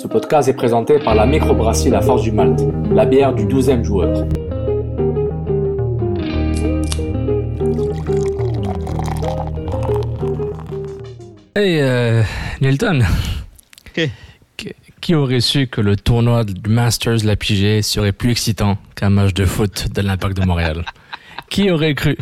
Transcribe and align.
Ce 0.00 0.06
podcast 0.08 0.48
est 0.48 0.54
présenté 0.54 0.98
par 0.98 1.14
la 1.14 1.26
microbrasserie 1.26 1.90
La 1.90 2.00
Force 2.00 2.22
du 2.22 2.32
Malte, 2.32 2.62
la 2.90 3.04
bière 3.04 3.34
du 3.34 3.44
12e 3.44 3.84
joueur. 3.84 4.26
Hey, 11.54 11.80
euh. 11.82 12.22
Qui- 15.02 15.14
aurait 15.14 15.40
su 15.40 15.66
que 15.66 15.82
le 15.82 15.96
tournoi 15.96 16.44
du 16.44 16.70
Masters 16.70 17.22
la 17.24 17.36
PGA 17.36 17.82
serait 17.82 18.12
plus 18.12 18.30
excitant 18.30 18.78
qu'un 18.94 19.10
match 19.10 19.34
de 19.34 19.44
foot 19.44 19.88
de 19.92 20.00
l'Impact 20.00 20.34
de 20.40 20.46
Montréal? 20.46 20.86
Qui 21.50 21.70
aurait 21.70 21.94
cru? 21.94 22.16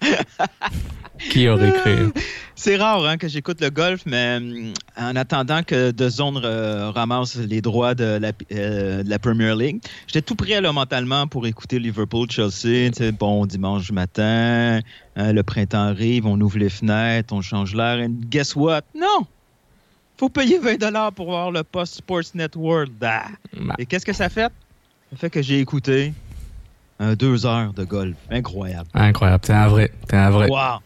Qui 1.30 1.48
aurait 1.48 1.72
cru? 1.72 2.12
C'est 2.54 2.76
rare 2.76 3.04
hein, 3.06 3.16
que 3.16 3.26
j'écoute 3.28 3.60
le 3.60 3.70
golf, 3.70 4.02
mais 4.06 4.36
hum, 4.36 4.72
en 4.96 5.16
attendant 5.16 5.62
que 5.62 5.90
The 5.90 6.08
Zone 6.08 6.40
euh, 6.44 6.90
ramasse 6.90 7.36
les 7.36 7.62
droits 7.62 7.94
de 7.94 8.18
la, 8.20 8.32
euh, 8.52 9.02
de 9.02 9.08
la 9.08 9.18
Premier 9.18 9.54
League, 9.54 9.80
j'étais 10.06 10.22
tout 10.22 10.34
prêt 10.34 10.60
là, 10.60 10.72
mentalement 10.72 11.26
pour 11.26 11.46
écouter 11.46 11.78
Liverpool-Chelsea. 11.78 12.90
tu 12.90 12.92
sais, 12.94 13.12
Bon, 13.12 13.46
dimanche 13.46 13.90
matin, 13.92 14.80
hein, 15.16 15.32
le 15.32 15.42
printemps 15.42 15.88
arrive, 15.88 16.26
on 16.26 16.40
ouvre 16.40 16.58
les 16.58 16.68
fenêtres, 16.68 17.32
on 17.34 17.40
change 17.40 17.74
l'air. 17.74 17.98
And 17.98 18.14
guess 18.30 18.54
what? 18.54 18.82
Non! 18.94 19.26
faut 20.20 20.28
payer 20.28 20.58
20 20.58 21.12
pour 21.12 21.26
voir 21.30 21.50
le 21.50 21.64
Post 21.64 21.94
Sports 21.94 22.34
Network. 22.34 22.90
Ah. 23.00 23.28
Bah, 23.58 23.74
Et 23.78 23.86
qu'est-ce 23.86 24.04
que 24.04 24.12
ça 24.12 24.28
fait? 24.28 24.52
Ça 25.10 25.16
fait 25.16 25.30
que 25.30 25.40
j'ai 25.40 25.60
écouté 25.60 26.12
euh, 27.00 27.16
deux 27.16 27.46
heures 27.46 27.72
de 27.72 27.84
golf. 27.84 28.16
Incroyable. 28.30 28.88
Incroyable, 28.92 29.40
t'es 29.42 29.54
un 29.54 29.68
vrai, 29.68 29.90
t'es 30.06 30.16
un 30.16 30.28
vrai, 30.28 30.46
Wow! 30.50 30.80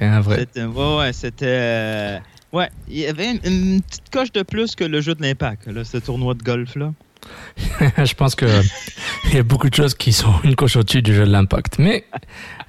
T'es 0.00 0.06
un 0.06 0.20
vrai. 0.20 0.38
C'était, 0.38 0.64
ouais, 0.64 0.96
ouais, 0.98 1.12
c'était. 1.12 1.46
euh, 1.46 2.18
ouais, 2.52 2.68
il 2.88 2.98
y 2.98 3.06
avait 3.06 3.30
une, 3.30 3.40
une 3.44 3.80
petite 3.82 4.10
coche 4.10 4.32
de 4.32 4.42
plus 4.42 4.74
que 4.74 4.82
le 4.84 5.00
jeu 5.00 5.14
de 5.14 5.22
l'impact, 5.22 5.68
là, 5.68 5.84
ce 5.84 5.98
tournoi 5.98 6.34
de 6.34 6.42
golf-là. 6.42 6.92
Je 8.02 8.14
pense 8.14 8.34
que 8.34 8.46
il 9.26 9.34
y 9.34 9.38
a 9.38 9.42
beaucoup 9.42 9.68
de 9.68 9.74
choses 9.74 9.94
qui 9.94 10.12
sont 10.14 10.32
une 10.42 10.56
coche 10.56 10.76
au-dessus 10.76 11.02
du 11.02 11.14
jeu 11.14 11.26
de 11.26 11.30
l'impact. 11.30 11.78
Mais 11.78 12.06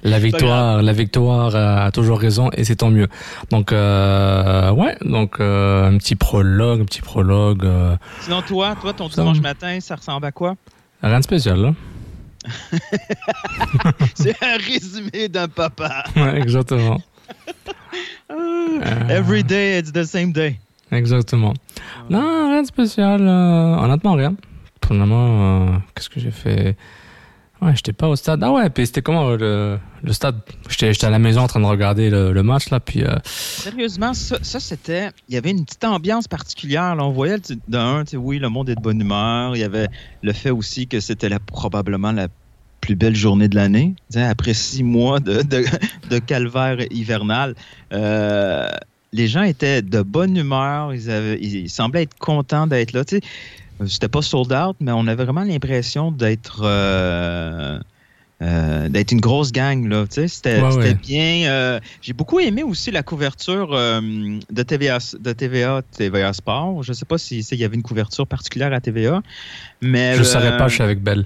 la 0.02 0.18
victoire, 0.18 0.82
la 0.82 0.92
victoire 0.92 1.56
euh, 1.56 1.86
a 1.86 1.90
toujours 1.90 2.20
raison 2.20 2.50
et 2.52 2.64
c'est 2.64 2.76
tant 2.76 2.90
mieux. 2.90 3.08
Donc 3.50 3.72
euh, 3.72 4.70
ouais, 4.72 4.96
donc 5.00 5.40
euh, 5.40 5.88
un 5.88 5.96
petit 5.96 6.16
prologue, 6.16 6.82
un 6.82 6.84
petit 6.84 7.00
prologue, 7.00 7.64
euh, 7.64 7.96
Sinon, 8.20 8.42
toi, 8.42 8.76
toi, 8.80 8.92
ton 8.92 9.08
dimanche 9.08 9.40
matin, 9.40 9.80
ça 9.80 9.96
ressemble 9.96 10.26
à 10.26 10.32
quoi? 10.32 10.54
rien 11.02 11.18
de 11.18 11.24
spécial. 11.24 11.58
Là. 11.58 11.74
C'est 14.14 14.36
un 14.42 14.56
résumé 14.58 15.28
d'un 15.28 15.48
papa. 15.48 16.04
Ouais, 16.14 16.40
exactement, 16.40 17.00
Every 19.08 19.42
day, 19.44 19.78
it's 19.78 19.92
the 19.92 20.04
same 20.04 20.32
day. 20.32 20.58
exactement. 20.90 21.54
Non, 22.10 22.50
rien 22.50 22.62
de 22.62 22.66
spécial. 22.66 23.20
euh, 23.26 23.76
honnêtement, 23.76 24.14
rien. 24.14 24.34
Finalement, 24.86 25.68
euh, 25.72 25.76
qu'est-ce 25.94 26.08
que 26.10 26.20
j'ai 26.20 26.30
fait? 26.30 26.76
Ouais, 27.60 27.76
j'étais 27.76 27.92
pas 27.92 28.08
au 28.08 28.16
stade. 28.16 28.42
Ah 28.42 28.50
ouais, 28.50 28.68
puis 28.70 28.86
c'était 28.86 29.02
comment 29.02 29.28
euh, 29.30 29.36
le, 29.36 29.78
le 30.02 30.12
stade? 30.12 30.40
J'étais 30.68 30.92
j'étais 30.92 31.06
à 31.06 31.10
la 31.10 31.20
maison 31.20 31.42
en 31.42 31.46
train 31.46 31.60
de 31.60 31.64
regarder 31.66 32.10
le, 32.10 32.32
le 32.32 32.42
match 32.42 32.70
là, 32.70 32.80
puis 32.80 33.04
euh, 33.04 33.14
Sérieusement, 33.24 34.14
ça, 34.14 34.38
ça, 34.42 34.58
c'était. 34.58 35.10
Il 35.28 35.34
y 35.34 35.38
avait 35.38 35.52
une 35.52 35.64
petite 35.64 35.84
ambiance 35.84 36.26
particulière. 36.26 36.96
Là. 36.96 37.04
On 37.04 37.12
voyait, 37.12 37.36
d'un, 37.68 38.02
tu 38.04 38.12
sais, 38.12 38.16
oui, 38.16 38.40
le 38.40 38.48
monde 38.48 38.68
est 38.68 38.74
de 38.74 38.80
bonne 38.80 39.00
humeur. 39.00 39.54
Il 39.54 39.60
y 39.60 39.64
avait 39.64 39.86
le 40.22 40.32
fait 40.32 40.50
aussi 40.50 40.88
que 40.88 40.98
c'était 40.98 41.30
probablement 41.38 42.10
la 42.10 42.26
plus 42.82 42.94
belle 42.96 43.16
journée 43.16 43.48
de 43.48 43.54
l'année. 43.54 43.94
Après 44.14 44.52
six 44.52 44.82
mois 44.82 45.20
de, 45.20 45.40
de, 45.40 45.64
de 46.10 46.18
calvaire 46.18 46.76
hivernal, 46.90 47.54
euh, 47.94 48.68
les 49.14 49.28
gens 49.28 49.42
étaient 49.42 49.80
de 49.80 50.02
bonne 50.02 50.36
humeur. 50.36 50.92
Ils, 50.92 51.10
avaient, 51.10 51.38
ils 51.40 51.70
semblaient 51.70 52.02
être 52.02 52.18
contents 52.18 52.66
d'être 52.66 52.92
là. 52.92 53.02
C'était 53.86 54.08
pas 54.08 54.20
sold 54.22 54.52
out, 54.52 54.76
mais 54.80 54.92
on 54.92 55.06
avait 55.06 55.24
vraiment 55.24 55.44
l'impression 55.44 56.12
d'être. 56.12 56.60
euh, 56.64 57.78
euh, 58.42 58.88
d'être 58.88 59.12
une 59.12 59.20
grosse 59.20 59.52
gang 59.52 59.86
là, 59.88 60.04
c'était 60.10 60.60
Ouais, 60.60 60.72
c'était 60.72 60.88
ouais. 60.88 60.94
bien. 60.94 61.48
euh, 61.48 61.78
J'ai 62.00 62.12
beaucoup 62.12 62.40
aimé 62.40 62.64
aussi 62.64 62.90
la 62.90 63.04
couverture 63.04 63.68
euh, 63.72 64.00
de 64.50 64.62
TVA, 64.64 64.98
de 65.20 65.32
TVA, 65.32 65.82
TVA 65.96 66.32
Sport. 66.32 66.82
Je 66.82 66.92
sais 66.92 67.04
pas 67.04 67.18
si 67.18 67.44
s'il 67.44 67.58
y 67.60 67.64
avait 67.64 67.76
une 67.76 67.84
couverture 67.84 68.26
particulière 68.26 68.72
à 68.72 68.80
TVA, 68.80 69.22
mais 69.80 70.16
je 70.16 70.22
euh, 70.22 70.24
savais 70.24 70.56
pas, 70.58 70.66
je 70.66 70.74
suis 70.74 70.82
avec 70.82 71.00
Belle. 71.00 71.24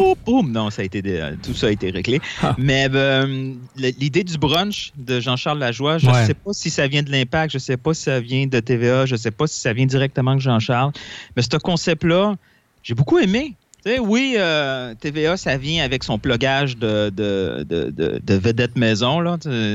Oh, 0.00 0.16
boum! 0.24 0.52
Non, 0.52 0.70
ça 0.70 0.82
a 0.82 0.84
été, 0.84 1.02
dé- 1.02 1.22
tout 1.42 1.54
ça 1.54 1.66
a 1.66 1.70
été 1.70 1.90
réglé. 1.90 2.20
Ah. 2.42 2.54
Mais 2.58 2.88
euh, 2.92 3.52
l'idée 3.76 4.22
du 4.24 4.38
brunch 4.38 4.92
de 4.96 5.18
Jean-Charles 5.20 5.58
Lajoie, 5.58 5.98
je 5.98 6.06
ne 6.06 6.12
Ouais. 6.12 6.26
sais 6.26 6.34
pas 6.34 6.52
si 6.52 6.70
ça 6.70 6.86
vient 6.86 7.02
de 7.02 7.10
l'Impact, 7.10 7.52
je 7.52 7.56
ne 7.56 7.60
sais 7.60 7.76
pas 7.76 7.94
si 7.94 8.02
ça 8.04 8.20
vient 8.20 8.46
de 8.46 8.60
TVA, 8.60 9.06
je 9.06 9.14
ne 9.14 9.18
sais 9.18 9.30
pas 9.30 9.46
si 9.46 9.58
ça 9.60 9.72
vient 9.72 9.86
directement 9.86 10.34
de 10.36 10.40
Jean-Charles. 10.40 10.92
Mais 11.36 11.42
ce 11.42 11.56
concept-là, 11.56 12.36
j'ai 12.82 12.94
beaucoup 12.94 13.18
aimé. 13.18 13.56
Tu 13.84 13.92
sais, 13.92 13.98
oui, 13.98 14.34
euh, 14.36 14.94
TVA, 14.94 15.36
ça 15.36 15.56
vient 15.56 15.84
avec 15.84 16.02
son 16.04 16.18
plugage 16.18 16.76
de, 16.76 17.10
de, 17.10 17.64
de, 17.68 17.90
de, 17.90 18.20
de 18.22 18.34
vedette 18.34 18.76
maison. 18.76 19.22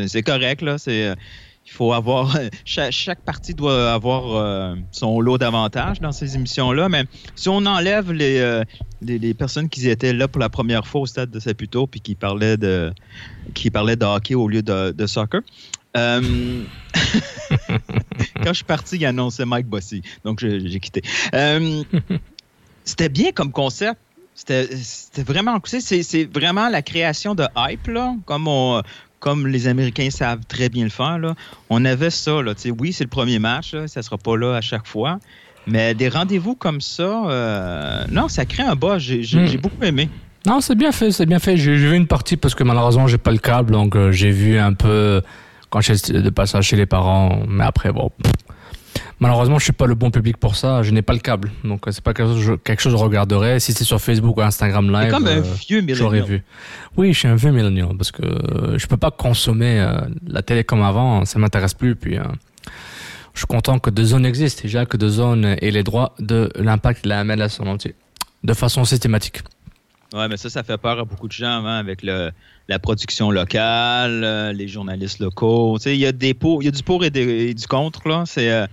C'est 0.07 0.23
correct. 0.23 0.61
Là. 0.61 0.77
C'est, 0.77 1.07
euh, 1.07 1.15
il 1.65 1.71
faut 1.71 1.93
avoir. 1.93 2.37
Chaque, 2.65 2.91
chaque 2.91 3.21
partie 3.21 3.53
doit 3.53 3.93
avoir 3.93 4.35
euh, 4.35 4.75
son 4.91 5.19
lot 5.19 5.37
d'avantages 5.37 5.99
dans 6.01 6.11
ces 6.11 6.35
émissions-là. 6.35 6.89
Mais 6.89 7.05
si 7.35 7.49
on 7.49 7.65
enlève 7.65 8.11
les, 8.11 8.37
euh, 8.39 8.63
les, 9.01 9.19
les 9.19 9.33
personnes 9.33 9.69
qui 9.69 9.87
étaient 9.89 10.13
là 10.13 10.27
pour 10.27 10.39
la 10.39 10.49
première 10.49 10.85
fois 10.85 11.01
au 11.01 11.05
stade 11.05 11.29
de 11.31 11.39
Saputo 11.39 11.87
puis 11.87 12.01
qui 12.01 12.15
parlaient 12.15 12.57
de, 12.57 12.93
qui 13.53 13.69
parlaient 13.71 13.95
de 13.95 14.05
hockey 14.05 14.35
au 14.35 14.47
lieu 14.47 14.61
de, 14.61 14.91
de 14.91 15.07
soccer. 15.07 15.41
euh, 15.97 16.63
quand 18.35 18.47
je 18.49 18.53
suis 18.53 18.63
parti, 18.63 18.95
il 18.97 19.05
annonçait 19.05 19.45
Mike 19.45 19.67
Bossy. 19.67 20.01
Donc, 20.23 20.39
j'ai 20.39 20.79
quitté. 20.79 21.01
C'était 22.85 23.09
bien 23.09 23.31
comme 23.31 23.51
concept. 23.51 23.99
C'était 24.35 24.67
vraiment. 25.23 25.59
c'est 25.63 26.25
vraiment 26.25 26.69
la 26.69 26.81
création 26.81 27.35
de 27.35 27.45
hype, 27.55 27.87
là, 27.87 28.15
comme, 28.25 28.47
on, 28.47 28.81
comme 29.23 29.47
les 29.47 29.69
Américains 29.69 30.09
savent 30.09 30.43
très 30.49 30.67
bien 30.67 30.83
le 30.83 30.89
faire. 30.89 31.17
Là. 31.17 31.33
On 31.69 31.85
avait 31.85 32.09
ça. 32.09 32.41
Là, 32.41 32.51
oui, 32.77 32.91
c'est 32.91 33.05
le 33.05 33.09
premier 33.09 33.39
match. 33.39 33.73
Là, 33.73 33.87
ça 33.87 34.01
ne 34.01 34.03
sera 34.03 34.17
pas 34.17 34.35
là 34.35 34.55
à 34.55 34.59
chaque 34.59 34.85
fois. 34.85 35.17
Mais 35.65 35.93
des 35.93 36.09
rendez-vous 36.09 36.55
comme 36.55 36.81
ça, 36.81 37.03
euh, 37.29 38.03
non, 38.11 38.27
ça 38.27 38.43
crée 38.43 38.63
un 38.63 38.75
bas. 38.75 38.97
J'ai 38.99 39.21
Hmm. 39.21 39.47
j'ai 39.47 39.57
beaucoup 39.57 39.81
aimé. 39.81 40.09
Non, 40.45 40.59
c'est 40.59 40.75
bien 40.75 40.91
fait, 40.91 41.11
c'est 41.11 41.25
bien 41.25 41.39
fait. 41.39 41.55
J'ai 41.55 41.77
j'ai 41.77 41.87
vu 41.87 41.95
une 41.95 42.05
partie 42.05 42.35
parce 42.35 42.53
que 42.53 42.65
malheureusement 42.65 43.07
j'ai 43.07 43.17
pas 43.17 43.31
le 43.31 43.37
câble, 43.37 43.71
donc 43.71 43.95
euh, 43.95 44.11
j'ai 44.11 44.31
vu 44.31 44.59
un 44.59 44.73
peu 44.73 45.21
quand 45.69 45.79
j'étais 45.79 46.21
de 46.21 46.29
passage 46.29 46.65
chez 46.65 46.75
les 46.75 46.85
parents. 46.85 47.43
Mais 47.47 47.63
après, 47.63 47.93
bon, 47.93 48.11
pff. 48.21 48.33
Malheureusement 49.23 49.57
je 49.57 49.63
suis 49.63 49.73
pas 49.73 49.87
le 49.87 49.95
bon 49.95 50.11
public 50.11 50.37
pour 50.37 50.55
ça. 50.55 50.83
Je 50.83 50.91
n'ai 50.91 51.01
pas 51.01 51.13
le 51.13 51.19
câble, 51.19 51.49
donc 51.63 51.87
euh, 51.87 51.91
c'est 51.91 52.03
pas 52.03 52.13
quelque 52.13 52.27
chose, 52.33 52.41
je- 52.41 52.53
quelque 52.53 52.81
chose 52.81 52.93
que 52.93 52.99
je 52.99 53.03
regarderais. 53.03 53.59
Si 53.59 53.73
c'est 53.73 53.83
sur 53.83 53.99
Facebook 53.99 54.37
ou 54.37 54.41
Instagram 54.41 54.91
Live, 54.91 55.09
comme 55.11 55.27
un 55.27 55.37
euh, 55.37 55.43
j'aurais 55.93 56.17
millénial. 56.21 56.23
vu. 56.25 56.43
Oui, 56.97 57.13
je 57.13 57.19
suis 57.19 57.27
un 57.27 57.35
vieux 57.35 57.51
millennial 57.51 57.89
parce 57.97 58.11
que 58.11 58.21
euh, 58.23 58.77
je 58.77 58.85
peux 58.87 58.97
pas 58.97 59.11
consommer 59.11 59.79
euh, 59.79 60.01
la 60.27 60.41
télé 60.41 60.63
comme 60.63 60.83
avant. 60.83 61.25
Ça 61.25 61.39
m'intéresse 61.39 61.73
plus. 61.73 61.95
Puis 61.95 62.17
euh, 62.17 62.23
je 63.33 63.39
suis 63.39 63.47
content 63.47 63.79
que 63.79 63.89
deux 63.89 64.05
zones 64.05 64.25
existent 64.25 64.61
déjà, 64.63 64.85
que 64.85 64.97
deux 64.97 65.09
zones 65.09 65.45
aient 65.45 65.71
les 65.71 65.83
droits 65.83 66.13
de 66.19 66.51
l'impact 66.55 67.03
de 67.05 67.09
la 67.09 67.23
MLS 67.23 67.59
en 67.59 67.67
entier, 67.67 67.95
de 68.43 68.53
façon 68.53 68.85
systématique. 68.85 69.39
Ouais, 70.13 70.27
mais 70.27 70.37
ça, 70.37 70.47
ça 70.51 70.61
fait 70.61 70.77
peur 70.77 70.99
à 70.99 71.05
beaucoup 71.05 71.27
de 71.27 71.31
gens 71.33 71.65
hein, 71.65 71.79
avec 71.79 72.03
le, 72.03 72.29
la 72.69 72.77
production 72.77 73.31
locale, 73.31 74.21
euh, 74.23 74.53
les 74.53 74.67
journalistes 74.67 75.17
locaux. 75.19 75.77
Tu 75.79 75.85
sais, 75.85 75.95
il 75.95 75.99
y 75.99 76.05
a 76.05 76.11
des 76.11 76.35
pour, 76.35 76.61
il 76.61 76.65
y 76.65 76.67
a 76.67 76.71
du 76.71 76.83
pour 76.83 77.03
et, 77.03 77.09
des- 77.09 77.47
et 77.49 77.53
du 77.55 77.65
contre 77.65 78.07
là. 78.07 78.23
C'est 78.27 78.51
euh, 78.51 78.67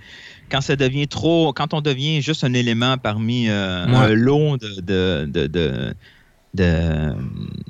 quand 0.50 0.60
ça 0.60 0.76
devient 0.76 1.08
trop, 1.08 1.52
quand 1.52 1.72
on 1.74 1.80
devient 1.80 2.20
juste 2.22 2.44
un 2.44 2.52
élément 2.54 2.98
parmi 2.98 3.48
euh, 3.48 3.86
Ouais. 3.86 3.94
un 3.96 4.08
lot 4.14 4.56
de, 4.58 4.80
de, 4.80 5.26
de, 5.30 5.46
de- 5.46 5.94
de- 6.54 7.14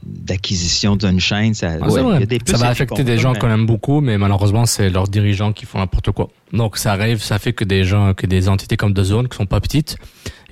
d'acquisition 0.05 0.97
d'une 0.97 1.21
chaîne, 1.21 1.55
ça, 1.55 1.73
Ah, 1.81 1.85
ouais, 1.85 1.91
c'est 1.91 2.01
il 2.01 2.01
y 2.01 2.05
vrai. 2.09 2.17
a 2.23 2.27
des 2.27 2.39
plus 2.39 2.53
ça 2.53 2.59
va 2.59 2.69
affecter 2.69 3.05
des 3.05 3.19
gens 3.19 3.35
qu'on 3.35 3.51
aime 3.51 3.67
beaucoup, 3.67 4.01
mais 4.01 4.17
malheureusement, 4.19 4.65
c'est 4.67 4.91
leurs 4.91 5.09
dirigeants 5.09 5.53
qui 5.53 5.67
font 5.67 5.79
n'importe 5.79 6.11
quoi. 6.13 6.29
Donc, 6.53 6.77
ça 6.79 6.93
arrive, 6.93 7.23
ça 7.23 7.39
fait 7.39 7.53
que 7.53 7.65
des 7.65 7.85
gens, 7.85 8.15
que 8.15 8.27
des 8.27 8.49
entités 8.49 8.77
comme 8.77 8.95
The 8.95 9.03
Zone, 9.03 9.29
qui 9.29 9.37
sont 9.37 9.47
pas 9.47 9.61
petites, 9.61 9.97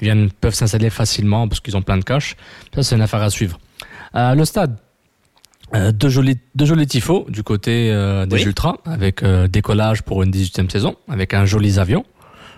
viennent, 0.01 0.31
peuvent 0.31 0.55
s'installer 0.55 0.91
facilement 0.91 1.49
parce 1.49 1.61
qu'ils 1.61 1.77
ont 1.77 1.83
plein 1.83 1.97
de 1.97 2.05
cash. 2.05 2.37
Ça, 2.75 2.83
c'est 2.83 2.95
une 2.97 3.03
affaire 3.03 3.23
à 3.23 3.31
suivre. 3.31 3.59
Euh, 4.15 4.35
le 4.35 4.45
stade. 4.45 4.77
Euh, 5.75 5.93
deux 5.93 6.09
jolis, 6.09 6.39
deux 6.55 6.65
jolis 6.65 6.87
tifos 6.87 7.27
du 7.29 7.43
côté 7.43 7.91
euh, 7.91 8.25
des 8.25 8.37
Oui. 8.37 8.43
Ultras, 8.45 8.77
avec 8.87 9.23
décollage 9.25 10.03
pour 10.03 10.23
une 10.23 10.31
18e 10.31 10.71
saison, 10.71 10.97
avec 11.09 11.35
un 11.35 11.45
joli 11.45 11.79
avion. 11.79 12.05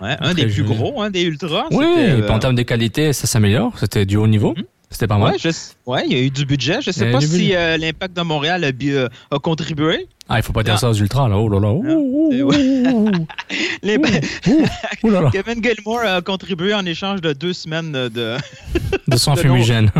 Ouais, 0.01 0.17
un 0.19 0.33
des 0.33 0.47
plus 0.47 0.63
gros, 0.63 1.01
hein, 1.01 1.09
des 1.11 1.21
ultras. 1.23 1.65
Oui, 1.71 1.85
et 1.85 2.09
euh, 2.09 2.21
puis 2.21 2.31
en 2.31 2.39
termes 2.39 2.55
de 2.55 2.63
qualité, 2.63 3.13
ça 3.13 3.27
s'améliore. 3.27 3.73
C'était 3.77 4.05
du 4.05 4.17
haut 4.17 4.27
niveau. 4.27 4.53
Mhm. 4.57 4.63
C'était 4.89 5.07
pas 5.07 5.17
mal. 5.17 5.35
Je- 5.39 5.49
ouais, 5.85 6.03
il 6.05 6.11
y 6.11 6.19
a 6.19 6.23
eu 6.23 6.29
du 6.29 6.45
budget. 6.45 6.81
Je 6.81 6.89
y 6.89 6.93
sais 6.93 7.09
pas 7.11 7.21
si 7.21 7.55
euh, 7.55 7.77
l'impact 7.77 8.13
de 8.13 8.21
Montréal 8.23 8.65
a, 8.65 8.71
euh, 8.87 9.07
a 9.31 9.39
contribué. 9.39 10.07
Ah, 10.27 10.37
il 10.37 10.43
faut 10.43 10.51
pas 10.51 10.63
dire 10.63 10.73
Non. 10.73 10.79
ça 10.79 10.89
aux 10.89 10.93
Ultras, 10.93 11.29
là. 11.29 11.37
Oh 11.37 11.47
là 11.47 11.59
là. 11.61 11.73
Là. 13.83 15.29
Kevin 15.31 15.63
Gilmore 15.63 16.01
a 16.01 16.21
contribué 16.21 16.73
en 16.73 16.85
échange 16.85 17.21
de 17.21 17.33
deux 17.33 17.53
semaines 17.53 17.91
de, 17.91 18.09
De 18.09 18.37
sang 19.17 19.35
fumigène. 19.37 19.91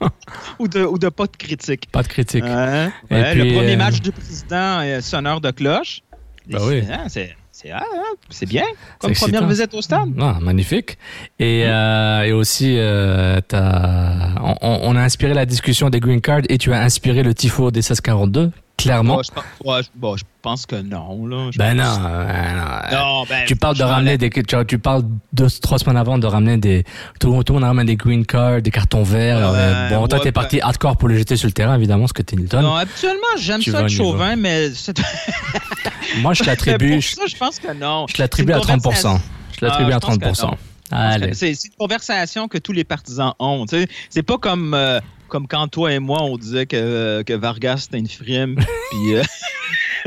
ou, 0.58 0.68
de, 0.68 0.84
ou 0.84 0.98
de 0.98 1.08
pas 1.08 1.26
de 1.26 1.36
critique. 1.36 1.90
pas 1.90 2.02
de 2.02 2.08
critique. 2.08 2.44
Ouais, 2.44 2.88
puis, 3.08 3.18
le 3.38 3.54
premier 3.54 3.74
euh, 3.74 3.76
match 3.78 4.00
du 4.00 4.12
président 4.12 4.80
est 4.82 5.00
sonneur 5.00 5.40
de 5.40 5.50
cloche. 5.50 6.00
Ben 6.46 6.58
oui. 6.66 6.82
Hein, 6.90 7.04
c'est 7.08 7.34
c'est 7.64 7.70
ah, 7.72 7.82
c'est 8.28 8.46
bien 8.46 8.64
comme 8.98 9.12
première 9.14 9.46
visite 9.48 9.72
au 9.72 9.80
stade. 9.80 10.10
Ah, 10.20 10.36
magnifique. 10.42 10.98
Et, 11.38 11.64
euh, 11.66 12.22
et 12.24 12.32
aussi, 12.32 12.74
euh, 12.76 13.40
on, 13.52 14.54
on- 14.60 14.80
on 14.82 14.96
a 14.96 15.00
inspiré 15.00 15.32
la 15.32 15.46
discussion 15.46 15.88
des 15.88 15.98
green 16.00 16.20
cards 16.20 16.42
et 16.50 16.58
tu 16.58 16.72
as 16.74 16.80
inspiré 16.82 17.22
le 17.22 17.32
tifo 17.32 17.70
des 17.70 17.78
1642, 17.78 18.50
clairement. 18.76 19.16
Bon, 19.16 19.22
je, 19.22 19.30
pense- 19.30 19.44
ouais, 19.64 19.82
je- 19.82 19.88
bon, 19.94 20.16
je 20.16 20.24
pense 20.42 20.66
que 20.66 20.76
non. 20.76 21.26
Là. 21.26 21.50
Je 21.52 21.58
ben 21.58 21.74
non, 21.74 21.84
euh, 21.84 22.90
non. 22.92 22.98
Non, 22.98 23.24
ben, 23.28 23.44
Tu 23.46 23.56
parles 23.56 23.76
de 23.76 23.82
ramener 23.82 24.18
des, 24.18 24.30
tu, 24.30 24.78
parles 24.78 25.04
deux, 25.32 25.48
trois 25.62 25.78
semaines 25.78 25.96
avant 25.96 26.18
de 26.18 26.26
ramener 26.26 26.56
des, 26.58 26.84
tout, 27.20 27.42
tout 27.44 27.52
le 27.52 27.60
monde 27.60 27.68
ramène 27.68 27.86
des 27.86 27.96
green 27.96 28.26
cards, 28.26 28.62
des 28.62 28.70
cartons 28.70 29.02
verts. 29.02 29.38
Euh, 29.40 29.90
bon, 29.90 30.06
toi 30.06 30.20
t'es 30.20 30.32
parti 30.32 30.60
hardcore 30.60 30.96
pour 30.96 31.08
les 31.08 31.18
jeter 31.18 31.36
sur 31.36 31.46
le 31.46 31.52
terrain, 31.52 31.76
évidemment, 31.76 32.06
ce 32.06 32.12
que 32.12 32.22
t'es 32.22 32.36
Nilton. 32.36 32.60
Non, 32.62 32.74
habituellement, 32.74 33.20
j'aime 33.38 33.62
ça 33.62 33.82
le 33.82 33.88
chauvin, 33.88 34.36
mais 34.36 34.68
Moi, 36.18 36.34
je 36.34 36.44
l'attribue, 36.44 37.00
je, 37.00 37.36
pense 37.36 37.58
que 37.58 37.72
non. 37.72 38.06
je 38.14 38.20
l'attribue 38.20 38.52
à 38.52 38.58
une 38.58 38.62
30%. 38.62 39.18
Je 39.58 39.64
l'attribue 39.64 39.92
Ah, 39.92 39.96
à 39.96 40.00
je 40.00 40.06
pense 40.06 40.18
que 40.18 40.24
30%. 40.24 40.42
non. 40.46 40.56
Allez. 40.90 41.34
C'est 41.34 41.50
une 41.50 41.70
conversation 41.78 42.46
que 42.46 42.58
tous 42.58 42.72
les 42.72 42.84
partisans 42.84 43.32
ont. 43.38 43.64
C'est 44.10 44.22
pas 44.22 44.38
comme, 44.38 44.74
euh, 44.74 45.00
comme 45.34 45.48
quand 45.48 45.66
toi 45.66 45.92
et 45.92 45.98
moi, 45.98 46.22
on 46.22 46.36
disait 46.36 46.64
que, 46.66 47.22
que 47.22 47.32
Vargas 47.32 47.78
c'était 47.78 47.98
une 47.98 48.06
frime, 48.08 48.54
puis 48.92 49.16
euh, 49.16 49.22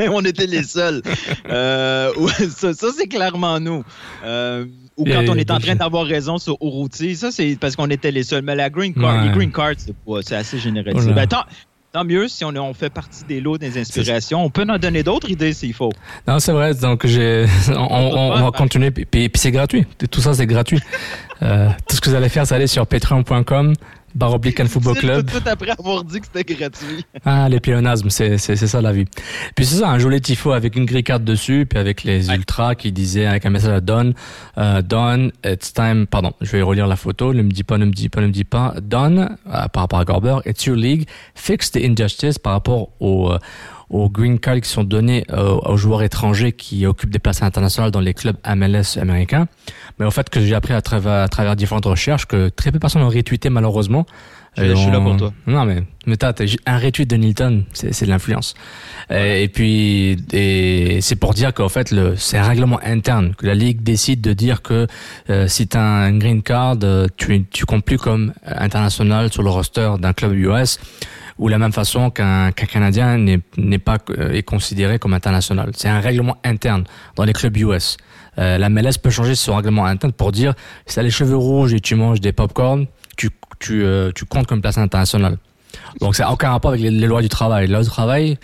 on 0.13 0.23
était 0.23 0.45
les 0.47 0.63
seuls. 0.63 1.01
Euh, 1.49 2.11
ça, 2.49 2.73
ça, 2.73 2.87
c'est 2.97 3.07
clairement 3.07 3.59
nous. 3.59 3.83
Euh, 4.23 4.65
ou 4.95 5.03
quand 5.03 5.25
on 5.27 5.35
est 5.35 5.51
en 5.51 5.59
train 5.59 5.75
d'avoir 5.75 6.05
raison 6.05 6.37
sur 6.37 6.55
Uruti, 6.61 7.17
ça 7.17 7.29
c'est 7.31 7.57
parce 7.59 7.75
qu'on 7.75 7.89
était 7.89 8.11
les 8.11 8.23
seuls. 8.23 8.41
Mais 8.41 8.55
la 8.55 8.69
green 8.69 8.93
card, 8.93 9.17
Ouais. 9.21 9.27
les 9.27 9.33
green 9.35 9.51
cards, 9.51 9.75
c'est 10.21 10.35
assez 10.35 10.59
généralisé. 10.59 11.11
Ben, 11.11 11.27
tant, 11.27 11.43
tant 11.91 12.05
mieux 12.05 12.27
si 12.29 12.45
on, 12.45 12.55
on 12.55 12.73
fait 12.73 12.89
partie 12.89 13.23
des 13.25 13.41
lots 13.41 13.57
des 13.57 13.77
inspirations. 13.77 14.43
On 14.45 14.49
peut 14.49 14.65
en 14.69 14.77
donner 14.79 15.03
d'autres 15.03 15.29
idées 15.29 15.51
s'il 15.53 15.73
faut. 15.73 15.91
Non, 16.25 16.39
c'est 16.39 16.53
vrai. 16.53 16.73
Donc, 16.73 17.05
on, 17.69 17.73
on- 17.75 18.31
on 18.31 18.41
va 18.45 18.51
continuer. 18.51 18.91
Puis, 18.91 19.05
puis- 19.05 19.27
puis 19.29 19.39
c'est 19.41 19.51
gratuit. 19.51 19.85
Tout 20.09 20.21
ça, 20.21 20.33
c'est 20.33 20.47
gratuit. 20.47 20.79
Euh, 21.43 21.67
tout 21.87 21.95
ce 21.97 22.01
que 22.01 22.09
vous 22.09 22.15
allez 22.15 22.29
faire, 22.29 22.47
c'est 22.47 22.55
aller 22.55 22.67
sur 22.67 22.87
patreon.com, 22.87 23.73
barre 24.15 24.33
oblique 24.33 24.55
Cannes 24.55 24.67
Football 24.67 24.95
Club. 24.95 25.29
Tout 25.29 25.41
après 25.45 25.71
avoir 25.71 26.03
dit 26.03 26.19
que 26.19 26.27
c'était 26.31 26.53
gratuit. 26.53 27.05
Ah, 27.25 27.47
les 27.49 27.59
pléonasmes, 27.59 28.09
c'est, 28.09 28.37
c'est, 28.37 28.55
c'est 28.55 28.67
ça 28.67 28.81
la 28.81 28.91
vie. 28.91 29.05
Puis 29.55 29.65
c'est 29.65 29.77
ça, 29.77 29.89
un 29.89 29.99
joli 29.99 30.21
tifo 30.21 30.51
avec 30.51 30.75
une 30.75 30.85
grille 30.85 31.03
carte 31.03 31.23
dessus, 31.23 31.65
puis 31.69 31.79
avec 31.79 32.03
les 32.03 32.29
ultras 32.29 32.75
qui 32.75 32.91
disaient 32.91 33.25
avec 33.25 33.45
un 33.45 33.49
message 33.49 33.73
à 33.73 33.81
Don, 33.81 34.13
euh, 34.57 34.81
Don, 34.81 35.31
it's 35.45 35.73
time, 35.73 36.07
pardon, 36.07 36.33
je 36.41 36.51
vais 36.51 36.61
relire 36.61 36.87
la 36.87 36.95
photo, 36.95 37.33
ne 37.33 37.41
me 37.41 37.51
dis 37.51 37.63
pas, 37.63 37.77
ne 37.77 37.85
me 37.85 37.91
dis 37.91 38.09
pas, 38.09 38.21
ne 38.21 38.27
me 38.27 38.31
dis 38.31 38.43
pas, 38.43 38.73
Don, 38.81 39.17
euh, 39.17 39.27
par 39.45 39.83
rapport 39.83 39.99
à 39.99 40.05
Gorber, 40.05 40.37
it's 40.45 40.65
your 40.65 40.75
league, 40.75 41.07
fix 41.35 41.71
the 41.71 41.77
injustice 41.77 42.39
par 42.39 42.53
rapport 42.53 42.89
aux, 42.99 43.31
euh, 43.31 43.39
aux 43.89 44.09
green 44.09 44.39
cards 44.39 44.61
qui 44.61 44.69
sont 44.69 44.83
donnés 44.83 45.23
euh, 45.31 45.57
aux 45.65 45.77
joueurs 45.77 46.03
étrangers 46.03 46.51
qui 46.51 46.85
occupent 46.85 47.09
des 47.09 47.19
places 47.19 47.41
internationales 47.41 47.91
dans 47.91 48.01
les 48.01 48.13
clubs 48.13 48.35
MLS 48.45 48.99
américains. 48.99 49.47
Mais 49.99 50.05
au 50.05 50.11
fait 50.11 50.29
que 50.29 50.41
j'ai 50.41 50.55
appris 50.55 50.73
à 50.73 50.81
travers, 50.81 51.23
à 51.23 51.27
travers 51.27 51.55
différentes 51.55 51.85
recherches 51.85 52.25
que 52.25 52.49
très 52.49 52.71
peu 52.71 52.77
de 52.77 52.81
personnes 52.81 53.01
ont 53.01 53.09
retweeté 53.09 53.49
malheureusement. 53.49 54.05
Je- 54.57 54.73
suis 54.75 54.91
là 54.91 54.99
pour 54.99 55.17
toi. 55.17 55.33
Non 55.45 55.65
mais, 55.65 55.83
mais 56.05 56.17
t'as, 56.17 56.33
un 56.65 56.77
retweet 56.79 57.09
de 57.09 57.15
Nilton, 57.15 57.63
c'est, 57.73 57.93
c'est 57.93 58.05
de 58.05 58.09
l'influence. 58.09 58.53
Et, 59.09 59.43
et 59.43 59.47
puis, 59.47 60.17
et 60.33 60.99
c'est 61.01 61.15
pour 61.15 61.33
dire 61.33 61.53
qu'en 61.53 61.69
fait, 61.69 61.91
le, 61.91 62.15
c'est 62.15 62.37
un 62.37 62.47
règlement 62.47 62.79
interne 62.83 63.33
que 63.35 63.45
la 63.45 63.55
ligue 63.55 63.81
décide 63.83 64.21
de 64.21 64.33
dire 64.33 64.61
que 64.61 64.87
euh, 65.29 65.47
si 65.47 65.67
t'as 65.67 65.81
un 65.81 66.17
green 66.17 66.41
card, 66.41 66.77
euh, 66.83 67.07
tu, 67.17 67.45
tu 67.45 67.65
comptes 67.65 67.85
plus 67.85 67.97
comme 67.97 68.33
international 68.45 69.31
sur 69.31 69.43
le 69.43 69.49
roster 69.49 69.91
d'un 69.99 70.13
club 70.13 70.33
US 70.33 70.79
ou 71.37 71.47
la 71.49 71.59
même 71.59 71.71
façon 71.71 72.09
qu'un, 72.09 72.51
qu'un 72.51 72.65
Canadien 72.65 73.17
n'est, 73.17 73.39
n'est 73.57 73.77
pas 73.77 73.97
euh, 74.09 74.31
est 74.33 74.41
considéré 74.43 74.97
comme 74.97 75.13
international. 75.13 75.71
C'est 75.75 75.87
un 75.89 75.99
règlement 75.99 76.37
interne 76.43 76.83
dans 77.15 77.23
les 77.25 77.33
clubs 77.33 77.55
US. 77.57 77.97
Euh, 78.39 78.57
la 78.57 78.69
MLS 78.69 78.97
peut 79.01 79.09
changer 79.09 79.35
son 79.35 79.55
règlement 79.55 79.85
interne 79.85 80.13
pour 80.13 80.31
dire 80.31 80.53
si 80.85 80.95
t'as 80.95 81.01
les 81.03 81.09
cheveux 81.11 81.35
rouges 81.37 81.73
et 81.73 81.79
tu 81.79 81.95
manges 81.95 82.21
des 82.21 82.31
popcorn, 82.33 82.85
tu, 83.17 83.29
tu, 83.59 83.83
euh, 83.83 84.11
tu 84.15 84.25
comptes 84.25 84.47
comme 84.47 84.61
place 84.61 84.77
internationale. 84.77 85.37
Donc 85.99 86.15
ça 86.15 86.23
n'a 86.23 86.31
aucun 86.31 86.51
rapport 86.51 86.71
avec 86.71 86.81
les, 86.81 86.91
lois 86.91 87.21
du 87.21 87.29
travail. 87.29 87.67
Les 87.67 87.73
lois 87.73 87.83
du 87.83 87.89
travail, 87.89 88.37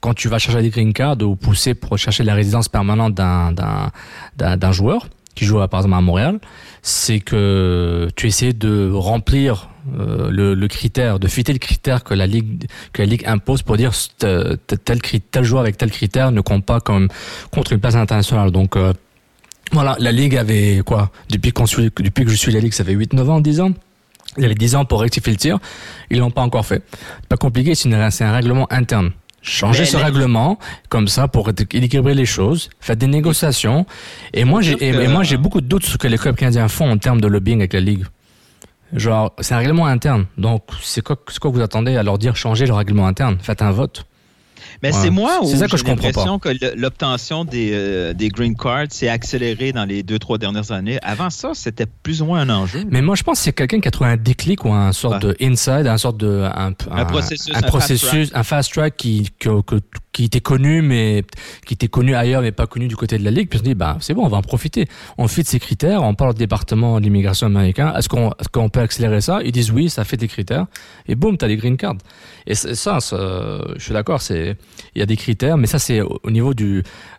quand 0.00 0.14
tu 0.14 0.28
vas 0.28 0.38
chercher 0.38 0.62
des 0.62 0.70
green 0.70 0.92
cards 0.92 1.20
ou 1.22 1.36
pousser 1.36 1.74
pour 1.74 1.98
chercher 1.98 2.24
la 2.24 2.34
résidence 2.34 2.68
permanente 2.68 3.14
d'un, 3.14 4.72
joueur 4.72 5.08
qui 5.34 5.44
joue 5.44 5.58
par 5.68 5.80
exemple 5.80 5.96
à 5.96 6.00
Montréal, 6.00 6.40
c'est 6.80 7.20
que 7.20 8.08
tu 8.16 8.26
essaies 8.26 8.54
de 8.54 8.90
remplir 8.90 9.68
euh, 9.98 10.30
le, 10.30 10.68
critère, 10.68 11.18
de 11.20 11.28
fitter 11.28 11.52
le 11.52 11.58
critère 11.58 12.02
que 12.02 12.14
la 12.14 12.26
ligue 12.26 12.66
que 12.92 13.02
la 13.02 13.06
ligue 13.06 13.24
impose 13.26 13.62
pour 13.62 13.76
dire 13.76 13.92
tel, 14.18 14.58
tel, 15.30 15.44
joueur 15.44 15.60
avec 15.60 15.76
tel 15.76 15.90
critère 15.90 16.32
ne 16.32 16.40
compte 16.40 16.64
pas 16.64 16.80
comme 16.80 17.08
contre 17.52 17.72
une 17.72 17.80
place 17.80 17.94
internationale. 17.94 18.50
Donc 18.50 18.76
euh, 18.76 18.92
voilà, 19.72 19.96
la 19.98 20.12
ligue 20.12 20.36
avait 20.36 20.82
quoi? 20.84 21.10
Depuis 21.30 21.52
suit, 21.66 21.90
depuis 21.98 22.24
que 22.24 22.30
je 22.30 22.36
suis 22.36 22.52
la 22.52 22.60
ligue, 22.60 22.72
ça 22.72 22.84
fait 22.84 22.92
8 22.92 23.12
9 23.12 23.30
ans, 23.30 23.40
10 23.40 23.60
ans. 23.60 23.72
Il 24.36 24.42
y 24.42 24.46
avait 24.46 24.54
10 24.54 24.76
ans 24.76 24.84
pour 24.84 25.00
rectifier 25.00 25.32
le 25.32 25.38
tir, 25.38 25.58
ils 26.10 26.18
l'ont 26.18 26.30
pas 26.30 26.42
encore 26.42 26.66
fait. 26.66 26.82
Pas 27.28 27.36
compliqué, 27.36 27.74
c'est 27.74 27.92
un 27.92 28.32
règlement 28.32 28.70
interne. 28.72 29.12
Changez 29.42 29.82
Mais 29.82 29.86
ce 29.86 29.96
règlement 29.96 30.58
comme 30.88 31.06
ça 31.06 31.28
pour 31.28 31.48
équilibrer 31.48 32.14
les 32.14 32.26
choses, 32.26 32.68
faites 32.80 32.98
des 32.98 33.06
négociations. 33.06 33.86
Et 34.34 34.44
moi 34.44 34.60
j'ai 34.60 34.76
et, 34.84 35.06
moi 35.06 35.22
j'ai 35.22 35.36
beaucoup 35.36 35.60
de 35.60 35.66
doutes 35.66 35.84
sur 35.84 35.92
ce 35.92 35.98
que 35.98 36.08
les 36.08 36.18
clubs 36.18 36.34
canadiens 36.34 36.66
font 36.66 36.90
en 36.90 36.98
termes 36.98 37.20
de 37.20 37.28
lobbying 37.28 37.60
avec 37.60 37.72
la 37.72 37.80
ligue. 37.80 38.04
Genre, 38.92 39.32
c'est 39.40 39.54
un 39.54 39.58
règlement 39.58 39.86
interne. 39.86 40.26
Donc, 40.38 40.62
c'est 40.80 41.02
quoi, 41.02 41.16
c'est 41.28 41.40
quoi 41.40 41.50
que 41.50 41.56
vous 41.56 41.62
attendez 41.62 41.96
à 41.96 42.02
leur 42.04 42.18
dire 42.18 42.36
changer 42.36 42.66
le 42.66 42.72
règlement 42.72 43.06
interne? 43.06 43.36
Faites 43.40 43.62
un 43.62 43.72
vote. 43.72 44.06
Mais 44.82 44.92
Ouais. 44.94 44.98
c'est 45.02 45.10
moi 45.10 45.38
où 45.42 45.46
C'est 45.46 45.56
ça 45.56 45.66
que 45.66 45.72
j'ai 45.72 45.76
je 45.78 45.84
comprends 45.84 46.06
l'impression 46.06 46.38
que 46.38 46.48
l'obtention 46.76 47.44
des, 47.44 47.70
euh, 47.72 48.12
des 48.12 48.28
green 48.28 48.56
cards 48.56 48.86
s'est 48.90 49.08
accélérée 49.08 49.72
dans 49.72 49.84
les 49.84 50.02
deux, 50.02 50.18
trois 50.18 50.38
dernières 50.38 50.70
années. 50.72 50.98
Avant 51.02 51.30
ça, 51.30 51.50
c'était 51.54 51.86
plus 51.86 52.22
ou 52.22 52.26
moins 52.26 52.40
un 52.40 52.50
enjeu. 52.50 52.84
Mais 52.90 53.02
moi, 53.02 53.14
je 53.14 53.22
pense 53.22 53.38
que 53.38 53.44
c'est 53.44 53.52
quelqu'un 53.52 53.80
qui 53.80 53.88
a 53.88 53.90
trouvé 53.90 54.10
un 54.10 54.16
déclic 54.16 54.64
ou 54.64 54.72
un 54.72 54.92
sorte 54.92 55.24
Ouais. 55.24 55.34
de 55.34 55.44
inside, 55.44 55.86
un 55.86 55.96
sorte 55.98 56.16
de 56.18 56.42
un, 56.54 56.72
Un 56.90 57.04
processus, 57.04 57.48
un, 57.54 57.58
un 57.58 57.60
fast 57.60 57.66
processus, 57.68 58.30
un 58.34 58.42
fast 58.42 58.72
track 58.72 58.96
qui 58.96 59.30
que, 59.38 59.60
que- 59.62 59.80
qui 60.12 60.24
était 60.24 60.40
connu 60.40 60.80
mais 60.80 61.24
qui 61.66 61.74
était 61.74 61.88
connu 61.88 62.14
ailleurs 62.14 62.40
mais 62.40 62.50
pas 62.52 62.66
connu 62.66 62.88
du 62.88 62.96
côté 62.96 63.18
de 63.18 63.24
la 63.24 63.30
ligue. 63.30 63.48
Puis 63.50 63.58
on 63.58 63.62
se 63.62 63.68
dit 63.68 63.74
bah 63.74 63.98
c'est 64.00 64.14
bon, 64.14 64.24
on 64.24 64.28
va 64.28 64.38
en 64.38 64.42
profiter. 64.42 64.86
On 65.18 65.28
fit 65.28 65.44
ces 65.44 65.58
critères, 65.58 66.02
on 66.02 66.14
parle 66.14 66.30
au 66.30 66.34
département 66.34 66.98
de 66.98 67.04
l'immigration 67.04 67.46
américain. 67.46 67.92
Est-ce 67.96 68.08
qu'on 68.08 68.30
est-ce 68.30 68.48
qu'on 68.50 68.68
peut 68.70 68.80
accélérer 68.80 69.20
ça? 69.20 69.40
Ils 69.44 69.52
disent 69.52 69.70
oui, 69.72 69.90
ça 69.90 70.04
fait 70.04 70.16
des 70.16 70.28
critères 70.28 70.66
et 71.06 71.14
boum, 71.14 71.36
t'as 71.36 71.46
les 71.48 71.56
green 71.56 71.76
cards. 71.76 71.96
Et 72.46 72.54
ça, 72.54 72.74
ça, 72.74 72.98
je 73.76 73.82
suis 73.82 73.92
d'accord, 73.92 74.22
c'est 74.22 74.56
il 74.94 75.00
y 75.00 75.02
a 75.02 75.06
des 75.06 75.16
critères, 75.16 75.56
mais 75.56 75.66
ça 75.66 75.78
c'est 75.78 76.00
au 76.00 76.20
au 76.22 76.30
niveau 76.30 76.52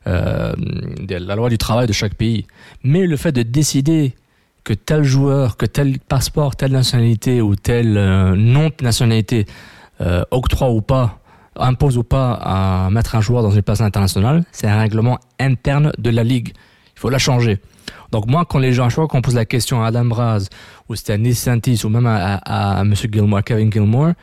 euh, 0.07 0.53
de 0.55 1.15
la 1.15 1.35
loi 1.35 1.49
du 1.49 1.57
travail 1.57 1.87
de 1.87 1.93
chaque 1.93 2.15
pays. 2.15 2.45
Mais 2.83 3.05
le 3.05 3.17
fait 3.17 3.31
de 3.31 3.43
décider 3.43 4.13
que 4.63 4.73
tel 4.73 5.03
joueur, 5.03 5.55
que 5.55 5.65
tel 5.65 5.97
passeport, 5.99 6.55
telle 6.55 6.73
nationalité 6.73 7.41
ou 7.41 7.55
telle 7.55 7.97
euh, 7.97 8.35
non-nationalité 8.35 9.45
euh, 10.01 10.23
octroie 10.31 10.71
ou 10.71 10.81
pas, 10.81 11.19
impose 11.55 11.97
ou 11.97 12.03
pas 12.03 12.33
à 12.33 12.89
mettre 12.89 13.15
un 13.15 13.21
joueur 13.21 13.43
dans 13.43 13.51
une 13.51 13.61
place 13.61 13.81
internationale, 13.81 14.43
c'est 14.51 14.67
un 14.67 14.77
règlement 14.77 15.19
interne 15.39 15.93
de 15.97 16.09
la 16.09 16.23
Ligue. 16.23 16.49
Il 16.95 16.99
faut 16.99 17.09
la 17.09 17.17
changer. 17.17 17.59
Donc 18.11 18.27
moi, 18.27 18.45
quand 18.45 18.59
les 18.59 18.73
gens, 18.73 18.85
à 18.85 18.89
chaque 18.89 19.07
qu'on 19.07 19.21
pose 19.21 19.35
la 19.35 19.45
question 19.45 19.83
à 19.83 19.87
Adam 19.87 20.05
Braz, 20.05 20.49
ou 20.89 20.95
c'était 20.95 21.13
à 21.13 21.17
ou 21.85 21.89
même 21.89 22.05
à, 22.05 22.35
à, 22.35 22.79
à 22.79 22.83
Monsieur 22.83 23.09
Gilmore, 23.11 23.43
Kevin 23.43 23.71
Gilmore, 23.71 24.13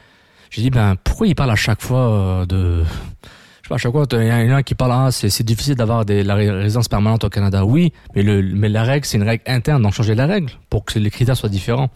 j'ai 0.54 0.62
dit, 0.62 0.70
ben, 0.70 0.94
pourquoi 1.02 1.26
il 1.26 1.34
parle 1.34 1.50
à 1.50 1.56
chaque 1.56 1.82
fois 1.82 1.98
euh, 1.98 2.46
de... 2.46 2.84
Je 2.84 3.68
sais 3.68 3.68
pas, 3.68 3.74
à 3.74 3.78
chaque 3.78 3.92
fois, 3.92 4.04
il 4.12 4.26
y 4.26 4.30
en 4.30 4.54
a 4.54 4.56
un 4.56 4.62
qui 4.62 4.74
parle, 4.74 4.92
ah, 4.92 5.10
c'est 5.10 5.42
difficile 5.42 5.74
d'avoir 5.74 6.04
la 6.06 6.34
ré- 6.34 6.50
résidence 6.50 6.86
permanente 6.86 7.24
au 7.24 7.28
Canada. 7.30 7.64
Oui, 7.64 7.92
mais, 8.14 8.22
le, 8.22 8.40
mais 8.42 8.68
la 8.68 8.84
règle, 8.84 9.04
c'est 9.04 9.16
une 9.16 9.24
règle 9.24 9.42
interne, 9.46 9.82
donc 9.82 9.94
changer 9.94 10.14
la 10.14 10.26
règle 10.26 10.52
pour 10.70 10.84
que 10.84 10.98
les 10.98 11.10
critères 11.10 11.36
soient 11.36 11.48
différents. 11.48 11.90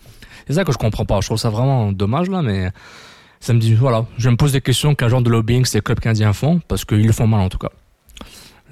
C'est 0.47 0.55
ça 0.55 0.65
que 0.65 0.73
je 0.73 0.79
comprends 0.79 1.05
pas. 1.05 1.21
Je 1.21 1.27
trouve 1.27 1.39
ça 1.39 1.51
vraiment 1.51 1.93
dommage, 1.93 2.31
là, 2.31 2.43
mais 2.43 2.71
ça 3.39 3.53
me 3.53 3.61
dit, 3.61 3.75
voilà, 3.75 4.07
je 4.17 4.29
me 4.31 4.37
pose 4.37 4.53
des 4.53 4.61
questions 4.61 4.95
qu'un 4.95 5.09
genre 5.09 5.23
de 5.23 5.31
lobbying, 5.31 5.65
ces 5.67 5.81
clubs 5.81 6.01
canadiens 6.01 6.33
font, 6.33 6.61
parce 6.67 6.85
qu'ils 6.85 7.07
le 7.07 7.13
font 7.13 7.27
mal, 7.29 7.41
en 7.41 7.49
tout 7.49 7.59
cas. 7.59 7.71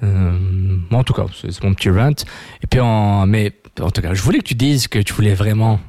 Euh, 0.03 0.77
en 0.91 1.03
tout 1.03 1.13
cas, 1.13 1.25
c'est 1.39 1.63
mon 1.63 1.73
petit 1.73 1.89
rant. 1.89 2.09
Et 2.63 2.67
puis, 2.67 2.79
en, 2.79 3.25
mais, 3.27 3.53
en 3.79 3.91
tout 3.91 4.01
cas, 4.01 4.13
je 4.13 4.21
voulais 4.21 4.39
que 4.39 4.43
tu 4.43 4.55
dises 4.55 4.87
que 4.87 4.99
tu 4.99 5.13
voulais 5.13 5.35
vraiment, 5.35 5.79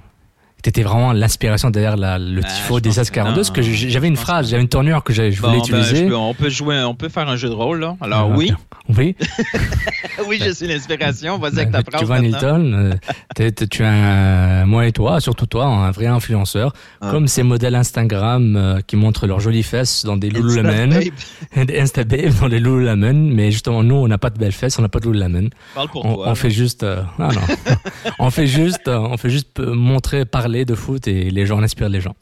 t'étais 0.63 0.83
vraiment 0.83 1.13
l'inspiration 1.13 1.71
derrière 1.71 1.97
la, 1.97 2.19
le 2.19 2.41
Ah, 2.45 2.49
tifo 2.49 2.81
des 2.81 2.89
pense 2.91 2.97
que 3.11 3.21
1642, 3.21 3.35
parce 3.37 3.51
que 3.51 3.61
non. 3.61 3.67
j'ai- 3.71 3.91
j'avais 3.91 4.09
une 4.09 4.17
phrase, 4.17 4.51
j'avais 4.51 4.63
une 4.63 4.69
tournure 4.69 5.03
que 5.05 5.13
je 5.13 5.23
voulais 5.23 5.33
Bon, 5.41 5.49
ben, 5.51 5.59
utiliser. 5.59 6.07
peux- 6.07 6.17
on 6.17 6.35
peut 6.35 6.49
jouer, 6.51 6.83
on 6.83 6.95
peut 6.95 7.09
faire 7.09 7.29
un 7.29 7.37
jeu 7.37 7.49
de 7.49 7.55
rôle, 7.55 7.81
là. 7.81 7.97
Alors, 8.01 8.31
Ah, 8.33 8.37
oui, 8.37 8.53
Oui. 8.97 9.15
oui, 10.29 10.41
je 10.45 10.51
suis 10.51 10.67
l'inspiration. 10.67 11.39
Vas-y 11.39 11.61
avec 11.61 11.71
ta 11.73 11.83
tu 11.83 12.05
vois. 12.05 12.21
Nilton, 12.21 12.73
euh, 12.73 13.51
tu 13.71 13.83
es 13.83 13.87
un, 13.87 14.65
moi 14.67 14.87
et 14.87 14.93
toi, 14.93 15.21
surtout 15.21 15.47
toi, 15.47 15.67
un 15.67 15.91
vrai 15.91 16.07
influenceur, 16.07 16.73
Ah. 17.01 17.11
comme 17.11 17.29
ces 17.29 17.43
modèles 17.43 17.75
Instagram 17.75 18.57
euh, 18.57 18.81
qui 18.87 18.97
montrent 18.97 19.27
leurs 19.27 19.41
jolies 19.41 19.63
fesses 19.63 20.05
dans 20.05 20.17
des 20.17 20.31
Lululemon, 20.31 20.89
babe. 20.89 21.67
des 21.67 21.79
Insta 21.81 22.05
babe 22.05 22.33
dans 22.41 22.47
les 22.49 22.59
Lululemon, 22.61 23.13
mais 23.35 23.51
justement 23.51 23.83
nous, 23.83 23.95
on 23.97 24.09
n'a 24.09 24.19
pas 24.19 24.31
de 24.31 24.39
belles 24.39 24.53
fesses, 24.53 24.79
on 24.79 24.83
n'a 24.83 24.89
pas 24.89 25.01
de 25.01 25.07
Lululemon. 25.09 25.51
Parle 25.75 25.89
pour 25.89 26.05
On, 26.05 26.15
toi. 26.15 26.29
on 26.31 26.35
fait 26.35 26.51
juste, 26.51 26.83
euh, 26.83 27.03
ah 27.19 27.29
non, 27.33 27.41
on 28.19 28.31
fait 28.31 28.47
juste, 28.47 28.89
euh, 28.89 28.99
on 28.99 29.17
fait 29.17 29.31
juste 29.31 29.59
montrer, 29.61 30.25
parler 30.25 30.58
de 30.65 30.75
foot 30.75 31.07
et 31.09 31.31
les 31.31 31.47
gens, 31.47 31.59
on 31.59 31.63
inspire 31.63 31.89
les 31.89 32.01
gens. 32.01 32.15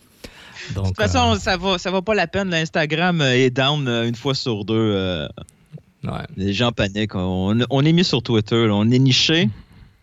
Donc, 0.75 0.85
De 0.85 0.89
toute 0.89 0.97
façon, 0.97 1.35
euh, 1.35 1.39
ça 1.39 1.57
va, 1.57 1.79
ça 1.79 1.91
va 1.91 2.03
pas 2.03 2.15
la 2.15 2.27
peine. 2.27 2.51
L'Instagram 2.51 3.21
euh, 3.21 3.35
est 3.35 3.51
down 3.51 3.87
euh, 3.87 4.09
une 4.09 4.15
fois 4.17 4.35
sur 4.35 4.65
deux. 4.65 4.75
euh, 4.75 5.29
ouais. 6.05 6.11
les 6.37 6.53
gens 6.53 6.73
paniquent. 6.73 7.15
On, 7.15 7.59
on 7.71 7.85
est 7.85 7.93
mis 7.93 8.05
sur 8.05 8.23
Twitter. 8.23 8.67
là. 8.67 8.75
On 8.75 8.91
est 8.91 8.99
niché, 8.99 9.49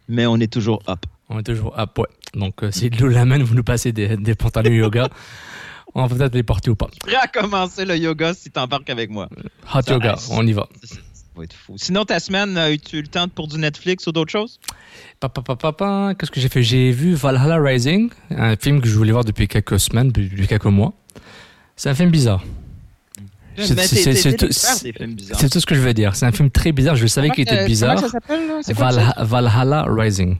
mais 0.07 0.25
on 0.25 0.37
est 0.37 0.51
toujours 0.51 0.81
up. 0.87 1.05
On 1.29 1.39
est 1.39 1.43
toujours 1.43 1.77
à 1.77 1.85
ouais. 1.97 2.05
Donc, 2.33 2.63
euh, 2.63 2.71
si 2.71 2.89
Lululemon, 2.89 3.43
vous 3.43 3.55
nous 3.55 3.63
passez 3.63 3.91
des, 3.91 4.15
des 4.17 4.35
pantalons 4.35 4.71
yoga, 4.71 5.09
on 5.95 6.05
va 6.05 6.15
peut-être 6.15 6.33
les 6.35 6.43
porter 6.43 6.69
ou 6.69 6.75
pas. 6.75 6.87
Prêt 7.01 7.15
à 7.15 7.27
commencer 7.27 7.85
le 7.85 7.97
yoga 7.97 8.33
si 8.33 8.49
t'embarques 8.49 8.89
avec 8.89 9.09
moi. 9.09 9.27
Hot 9.73 9.81
Ça, 9.81 9.93
yoga, 9.93 10.15
on 10.31 10.45
y 10.47 10.53
va. 10.53 10.67
Ça, 10.83 10.95
ça 10.95 11.01
va 11.35 11.43
être 11.43 11.53
fou. 11.53 11.73
Sinon, 11.77 12.05
ta 12.05 12.19
semaine, 12.19 12.57
as-tu 12.57 12.97
eu 12.99 13.01
le 13.01 13.07
temps 13.07 13.27
pour 13.27 13.47
du 13.47 13.57
Netflix 13.57 14.07
ou 14.07 14.11
d'autres 14.11 14.31
choses? 14.31 14.59
Papa, 15.19 15.41
papa, 15.41 15.55
papa, 15.71 16.13
qu'est-ce 16.17 16.31
que 16.31 16.39
j'ai 16.39 16.49
fait? 16.49 16.63
J'ai 16.63 16.91
vu 16.91 17.13
Valhalla 17.13 17.57
Rising, 17.61 18.09
un 18.31 18.55
film 18.55 18.81
que 18.81 18.87
je 18.87 18.95
voulais 18.95 19.11
voir 19.11 19.23
depuis 19.23 19.47
quelques 19.47 19.79
semaines, 19.79 20.11
depuis 20.11 20.47
quelques 20.47 20.65
mois. 20.65 20.93
C'est 21.75 21.89
un 21.89 21.95
film 21.95 22.09
bizarre. 22.11 22.43
C'est- 23.87 24.37
tout- 24.37 25.59
ce 25.59 25.65
que 25.65 25.75
je 25.75 25.79
veux 25.81 25.93
dire. 25.93 26.15
C'est 26.15 26.25
un 26.25 26.31
film 26.31 26.49
très 26.49 26.71
bizarre. 26.71 26.95
Je 26.95 27.05
savais 27.07 27.29
qu'il 27.29 27.43
était 27.43 27.55
bizarre. 27.67 27.95
Là? 28.01 29.23
Valhalla 29.23 29.85
Rising. 29.87 30.37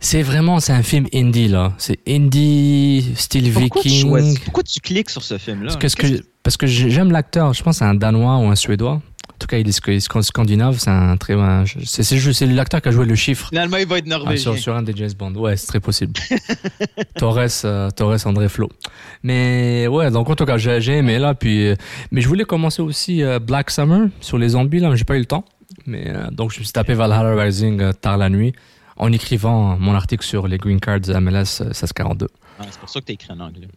C'est 0.00 0.22
vraiment, 0.22 0.60
c'est 0.60 0.72
un 0.72 0.82
film 0.82 1.06
indie 1.14 1.48
là. 1.48 1.72
C'est 1.78 1.98
indie, 2.06 3.12
style 3.16 3.50
viking. 3.50 4.10
pourquoi 4.44 4.62
tu 4.62 4.80
cliques 4.80 5.08
sur 5.10 5.22
ce 5.22 5.38
film-là? 5.38 5.72
Parce 5.80 5.94
que, 5.94 6.06
parce 6.42 6.56
que 6.56 6.66
j'ai- 6.66 6.90
j'aime 6.90 7.10
l'acteur. 7.10 7.54
Je 7.54 7.62
pense 7.62 7.78
c'est 7.78 7.84
un 7.84 7.94
danois 7.94 8.36
ou 8.38 8.46
un 8.48 8.54
suédois. 8.56 9.00
En 9.36 9.38
tout 9.38 9.46
cas, 9.48 9.58
il 9.58 9.68
est 9.68 9.78
sc- 9.78 9.98
sc- 10.00 10.22
scandinave. 10.22 10.78
C'est 10.78 10.88
un 10.90 11.16
très. 11.18 11.34
C'est 11.84 12.46
l'acteur 12.46 12.80
qui 12.80 12.88
a 12.88 12.90
joué 12.90 13.04
le 13.04 13.14
chiffre. 13.14 13.48
Finalement, 13.50 13.76
il 13.76 13.86
va 13.86 13.98
être 13.98 14.06
Ah, 14.06 14.18
norvégien. 14.18 14.52
sur, 14.54 14.58
sur 14.62 14.74
un 14.74 14.82
des 14.82 14.94
James 14.96 15.10
Bond, 15.18 15.34
ouais, 15.34 15.56
c'est 15.58 15.66
très 15.66 15.80
possible. 15.80 16.14
Torres, 17.16 17.38
euh, 17.64 17.90
Torres, 17.90 18.26
André 18.26 18.48
Flo. 18.48 18.70
Mais 19.22 19.86
ouais, 19.88 20.10
donc 20.10 20.30
en 20.30 20.34
tout 20.36 20.46
cas, 20.46 20.56
j'ai 20.56 20.80
aimé 20.96 21.18
là. 21.18 21.34
Puis, 21.34 21.68
euh, 21.68 21.74
mais 22.10 22.20
je 22.22 22.28
voulais 22.28 22.44
commencer 22.44 22.80
aussi 22.82 23.22
euh, 23.22 23.38
Black 23.38 23.70
Summer 23.70 24.08
sur 24.20 24.38
les 24.38 24.50
zombies 24.50 24.80
là, 24.80 24.88
mais 24.90 24.96
j'ai 24.96 25.04
pas 25.04 25.16
eu 25.16 25.20
le 25.20 25.26
temps. 25.26 25.44
Mais 25.86 26.12
donc 26.32 26.52
je 26.52 26.60
me 26.60 26.64
suis 26.64 26.72
tapé 26.72 26.94
Valhalla 26.94 27.34
Rising 27.42 27.92
tard 28.00 28.16
la 28.16 28.30
nuit 28.30 28.54
en 28.96 29.12
écrivant 29.12 29.76
mon 29.78 29.94
article 29.94 30.24
sur 30.24 30.48
les 30.48 30.56
green 30.58 30.80
cards 30.80 31.00
MLS 31.20 31.60
euh, 31.60 31.66
1642. 31.66 32.28
Ah, 32.58 32.64
c'est 32.70 32.80
pour 32.80 32.88
ça 32.88 33.00
que 33.00 33.04
tu 33.06 33.12
écrit 33.12 33.32
en 33.32 33.40
anglais. 33.40 33.68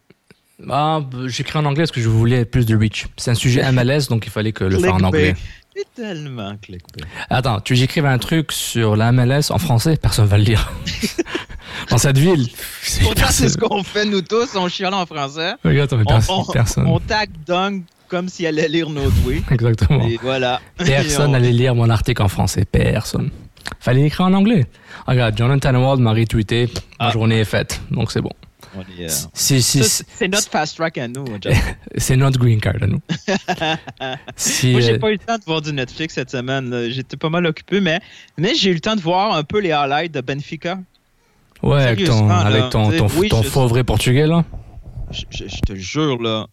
Ah, 0.70 1.01
j'écris 1.28 1.58
en 1.60 1.66
anglais 1.66 1.84
parce 1.84 1.92
que 1.92 2.01
je 2.01 2.10
voulais 2.10 2.44
plus 2.46 2.66
de 2.66 2.75
reach. 2.75 3.08
C'est 3.18 3.32
un 3.32 3.36
sujet 3.36 3.70
MLS, 3.72 4.08
donc 4.10 4.25
il 4.25 4.30
fallait 4.32 4.51
que 4.51 4.63
le 4.63 4.78
faire 4.80 4.96
en 4.96 5.01
anglais. 5.04 5.36
C'est 5.75 5.86
tellement 6.04 6.56
clickbait. 6.62 7.06
Attends, 7.30 7.62
tu 7.62 7.75
j'écrive 7.75 8.06
un 8.06 8.18
truc 8.18 8.51
sur 8.51 8.98
la 8.98 9.12
MLS 9.13 9.51
en 9.51 9.58
français, 9.60 9.96
personne 9.96 10.25
va 10.25 10.38
le 10.38 10.44
lire. 10.44 10.72
Dans 11.89 11.98
cette 11.98 12.18
ville, 12.18 12.48
c'est 12.82 13.04
Pourtant, 13.04 13.28
c'est 13.30 13.48
ce 13.48 13.58
qu'on 13.58 13.84
fait, 13.84 14.04
nous 14.04 14.22
tous. 14.22 14.56
On 14.56 14.68
chiale 14.68 14.94
en 14.94 15.06
français. 15.06 15.54
Regarde, 15.63 15.94
mais 15.94 16.04
On, 16.04 16.06
personne. 16.06 16.36
on, 16.48 16.51
personne. 16.51 16.88
on 16.88 17.00
tag 17.00 17.30
Dong 17.48 17.84
comme 18.10 18.28
s'il 18.28 18.48
allait 18.48 18.68
lire 18.68 18.89
nos 18.89 19.10
tweets. 19.10 19.44
Exactement. 19.51 20.06
Et 20.06 20.20
voilà. 20.22 20.60
Personne 20.78 21.30
on- 21.30 21.32
n'allait 21.34 21.51
lire 21.51 21.75
mon 21.75 21.89
article 21.89 22.22
en 22.24 22.28
français. 22.28 22.66
Personne. 22.66 23.30
Fallait 23.80 24.01
l'écrire 24.01 24.25
en 24.25 24.34
anglais. 24.34 24.66
Regarde, 25.08 25.38
Jonathan 25.38 25.75
Wald 25.75 26.01
m'a 26.01 26.12
retweeté. 26.12 26.68
Ma 27.00 27.08
Ah. 27.08 27.12
journée 27.12 27.39
est 27.39 27.46
faite. 27.46 27.80
Donc 27.92 28.12
c'est 28.12 28.22
bon. 28.22 28.32
Euh, 28.78 29.08
C'est 29.34 30.28
notre 30.28 30.50
fast 30.50 30.76
track 30.78 30.98
à 30.98 31.08
nous. 31.08 31.26
C'est 31.98 32.16
notre 32.16 32.40
green 32.40 32.60
card 32.62 32.76
à 32.82 32.88
nous. 32.88 33.02
si, 34.36 34.72
Moi, 34.72 34.82
j'ai 34.82 34.94
euh, 34.94 35.00
pas 35.00 35.10
eu 35.10 35.14
le 35.14 35.18
temps 35.20 35.38
de 35.38 35.44
voir 35.46 35.62
du 35.62 35.74
Netflix 35.74 36.16
cette 36.16 36.30
semaine. 36.32 36.90
J'étais 36.90 37.18
pas 37.18 37.30
mal 37.30 37.46
occupé, 37.46 37.82
mais, 37.82 38.00
mais 38.38 38.56
j'ai 38.56 38.72
eu 38.72 38.74
le 38.74 38.80
temps 38.80 38.96
de 38.96 39.02
voir 39.02 39.34
un 39.36 39.44
peu 39.44 39.60
les 39.60 39.72
highlights 39.72 40.14
de 40.14 40.22
Benfica. 40.22 40.80
ouais, 41.64 41.84
avec 41.84 42.06
ton, 42.06 42.30
avec 42.30 42.70
ton, 42.70 42.92
ton, 42.92 43.08
tu 43.08 43.14
sais, 43.14 43.20
oui, 43.20 43.30
ton 43.30 43.42
je- 43.44 43.50
faux 43.50 43.68
vrai 43.68 43.84
portugais, 43.84 44.28
là. 44.28 44.46
Je, 45.12 45.24
je- 45.32 45.48
je 45.48 45.60
te 45.62 45.76
jure, 45.76 46.22
là, 46.22 46.48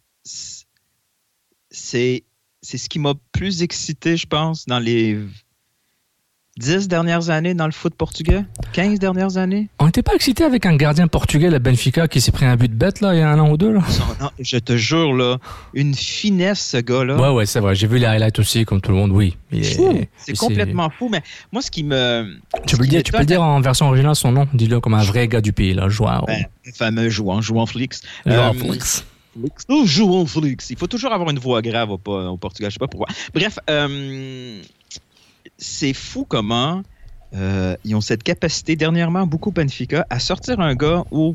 c'est 1.70 2.24
c'est 2.62 2.78
ce 2.78 2.88
qui 2.88 2.98
m'a 2.98 3.12
plus 3.32 3.62
excité, 3.62 4.16
je 4.16 4.26
pense, 4.26 4.66
dans 4.66 4.78
les 4.80 5.18
10 6.58 6.88
dernières 6.88 7.28
années 7.28 7.52
dans 7.54 7.66
le 7.66 7.72
foot 7.72 7.94
portugais? 7.94 8.42
15 8.72 8.98
dernières 8.98 9.36
années? 9.36 9.68
On 9.78 9.86
n'était 9.86 10.02
pas 10.02 10.14
excité 10.14 10.42
avec 10.44 10.64
un 10.64 10.74
gardien 10.76 11.06
portugais, 11.06 11.50
la 11.50 11.58
Benfica, 11.58 12.08
qui 12.08 12.20
s'est 12.20 12.32
pris 12.32 12.46
un 12.46 12.56
but 12.56 12.72
bête, 12.72 13.00
là, 13.02 13.14
il 13.14 13.18
y 13.18 13.22
a 13.22 13.30
un 13.30 13.38
an 13.38 13.50
ou 13.50 13.56
deux, 13.56 13.72
là? 13.72 13.80
Non, 14.20 14.30
je 14.38 14.56
te 14.58 14.76
jure, 14.76 15.12
là, 15.12 15.36
une 15.74 15.94
finesse, 15.94 16.60
ce 16.70 16.78
gars-là. 16.78 17.16
Ouais, 17.16 17.28
ouais, 17.28 17.46
c'est 17.46 17.60
vrai. 17.60 17.74
J'ai 17.74 17.86
vu 17.86 17.98
les 17.98 18.06
highlights 18.06 18.38
aussi, 18.38 18.64
comme 18.64 18.80
tout 18.80 18.90
le 18.90 18.96
monde, 18.96 19.12
oui. 19.12 19.36
C'est 20.16 20.36
complètement 20.38 20.88
fou, 20.90 21.08
mais 21.10 21.22
moi, 21.52 21.60
ce 21.60 21.70
qui 21.70 21.84
me. 21.84 22.36
Tu 22.66 22.76
peux 22.76 22.84
le 22.84 22.88
dire, 22.88 23.02
tu 23.02 23.12
peux 23.12 23.18
le 23.18 23.26
dire 23.26 23.42
en 23.42 23.60
version 23.60 23.88
originale, 23.88 24.16
son 24.16 24.32
nom. 24.32 24.46
Dis-le 24.54 24.80
comme 24.80 24.94
un 24.94 25.02
vrai 25.02 25.28
gars 25.28 25.40
du 25.42 25.52
pays, 25.52 25.74
là. 25.74 25.88
Joao. 25.88 26.24
Ben, 26.26 26.46
le 26.64 26.72
fameux 26.72 27.08
jouant, 27.10 27.42
jouant 27.42 27.66
Flix. 27.66 28.00
Ah, 28.24 28.48
Euh, 28.48 28.52
Flix. 28.54 29.04
Oh, 29.68 30.26
Flix. 30.26 30.70
Il 30.70 30.78
faut 30.78 30.86
toujours 30.86 31.12
avoir 31.12 31.28
une 31.30 31.38
voix 31.38 31.60
grave 31.60 31.90
au, 31.90 32.00
au 32.06 32.36
Portugal, 32.38 32.70
je 32.70 32.74
sais 32.74 32.78
pas 32.78 32.88
pourquoi. 32.88 33.08
Bref, 33.34 33.58
euh, 33.68 34.58
c'est 35.58 35.92
fou 35.94 36.24
comment 36.28 36.82
euh, 37.34 37.76
ils 37.84 37.94
ont 37.94 38.00
cette 38.00 38.22
capacité, 38.22 38.76
dernièrement, 38.76 39.26
beaucoup 39.26 39.50
Benfica, 39.50 40.06
à 40.10 40.18
sortir 40.20 40.60
un 40.60 40.74
gars 40.74 41.02
où 41.10 41.34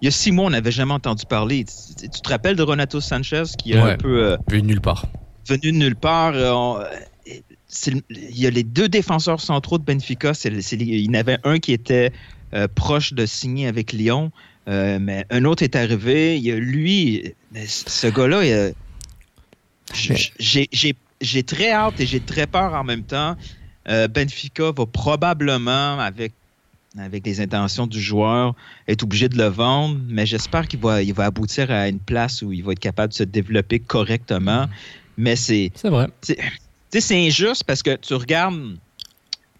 il 0.00 0.06
y 0.06 0.08
a 0.08 0.10
six 0.10 0.30
mois, 0.32 0.46
on 0.46 0.50
n'avait 0.50 0.70
jamais 0.72 0.92
entendu 0.94 1.24
parler. 1.26 1.64
Tu, 1.64 2.08
te 2.08 2.28
rappelles 2.28 2.56
de 2.56 2.62
Renato 2.62 3.00
Sanchez 3.00 3.44
qui 3.58 3.72
est 3.72 3.80
Ouais. 3.82 3.92
un 3.92 3.96
peu. 3.96 4.24
euh, 4.24 4.36
de 4.48 4.56
nulle 4.58 4.80
part. 4.80 5.06
venu 5.46 5.72
de 5.72 5.78
nulle 5.78 5.96
part. 5.96 6.34
euh, 6.34 6.52
on- 6.52 6.78
c'est 7.66 7.90
le- 7.92 8.02
il 8.10 8.38
y 8.38 8.46
a 8.46 8.50
les 8.50 8.62
deux 8.64 8.88
défenseurs 8.88 9.40
centraux 9.40 9.78
de 9.78 9.84
Benfica. 9.84 10.32
Il 10.44 10.82
y 11.04 11.08
en 11.08 11.14
avait 11.14 11.38
un 11.44 11.58
qui 11.58 11.72
était 11.72 12.12
euh, 12.54 12.66
proche 12.74 13.12
de 13.12 13.26
signer 13.26 13.66
avec 13.66 13.92
Lyon, 13.92 14.30
mais 14.66 15.26
un 15.30 15.44
autre 15.44 15.62
est 15.62 15.76
arrivé. 15.76 16.36
Il 16.38 16.42
y 16.44 16.52
a 16.52 16.56
lui, 16.56 17.34
mais 17.52 17.64
ce 17.66 18.06
gars-là, 18.06 18.70
j'ai 21.20 21.42
très 21.42 21.70
hâte 21.72 22.00
et 22.00 22.06
j'ai 22.06 22.20
très 22.20 22.46
peur 22.46 22.74
en 22.74 22.84
même 22.84 23.02
temps. 23.02 23.36
Euh, 23.88 24.08
Benfica 24.08 24.72
va 24.76 24.86
probablement, 24.86 25.98
avec 25.98 26.32
avec 26.96 27.26
les 27.26 27.40
intentions 27.40 27.86
du 27.86 28.00
joueur, 28.00 28.54
être 28.88 29.02
obligé 29.02 29.28
de 29.28 29.36
le 29.36 29.46
vendre, 29.46 29.98
mais 30.08 30.26
j'espère 30.26 30.66
qu'il 30.66 30.80
va, 30.80 31.02
il 31.02 31.12
va 31.12 31.26
aboutir 31.26 31.70
à 31.70 31.88
une 31.88 32.00
place 32.00 32.42
où 32.42 32.52
il 32.52 32.64
va 32.64 32.72
être 32.72 32.80
capable 32.80 33.12
de 33.12 33.18
se 33.18 33.24
développer 33.24 33.78
correctement. 33.78 34.66
Mais 35.16 35.36
c'est 35.36 35.70
C'est 35.74 35.90
vrai. 35.90 36.08
c'est 36.22 37.26
injuste 37.26 37.64
parce 37.64 37.82
que 37.82 37.96
tu 37.96 38.14
regardes, 38.14 38.76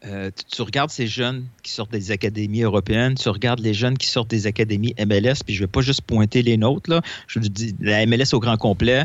euh, 0.06 0.30
tu, 0.34 0.56
tu 0.56 0.62
regardes 0.62 0.90
ces 0.90 1.06
jeunes 1.06 1.46
qui 1.62 1.72
sortent 1.72 1.92
des 1.92 2.10
académies 2.10 2.62
européennes, 2.62 3.14
tu 3.14 3.28
regardes 3.28 3.60
les 3.60 3.74
jeunes 3.74 3.98
qui 3.98 4.06
sortent 4.06 4.30
des 4.30 4.46
académies 4.46 4.94
MLS, 4.98 5.42
puis 5.44 5.54
je 5.54 5.60
vais 5.60 5.66
pas 5.66 5.82
juste 5.82 6.02
pointer 6.02 6.42
les 6.42 6.56
nôtres, 6.56 6.90
là, 6.90 7.02
je 7.26 7.40
vous 7.40 7.48
dis 7.48 7.74
la 7.80 8.06
MLS 8.06 8.32
au 8.32 8.40
grand 8.40 8.56
complet. 8.56 9.04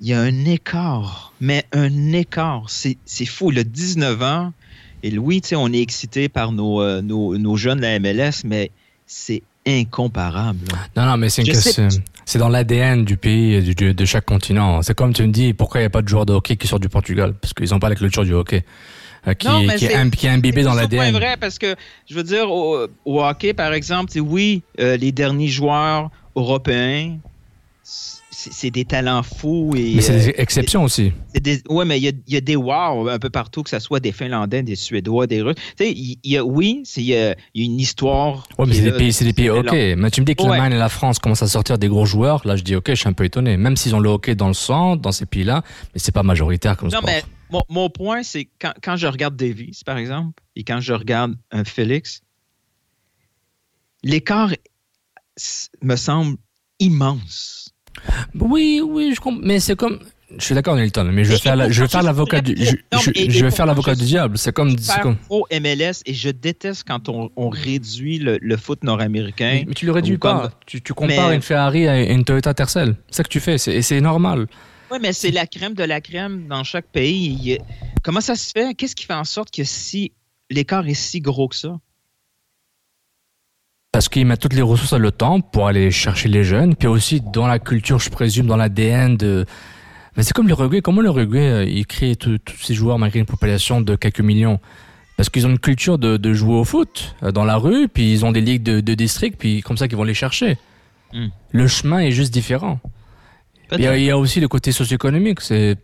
Il 0.00 0.08
y 0.08 0.14
a 0.14 0.20
un 0.20 0.44
écart, 0.46 1.32
mais 1.40 1.64
un 1.72 2.12
écart. 2.12 2.64
C'est 2.68 2.96
c'est 3.04 3.26
fou. 3.26 3.50
Le 3.50 3.64
19 3.64 4.22
ans, 4.22 4.52
et 5.02 5.10
Louis, 5.10 5.42
on 5.54 5.72
est 5.72 5.80
excité 5.80 6.28
par 6.28 6.52
nos, 6.52 6.80
euh, 6.80 7.02
nos, 7.02 7.36
nos 7.36 7.56
jeunes 7.56 7.78
de 7.78 7.82
la 7.82 7.98
MLS, 7.98 8.44
mais 8.44 8.70
c'est 9.06 9.42
incomparable. 9.66 10.60
là. 10.72 10.78
Non, 11.04 11.10
non, 11.10 11.16
mais 11.18 11.28
c'est 11.28 11.42
une 11.42 11.48
Je 11.48 11.52
question. 11.52 11.88
C'est 12.24 12.38
dans 12.38 12.48
l'ADN 12.48 13.04
du 13.04 13.16
pays, 13.16 13.60
du- 13.62 13.74
du- 13.74 13.92
de 13.94 14.04
chaque 14.04 14.24
continent. 14.24 14.80
C'est 14.82 14.94
comme 14.94 15.12
tu 15.12 15.22
me 15.22 15.32
dis, 15.32 15.52
pourquoi 15.52 15.80
il 15.80 15.82
n'y 15.82 15.86
a 15.88 15.90
pas 15.90 16.00
de 16.02 16.08
joueurs 16.08 16.24
de 16.26 16.32
hockey 16.32 16.56
qui 16.56 16.66
sortent 16.66 16.82
du 16.82 16.88
Portugal? 16.88 17.34
Parce 17.34 17.52
qu'ils 17.52 17.68
n'ont 17.70 17.78
pas 17.80 17.88
la 17.88 17.94
culture 17.96 18.24
du 18.24 18.32
hockey. 18.32 18.64
euh, 19.26 19.34
qui, 19.34 19.48
Non, 19.48 19.62
mais 19.64 19.76
qui, 19.76 19.84
est, 19.84 19.88
c'est- 19.88 19.94
im- 19.96 20.08
qui 20.10 20.26
est 20.26 20.30
imbibé 20.30 20.62
C'est 20.62 20.68
dans 20.68 20.72
l'ADN. 20.74 21.12
vrai 21.12 21.36
parce 21.38 21.58
que, 21.58 21.76
je 22.08 22.14
veux 22.14 22.22
dire, 22.22 22.50
au, 22.50 22.86
au 23.04 23.22
hockey, 23.22 23.52
par 23.52 23.74
exemple, 23.74 24.10
c'est 24.10 24.20
oui, 24.20 24.62
euh, 24.78 24.96
les 24.96 25.12
derniers 25.12 25.48
joueurs 25.48 26.10
européens, 26.36 27.18
c'est 28.50 28.70
des 28.70 28.84
talents 28.84 29.22
fous. 29.22 29.72
Et, 29.76 29.94
Mais 29.96 30.02
c'est 30.02 30.12
euh, 30.14 30.18
des 30.32 30.34
exceptions 30.38 30.84
aussi. 30.84 31.12
ouais, 31.68 31.84
mais 31.84 32.00
il 32.00 32.04
y 32.06 32.22
y 32.32 32.36
a 32.36 32.40
des 32.40 32.56
wow 32.56 33.08
un 33.08 33.18
peu 33.18 33.28
partout, 33.30 33.62
que 33.62 33.70
ce 33.70 33.78
soit 33.78 34.00
des 34.00 34.12
Finlandais, 34.12 34.62
des 34.62 34.76
Suédois, 34.76 35.26
des 35.26 35.42
Russes. 35.42 35.56
Tu 35.76 35.84
sais, 35.84 35.92
il 35.92 36.18
il 36.22 36.32
y 36.32 36.36
a, 36.36 36.44
oui, 36.44 36.82
il 36.96 37.02
y 37.02 37.14
a, 37.16 37.36
y 37.54 37.64
une 37.64 37.78
histoire. 37.78 38.48
Ouais, 38.58 38.66
mais 38.66 38.74
c'est 38.74 38.80
est 38.80 38.90
des 38.92 38.96
pays, 38.96 39.12
c'est 39.12 39.24
des 39.24 39.32
pays 39.32 39.50
ok. 39.50 39.72
Mais 39.96 40.10
tu 40.10 40.20
me 40.20 40.26
dis 40.26 40.34
que 40.34 40.42
Ouais. 40.42 40.48
l'Allemagne 40.50 40.72
et 40.72 40.78
la 40.78 40.88
France 40.88 41.18
commencent 41.18 41.42
à 41.42 41.48
sortir 41.48 41.78
des 41.78 41.88
gros 41.88 42.06
joueurs. 42.06 42.40
Là, 42.46 42.56
je 42.56 42.62
dis 42.62 42.74
ok, 42.74 42.88
je 42.88 42.94
suis 42.94 43.08
un 43.08 43.12
peu 43.12 43.24
étonné. 43.24 43.56
Même 43.56 43.76
s'ils 43.76 43.94
ont 43.94 44.00
le 44.00 44.08
hockey 44.08 44.34
dans 44.34 44.48
le 44.48 44.54
sang, 44.54 44.96
dans 44.96 45.12
ces 45.12 45.26
pays-là, 45.26 45.62
mais 45.94 46.00
c'est 46.00 46.12
pas 46.12 46.22
majoritaire 46.22 46.76
comme 46.76 46.88
Non, 46.88 46.98
sport. 46.98 47.04
mais 47.10 47.22
mon, 47.50 47.62
mon 47.68 47.90
point, 47.90 48.22
c'est 48.22 48.48
quand, 48.60 48.72
quand 48.82 48.96
je 48.96 49.06
regarde 49.06 49.36
Davis, 49.36 49.84
par 49.84 49.98
exemple, 49.98 50.42
et 50.56 50.64
quand 50.64 50.80
je 50.80 50.92
regarde 50.94 51.34
un 51.50 51.64
Félix, 51.64 52.22
l'écart 54.02 54.50
me 55.82 55.96
semble 55.96 56.36
immense. 56.78 57.59
Oui, 58.38 58.80
oui, 58.84 59.12
je 59.14 59.20
comprends. 59.20 59.40
Mais 59.44 59.60
c'est 59.60 59.76
comme. 59.76 60.00
Je 60.38 60.44
suis 60.44 60.54
d'accord, 60.54 60.76
Nilton, 60.76 61.04
mais 61.12 61.24
je 61.24 61.32
vais 61.32 61.38
faire, 61.38 61.56
la- 61.56 61.68
je 61.70 61.82
vais 61.82 62.02
l'avocat 62.02 62.40
du, 62.40 62.54
je, 62.56 63.44
vais 63.44 63.50
faire 63.50 63.66
l'avocat 63.66 63.96
du 63.96 64.04
diable. 64.04 64.38
C'est 64.38 64.52
comme, 64.52 64.78
c'est 64.78 65.00
comme. 65.00 65.16
au 65.28 65.44
MLS, 65.50 66.02
et 66.06 66.14
je 66.14 66.30
déteste 66.30 66.84
quand 66.86 67.08
on, 67.08 67.30
on 67.34 67.48
réduit 67.48 68.20
le, 68.20 68.38
le 68.40 68.56
foot 68.56 68.84
nord-américain. 68.84 69.64
Mais, 69.66 69.74
tu 69.74 69.86
le 69.86 69.92
réduis 69.92 70.20
comme- 70.20 70.42
pas. 70.42 70.52
Tu, 70.66 70.80
tu 70.82 70.94
compares 70.94 71.30
Mais- 71.30 71.34
une 71.34 71.42
Ferrari 71.42 71.88
à 71.88 72.00
une 72.00 72.22
Toyota 72.24 72.54
Tercel. 72.54 72.94
C'est 73.08 73.16
ça 73.16 73.22
que 73.24 73.28
tu 73.28 73.40
fais, 73.40 73.58
c'est- 73.58 73.74
et 73.74 73.82
c'est 73.82 74.00
normal. 74.00 74.46
Oui, 74.92 74.98
mais 75.02 75.12
c'est 75.12 75.32
la 75.32 75.46
crème 75.48 75.74
de 75.74 75.82
la 75.84 76.00
crème 76.00 76.46
dans 76.48 76.62
chaque 76.62 76.86
pays. 76.86 77.58
Comment 78.04 78.20
ça 78.20 78.36
se 78.36 78.52
fait? 78.56 78.74
Qu'est-ce 78.74 78.94
qui 78.94 79.06
fait 79.06 79.14
en 79.14 79.24
sorte 79.24 79.50
que 79.52 79.64
si 79.64 80.12
l'écart 80.48 80.86
est 80.86 80.94
si 80.94 81.20
gros 81.20 81.48
que 81.48 81.56
ça? 81.56 81.76
Parce 83.92 84.08
qu'ils 84.08 84.24
mettent 84.24 84.40
toutes 84.40 84.54
les 84.54 84.62
ressources 84.62 84.92
à 84.92 84.98
le 84.98 85.10
temps 85.10 85.40
pour 85.40 85.66
aller 85.66 85.90
chercher 85.90 86.28
les 86.28 86.44
jeunes, 86.44 86.76
puis 86.76 86.86
aussi 86.86 87.20
dans 87.20 87.48
la 87.48 87.58
culture, 87.58 87.98
je 87.98 88.08
présume, 88.08 88.46
dans 88.46 88.56
l'ADN 88.56 89.16
de. 89.16 89.46
Mais 90.16 90.22
c'est 90.22 90.32
comme 90.32 90.46
le 90.46 90.54
rugby. 90.54 90.80
Comment 90.80 91.00
le 91.00 91.10
rugby, 91.10 91.38
euh, 91.38 91.64
il 91.64 91.86
crée 91.86 92.14
tous 92.14 92.38
ces 92.60 92.74
joueurs 92.74 92.98
malgré 92.98 93.18
une 93.18 93.26
population 93.26 93.80
de 93.80 93.96
quelques 93.96 94.20
millions? 94.20 94.60
Parce 95.16 95.28
qu'ils 95.28 95.46
ont 95.46 95.50
une 95.50 95.58
culture 95.58 95.98
de, 95.98 96.16
de 96.16 96.32
jouer 96.32 96.54
au 96.54 96.64
foot 96.64 97.16
euh, 97.22 97.32
dans 97.32 97.44
la 97.44 97.56
rue, 97.56 97.88
puis 97.88 98.12
ils 98.12 98.24
ont 98.24 98.32
des 98.32 98.40
ligues 98.40 98.62
de, 98.62 98.80
de 98.80 98.94
district, 98.94 99.36
puis 99.38 99.60
comme 99.60 99.76
ça 99.76 99.88
qu'ils 99.88 99.96
vont 99.96 100.04
les 100.04 100.14
chercher. 100.14 100.56
Hmm. 101.12 101.28
Le 101.50 101.66
chemin 101.66 101.98
est 101.98 102.12
juste 102.12 102.32
différent. 102.32 102.78
Il 103.72 103.80
y, 103.80 103.86
a, 103.86 103.96
il 103.96 104.04
y 104.04 104.10
a 104.10 104.18
aussi 104.18 104.40
le 104.40 104.48
côté 104.48 104.72
socio-économique. 104.72 105.40
C'est, 105.40 105.76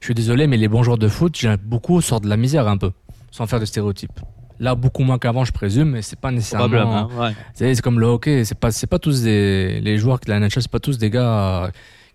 je 0.00 0.06
suis 0.06 0.14
désolé, 0.14 0.46
mais 0.46 0.56
les 0.56 0.68
bons 0.68 0.82
joueurs 0.82 0.98
de 0.98 1.08
foot, 1.08 1.46
beaucoup 1.64 2.00
sortent 2.00 2.24
de 2.24 2.28
la 2.28 2.36
misère 2.36 2.66
un 2.68 2.76
peu, 2.76 2.92
sans 3.30 3.46
faire 3.46 3.60
de 3.60 3.64
stéréotypes. 3.64 4.20
Là, 4.58 4.74
beaucoup 4.74 5.02
moins 5.02 5.18
qu'avant, 5.18 5.44
je 5.44 5.52
présume, 5.52 5.90
mais 5.90 6.02
c'est 6.02 6.18
pas 6.18 6.30
nécessairement. 6.30 6.68
Probablement, 6.68 7.08
ouais. 7.22 7.34
C'est 7.54 7.80
comme 7.82 8.00
le 8.00 8.06
hockey, 8.06 8.44
c'est 8.44 8.58
pas 8.58 8.70
c'est 8.70 8.86
pas 8.86 8.98
tous 8.98 9.22
des 9.22 9.80
les 9.80 9.98
joueurs 9.98 10.18
de 10.18 10.30
la 10.30 10.40
NHL, 10.40 10.50
c'est 10.62 10.70
pas 10.70 10.78
tous 10.80 10.96
des 10.98 11.10
gars 11.10 11.64
euh, 11.64 11.68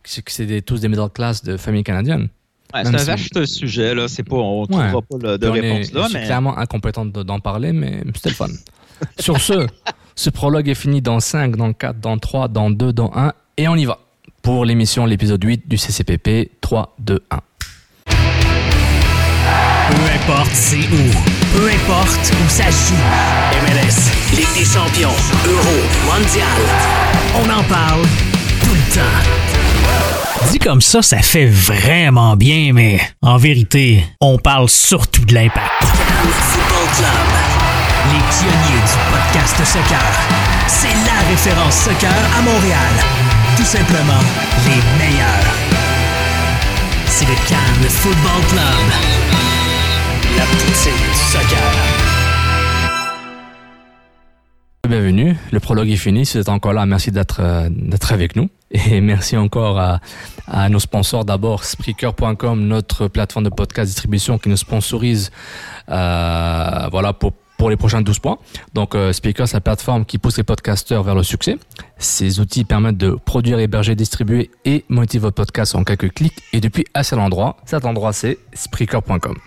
c'est 0.03 0.23
c'est 0.29 0.45
des, 0.45 0.61
tous 0.61 0.79
des 0.81 0.87
middle 0.87 1.09
class 1.13 1.43
de 1.43 1.57
famille 1.57 1.83
canadienne. 1.83 2.29
Ouais, 2.73 2.81
c'est 2.85 2.95
un 2.95 2.97
si- 2.97 3.05
vaste 3.05 3.45
sujet, 3.45 3.93
là. 3.93 4.07
C'est 4.07 4.23
pas, 4.23 4.37
on 4.37 4.61
ne 4.61 4.65
trouvera 4.67 4.95
Ouais. 4.95 5.01
pas 5.01 5.17
le- 5.31 5.37
de 5.37 5.49
Puis 5.49 5.59
on 5.59 5.63
est- 5.63 5.71
réponse 5.73 5.93
là, 5.93 6.03
je 6.03 6.07
suis 6.09 6.17
mais. 6.19 6.25
clairement 6.25 6.57
incompétent 6.57 7.05
de- 7.05 7.23
d'en 7.23 7.39
parler, 7.39 7.73
mais 7.73 8.01
c'était 8.15 8.29
le 8.29 8.35
fun. 8.35 8.47
Sur 9.19 9.39
ce, 9.41 9.67
ce 10.15 10.29
prologue 10.29 10.67
est 10.69 10.75
fini 10.75 11.01
dans 11.01 11.19
5, 11.19 11.55
dans 11.57 11.73
4, 11.73 11.99
dans 11.99 12.17
3, 12.17 12.47
dans 12.47 12.69
2, 12.71 12.93
dans 12.93 13.11
1, 13.15 13.33
et 13.57 13.67
on 13.67 13.75
y 13.75 13.85
va. 13.85 13.99
Pour 14.41 14.65
l'émission, 14.65 15.05
l'épisode 15.05 15.43
8 15.43 15.67
du 15.67 15.77
CCPP, 15.77 16.49
3, 16.61 16.95
2, 16.99 17.19
1. 17.29 17.39
Peu 19.89 20.31
importe 20.31 20.51
c'est 20.53 20.77
où, 20.77 21.40
peu 21.53 21.67
importe 21.67 22.31
où 22.43 22.49
ça 22.49 22.65
joue. 22.69 22.95
MLS, 23.63 24.11
Ligue 24.35 24.53
des 24.57 24.65
champions, 24.65 25.15
Euro, 25.45 25.77
Mondial. 26.05 26.45
On 27.35 27.49
en 27.49 27.63
parle 27.63 28.01
tout 28.63 28.73
le 28.73 28.95
temps. 28.95 30.49
Dit 30.51 30.59
comme 30.59 30.81
ça, 30.81 31.01
ça 31.01 31.19
fait 31.19 31.45
vraiment 31.45 32.35
bien, 32.35 32.71
mais 32.73 32.99
en 33.21 33.37
vérité, 33.37 34.03
on 34.19 34.37
parle 34.37 34.69
surtout 34.69 35.25
de 35.25 35.33
l'impact. 35.33 35.71
Football 35.83 36.87
Club, 36.97 37.29
les 38.11 38.19
pionniers 38.19 38.81
du 38.81 38.95
podcast 39.11 39.57
soccer. 39.65 40.01
C'est 40.67 40.87
la 40.87 41.29
référence 41.29 41.75
soccer 41.75 42.13
à 42.37 42.41
Montréal. 42.41 42.93
Tout 43.57 43.65
simplement, 43.65 44.23
les 44.65 45.05
meilleurs. 45.05 45.55
C'est 47.07 47.25
le 47.25 47.35
Cannes 47.47 47.89
Football 47.89 48.41
Club. 48.49 49.60
La. 50.37 50.45
Bienvenue, 54.87 55.37
le 55.51 55.59
prologue 55.59 55.89
est 55.89 55.95
fini. 55.95 56.25
Si 56.25 56.33
vous 56.33 56.41
êtes 56.41 56.49
encore 56.49 56.73
là, 56.73 56.85
merci 56.85 57.11
d'être 57.11 57.39
euh, 57.39 57.69
avec 58.09 58.35
nous. 58.35 58.49
Et 58.71 58.99
merci 59.01 59.37
encore 59.37 59.79
à, 59.79 60.69
nos 60.69 60.79
sponsors. 60.79 61.23
D'abord, 61.23 61.63
Spreaker.com, 61.63 62.67
notre 62.67 63.07
plateforme 63.07 63.45
de 63.45 63.49
podcast 63.49 63.87
distribution 63.87 64.37
qui 64.37 64.49
nous 64.49 64.57
sponsorise 64.57 65.31
euh, 65.89 66.87
voilà, 66.91 67.13
pour, 67.13 67.33
pour 67.57 67.69
les 67.69 67.77
prochains 67.77 68.01
12 68.01 68.19
points. 68.19 68.37
Donc, 68.73 68.95
euh, 68.95 69.13
Spreaker, 69.13 69.47
c'est 69.47 69.57
la 69.57 69.61
plateforme 69.61 70.03
qui 70.03 70.17
pousse 70.17 70.37
les 70.37 70.43
podcasteurs 70.43 71.03
vers 71.03 71.15
le 71.15 71.23
succès. 71.23 71.57
Ces 71.97 72.39
outils 72.39 72.65
permettent 72.65 72.97
de 72.97 73.11
produire, 73.11 73.59
héberger, 73.59 73.95
distribuer 73.95 74.51
et 74.65 74.83
monétiser 74.89 75.19
votre 75.19 75.35
podcast 75.35 75.75
en 75.75 75.83
quelques 75.83 76.13
clics. 76.13 76.41
Et 76.51 76.59
depuis 76.59 76.85
un 76.95 77.03
seul 77.03 77.19
endroit, 77.19 77.57
cet 77.65 77.85
endroit, 77.85 78.13
c'est 78.13 78.39
Spreaker.com. 78.53 79.37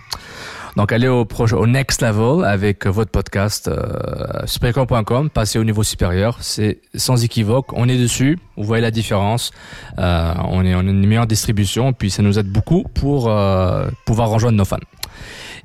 Donc, 0.75 0.91
allez 0.91 1.07
au, 1.07 1.23
proche, 1.25 1.53
au 1.53 1.67
next 1.67 2.01
level 2.01 2.45
avec 2.45 2.85
votre 2.85 3.09
podcast 3.09 3.67
euh, 3.67 4.45
Spreaker.com, 4.45 5.29
passez 5.29 5.57
au 5.57 5.63
niveau 5.63 5.83
supérieur, 5.83 6.37
c'est 6.41 6.79
sans 6.95 7.23
équivoque, 7.23 7.67
on 7.73 7.87
est 7.87 7.97
dessus, 7.97 8.37
vous 8.57 8.63
voyez 8.63 8.81
la 8.81 8.91
différence, 8.91 9.51
euh, 9.99 10.33
on, 10.49 10.65
est, 10.65 10.75
on 10.75 10.79
a 10.79 10.83
une 10.83 11.07
meilleure 11.07 11.27
distribution, 11.27 11.93
puis 11.93 12.11
ça 12.11 12.23
nous 12.23 12.37
aide 12.37 12.47
beaucoup 12.47 12.83
pour 12.93 13.29
euh, 13.29 13.87
pouvoir 14.05 14.29
rejoindre 14.29 14.57
nos 14.57 14.65
fans. 14.65 14.77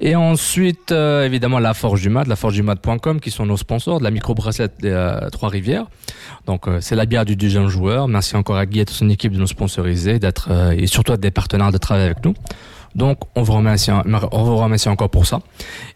Et 0.02 0.16
ensuite, 0.16 0.92
euh, 0.92 1.26
évidemment, 1.26 1.58
la 1.58 1.74
Forge 1.74 2.00
du 2.00 2.08
Mat, 2.08 2.26
la 2.26 2.36
Forge 2.36 2.54
du 2.54 2.62
Mat.com, 2.62 3.20
qui 3.20 3.30
sont 3.30 3.44
nos 3.44 3.58
sponsors 3.58 3.98
de 3.98 4.04
la 4.04 4.10
micro-bracelette 4.10 4.76
euh, 4.84 5.28
Trois-Rivières. 5.28 5.86
Donc, 6.46 6.68
euh, 6.68 6.78
c'est 6.80 6.96
la 6.96 7.04
bière 7.04 7.26
du 7.26 7.36
deuxième 7.36 7.68
joueur. 7.68 8.08
Merci 8.08 8.34
encore 8.36 8.56
à 8.56 8.64
Guy 8.64 8.78
et 8.78 8.82
à 8.82 8.84
toute 8.86 8.96
son 8.96 9.10
équipe 9.10 9.32
de 9.32 9.38
nous 9.38 9.46
sponsoriser, 9.46 10.18
d'être 10.18 10.48
euh, 10.50 10.70
et 10.70 10.86
surtout 10.86 11.14
des 11.18 11.30
partenaires 11.30 11.70
de 11.70 11.76
travailler 11.76 12.06
avec 12.06 12.24
nous. 12.24 12.32
Donc, 12.94 13.18
on 13.36 13.42
vous 13.42 13.52
remercie, 13.52 13.90
on 13.92 14.42
vous 14.44 14.56
remercie 14.56 14.88
encore 14.88 15.10
pour 15.10 15.26
ça. 15.26 15.40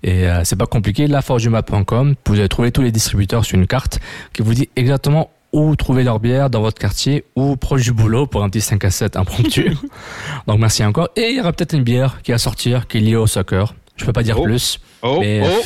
Et 0.02 0.28
euh, 0.28 0.42
c'est 0.44 0.56
pas 0.56 0.66
compliqué. 0.66 1.06
Laforgemat.com, 1.06 2.14
vous 2.26 2.34
allez 2.38 2.48
trouver 2.48 2.70
tous 2.72 2.82
les 2.82 2.92
distributeurs 2.92 3.44
sur 3.44 3.58
une 3.58 3.66
carte 3.66 3.98
qui 4.32 4.42
vous 4.42 4.54
dit 4.54 4.68
exactement 4.76 5.30
où 5.52 5.76
trouver 5.76 6.02
leur 6.02 6.18
bière 6.20 6.50
dans 6.50 6.60
votre 6.60 6.78
quartier 6.80 7.24
ou 7.36 7.56
proche 7.56 7.82
du 7.82 7.92
boulot 7.92 8.26
pour 8.26 8.42
un 8.42 8.48
petit 8.50 8.60
5 8.60 8.84
à 8.84 8.90
7 8.90 9.16
impromptu. 9.16 9.76
Donc, 10.46 10.58
merci 10.58 10.84
encore. 10.84 11.08
Et 11.16 11.30
il 11.30 11.36
y 11.36 11.40
aura 11.40 11.52
peut-être 11.52 11.74
une 11.74 11.84
bière 11.84 12.20
qui 12.22 12.32
va 12.32 12.38
sortir 12.38 12.86
qui 12.88 12.98
est 12.98 13.00
liée 13.00 13.16
au 13.16 13.26
soccer. 13.26 13.74
Je 13.96 14.04
peux 14.04 14.12
pas 14.12 14.22
dire 14.24 14.38
Oh. 14.40 14.44
plus. 14.44 14.80
Oh, 15.02 15.18
mais 15.20 15.42
oh, 15.44 15.46
euh, 15.46 15.60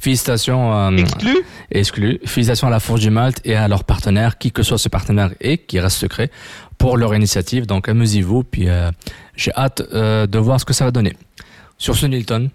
félicitations. 0.00 0.74
euh, 0.74 0.90
exclu? 0.96 1.36
exclu. 1.70 2.20
Félicitations 2.24 2.68
à 2.68 2.70
la 2.70 2.80
Forge 2.80 3.00
du 3.00 3.10
Malte 3.10 3.40
et 3.44 3.54
à 3.54 3.68
leurs 3.68 3.84
partenaires, 3.84 4.38
qui 4.38 4.50
que 4.52 4.62
soit 4.62 4.78
ce 4.78 4.88
partenaire 4.88 5.30
et 5.40 5.58
qui 5.58 5.78
reste 5.80 5.98
secret, 5.98 6.30
pour 6.78 6.96
leur 6.96 7.14
initiative. 7.14 7.66
Donc 7.66 7.88
amusez-vous, 7.88 8.44
puis 8.44 8.68
euh, 8.68 8.90
j'ai 9.36 9.52
hâte 9.54 9.82
euh, 9.92 10.26
de 10.26 10.38
voir 10.38 10.60
ce 10.60 10.64
que 10.64 10.72
ça 10.72 10.84
va 10.84 10.90
donner. 10.90 11.16
Sur 11.78 11.96
ce 11.96 12.06
Nilton, 12.06 12.50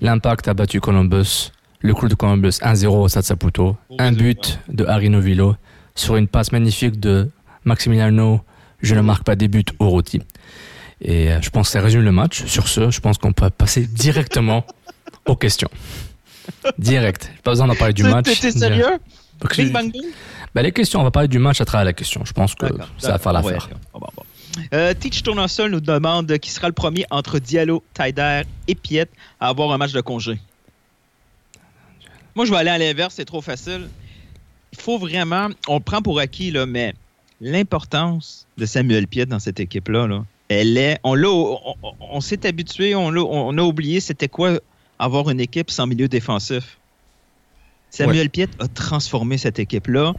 l'Impact 0.00 0.48
a 0.48 0.54
battu 0.54 0.80
Columbus, 0.80 1.52
le 1.80 1.94
club 1.94 2.10
de 2.10 2.14
Columbus 2.14 2.58
1-0 2.62 2.86
au 2.86 3.08
Stade 3.08 3.24
Saputo, 3.24 3.76
un 3.98 4.12
but 4.12 4.58
de 4.68 4.84
Harry 4.84 5.10
Novillo 5.10 5.56
sur 5.94 6.16
une 6.16 6.28
passe 6.28 6.52
magnifique 6.52 6.98
de 7.00 7.28
Maximiliano, 7.64 8.40
je 8.80 8.94
ne 8.94 9.00
marque 9.00 9.24
pas 9.24 9.36
des 9.36 9.48
buts 9.48 9.64
au 9.78 9.88
rôti. 9.88 10.20
Et 11.00 11.30
euh, 11.32 11.40
je 11.42 11.50
pense 11.50 11.68
que 11.68 11.72
ça 11.72 11.80
résume 11.80 12.02
le 12.02 12.12
match. 12.12 12.44
Sur 12.46 12.68
ce, 12.68 12.90
je 12.90 13.00
pense 13.00 13.18
qu'on 13.18 13.32
peut 13.32 13.50
passer 13.50 13.86
directement 13.86 14.64
aux 15.26 15.36
questions. 15.36 15.70
Direct. 16.78 17.30
Pas 17.42 17.52
besoin 17.52 17.66
d'en 17.66 17.74
parler 17.74 17.94
du 17.94 18.04
match. 18.04 18.32
Sérieux? 18.32 18.98
Bang 19.72 19.90
bing? 19.92 20.04
ben, 20.54 20.62
les 20.62 20.72
questions, 20.72 21.00
on 21.00 21.04
va 21.04 21.10
parler 21.10 21.28
du 21.28 21.38
match 21.38 21.60
à 21.60 21.64
travers 21.64 21.84
la 21.84 21.92
question. 21.92 22.24
Je 22.24 22.32
pense 22.32 22.54
que 22.54 22.66
ça 22.98 23.12
va 23.12 23.18
faire 23.18 23.32
l'affaire. 23.32 23.68
ouais, 23.68 23.76
bon, 23.92 24.00
bon, 24.00 24.06
bon. 24.16 24.22
Euh, 24.74 24.92
Teach 24.94 25.22
Tournesol 25.22 25.70
nous 25.70 25.80
demande 25.80 26.38
qui 26.38 26.50
sera 26.50 26.66
le 26.68 26.72
premier 26.74 27.04
entre 27.10 27.38
Diallo, 27.38 27.82
Taider 27.94 28.42
et 28.68 28.74
Piet 28.74 29.08
à 29.40 29.48
avoir 29.48 29.72
un 29.72 29.78
match 29.78 29.92
de 29.92 30.00
congé. 30.00 30.38
Moi, 32.34 32.44
je 32.46 32.50
vais 32.50 32.56
aller 32.58 32.70
à 32.70 32.78
l'inverse, 32.78 33.14
c'est 33.14 33.24
trop 33.24 33.40
facile. 33.42 33.88
Il 34.72 34.80
faut 34.80 34.98
vraiment, 34.98 35.48
on 35.68 35.74
le 35.76 35.80
prend 35.82 36.00
pour 36.00 36.18
acquis, 36.18 36.50
là, 36.50 36.64
mais 36.66 36.94
l'importance 37.40 38.46
de 38.56 38.64
Samuel 38.66 39.06
Piet 39.06 39.26
dans 39.26 39.38
cette 39.38 39.60
équipe-là, 39.60 40.06
là, 40.06 40.24
elle 40.48 40.76
est, 40.78 40.98
on, 41.04 41.14
l'a- 41.14 41.28
on, 41.30 41.74
on- 42.00 42.20
s'est 42.20 42.46
habitué, 42.46 42.94
on, 42.94 43.10
l'a- 43.10 43.22
on 43.22 43.56
a 43.58 43.62
oublié 43.62 44.00
c'était 44.00 44.28
quoi 44.28 44.58
avoir 44.98 45.28
une 45.30 45.40
équipe 45.40 45.70
sans 45.70 45.86
milieu 45.86 46.08
défensif. 46.08 46.78
Samuel 47.90 48.30
Piet 48.30 48.48
a 48.58 48.68
transformé 48.68 49.36
cette 49.36 49.58
équipe-là 49.58 50.14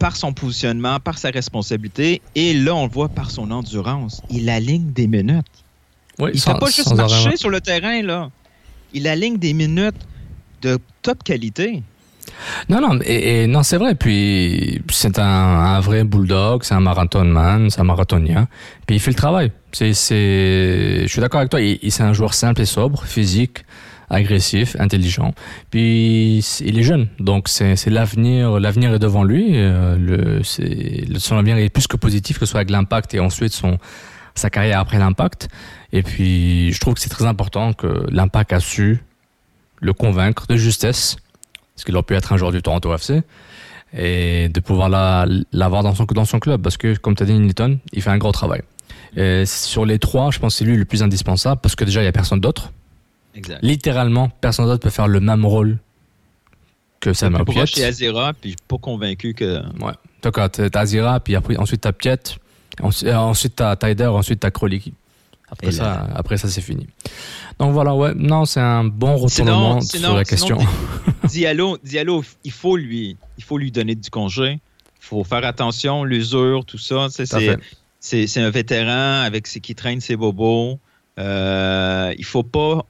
par 0.00 0.16
son 0.16 0.32
positionnement, 0.32 0.98
par 0.98 1.18
sa 1.18 1.30
responsabilité, 1.30 2.20
et 2.34 2.54
là, 2.54 2.74
on 2.74 2.86
le 2.86 2.90
voit 2.90 3.08
par 3.10 3.30
son 3.30 3.50
endurance. 3.52 4.22
Il 4.30 4.48
aligne 4.50 4.90
des 4.92 5.06
minutes. 5.06 5.46
Oui, 6.18 6.30
Il 6.34 6.42
ne 6.52 6.58
pas 6.58 6.66
juste 6.70 6.92
marcher 6.94 7.36
sur 7.36 7.50
le 7.50 7.60
terrain, 7.60 8.02
là. 8.02 8.30
il 8.92 9.06
aligne 9.06 9.36
des 9.36 9.52
minutes 9.52 10.02
de 10.62 10.78
top 11.02 11.22
qualité. 11.22 11.82
Non, 12.68 12.80
non, 12.80 12.98
et, 13.04 13.42
et 13.42 13.46
non, 13.46 13.62
c'est 13.62 13.76
vrai. 13.76 13.94
Puis 13.94 14.80
c'est 14.90 15.18
un, 15.18 15.24
un 15.24 15.80
vrai 15.80 16.04
bulldog, 16.04 16.62
c'est 16.64 16.74
un 16.74 16.80
marathonman, 16.80 17.68
c'est 17.70 17.80
un 17.80 17.84
marathonien. 17.84 18.48
Puis 18.86 18.96
il 18.96 19.00
fait 19.00 19.10
le 19.10 19.16
travail. 19.16 19.52
C'est, 19.72 19.92
c'est, 19.94 21.02
je 21.02 21.06
suis 21.08 21.20
d'accord 21.20 21.40
avec 21.40 21.50
toi. 21.50 21.60
Il, 21.60 21.78
il- 21.82 21.92
c'est 21.92 22.02
un 22.02 22.12
joueur 22.12 22.34
simple 22.34 22.60
et 22.62 22.66
sobre, 22.66 23.04
physique, 23.04 23.64
agressif, 24.10 24.76
intelligent. 24.78 25.32
Puis 25.70 26.38
il 26.60 26.78
est 26.78 26.82
jeune, 26.82 27.08
donc 27.18 27.48
c'est, 27.48 27.86
l'avenir. 27.86 28.58
L'avenir 28.60 28.92
est 28.94 28.98
devant 28.98 29.24
lui. 29.24 29.52
Euh, 29.54 30.40
c'est, 30.42 31.04
son 31.18 31.36
avenir 31.36 31.56
est 31.56 31.70
plus 31.70 31.86
que 31.86 31.96
positif, 31.96 32.38
que 32.38 32.46
ce 32.46 32.50
soit 32.50 32.60
avec 32.60 32.70
l'impact 32.70 33.14
et 33.14 33.20
ensuite 33.20 33.52
son 33.52 33.78
sa 34.34 34.50
carrière 34.50 34.78
après 34.80 34.98
l'impact. 34.98 35.48
Et 35.92 36.02
puis 36.02 36.72
je 36.72 36.80
trouve 36.80 36.94
que 36.94 37.00
c'est 37.00 37.08
très 37.08 37.26
important 37.26 37.72
que 37.72 38.06
l'impact 38.10 38.52
a 38.52 38.60
su 38.60 39.02
le 39.80 39.92
convaincre 39.92 40.46
de 40.46 40.56
justesse 40.56 41.16
parce 41.74 41.84
qu'il 41.84 41.94
aurait 41.96 42.04
pu 42.04 42.14
être 42.14 42.32
un 42.32 42.36
joueur 42.36 42.52
du 42.52 42.60
Toronto 42.60 42.92
FC, 42.94 43.22
et 43.96 44.50
de 44.50 44.60
pouvoir 44.60 44.88
la- 44.90 45.26
l'avoir 45.52 45.82
dans 45.82 45.94
son, 45.94 46.04
dans 46.04 46.26
son 46.26 46.38
club, 46.38 46.60
parce 46.60 46.76
que, 46.76 46.94
comme 46.96 47.14
tu 47.16 47.22
as 47.22 47.26
dit, 47.26 47.32
Newton, 47.32 47.78
il 47.94 48.02
fait 48.02 48.10
un 48.10 48.18
gros 48.18 48.32
travail. 48.32 48.60
Et 49.16 49.44
sur 49.46 49.86
les 49.86 49.98
trois, 49.98 50.30
je 50.30 50.38
pense 50.38 50.52
que 50.54 50.58
c'est 50.58 50.64
lui 50.66 50.76
le 50.76 50.84
plus 50.84 51.02
indispensable, 51.02 51.60
parce 51.62 51.74
que 51.74 51.84
déjà, 51.84 52.00
il 52.00 52.04
n'y 52.04 52.08
a 52.08 52.12
personne 52.12 52.38
d'autre. 52.38 52.70
Exact. 53.34 53.60
Littéralement, 53.62 54.28
personne 54.40 54.66
d'autre 54.66 54.82
peut 54.82 54.90
faire 54.90 55.08
le 55.08 55.20
même 55.20 55.44
rôle 55.44 55.78
que 57.00 57.12
Sam 57.12 57.34
Plus 57.34 57.44
proche 57.44 57.72
chez. 57.72 57.84
Azera, 57.84 58.32
puis 58.34 58.50
je 58.50 58.56
suis 58.56 58.66
pas 58.68 58.78
convaincu 58.78 59.34
que. 59.34 59.60
Ouais. 59.82 59.92
T'as 60.20 60.48
t'as 60.48 60.80
Azira, 60.80 61.20
puis 61.20 61.34
après, 61.36 61.56
ensuite 61.56 61.80
t'as 61.80 61.92
Piet, 61.92 62.18
ensuite, 62.82 63.08
euh, 63.08 63.16
ensuite 63.16 63.56
t'as 63.56 63.76
Tyder, 63.76 64.06
ensuite 64.06 64.40
t'as 64.40 64.50
Kroliki. 64.50 64.92
Après 65.52 65.68
Et 65.68 65.72
ça, 65.72 65.82
là- 65.82 66.08
après 66.14 66.36
ça, 66.36 66.48
c'est 66.48 66.60
fini. 66.60 66.86
Donc 67.58 67.72
voilà, 67.72 67.94
ouais, 67.94 68.12
non, 68.14 68.44
c'est 68.44 68.60
un 68.60 68.84
bon 68.84 69.16
retournement 69.16 69.80
Sinon- 69.80 70.08
sur 70.08 70.16
la 70.16 70.24
sinon- 70.24 70.56
question. 70.56 70.58
Diallo, 71.28 71.78
Diallo, 71.82 72.22
il 72.44 72.52
faut 72.52 72.76
lui, 72.76 73.16
il 73.36 73.44
faut 73.44 73.58
lui 73.58 73.72
donner 73.72 73.94
du 73.96 74.10
congé. 74.10 74.60
Il 75.02 75.06
faut 75.06 75.24
faire 75.24 75.44
attention, 75.44 76.04
l'usure, 76.04 76.64
tout 76.64 76.78
ça. 76.78 77.08
C'est, 77.10 78.38
un 78.40 78.50
vétéran 78.50 79.22
avec 79.22 79.44
qui 79.48 79.74
traîne 79.74 80.00
ses 80.00 80.14
bobos. 80.16 80.78
Euh, 81.18 82.14
il 82.16 82.24
faut 82.24 82.44
pas, 82.44 82.84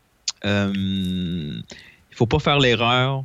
euh, 0.44 0.72
il 0.74 2.16
faut 2.16 2.26
pas 2.26 2.38
faire 2.38 2.58
l'erreur 2.58 3.24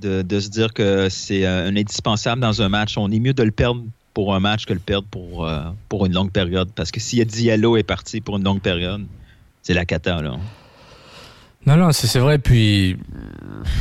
de, 0.00 0.40
se 0.40 0.48
dire 0.48 0.72
que 0.72 1.08
c'est 1.08 1.46
euh, 1.46 1.68
un 1.68 1.76
indispensable 1.76 2.40
dans 2.40 2.62
un 2.62 2.68
match. 2.68 2.96
On 2.96 3.10
est 3.10 3.20
mieux 3.20 3.34
de 3.34 3.42
le 3.42 3.50
perdre 3.50 3.82
pour 4.12 4.34
un 4.34 4.40
match 4.40 4.66
que 4.66 4.72
le 4.72 4.78
perdre 4.78 5.06
pour, 5.10 5.46
euh, 5.46 5.62
pour 5.88 6.06
une 6.06 6.12
longue 6.12 6.30
période. 6.30 6.70
Parce 6.74 6.90
que 6.90 7.00
si 7.00 7.24
Diallo 7.24 7.76
est 7.76 7.82
parti 7.82 8.20
pour 8.20 8.36
une 8.36 8.44
longue 8.44 8.60
période, 8.60 9.04
c'est 9.62 9.74
la 9.74 9.84
cata, 9.84 10.22
là. 10.22 10.36
Non, 11.66 11.76
non, 11.76 11.92
c'est 11.92 12.18
vrai. 12.18 12.38
Puis, 12.38 12.98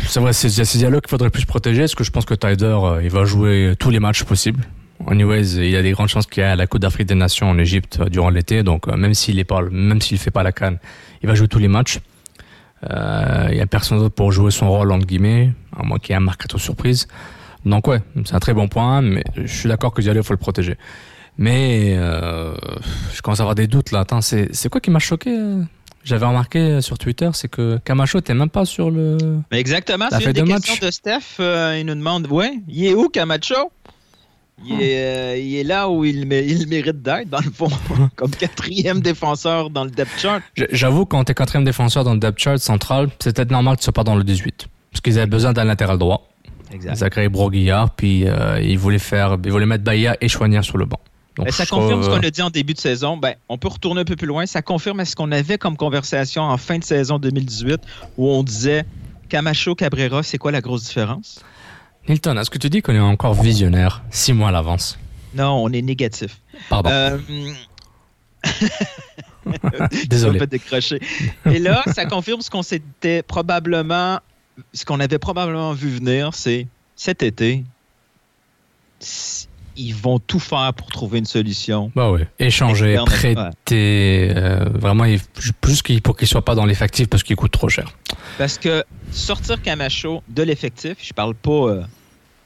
c'est 0.08 0.22
vrai, 0.22 0.32
c'est 0.32 0.78
Diallo 0.78 1.02
qu'il 1.02 1.10
faudrait 1.10 1.30
plus 1.30 1.46
protéger. 1.46 1.82
Parce 1.82 1.96
que 1.96 2.04
je 2.04 2.12
pense 2.12 2.26
que 2.26 2.34
Tyder, 2.34 2.66
euh, 2.66 3.04
il 3.04 3.10
va 3.10 3.26
jouer 3.26 3.74
tous 3.78 3.90
les 3.90 4.00
matchs 4.00 4.24
possibles. 4.24 4.64
Anyways, 5.06 5.56
il 5.58 5.70
y 5.70 5.76
a 5.76 5.82
des 5.82 5.92
grandes 5.92 6.08
chances 6.08 6.26
qu'il 6.26 6.44
y 6.44 6.46
ait 6.46 6.56
la 6.56 6.66
Coupe 6.66 6.80
d'Afrique 6.80 7.08
des 7.08 7.16
Nations 7.16 7.50
en 7.50 7.58
Égypte 7.58 8.02
durant 8.10 8.30
l'été. 8.30 8.64
Donc, 8.64 8.88
même 8.88 9.14
s'il 9.14 9.44
s'il 10.02 10.18
fait 10.18 10.32
pas 10.32 10.44
la 10.44 10.54
canne, 10.54 10.78
il 11.22 11.28
va 11.28 11.36
jouer 11.36 11.50
tous 11.50 11.60
les 11.60 11.68
matchs. 11.68 12.00
Euh, 12.90 13.48
il 13.52 13.58
y 13.58 13.62
a 13.62 13.66
personne 13.66 14.00
d'autre 14.00 14.16
pour 14.16 14.32
jouer 14.32 14.52
son 14.52 14.70
rôle 14.70 14.92
entre 14.92 15.06
guillemets, 15.06 15.52
à 15.78 15.84
moins 15.84 16.00
qu'il 16.00 16.10
y 16.10 16.14
ait 16.14 16.18
un 16.18 16.20
marquateur 16.22 16.60
surprise. 16.60 17.08
Donc 17.66 17.88
ouais, 17.88 18.02
c'est 18.26 18.36
un 18.36 18.40
très 18.40 18.54
bon 18.54 18.68
point, 18.68 19.02
mais 19.02 19.24
je 19.36 19.46
suis 19.56 19.70
d'accord 19.70 19.94
que 19.94 20.02
Diallo, 20.02 20.20
il 20.22 20.26
faut 20.26 20.34
le 20.34 20.38
protéger. 20.38 20.78
Mais 21.38 21.96
euh, 21.98 22.54
je 23.14 23.22
commence 23.22 23.40
à 23.40 23.44
avoir 23.44 23.56
des 23.56 23.68
doutes 23.68 23.92
là. 23.92 24.02
Attends, 24.02 24.22
c'est 24.22 24.54
c'est 24.54 24.70
quoi 24.70 24.82
qui 24.82 24.92
m'a 24.92 25.00
choqué 25.00 25.32
euh? 25.36 25.64
J'avais 26.04 26.26
remarqué 26.26 26.82
sur 26.82 26.98
Twitter, 26.98 27.30
c'est 27.34 27.48
que 27.48 27.80
Camacho 27.86 28.20
t'es 28.20 28.34
même 28.34 28.50
pas 28.50 28.66
sur 28.66 28.92
le. 28.92 29.18
Mais 29.52 29.60
exactement, 29.62 30.10
Ça 30.10 30.18
c'est 30.18 30.26
fait 30.26 30.38
une 30.38 30.46
des 30.46 30.52
questions 30.52 30.74
matchs. 30.74 30.82
de 30.82 30.92
Steph. 30.92 31.40
euh, 31.40 31.78
il 31.80 31.86
nous 31.86 31.96
demande, 31.96 32.28
ouais, 32.28 32.52
il 32.68 32.86
est 32.86 32.94
où 32.94 33.08
Camacho? 33.08 33.72
Il 34.66 34.82
est, 34.82 35.04
euh, 35.04 35.38
il 35.38 35.56
est 35.56 35.64
là 35.64 35.90
où 35.90 36.06
il, 36.06 36.26
mé- 36.28 36.46
il 36.48 36.68
mérite 36.68 37.02
d'être, 37.02 37.30
dans 37.30 37.40
le 37.40 37.52
fond, 37.52 37.68
comme 38.16 38.32
quatrième 38.32 39.02
défenseur 39.02 39.70
dans 39.70 39.84
le 39.84 39.90
depth 39.92 40.18
chart. 40.20 40.42
J'avoue, 40.72 41.06
quand 41.06 41.24
t'es 41.26 41.34
quatrième 41.34 41.66
défenseur 41.66 42.04
dans 42.04 42.14
le 42.14 42.20
depth 42.20 42.40
chart 42.40 42.58
central, 42.60 43.10
c'est 43.20 43.36
peut-être 43.36 43.52
normal 43.52 43.76
que 43.76 43.82
tu 43.82 43.86
sois 43.86 43.94
pas 43.94 44.04
dans 44.04 44.16
le 44.16 44.24
18. 44.24 44.68
Parce 44.92 45.02
qu'ils 45.02 45.18
avaient 45.18 45.28
besoin 45.28 45.54
d'un 45.54 45.64
latéral 45.66 45.98
droit. 45.98 46.30
Exact. 46.72 46.96
Zachary 46.96 47.30
Broguillard, 47.30 47.92
puis 47.92 48.28
euh, 48.28 48.60
ils 48.62 48.78
voulaient 48.80 49.00
faire, 49.00 49.38
ils 49.44 49.52
voulaient 49.52 49.66
mettre 49.66 49.84
Bahia 49.84 50.16
et 50.22 50.28
Chouanière 50.28 50.64
sur 50.64 50.78
le 50.78 50.86
banc. 50.86 51.00
Donc, 51.36 51.50
ça 51.52 51.64
je 51.66 51.70
confirme 51.70 52.02
trouve, 52.02 52.04
ce 52.04 52.10
qu'on 52.10 52.24
euh, 52.24 52.28
a 52.28 52.32
dit 52.32 52.42
en 52.44 52.50
début 52.50 52.74
de 52.74 52.80
saison. 52.80 53.18
Ben, 53.18 53.34
on 53.50 53.58
peut 53.58 53.68
retourner 53.68 54.02
un 54.02 54.06
peu 54.06 54.16
plus 54.16 54.28
loin. 54.28 54.46
Ça 54.46 54.62
confirme 54.62 55.00
à 55.00 55.06
ce 55.06 55.16
qu'on 55.16 55.32
avait 55.32 55.58
comme 55.58 55.78
conversation 55.78 56.44
en 56.44 56.58
fin 56.58 56.78
de 56.78 56.84
saison 56.84 57.18
2018 57.20 57.80
où 58.18 58.30
on 58.30 58.44
disait 58.44 58.86
Camacho, 59.30 59.74
Cabrera, 59.76 60.22
c'est 60.24 60.38
quoi 60.38 60.52
la 60.52 60.62
grosse 60.62 60.84
différence? 60.86 61.42
Nilton, 62.08 62.38
est-ce 62.38 62.50
que 62.50 62.58
tu 62.58 62.70
dis 62.70 62.82
qu'on 62.82 62.94
est 62.94 63.00
encore 63.00 63.34
visionnaire 63.34 64.04
six 64.10 64.34
mois 64.34 64.50
à 64.50 64.52
l'avance? 64.52 64.98
Non, 65.34 65.64
on 65.64 65.70
est 65.72 65.82
négatif. 65.82 66.40
Pardon, 66.70 66.90
Euh, 66.92 67.18
désolé. 70.08 70.46
Décrocher. 70.48 71.00
Et 71.46 71.60
là, 71.60 71.84
ça 71.94 72.06
confirme 72.06 72.42
ce 72.42 72.50
qu'on 72.50 72.62
s'était 72.62 73.24
probablement, 73.24 74.20
ce 74.74 74.86
qu'on 74.86 75.00
avait 75.00 75.18
probablement 75.20 75.74
vu 75.74 75.90
venir, 75.90 76.34
c'est 76.34 76.68
cet 76.96 77.24
été, 77.24 77.64
ils 79.76 79.96
vont 79.96 80.20
tout 80.20 80.40
faire 80.40 80.74
pour 80.74 80.88
trouver 80.88 81.20
une 81.20 81.26
solution. 81.26 81.92
Bah 81.96 82.12
oui, 82.12 82.22
échanger, 82.40 82.96
prêter, 83.06 84.32
euh, 84.36 84.66
vraiment, 84.74 85.06
plus 85.62 85.82
pour 86.04 86.16
qu'il 86.16 86.28
soit 86.28 86.46
pas 86.46 86.56
dans 86.56 86.66
l'effectif 86.66 87.08
parce 87.08 87.24
qu'il 87.24 87.36
coûte 87.36 87.52
trop 87.52 87.70
cher. 87.70 87.92
Parce 88.38 88.58
que 88.58 88.84
sortir 89.12 89.62
Camacho 89.62 90.24
de 90.30 90.44
l'effectif, 90.44 90.98
je 91.02 91.14
parle 91.14 91.36
pas 91.36 91.52
euh, 91.52 91.82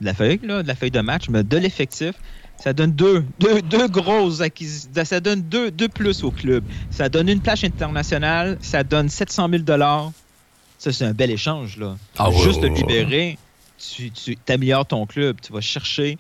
de 0.02 0.06
la 0.06 0.14
feuille, 0.14 0.40
là, 0.44 0.64
de 0.64 0.68
la 0.68 0.76
feuille 0.76 0.92
de 0.92 1.02
match, 1.02 1.30
mais 1.30 1.44
de 1.44 1.58
l'effectif, 1.58 2.14
ça 2.58 2.74
donne 2.74 2.92
deux, 2.92 3.24
deux, 3.40 3.62
deux 3.62 3.88
grosses 3.88 4.42
acquisitions. 4.42 4.90
Ça 5.06 5.20
donne 5.20 5.42
deux, 5.42 5.70
deux 5.72 5.90
plus 5.90 6.24
au 6.24 6.32
club. 6.32 6.64
Ça 6.90 7.08
donne 7.10 7.30
une 7.30 7.40
plage 7.40 7.64
internationale, 7.64 8.58
ça 8.62 8.84
donne 8.84 9.10
700 9.10 9.50
000 9.50 9.64
Ça, 10.78 10.92
c'est 10.92 11.06
un 11.06 11.14
bel 11.14 11.32
échange. 11.32 11.78
Là. 11.78 11.96
Ah 12.18 12.30
Juste 12.32 12.62
ouais. 12.64 12.70
libérer, 12.70 13.38
tu, 13.78 14.12
tu 14.12 14.38
améliores 14.48 14.88
ton 14.88 15.06
club. 15.06 15.38
Tu 15.42 15.54
vas 15.54 15.62
chercher. 15.62 16.18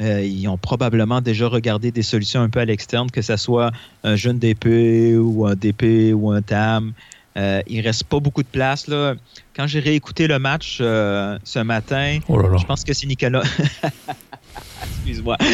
Euh, 0.00 0.24
ils 0.24 0.48
ont 0.48 0.56
probablement 0.56 1.20
déjà 1.20 1.46
regardé 1.48 1.90
des 1.92 2.02
solutions 2.02 2.40
un 2.40 2.48
peu 2.48 2.60
à 2.60 2.64
l'externe, 2.64 3.10
que 3.10 3.22
ce 3.22 3.36
soit 3.36 3.70
un 4.04 4.16
jeune 4.16 4.38
DP 4.38 5.16
ou 5.18 5.46
un 5.46 5.54
DP 5.54 6.12
ou 6.14 6.30
un 6.30 6.42
TAM. 6.42 6.92
Euh, 7.36 7.62
il 7.66 7.80
reste 7.80 8.04
pas 8.04 8.20
beaucoup 8.20 8.42
de 8.42 8.48
place. 8.48 8.88
Là. 8.88 9.14
Quand 9.56 9.66
j'ai 9.66 9.80
réécouté 9.80 10.26
le 10.26 10.38
match 10.38 10.78
euh, 10.80 11.38
ce 11.44 11.60
matin, 11.60 12.18
Oh 12.28 12.38
là 12.40 12.48
là. 12.48 12.56
je 12.58 12.66
pense 12.66 12.84
que 12.84 12.92
c'est 12.92 13.06
Nicolas. 13.06 13.42
Excuse-moi. 14.96 15.38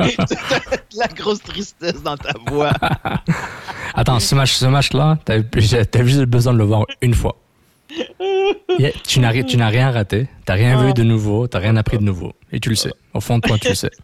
la 0.96 1.08
grosse 1.08 1.42
tristesse 1.42 2.02
dans 2.02 2.16
ta 2.16 2.32
voix. 2.48 2.72
Attends, 3.94 4.20
ce 4.20 4.34
match, 4.34 4.52
ce 4.52 4.66
match-là, 4.66 5.18
t'as 5.24 5.42
t'as 5.42 6.04
juste 6.04 6.22
besoin 6.22 6.52
de 6.52 6.58
le 6.58 6.64
voir 6.64 6.86
une 7.02 7.14
fois. 7.14 7.36
Yeah, 8.78 8.92
tu 9.06 9.20
n'as 9.20 9.30
ri- 9.30 9.44
tu 9.44 9.56
n'as 9.56 9.68
rien 9.68 9.90
raté, 9.90 10.28
t'as 10.44 10.54
rien 10.54 10.84
vu 10.86 10.92
de 10.94 11.02
nouveau, 11.02 11.46
t'as 11.48 11.58
rien 11.58 11.76
appris 11.76 11.98
de 11.98 12.02
nouveau. 12.04 12.32
Et 12.52 12.60
tu 12.60 12.68
le 12.68 12.74
sais. 12.76 12.92
Au 13.14 13.20
fond 13.20 13.38
de 13.38 13.46
toi, 13.46 13.58
tu 13.58 13.68
le 13.68 13.74
sais. 13.74 13.90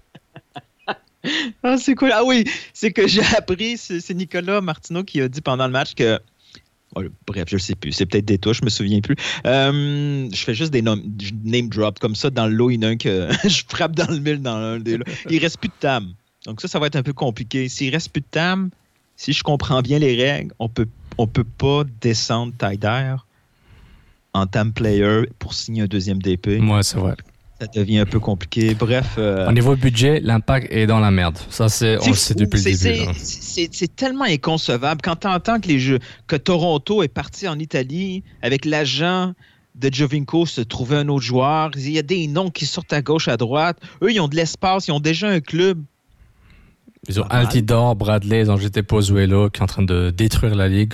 Ah, 1.65 1.77
c'est 1.77 1.97
cool. 1.97 2.13
Ah 2.15 2.23
oui, 2.25 2.45
c'est 2.73 2.93
que 2.93 3.09
j'ai 3.09 3.23
appris, 3.37 3.77
c'est 3.79 4.15
Nicolas 4.15 4.61
Martineau 4.61 5.03
qui 5.03 5.21
a 5.21 5.29
dit 5.29 5.41
pendant 5.41 5.67
le 5.67 5.73
match 5.73 5.95
que. 5.97 6.21
Oh, 6.95 7.03
bref, 7.27 7.47
je 7.49 7.57
ne 7.57 7.61
sais 7.61 7.75
plus. 7.75 7.91
C'est 7.91 8.07
peut-être 8.07 8.25
des 8.27 8.39
touches, 8.39 8.59
je 8.61 8.65
me 8.65 8.71
souviens 8.71 9.01
plus. 9.01 9.17
Euh, 9.45 10.29
je 10.33 10.37
fais 10.45 10.55
juste 10.55 10.73
des 10.73 10.83
nom- 10.83 11.03
name 11.45 11.69
drop 11.69 11.99
comme 11.99 12.15
ça 12.15 12.31
dans 12.31 12.47
le 12.47 12.55
lot. 12.55 12.71
Il 12.71 12.77
y 12.77 12.79
en 12.79 12.83
a 12.89 12.93
un 12.93 12.97
que 12.97 13.29
je 13.49 13.63
frappe 13.69 13.97
dans 13.97 14.07
le 14.09 14.21
mille 14.21 14.41
dans 14.41 14.55
un 14.55 14.79
des 14.79 14.99
lots. 14.99 15.05
Il 15.29 15.41
reste 15.41 15.59
plus 15.59 15.69
de 15.69 15.75
tam. 15.81 16.13
Donc 16.45 16.61
ça, 16.61 16.69
ça 16.69 16.79
va 16.79 16.87
être 16.87 16.97
un 16.97 17.03
peu 17.03 17.13
compliqué. 17.13 17.69
S'il 17.69 17.93
reste 17.93 18.11
plus 18.13 18.21
de 18.21 18.27
tam, 18.31 18.71
si 19.17 19.33
je 19.33 19.43
comprends 19.43 19.83
bien 19.83 19.99
les 19.99 20.15
règles, 20.15 20.53
on 20.61 20.69
peut 20.69 20.87
on 21.19 21.27
peut 21.27 21.45
pas 21.45 21.83
descendre 22.01 22.53
Tyder 22.57 23.17
en 24.37 24.47
tam 24.47 24.73
player 24.73 25.23
pour 25.39 25.55
signer 25.55 25.83
un 25.83 25.87
deuxième 25.87 26.21
DP. 26.21 26.59
Moi, 26.61 26.83
c'est 26.83 26.99
vrai. 26.99 27.15
Ça 27.61 27.67
devient 27.69 28.01
un 28.01 28.05
peu 28.07 28.21
compliqué. 28.21 28.75
Bref. 28.75 29.15
euh, 29.17 29.49
Au 29.49 29.53
niveau 29.53 29.77
budget, 29.77 30.21
l'impact 30.21 30.71
est 30.71 30.87
dans 30.87 31.01
la 31.01 31.11
merde. 31.11 31.39
Ça, 31.49 31.71
c'est, 31.71 31.97
on 32.05 32.09
le 32.11 32.15
sait 32.15 32.35
depuis 32.35 32.59
le 32.63 32.65
début. 32.65 33.11
c'est- 33.15 33.97
tellement 33.97 34.25
inconcevable. 34.25 35.01
Quand 35.03 35.17
tu 35.17 35.27
entends 35.27 35.59
que, 35.59 35.69
les 35.69 35.79
jeux, 35.79 35.99
que 36.27 36.37
Toronto 36.37 37.03
est 37.03 37.09
parti 37.09 37.49
en 37.49 37.59
Italie 37.59 38.23
avec 38.43 38.67
l'agent 38.67 39.33
de 39.75 39.91
Jovinko 39.93 40.45
se 40.45 40.61
trouver 40.61 40.97
un 40.97 41.09
autre 41.09 41.25
joueur, 41.25 41.71
il 41.77 41.91
y 41.91 41.99
a 41.99 42.03
des 42.03 42.27
noms 42.27 42.51
qui 42.51 42.67
sortent 42.67 42.93
à 42.93 43.01
gauche, 43.01 43.29
à 43.29 43.39
droite. 43.39 43.79
Eux, 44.03 44.13
ils 44.13 44.21
ont 44.21 44.29
de 44.29 44.37
l'espace, 44.37 44.89
ils 44.89 44.93
ont 44.93 45.01
déjà 45.01 45.29
un 45.29 45.41
club. 45.41 45.83
Ils 47.09 47.21
ont. 47.21 47.25
Altidore, 47.25 47.97
Bradley, 47.97 48.41
ils 48.41 48.51
ont 48.51 48.57
jeté 48.59 48.83
Pozuelo 48.83 49.49
qui 49.49 49.61
est 49.61 49.63
en 49.63 49.67
train 49.67 49.83
de 49.83 50.11
détruire 50.11 50.55
la 50.57 50.69
ligue. 50.69 50.93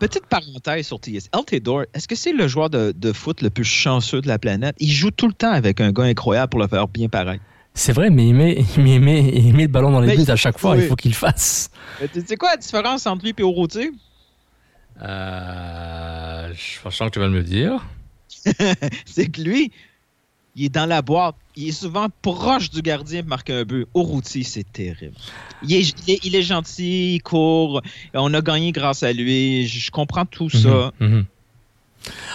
Petite 0.00 0.26
parenthèse 0.26 0.86
sur 0.86 1.00
TS. 1.00 1.28
Altidore, 1.32 1.82
est-ce 1.92 2.06
que 2.06 2.14
c'est 2.14 2.32
le 2.32 2.46
joueur 2.46 2.70
de, 2.70 2.92
de 2.96 3.12
foot 3.12 3.42
le 3.42 3.50
plus 3.50 3.64
chanceux 3.64 4.20
de 4.20 4.28
la 4.28 4.38
planète? 4.38 4.76
Il 4.78 4.92
joue 4.92 5.10
tout 5.10 5.26
le 5.26 5.32
temps 5.32 5.50
avec 5.50 5.80
un 5.80 5.90
gars 5.90 6.04
incroyable 6.04 6.50
pour 6.50 6.60
le 6.60 6.68
faire 6.68 6.86
bien 6.86 7.08
pareil. 7.08 7.40
C'est 7.74 7.92
vrai, 7.92 8.10
mais 8.10 8.28
il 8.28 8.34
met, 8.34 8.64
il 8.76 8.82
met, 8.82 8.94
il 8.94 9.00
met, 9.00 9.28
il 9.34 9.54
met 9.54 9.62
le 9.62 9.68
ballon 9.68 9.90
dans 9.90 10.00
les 10.00 10.16
buts 10.16 10.30
à 10.30 10.36
chaque 10.36 10.58
fois. 10.58 10.72
oui. 10.74 10.82
Il 10.82 10.88
faut 10.88 10.96
qu'il 10.96 11.10
le 11.12 11.16
fasse. 11.16 11.70
Mais 12.00 12.08
Tu 12.08 12.20
sais 12.26 12.36
quoi 12.36 12.50
la 12.50 12.56
différence 12.56 13.06
entre 13.06 13.24
lui 13.24 13.34
et 13.36 13.42
Oroutier? 13.42 13.90
Euh, 15.02 16.52
je 16.54 16.90
sens 16.90 17.08
que 17.08 17.14
tu 17.14 17.18
vas 17.20 17.28
me 17.28 17.36
le 17.38 17.44
dire. 17.44 17.84
c'est 19.06 19.26
que 19.28 19.40
lui, 19.40 19.70
il 20.56 20.66
est 20.66 20.68
dans 20.74 20.86
la 20.86 21.02
boîte. 21.02 21.36
Il 21.60 21.70
est 21.70 21.72
souvent 21.72 22.06
proche 22.22 22.70
du 22.70 22.82
gardien 22.82 23.22
pour 23.22 23.30
marquer 23.30 23.52
un 23.52 23.64
but. 23.64 23.88
Au 23.92 24.04
routier, 24.04 24.44
c'est 24.44 24.62
terrible. 24.72 25.16
Il 25.64 25.74
est, 25.74 26.24
il, 26.24 26.36
est, 26.36 26.42
gentil, 26.42 27.16
il 27.16 27.20
court. 27.20 27.82
On 28.14 28.32
a 28.32 28.40
gagné 28.40 28.70
grâce 28.70 29.02
à 29.02 29.12
lui. 29.12 29.66
Je, 29.66 29.90
comprends 29.90 30.24
tout 30.24 30.48
ça. 30.50 30.92
Mhm, 31.00 31.08
mhm. 31.08 31.26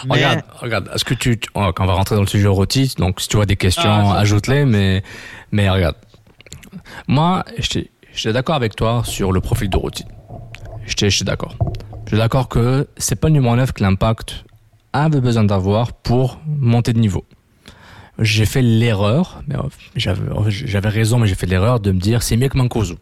Regarde, 0.10 0.42
regarde. 0.60 0.90
Est-ce 0.94 1.06
que 1.06 1.14
tu, 1.14 1.40
oh, 1.56 1.72
quand 1.74 1.86
on 1.86 1.88
va 1.88 1.94
rentrer 1.94 2.16
dans 2.16 2.22
le 2.22 2.28
sujet 2.28 2.48
Roti, 2.48 2.96
donc 2.98 3.22
si 3.22 3.30
tu 3.30 3.38
vois 3.38 3.46
des 3.46 3.56
questions, 3.56 4.12
ah, 4.12 4.18
ajoute-les. 4.18 4.66
Mais, 4.66 5.04
mais 5.54 5.70
regarde. 5.70 5.96
Moi, 7.08 7.46
je 7.58 7.86
suis 8.14 8.34
d'accord 8.34 8.56
avec 8.56 8.76
toi 8.76 9.04
sur 9.06 9.32
le 9.32 9.40
profil 9.40 9.70
de 9.70 9.78
Roti. 9.78 10.04
Je 10.86 11.08
suis 11.08 11.24
d'accord. 11.24 11.56
Je 12.04 12.10
suis 12.10 12.18
d'accord 12.18 12.50
que 12.50 12.90
c'est 12.98 13.16
pas 13.16 13.30
le 13.30 13.36
numéro 13.36 13.56
9 13.56 13.72
que 13.72 13.84
l'impact 13.84 14.44
avait 14.92 15.22
besoin 15.22 15.46
d'avoir 15.46 15.94
pour 15.94 16.42
monter 16.46 16.92
de 16.92 17.00
niveau. 17.00 17.24
J'ai 18.20 18.46
fait 18.46 18.62
l'erreur, 18.62 19.42
mais 19.48 19.56
euh, 19.56 19.62
j'avais 19.96 20.90
raison, 20.90 21.18
mais 21.18 21.28
j'ai 21.28 21.36
fait 21.36 21.48
l'erreur 21.48 21.80
de 21.80 21.92
me 21.92 22.00
dire 22.00 22.22
c'est 22.22 22.38
mieux 22.38 22.50
que 22.50 22.58
Mankozo. 22.58 22.98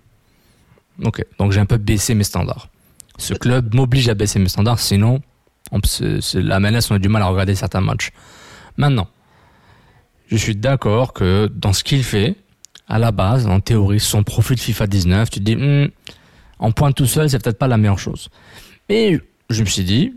Ok, 1.04 1.26
donc 1.38 1.52
j'ai 1.52 1.60
un 1.60 1.65
peu 1.65 1.78
baissé 1.78 2.15
mes 2.15 2.24
standards. 2.24 2.69
Ce 3.17 3.34
club 3.34 3.74
m'oblige 3.74 4.08
à 4.10 4.13
baisser 4.13 4.39
mes 4.39 4.50
standards, 4.50 4.80
sinon 4.80 5.21
on, 5.71 5.80
la 6.36 6.60
menace, 6.60 6.91
on 6.91 6.95
a 6.95 7.00
du 7.00 7.10
mal 7.10 7.21
à 7.24 7.28
regarder 7.28 7.56
certains 7.56 7.82
matchs. 7.82 8.12
Maintenant, 8.78 9.08
je 10.28 10.38
suis 10.38 10.56
d'accord 10.56 11.13
que 11.13 11.52
dans 11.54 11.74
ce 11.74 11.84
qu'il 11.84 12.04
fait, 12.04 12.36
à 12.88 13.00
la 13.00 13.12
base, 13.12 13.47
en 13.47 13.60
théorie, 13.60 14.00
son 14.00 14.24
profil 14.24 14.58
FIFA 14.58 14.88
19, 14.88 15.30
tu 15.30 15.39
te 15.39 15.43
dis, 15.43 15.56
hmm, 15.56 15.89
en 16.60 16.71
point 16.71 16.91
tout 16.91 17.06
seul, 17.06 17.30
c'est 17.30 17.41
peut-être 17.41 17.58
pas 17.58 17.67
la 17.67 17.78
meilleure 17.78 18.00
chose. 18.00 18.30
Mais 18.89 19.19
je 19.50 19.62
me 19.62 19.67
suis 19.67 19.84
dit, 19.84 20.13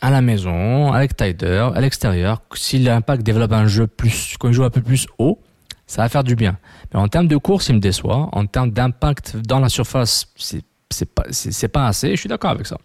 à 0.00 0.10
la 0.10 0.22
maison, 0.22 0.92
avec 0.92 1.16
Tider, 1.16 1.68
à 1.74 1.80
l'extérieur, 1.80 2.42
si 2.54 2.78
l'impact 2.78 3.22
développe 3.22 3.52
un 3.52 3.66
jeu 3.66 3.86
plus, 3.86 4.36
il 4.42 4.52
joue 4.52 4.64
un 4.64 4.70
peu 4.70 4.80
plus 4.80 5.06
haut, 5.18 5.40
ça 5.86 6.02
va 6.02 6.08
faire 6.08 6.24
du 6.24 6.36
bien. 6.36 6.56
Mais 6.92 7.00
en 7.00 7.08
termes 7.08 7.26
de 7.26 7.36
course, 7.36 7.68
il 7.68 7.74
me 7.74 7.80
déçoit. 7.80 8.28
En 8.32 8.46
termes 8.46 8.70
d'impact 8.70 9.36
dans 9.36 9.58
la 9.58 9.68
surface, 9.68 10.28
c'est, 10.36 10.62
c'est, 10.88 11.68
pas 11.68 11.86
assez. 11.86 12.10
Je 12.10 12.16
suis 12.20 12.28
d'accord 12.28 12.50
avec 12.50 12.66
ça. 12.66 12.78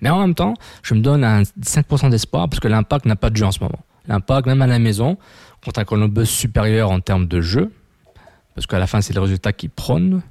Mais 0.00 0.08
en 0.08 0.20
même 0.20 0.34
temps, 0.34 0.54
je 0.82 0.94
me 0.94 1.00
donne 1.00 1.22
un 1.22 1.42
5% 1.42 2.10
d'espoir 2.10 2.48
parce 2.48 2.60
que 2.60 2.68
l'impact 2.68 3.04
n'a 3.04 3.16
pas 3.16 3.30
de 3.30 3.36
jeu 3.36 3.44
en 3.44 3.52
ce 3.52 3.60
moment. 3.60 3.80
L'impact, 4.08 4.46
même 4.46 4.62
à 4.62 4.66
la 4.66 4.78
maison, 4.78 5.18
contre 5.64 5.80
un 5.80 5.84
Columbus 5.84 6.26
supérieur 6.26 6.90
en 6.90 7.00
termes 7.00 7.26
de 7.26 7.40
jeu, 7.40 7.72
parce 8.54 8.66
qu'à 8.66 8.78
la 8.78 8.86
fin, 8.86 9.02
c'est 9.02 9.12
le 9.12 9.20
résultat 9.20 9.52
qui 9.52 9.68
prône, 9.68 10.22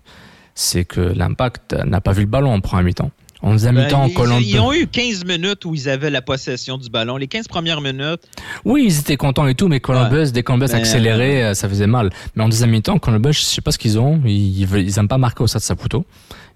c'est 0.55 0.83
que 0.85 1.01
l'impact 1.01 1.73
n'a 1.73 2.01
pas 2.01 2.11
vu 2.11 2.21
le 2.21 2.27
ballon 2.27 2.53
en 2.53 2.59
premier 2.59 2.83
mi-temps. 2.83 3.11
On 3.47 3.53
nous 3.53 3.67
a 3.67 3.71
mis 3.71 3.77
ben, 3.77 3.93
en. 3.93 4.39
Ils 4.39 4.59
ont 4.59 4.73
eu 4.73 4.87
15 4.87 5.23
minutes 5.23 5.65
où 5.65 5.75
ils 5.75 5.87
avaient 5.87 6.09
la 6.09 6.23
possession 6.23 6.79
du 6.79 6.89
ballon. 6.89 7.15
Les 7.15 7.27
15 7.27 7.47
premières 7.47 7.79
minutes. 7.79 8.21
Oui, 8.65 8.85
ils 8.87 8.99
étaient 8.99 9.17
contents 9.17 9.45
et 9.45 9.53
tout, 9.53 9.67
mais 9.67 9.79
Columbus, 9.79 10.31
dès 10.31 10.41
Columbus 10.41 10.73
accéléré, 10.73 11.43
euh, 11.43 11.53
ça 11.53 11.69
faisait 11.69 11.85
mal. 11.85 12.09
Mais 12.35 12.43
en 12.43 12.49
deuxième 12.49 12.71
mi-temps, 12.71 12.97
Columbus, 12.97 13.33
je 13.33 13.41
sais 13.41 13.61
pas 13.61 13.71
ce 13.71 13.77
qu'ils 13.77 13.99
ont. 13.99 14.19
Ils, 14.25 14.63
ils 14.63 14.97
aiment 14.97 15.07
pas 15.07 15.19
marquer 15.19 15.43
au 15.43 15.47
stade 15.47 15.61
de 15.61 15.65
Saputo. 15.65 16.05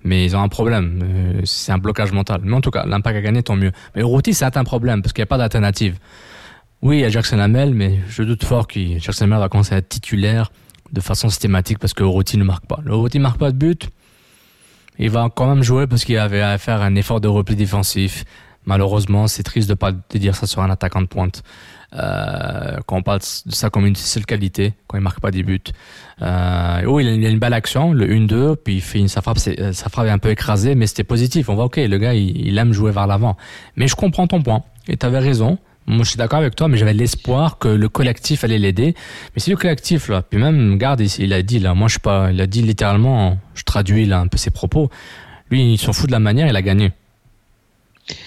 Mais 0.04 0.26
ils 0.26 0.36
ont 0.36 0.42
un 0.42 0.48
problème. 0.48 1.00
Euh, 1.04 1.42
c'est 1.44 1.72
un 1.72 1.78
blocage 1.78 2.12
mental. 2.12 2.42
Mais 2.44 2.56
en 2.56 2.62
tout 2.62 2.72
cas, 2.72 2.88
l'impact 2.88 3.18
a 3.18 3.22
gagné, 3.22 3.44
tant 3.44 3.56
mieux. 3.56 3.72
Mais 3.96 4.02
Routy, 4.02 4.34
c'est 4.34 4.58
un 4.58 4.64
problème 4.64 5.04
parce 5.04 5.14
qu'il 5.14 5.22
n'y 5.22 5.28
a 5.28 5.28
pas 5.28 5.38
d'alternative. 5.38 6.00
Oui, 6.82 6.98
il 6.98 7.02
y 7.02 7.06
a 7.06 7.10
Jackson 7.10 7.38
Hamel, 7.38 7.76
mais 7.76 8.00
je 8.10 8.24
doute 8.24 8.44
fort 8.44 8.68
que 8.68 8.80
Jackson 8.98 9.26
Hamel 9.26 9.38
va 9.38 9.50
commencer 9.50 9.76
à 9.76 9.78
être 9.78 9.90
titulaire 9.90 10.52
de 10.92 11.02
façon 11.02 11.30
systématique 11.30 11.78
parce 11.78 11.94
que 11.94 12.02
Routy 12.02 12.40
ne 12.40 12.44
marque 12.44 12.66
pas. 12.66 12.80
Le 12.84 12.96
Routy 12.96 13.20
marque 13.20 13.38
pas 13.38 13.52
de 13.52 13.58
but 13.58 13.92
il 15.00 15.10
va 15.10 15.30
quand 15.34 15.48
même 15.48 15.64
jouer 15.64 15.88
parce 15.88 16.04
qu'il 16.04 16.18
avait 16.18 16.42
à 16.42 16.58
faire 16.58 16.82
un 16.82 16.96
effort 16.96 17.22
de 17.22 17.28
repli 17.28 17.56
défensif. 17.56 18.26
Malheureusement, 18.66 19.28
c'est 19.28 19.44
triste 19.44 19.70
de 19.70 19.74
pas 19.74 19.94
de 19.94 20.18
dire 20.18 20.36
ça 20.36 20.46
sur 20.46 20.62
un 20.62 20.70
attaquant 20.70 21.02
de 21.02 21.08
pointe. 21.08 21.42
Euh, 21.94 22.78
quand 22.86 22.98
on 22.98 23.02
parle 23.02 23.20
de 23.20 23.52
ça 23.52 23.70
comme 23.70 23.86
une 23.86 23.96
seule 23.96 24.26
qualité, 24.26 24.74
quand 24.88 24.98
il 24.98 25.02
marque 25.02 25.22
pas 25.22 25.32
des 25.32 25.42
buts. 25.42 25.60
Euh, 26.22 26.84
oh, 26.86 27.00
il 27.00 27.08
a, 27.08 27.30
une 27.30 27.40
belle 27.40 27.54
action, 27.54 27.94
le 27.94 28.08
1-2, 28.08 28.58
puis 28.58 28.76
il 28.76 28.82
fait 28.82 29.00
une, 29.00 29.08
sa 29.08 29.22
frappe, 29.22 29.40
sa 29.40 29.90
frappe 29.90 30.06
est 30.06 30.12
un 30.12 30.20
peu 30.20 30.30
écrasée, 30.30 30.76
mais 30.76 30.86
c'était 30.86 31.06
positif. 31.06 31.50
On 31.50 31.56
voit, 31.56 31.66
ok, 31.66 31.78
le 31.78 31.98
gars, 31.98 32.14
il, 32.14 32.46
il 32.46 32.58
aime 32.58 32.74
jouer 32.74 32.92
vers 32.92 33.08
l'avant. 33.08 33.38
Mais 33.78 33.88
je 33.88 33.96
comprends 33.96 34.28
ton 34.28 34.42
point. 34.42 34.64
Et 34.88 34.98
tu 34.98 35.06
avais 35.06 35.20
raison. 35.20 35.58
Moi, 35.90 36.04
je 36.04 36.10
suis 36.10 36.18
d'accord 36.18 36.40
avec 36.40 36.56
toi, 36.56 36.68
mais 36.68 36.78
j'avais 36.78 36.94
l'espoir 36.94 37.58
que 37.58 37.68
le 37.68 37.90
collectif 37.90 38.44
allait 38.44 38.60
l'aider. 38.60 38.94
Mais 39.36 39.42
si 39.42 39.50
le 39.50 39.58
collectif, 39.58 40.08
là, 40.08 40.22
puis 40.22 40.40
même, 40.40 40.78
garde, 40.78 41.02
il 41.02 41.34
a 41.34 41.42
dit, 41.42 41.58
là, 41.58 41.74
moi, 41.74 41.88
je 41.88 41.94
suis 41.94 42.00
pas, 42.00 42.32
il 42.32 42.40
a 42.40 42.46
dit 42.46 42.62
littéralement, 42.62 43.40
je 43.56 43.64
traduis, 43.64 44.06
là, 44.06 44.20
un 44.20 44.28
peu 44.28 44.38
ses 44.38 44.52
propos. 44.52 44.92
Lui, 45.50 45.74
il 45.74 45.78
s'en 45.80 45.92
fout 45.92 46.06
de 46.06 46.12
la 46.12 46.20
manière, 46.20 46.48
il 46.48 46.56
a 46.56 46.62
gagné. 46.62 46.92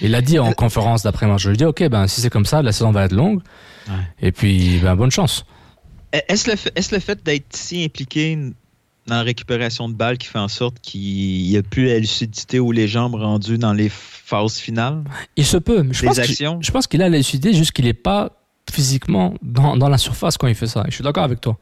Il 0.01 0.15
a 0.17 0.23
dit 0.23 0.41
en 0.41 0.53
conférence 0.53 1.05
d'après-match, 1.05 1.43
je 1.43 1.49
lui 1.51 1.55
ai 1.55 1.59
dit, 1.59 1.65
ok, 1.65 1.89
ben, 1.89 2.09
si 2.09 2.21
c'est 2.21 2.31
comme 2.31 2.47
ça, 2.47 2.63
la 2.63 2.73
saison 2.73 2.91
va 2.91 3.05
être 3.05 3.13
longue. 3.13 3.41
Et 4.21 4.33
puis, 4.33 4.81
ben, 4.83 4.97
bonne 4.97 5.13
chance. 5.13 5.45
Est-ce 6.13 6.51
le, 6.51 6.57
fait, 6.57 6.73
est-ce 6.77 6.93
le 6.93 7.01
fait 7.01 7.25
d'être 7.25 7.55
si 7.55 7.85
impliqué 7.85 8.39
dans 9.07 9.17
la 9.17 9.23
récupération 9.23 9.89
de 9.89 9.95
balles 9.95 10.19
qui 10.19 10.29
fait 10.29 10.39
en 10.39 10.49
sorte 10.49 10.79
qu'il 10.81 11.01
n'y 11.49 11.57
a 11.57 11.63
plus 11.63 11.87
la 11.87 11.99
lucidité 11.99 12.61
ou 12.61 12.73
les 12.73 12.87
jambes 12.87 13.15
rendues 13.15 13.59
dans 13.59 13.73
les 13.73 13.89
phases 13.89 14.57
finales? 14.57 15.03
Il 15.37 15.45
se 15.45 15.57
peut. 15.57 15.87
Je 15.91 16.05
pense, 16.05 16.21
je 16.21 16.71
pense 16.71 16.87
qu'il 16.87 17.03
a 17.03 17.09
la 17.09 17.17
lucidité, 17.17 17.53
juste 17.53 17.73
qu'il 17.73 17.87
n'est 17.87 17.95
pas 17.95 18.31
physiquement 18.71 19.35
dans, 19.43 19.77
dans, 19.77 19.89
la 19.89 19.99
surface 19.99 20.39
quand 20.39 20.47
il 20.47 20.55
fait 20.55 20.67
ça. 20.67 20.85
je 20.89 20.95
suis 20.95 21.05
d'accord 21.05 21.25
avec 21.25 21.41
toi. 21.41 21.59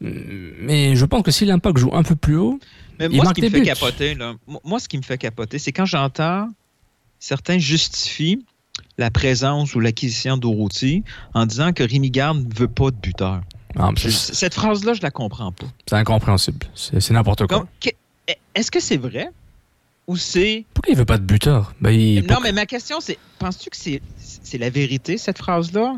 Mais 0.00 0.94
je 0.94 1.04
pense 1.06 1.22
que 1.22 1.30
si 1.30 1.44
l'impact 1.44 1.78
joue 1.78 1.90
un 1.94 2.02
peu 2.02 2.16
plus 2.16 2.36
haut, 2.36 2.58
Mais 2.98 3.08
moi, 3.08 3.26
ce 3.26 3.32
qui 3.32 3.42
me 3.42 3.48
fait 3.48 3.62
capoter, 3.62 4.14
là, 4.14 4.34
moi, 4.64 4.78
ce 4.78 4.88
qui 4.88 4.98
me 4.98 5.02
fait 5.02 5.18
capoter, 5.18 5.58
c'est 5.58 5.72
quand 5.72 5.86
j'entends 5.86 6.48
certains 7.18 7.58
justifient 7.58 8.44
la 8.98 9.10
présence 9.10 9.74
ou 9.74 9.80
l'acquisition 9.80 10.36
d'Orouti 10.36 11.02
en 11.32 11.46
disant 11.46 11.72
que 11.72 11.82
Rémi 11.82 12.10
Garde 12.10 12.46
ne 12.46 12.54
veut 12.54 12.68
pas 12.68 12.90
de 12.90 12.96
buteur. 12.96 13.40
Cette 13.96 14.54
phrase-là, 14.54 14.94
je 14.94 15.02
la 15.02 15.10
comprends 15.10 15.52
pas. 15.52 15.66
C'est 15.88 15.96
incompréhensible. 15.96 16.66
C'est 16.74 17.10
n'importe 17.10 17.46
quoi. 17.46 17.66
Est-ce 18.54 18.70
que 18.70 18.80
c'est 18.80 18.96
vrai 18.96 19.30
ou 20.06 20.16
c'est. 20.16 20.64
Pourquoi 20.72 20.92
il 20.92 20.96
veut 20.96 21.04
pas 21.04 21.18
de 21.18 21.24
buteur? 21.24 21.74
Ben, 21.80 21.92
Non, 22.28 22.38
mais 22.42 22.52
ma 22.52 22.66
question, 22.66 23.00
c'est 23.00 23.18
penses-tu 23.38 23.70
que 23.70 23.76
c'est 23.76 24.58
la 24.58 24.70
vérité, 24.70 25.18
cette 25.18 25.38
phrase-là? 25.38 25.96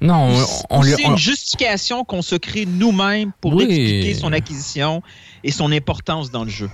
Non. 0.00 0.34
on, 0.68 0.82
C'est 0.82 1.02
une 1.04 1.16
justification 1.16 2.04
qu'on 2.04 2.22
se 2.22 2.34
crée 2.34 2.66
nous-mêmes 2.66 3.32
pour 3.40 3.60
expliquer 3.60 4.14
son 4.14 4.32
acquisition 4.32 5.02
et 5.44 5.52
son 5.52 5.70
importance 5.70 6.30
dans 6.30 6.44
le 6.44 6.50
jeu? 6.50 6.70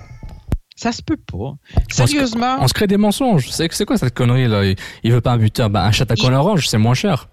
Ça 0.75 0.93
se 0.93 1.01
peut 1.01 1.17
pas. 1.17 1.55
Sérieusement? 1.91 2.57
On 2.61 2.67
se, 2.67 2.73
crée 2.73 2.87
des 2.87 2.97
mensonges. 2.97 3.49
C'est 3.51 3.85
quoi 3.85 3.97
cette 3.97 4.13
connerie 4.13 4.47
là 4.47 4.63
il, 4.63 4.77
ne 5.03 5.13
veut 5.13 5.21
pas 5.21 5.33
un 5.33 5.37
buteur? 5.37 5.69
Ben, 5.69 5.81
achète 5.81 6.09
à 6.09 6.15
il... 6.17 6.33
orange, 6.33 6.69
c'est 6.69 6.77
moins 6.77 6.93
cher. 6.93 7.27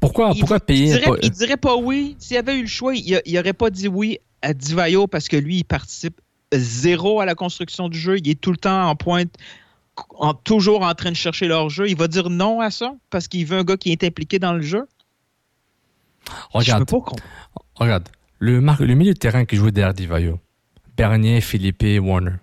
Pourquoi, 0.00 0.32
pourquoi 0.38 0.60
payer 0.60 0.94
il 0.94 1.00
dirait, 1.00 1.28
dirait 1.30 1.56
pas 1.56 1.76
oui. 1.76 2.16
S'il 2.18 2.36
avait 2.36 2.56
eu 2.56 2.62
le 2.62 2.68
choix, 2.68 2.94
il, 2.94 3.20
il 3.24 3.38
aurait 3.38 3.52
pas 3.52 3.70
dit 3.70 3.88
oui 3.88 4.18
à 4.42 4.54
Divayo 4.54 5.06
parce 5.06 5.28
que 5.28 5.36
lui, 5.36 5.58
il 5.58 5.64
participe 5.64 6.20
zéro 6.52 7.20
à 7.20 7.26
la 7.26 7.34
construction 7.34 7.88
du 7.88 7.98
jeu. 7.98 8.18
Il 8.18 8.28
est 8.28 8.40
tout 8.40 8.52
le 8.52 8.56
temps 8.56 8.88
en 8.88 8.94
pointe, 8.94 9.34
en, 10.10 10.34
toujours 10.34 10.82
en 10.82 10.94
train 10.94 11.10
de 11.10 11.16
chercher 11.16 11.46
leur 11.48 11.68
jeu. 11.68 11.88
Il 11.88 11.96
va 11.96 12.08
dire 12.08 12.30
non 12.30 12.60
à 12.60 12.70
ça 12.70 12.94
parce 13.10 13.28
qu'il 13.28 13.44
veut 13.46 13.58
un 13.58 13.64
gars 13.64 13.76
qui 13.76 13.90
est 13.90 14.04
impliqué 14.04 14.38
dans 14.38 14.52
le 14.52 14.62
jeu. 14.62 14.86
Regarde, 16.52 16.88
pas 16.88 16.98
regarde 17.74 18.08
le, 18.38 18.60
le 18.60 18.94
milieu 18.94 19.14
de 19.14 19.18
terrain 19.18 19.44
qui 19.44 19.56
jouait 19.56 19.72
derrière 19.72 19.94
Divayo, 19.94 20.38
Bernier, 20.96 21.40
Philippe, 21.40 21.84
Warner. 22.00 22.34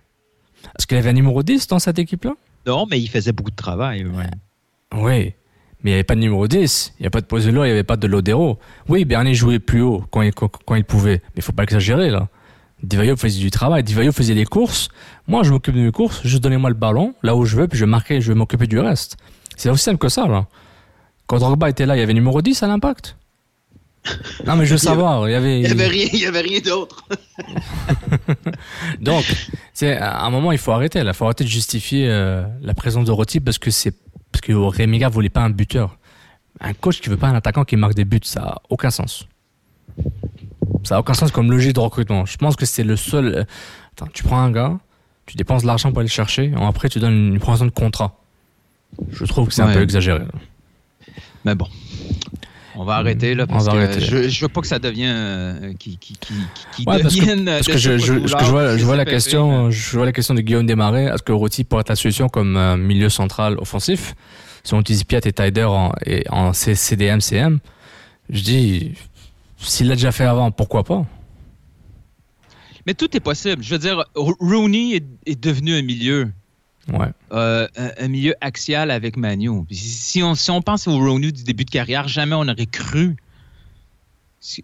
Est-ce 0.78 0.88
qu'il 0.88 0.98
avait 0.98 1.10
un 1.10 1.14
numéro 1.14 1.44
10 1.44 1.68
dans 1.68 1.80
cette 1.80 2.00
équipe-là? 2.00 2.34
Non, 2.66 2.86
mais 2.90 3.00
il 3.00 3.08
faisait 3.08 3.32
beaucoup 3.32 3.52
de 3.52 3.56
travail. 3.56 4.06
Oui. 4.94 5.34
Mais 5.86 5.92
il 5.92 5.94
n'y 5.94 5.98
avait 5.98 6.04
pas 6.04 6.16
de 6.16 6.20
numéro 6.22 6.48
10, 6.48 6.94
il 6.98 7.04
n'y 7.04 7.06
avait 7.06 7.12
pas 7.12 7.22
de 7.22 7.28
Pozuelo, 7.28 7.64
il 7.64 7.68
n'y 7.68 7.72
avait 7.72 7.84
pas 7.84 7.96
de 7.96 8.08
Lodero. 8.08 8.58
Oui, 8.90 9.06
Bernier 9.06 9.36
jouait 9.36 9.60
plus 9.60 9.82
haut 9.82 10.04
quand 10.10 10.24
il, 10.24 10.34
quand, 10.34 10.74
il 10.74 10.84
pouvait, 10.84 11.22
mais 11.24 11.38
il 11.38 11.42
faut 11.44 11.52
pas 11.52 11.62
exagérer 11.62 12.10
là. 12.10 12.28
Divayo 12.82 13.16
faisait 13.16 13.40
du 13.40 13.52
travail, 13.52 13.84
Divayo 13.84 14.12
faisait 14.12 14.34
les 14.34 14.46
courses. 14.46 14.90
Moi, 15.28 15.44
je 15.44 15.52
m'occupe 15.52 15.76
de 15.76 15.82
mes 15.82 15.92
courses, 15.92 16.26
juste 16.26 16.42
donnez-moi 16.42 16.72
le 16.72 16.76
ballon, 16.76 17.14
là 17.22 17.36
où 17.36 17.46
je 17.46 17.56
veux, 17.56 17.68
puis 17.68 17.78
je 17.78 17.86
vais 17.86 17.92
marquer, 17.92 18.20
je 18.20 18.32
vais 18.32 18.36
m'occuper 18.36 18.66
du 18.66 18.80
reste. 18.80 19.18
C'est 19.58 19.70
aussi 19.70 19.84
simple 19.84 20.00
que 20.00 20.10
ça, 20.10 20.28
là. 20.28 20.48
Quand 21.28 21.38
Drogba 21.38 21.70
était 21.70 21.86
là, 21.86 21.96
il 21.96 22.00
y 22.00 22.02
avait 22.02 22.16
numéro 22.16 22.42
10 22.42 22.64
à 22.64 22.68
l'impact. 22.68 23.16
Non, 24.48 24.56
mais 24.56 24.66
je 24.66 24.72
veux 24.72 24.78
savoir, 24.92 25.30
il 25.30 25.34
y 25.34 25.36
avait. 25.36 25.60
Il 25.60 25.68
y 25.68 25.72
avait 25.72 25.88
rien, 25.88 26.08
il 26.12 26.20
y 26.20 26.26
avait 26.26 26.42
rien 26.42 26.62
d'autre. 26.62 27.08
Donc, 29.00 29.24
à 29.84 30.26
un 30.26 30.30
moment, 30.32 30.52
il 30.52 30.58
faut 30.58 30.72
arrêter. 30.72 31.00
il 31.06 31.14
faut 31.14 31.26
arrêter 31.26 31.44
de 31.44 31.50
justifier 31.50 32.08
euh, 32.10 32.44
la 32.64 32.74
présence 32.74 33.06
de 33.06 33.12
Roti 33.12 33.40
parce 33.40 33.60
que 33.60 33.70
c'est 33.70 33.94
parce 34.36 34.42
que 34.42 34.52
Rémiga 34.52 35.08
voulait 35.08 35.30
pas 35.30 35.44
un 35.44 35.50
buteur. 35.50 35.98
Un 36.60 36.74
coach 36.74 37.00
qui 37.00 37.08
veut 37.08 37.16
pas 37.16 37.28
un 37.28 37.36
attaquant 37.36 37.64
qui 37.64 37.78
marque 37.78 37.94
des 37.94 38.04
buts, 38.04 38.20
ça 38.24 38.42
a 38.42 38.62
aucun 38.70 38.90
sens. 38.90 39.30
Ça 40.84 40.98
a 40.98 41.00
aucun 41.00 41.14
sens 41.14 41.32
comme 41.32 41.50
logique 41.50 41.72
de 41.72 41.80
recrutement. 41.80 42.26
Je 42.26 42.36
pense 42.36 42.58
que 42.58 42.66
c'est 42.66 42.84
le 42.84 42.98
seul. 42.98 43.28
Euh, 43.28 43.44
attends, 43.94 44.08
tu 44.12 44.24
prends 44.24 44.42
un 44.42 44.52
gars, 44.52 44.78
tu 45.26 45.38
dépenses 45.38 45.62
de 45.62 45.68
l'argent 45.68 45.90
pour 45.92 46.00
aller 46.00 46.10
le 46.10 46.12
chercher, 46.12 46.52
et 46.52 46.54
après 46.62 46.90
tu 46.90 47.00
donnes 47.00 47.34
une 47.34 47.40
promesse 47.40 47.62
de 47.62 47.70
contrat. 47.70 48.20
Je 49.10 49.24
trouve 49.24 49.48
que 49.48 49.54
c'est 49.54 49.62
un 49.62 49.72
peu 49.72 49.82
exagéré. 49.82 50.26
Mais 51.46 51.56
bon. 51.56 51.68
On 52.78 52.84
va 52.84 52.96
arrêter 52.96 53.36
là 53.36 53.44
On 53.48 53.54
parce 53.54 53.66
va 53.66 53.72
que 53.72 53.78
arrêter. 53.78 54.02
je, 54.02 54.28
je 54.30 54.42
veux 54.42 54.50
pas 54.50 54.62
que 54.62 54.68
ça 54.68 54.80
devienne 54.80 55.16
euh, 55.16 55.74
qui 55.80 55.98
qui 55.98 56.14
qui, 56.18 56.34
qui 56.76 56.84
Ouais, 56.86 57.02
parce 57.02 57.16
que, 57.16 57.46
parce 57.46 57.78
je, 57.78 58.48
vois, 58.50 58.78
je 58.78 58.84
vois 58.86 58.96
la 58.98 59.06
question, 59.06 59.72
je 59.72 59.96
vois 59.98 60.06
la 60.06 60.12
question 60.12 60.34
de 60.34 60.42
Guillaume 60.42 60.66
Desmarais. 60.66 61.06
Est-ce 61.06 61.24
que 61.24 61.32
Roti 61.32 61.64
pourrait 61.64 61.82
être 61.82 61.90
la 61.90 61.96
solution 61.96 62.28
comme 62.30 62.58
euh, 62.58 62.76
milieu 62.78 63.10
central 63.10 63.58
offensif? 63.60 64.14
Si 64.64 64.74
on 64.74 64.80
utilise 64.82 65.04
Piat 65.04 65.22
et 65.26 65.32
Tyder 65.32 65.64
en, 65.64 65.92
et 66.06 66.24
en 66.30 66.52
CDM, 66.54 67.20
CM, 67.22 67.60
je 68.30 68.42
dis, 68.42 68.94
s'il 69.58 69.88
l'a 69.88 69.96
déjà 69.96 70.12
fait 70.12 70.26
avant, 70.26 70.50
pourquoi 70.52 70.84
pas? 70.84 71.06
Mais 72.88 72.94
tout 72.94 73.16
est 73.16 73.20
possible. 73.20 73.64
Je 73.64 73.70
veux 73.72 73.80
dire, 73.80 74.04
Ro- 74.16 74.36
Rooney 74.40 74.96
est, 74.96 75.06
est 75.26 75.40
devenu 75.42 75.76
un 75.76 75.82
milieu. 75.82 76.32
Euh, 77.32 77.68
un, 77.76 78.08
milieu 78.08 78.36
axial 78.42 78.92
avec 78.92 79.18
Manu. 79.18 79.64
Si 79.72 80.22
on, 80.22 80.36
si 80.36 80.52
pense 80.64 80.88
au 80.88 80.98
Rooney 80.98 81.32
du 81.32 81.44
début 81.44 81.66
de 81.66 81.70
carrière, 81.72 82.08
jamais 82.08 82.36
on 82.36 82.48
aurait 82.48 82.68
cru 82.68 83.16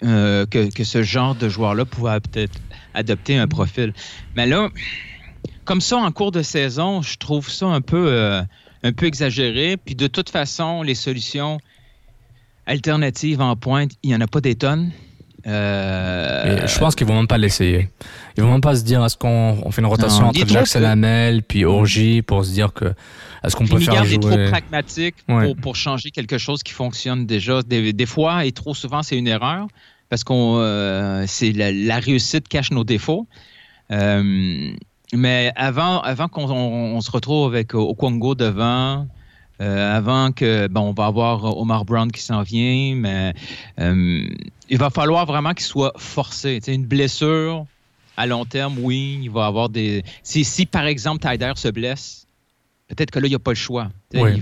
euh, 0.04 0.46
que, 0.46 0.72
que 0.72 0.84
ce 0.84 1.02
genre 1.02 1.34
de 1.34 1.50
joueur-là 1.50 1.86
pouvait 1.86 2.20
peut-être 2.20 2.60
adopter 2.94 3.38
un 3.38 3.48
profil. 3.48 3.94
Mais 4.36 4.46
là, 4.46 4.70
comme 5.66 5.82
ça, 5.82 5.98
en 5.98 6.12
cours 6.12 6.32
de 6.32 6.44
saison, 6.44 7.02
je 7.02 7.18
trouve 7.18 7.50
ça 7.50 7.66
un 7.66 7.82
peu, 7.82 8.08
euh, 8.12 8.44
un 8.84 8.92
peu 8.94 9.08
exagéré. 9.08 9.78
Puis 9.78 9.96
de 9.96 10.08
toute 10.08 10.30
façon, 10.30 10.84
les 10.84 10.96
solutions 10.96 11.60
alternatives 12.68 13.42
en 13.42 13.56
pointe, 13.56 13.94
il 14.04 14.10
n'y 14.10 14.16
en 14.16 14.22
a 14.22 14.28
pas 14.28 14.42
des 14.42 14.56
tonnes. 14.56 14.92
Euh, 15.48 16.68
je 16.68 16.80
pense 16.80 16.96
qu'ils 16.96 17.08
vont 17.08 17.16
même 17.16 17.28
pas 17.28 17.38
l'essayer. 17.38 17.90
Ils 18.38 18.44
vont 18.44 18.52
même 18.52 18.62
pas 18.62 18.76
se 18.76 18.84
dire 18.84 19.04
est-ce 19.04 19.18
qu'on 19.18 19.58
on 19.64 19.72
fait 19.72 19.82
une 19.82 19.88
rotation 19.88 20.22
Non, 20.24 20.30
entre 20.30 20.48
Jackson. 20.48 20.84
Hamel 20.84 21.44
puis 21.44 21.66
Orgy 21.66 22.22
pour 22.22 22.46
se 22.46 22.52
dire 22.52 22.74
que 22.74 22.94
est-ce 23.44 23.56
qu'on 23.56 23.66
peut 23.66 23.80
faire 23.80 24.02
Miguel 24.04 24.14
est 24.14 24.20
trop 24.20 24.32
jouer? 24.32 24.50
pragmatique 24.50 25.16
Ouais. 25.28 25.46
pour, 25.48 25.56
pour 25.58 25.76
changer 25.76 26.12
quelque 26.12 26.38
chose 26.38 26.62
qui 26.64 26.74
fonctionne 26.74 27.26
déjà. 27.26 27.62
Des, 27.64 27.92
des 27.94 28.06
fois, 28.06 28.46
et 28.46 28.52
trop 28.52 28.74
souvent, 28.76 29.02
c'est 29.04 29.18
une 29.18 29.28
erreur 29.28 29.68
parce 30.10 30.24
qu'on 30.24 30.58
euh, 30.60 31.24
c'est 31.28 31.52
la, 31.52 31.72
la 31.72 31.98
réussite 32.00 32.48
cache 32.48 32.72
nos 32.72 32.84
défauts. 32.84 33.28
Euh, 33.92 34.72
mais 35.14 35.52
avant, 35.56 36.00
avant 36.02 36.28
qu'on 36.28 36.50
on- 36.50 36.96
on 36.96 37.02
se 37.02 37.12
retrouve 37.12 37.52
avec 37.54 37.74
Okongo 37.74 38.36
devant, 38.36 39.08
euh, 39.62 39.96
avant 39.96 40.32
que 40.32 40.68
bon, 40.68 40.82
on 40.82 40.94
va 40.94 41.06
avoir 41.06 41.58
Omar 41.58 41.86
Brown 41.86 42.12
qui 42.12 42.22
s'en 42.22 42.42
vient, 42.42 42.96
mais 42.96 43.34
euh, 43.80 44.28
il 44.70 44.78
va 44.78 44.90
falloir 44.90 45.28
vraiment 45.28 45.54
qu'il 45.54 45.66
soit 45.66 45.94
forcé. 45.98 46.60
Une 46.68 46.86
blessure 46.86 47.66
à 48.18 48.26
long 48.26 48.44
terme, 48.46 48.78
oui, 48.80 49.20
il 49.22 49.30
va 49.30 49.46
avoir 49.46 49.70
des. 49.70 50.04
Si, 50.24 50.44
si 50.44 50.66
par 50.66 50.88
exemple 50.88 51.28
Tyder 51.28 51.54
se 51.56 51.68
blesse, 51.68 52.26
peut-être 52.88 53.12
que 53.12 53.20
là, 53.20 53.28
il 53.28 53.30
n'y 53.30 53.36
a 53.36 53.40
pas 53.40 53.52
le 53.52 53.56
choix. 53.56 53.90
Oui. 54.16 54.42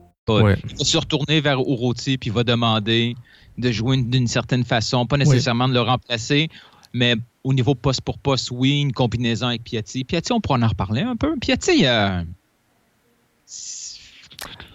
pas- 0.39 0.43
Ouais. 0.43 0.57
Il 0.69 0.77
va 0.77 0.83
se 0.83 0.97
retourner 0.97 1.41
vers 1.41 1.59
Uroti 1.59 2.17
puis 2.17 2.29
il 2.29 2.33
va 2.33 2.43
demander 2.43 3.15
de 3.57 3.71
jouer 3.71 3.97
une- 3.97 4.09
d'une 4.09 4.27
certaine 4.27 4.63
façon, 4.63 5.05
pas 5.05 5.17
nécessairement 5.17 5.67
de 5.67 5.73
le 5.73 5.81
remplacer, 5.81 6.49
mais 6.93 7.15
au 7.43 7.53
niveau 7.53 7.75
poste 7.75 8.01
pour 8.01 8.17
poste, 8.17 8.49
oui, 8.51 8.81
une 8.81 8.93
combinaison 8.93 9.47
avec 9.47 9.63
Piatti. 9.63 10.03
Piatti, 10.03 10.31
on 10.31 10.41
pourra 10.41 10.59
en 10.59 10.67
reparler 10.67 11.01
un 11.01 11.15
peu. 11.15 11.35
Piatti, 11.37 11.85
euh, 11.85 12.23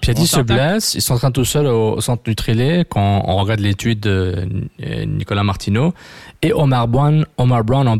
Piatti 0.00 0.26
se 0.26 0.40
blesse, 0.40 0.94
il 0.94 1.02
s'entraîne 1.02 1.32
tout 1.32 1.44
seul 1.44 1.66
au, 1.66 2.00
centre 2.00 2.22
Nutrilé 2.28 2.84
quand 2.88 3.24
on 3.26 3.36
regarde 3.36 3.60
l'étude 3.60 4.00
de 4.00 4.48
euh, 4.82 5.04
Nicolas 5.04 5.42
Martineau. 5.42 5.94
Et 6.42 6.52
Omar 6.52 6.86
Brown, 6.86 7.26
Omar 7.38 7.64
Brown 7.64 7.88
en 7.88 7.96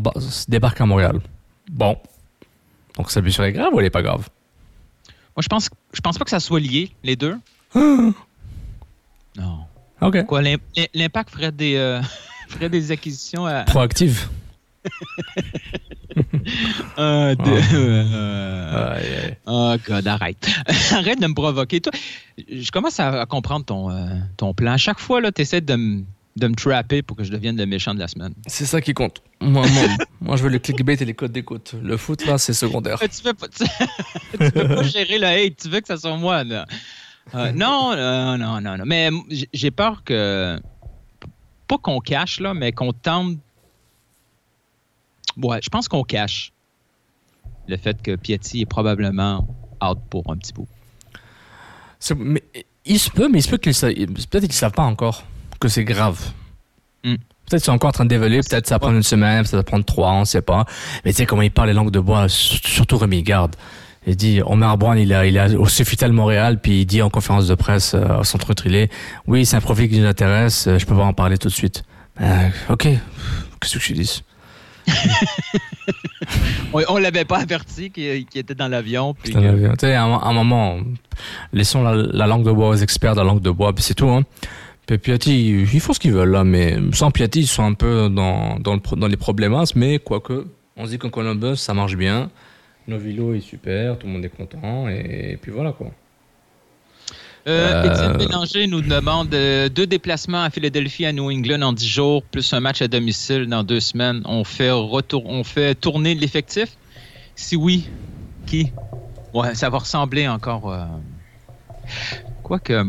débarque 0.47 0.79
à 0.79 0.85
Montréal. 0.85 1.19
Bon. 1.69 1.97
Donc 2.95 3.11
sa 3.11 3.19
blessure 3.19 3.43
est 3.43 3.51
grave 3.51 3.73
ou 3.73 3.79
elle 3.79 3.87
est 3.87 3.91
pas 3.91 4.01
grave? 4.01 4.29
Moi, 5.37 5.43
je 5.43 5.47
pense, 5.47 5.69
je 5.93 6.01
pense 6.01 6.17
pas 6.17 6.23
que 6.25 6.31
ça 6.31 6.39
soit 6.39 6.59
lié, 6.59 6.91
les 7.03 7.15
deux. 7.15 7.35
non. 7.75 8.13
Ok. 10.01 10.25
Quoi, 10.25 10.41
l'im- 10.41 10.57
l'impact 10.95 11.29
ferait 11.29 11.51
des, 11.51 11.75
euh, 11.75 12.01
ferait 12.49 12.69
des 12.69 12.91
acquisitions 12.91 13.45
à. 13.45 13.63
Proactive. 13.63 14.27
Euh, 16.97 17.35
de- 17.35 17.75
euh, 17.75 18.95
Aïe, 18.95 19.05
aïe. 19.25 19.37
Oh 19.45 19.75
God, 19.87 20.07
arrête. 20.07 20.49
arrête 20.91 21.21
de 21.21 21.27
me 21.27 21.33
provoquer. 21.35 21.79
Toi, 21.79 21.91
je 22.51 22.71
commence 22.71 22.99
à, 22.99 23.21
à 23.21 23.25
comprendre 23.27 23.65
ton, 23.65 23.91
euh, 23.91 24.07
ton 24.35 24.53
plan. 24.55 24.71
À 24.71 24.77
chaque 24.77 24.97
fois, 24.99 25.21
tu 25.31 25.41
essaies 25.43 25.61
de 25.61 25.75
me 25.75 26.03
de 26.37 26.47
me 26.47 26.55
trapper 26.55 27.01
pour 27.01 27.17
que 27.17 27.23
je 27.23 27.31
devienne 27.31 27.57
le 27.57 27.65
méchant 27.65 27.93
de 27.93 27.99
la 27.99 28.07
semaine. 28.07 28.33
C'est 28.45 28.65
ça 28.65 28.79
qui 28.79 28.93
compte. 28.93 29.21
Moi, 29.41 29.65
moi, 29.67 29.83
moi, 30.21 30.35
je 30.37 30.43
veux 30.43 30.49
le 30.49 30.59
clickbait 30.59 30.93
et 30.93 31.05
les 31.05 31.13
codes 31.13 31.31
d'écoute. 31.31 31.73
Le 31.81 31.97
foot, 31.97 32.25
là, 32.25 32.37
c'est 32.37 32.53
secondaire. 32.53 32.99
tu 32.99 33.23
veux 33.23 33.33
pas, 33.33 33.47
tu, 33.47 33.63
tu 34.37 34.43
veux 34.43 34.75
pas 34.75 34.83
gérer 34.83 35.17
le 35.17 35.25
hate, 35.25 35.57
tu 35.57 35.69
veux 35.69 35.81
que 35.81 35.87
ça 35.87 35.97
soit 35.97 36.15
moi. 36.17 36.43
Là. 36.43 36.65
Euh, 37.35 37.51
non, 37.51 37.91
euh, 37.93 38.37
non, 38.37 38.61
non, 38.61 38.77
non. 38.77 38.85
Mais 38.85 39.09
j'ai 39.53 39.71
peur 39.71 40.03
que. 40.03 40.59
Pas 41.67 41.77
qu'on 41.77 41.99
cache, 41.99 42.39
là, 42.39 42.53
mais 42.53 42.71
qu'on 42.71 42.93
tente. 42.93 43.37
Ouais, 45.37 45.59
je 45.61 45.69
pense 45.69 45.87
qu'on 45.87 46.03
cache 46.03 46.51
le 47.67 47.77
fait 47.77 48.01
que 48.01 48.15
Piatti 48.15 48.61
est 48.61 48.65
probablement 48.65 49.45
out 49.83 49.99
pour 50.09 50.31
un 50.31 50.37
petit 50.37 50.53
bout. 50.53 50.67
Mais, 52.15 52.41
il 52.85 52.99
se 52.99 53.09
peut, 53.09 53.27
mais 53.27 53.39
il 53.39 53.41
se 53.41 53.49
peut 53.49 53.57
qu'ils 53.57 53.71
ne 53.71 54.51
savent 54.51 54.71
pas 54.71 54.83
encore 54.83 55.23
que 55.59 55.67
c'est 55.67 55.83
grave. 55.83 56.19
Hmm. 57.03 57.15
Peut-être 57.15 57.61
qu'ils 57.61 57.65
sont 57.65 57.71
encore 57.71 57.89
en 57.89 57.93
train 57.93 58.05
d'évaluer, 58.05 58.41
peut-être 58.41 58.67
ça 58.67 58.75
va 58.75 58.79
prendre 58.79 58.97
une 58.97 59.03
semaine, 59.03 59.37
peut-être 59.39 59.51
ça 59.51 59.57
va 59.57 59.63
prendre 59.63 59.85
trois, 59.85 60.11
on 60.11 60.19
ne 60.21 60.25
sait 60.25 60.41
pas. 60.41 60.65
Mais 61.05 61.11
tu 61.11 61.17
sais 61.17 61.25
comment 61.25 61.41
il 61.43 61.51
parle 61.51 61.67
les 61.69 61.73
langues 61.73 61.91
de 61.91 61.99
bois, 61.99 62.27
sur- 62.27 62.59
surtout 62.67 62.97
Rémi 62.97 63.23
Garde. 63.23 63.55
Il 64.05 64.15
dit, 64.15 64.41
Omar 64.45 64.77
Brown, 64.77 64.97
il 64.97 65.13
a, 65.13 65.25
il 65.25 65.37
a 65.37 65.47
au 65.59 65.67
Sofitel 65.67 66.13
Montréal, 66.13 66.59
puis 66.61 66.81
il 66.81 66.85
dit 66.85 67.01
en 67.01 67.09
conférence 67.09 67.47
de 67.47 67.55
presse 67.55 67.93
euh, 67.93 68.19
au 68.19 68.23
centre 68.23 68.53
Trilé, 68.53 68.89
oui, 69.27 69.45
c'est 69.45 69.57
un 69.57 69.61
profil 69.61 69.89
qui 69.89 69.99
nous 69.99 70.07
intéresse, 70.07 70.67
euh, 70.67 70.77
je 70.79 70.85
peux 70.85 70.95
pas 70.95 71.03
en 71.03 71.13
parler 71.13 71.37
tout 71.37 71.49
de 71.49 71.53
suite. 71.53 71.83
Euh, 72.21 72.49
ok, 72.69 72.83
qu'est-ce 72.83 73.73
que 73.77 73.79
je 73.83 73.93
dis? 73.93 74.23
On, 76.73 76.81
on 76.89 76.97
l'avait 76.97 77.25
pas 77.25 77.37
averti 77.39 77.91
qu'il 77.91 78.25
était 78.35 78.55
dans 78.55 78.67
l'avion. 78.67 79.13
puis 79.13 79.33
que- 79.33 79.39
l'avion. 79.39 79.71
Tu 79.71 79.85
sais, 79.87 79.93
à 79.95 80.03
un, 80.03 80.13
à 80.17 80.25
un 80.27 80.33
moment, 80.33 80.77
laissons 81.53 81.81
la, 81.83 81.95
la 81.95 82.27
langue 82.27 82.43
de 82.45 82.51
bois 82.51 82.69
aux 82.69 82.75
experts 82.75 83.13
de 83.15 83.21
la 83.21 83.25
langue 83.25 83.41
de 83.41 83.49
bois, 83.51 83.73
puis 83.73 83.83
c'est 83.83 83.93
tout. 83.93 84.09
Hein. 84.09 84.23
Puis 84.87 84.97
Piatti, 84.97 85.49
ils 85.71 85.79
font 85.81 85.93
ce 85.93 85.99
qu'ils 85.99 86.13
veulent 86.13 86.31
là, 86.31 86.43
mais 86.43 86.77
sans 86.93 87.11
Piatti, 87.11 87.41
ils 87.41 87.47
sont 87.47 87.63
un 87.63 87.73
peu 87.73 88.09
dans, 88.09 88.57
dans, 88.57 88.73
le 88.73 88.79
pro- 88.79 88.95
dans 88.95 89.07
les 89.07 89.17
problémas, 89.17 89.71
mais 89.75 89.99
quoique, 89.99 90.47
on 90.77 90.85
se 90.85 90.91
dit 90.91 90.97
qu'en 90.97 91.09
Columbus, 91.09 91.57
ça 91.57 91.73
marche 91.73 91.95
bien. 91.95 92.29
Novilo 92.87 93.33
est 93.33 93.41
super, 93.41 93.99
tout 93.99 94.07
le 94.07 94.13
monde 94.13 94.23
est 94.25 94.29
content, 94.29 94.87
et, 94.87 95.37
puis 95.41 95.51
voilà 95.51 95.73
quoi. 95.73 95.87
Euh, 97.47 97.83
Euh, 97.83 97.83
Étienne 97.83 98.17
Bélanger 98.17 98.67
nous 98.67 98.81
demande 98.81 99.33
euh, 99.33 99.69
deux 99.69 99.87
déplacements 99.87 100.43
à 100.43 100.49
Philadelphie, 100.49 101.05
à 101.05 101.13
New 101.13 101.29
England 101.31 101.61
en 101.61 101.73
dix 101.73 101.87
jours, 101.87 102.23
plus 102.23 102.51
un 102.53 102.59
match 102.61 102.81
à 102.81 102.87
domicile 102.87 103.45
dans 103.47 103.63
deux 103.63 103.79
semaines. 103.81 104.21
On 104.25 104.43
fait, 104.43 104.71
retour, 104.71 105.25
on 105.25 105.43
fait 105.43 105.75
tourner 105.75 106.15
l'effectif? 106.15 106.77
Si 107.35 107.55
oui, 107.55 107.89
qui? 108.45 108.71
Ouais, 109.33 109.53
ça 109.53 109.69
va 109.69 109.77
ressembler 109.79 110.27
encore. 110.27 110.71
euh, 110.71 110.85
Quoique. 112.43 112.85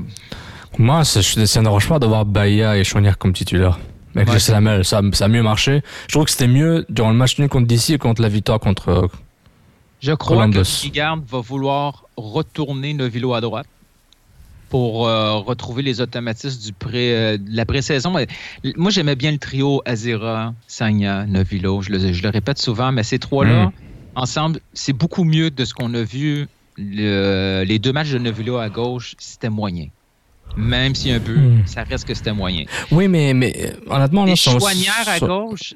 Moi, 0.77 1.05
ça, 1.05 1.21
ne 1.21 1.89
pas 1.89 1.99
d'avoir 1.99 2.25
Bahia 2.25 2.77
et 2.77 2.85
Chouanière 2.85 3.19
comme 3.19 3.33
titulaire. 3.33 3.79
Avec 4.15 4.29
Ouais, 4.29 4.35
le 4.35 4.41
Salamel, 4.41 4.85
ça, 4.85 5.01
ça 5.13 5.27
a 5.27 5.29
mieux 5.29 5.43
marché. 5.43 5.83
Je 6.09 6.13
trouve 6.15 6.25
que 6.25 6.31
c'était 6.31 6.49
mieux 6.49 6.85
durant 6.89 7.11
le 7.11 7.17
match 7.17 7.39
nul 7.39 7.49
contre 7.49 7.67
DC 7.67 7.91
et 7.91 7.99
contre 7.99 8.21
la 8.23 8.29
victoire 8.29 8.59
contre. 8.59 8.89
euh, 8.89 9.07
Je 10.01 10.13
crois 10.13 10.37
Columbus. 10.37 10.59
que 10.63 10.83
Guigard 10.87 11.19
va 11.29 11.41
vouloir 11.41 12.05
retourner 12.17 12.95
Novilo 12.95 13.35
à 13.35 13.41
droite. 13.41 13.67
pour 14.71 15.07
euh, 15.09 15.37
retrouver 15.39 15.81
les 15.83 16.03
automatismes 16.03 16.61
du 16.63 16.75
pré, 16.75 17.15
euh, 17.17 17.39
de 17.39 17.57
la 17.57 17.65
pré-saison. 17.65 18.13
Moi, 18.77 18.91
j'aimais 18.91 19.17
bien 19.17 19.33
le 19.33 19.39
trio 19.39 19.81
Azera, 19.87 20.53
Sagna, 20.67 21.25
Novilo. 21.25 21.81
Je 21.81 21.91
le, 21.91 22.13
je 22.13 22.23
le 22.23 22.29
répète 22.29 22.59
souvent, 22.59 22.93
mais 22.93 23.03
ces 23.03 23.19
trois-là, 23.19 23.67
Mm. 23.67 23.73
ensemble, 24.17 24.61
c'est 24.75 24.93
beaucoup 24.93 25.25
mieux 25.25 25.51
de 25.51 25.65
ce 25.65 25.73
qu'on 25.73 25.95
a 25.95 26.03
vu. 26.03 26.49
Le- 26.77 27.65
les 27.67 27.79
deux 27.79 27.93
matchs 27.95 28.11
de 28.11 28.19
Novilo 28.19 28.59
à 28.59 28.69
gauche, 28.69 29.15
c'était 29.19 29.49
moyen. 29.49 29.87
Même 30.59 30.95
si 30.95 31.11
un 31.13 31.21
peu, 31.21 31.37
Mm. 31.37 31.67
ça 31.67 31.85
reste 31.85 32.05
que 32.07 32.15
c'était 32.15 32.33
moyen. 32.33 32.65
Oui, 32.91 33.07
mais, 33.09 33.33
mais 33.33 33.73
honnêtement, 33.87 34.25
là, 34.25 34.33
Et 34.33 34.37
son- 34.37 34.59
Chouanière 34.59 35.07
à 35.07 35.21
gauche, 35.21 35.75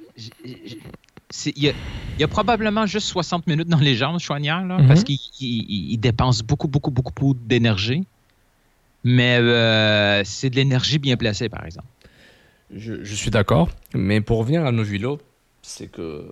il 1.47 1.53
y, 1.57 1.68
a, 1.68 1.72
il 2.16 2.20
y 2.20 2.24
a 2.24 2.28
probablement 2.28 2.85
juste 2.87 3.07
60 3.07 3.47
minutes 3.47 3.68
dans 3.68 3.78
les 3.78 3.95
jambes, 3.95 4.18
Chouanière, 4.18 4.64
là, 4.66 4.78
Mhm. 4.78 4.89
parce 4.89 5.05
qu'il 5.05 5.18
il- 5.41 5.93
il 5.93 5.99
dépense 5.99 6.43
beaucoup, 6.43 6.68
beaucoup, 6.68 6.91
beaucoup, 6.91 7.12
beaucoup 7.14 7.35
d'énergie. 7.35 8.05
Mais 9.05 9.39
euh, 9.41 10.22
c'est 10.24 10.51
de 10.51 10.57
l'énergie 10.57 10.99
bien 10.99 11.16
placée, 11.16 11.49
par 11.49 11.64
exemple. 11.64 11.87
Je, 12.74 13.05
je 13.05 13.14
suis 13.14 13.30
d'accord, 13.30 13.68
mais 13.95 14.20
pour 14.20 14.39
revenir 14.39 14.64
à 14.64 14.72
Novilo, 14.72 15.18
c'est 15.64 15.86
que 15.86 16.24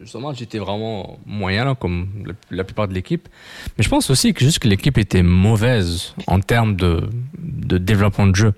justement 0.00 0.32
j'étais 0.34 0.58
vraiment 0.58 1.18
moyen 1.26 1.64
là, 1.64 1.74
comme 1.74 2.08
la, 2.50 2.64
plupart 2.64 2.88
de 2.88 2.94
l'équipe. 2.94 3.28
Mais 3.76 3.84
je 3.84 3.88
pense 3.88 4.10
aussi 4.10 4.34
que 4.34 4.40
juste 4.44 4.58
que 4.58 4.68
l'équipe 4.68 4.98
était 4.98 5.22
mauvaise 5.22 6.14
en 6.26 6.40
termes 6.40 6.74
de, 6.76 7.08
de 7.38 7.78
développement 7.78 8.26
de 8.26 8.34
jeu. 8.36 8.52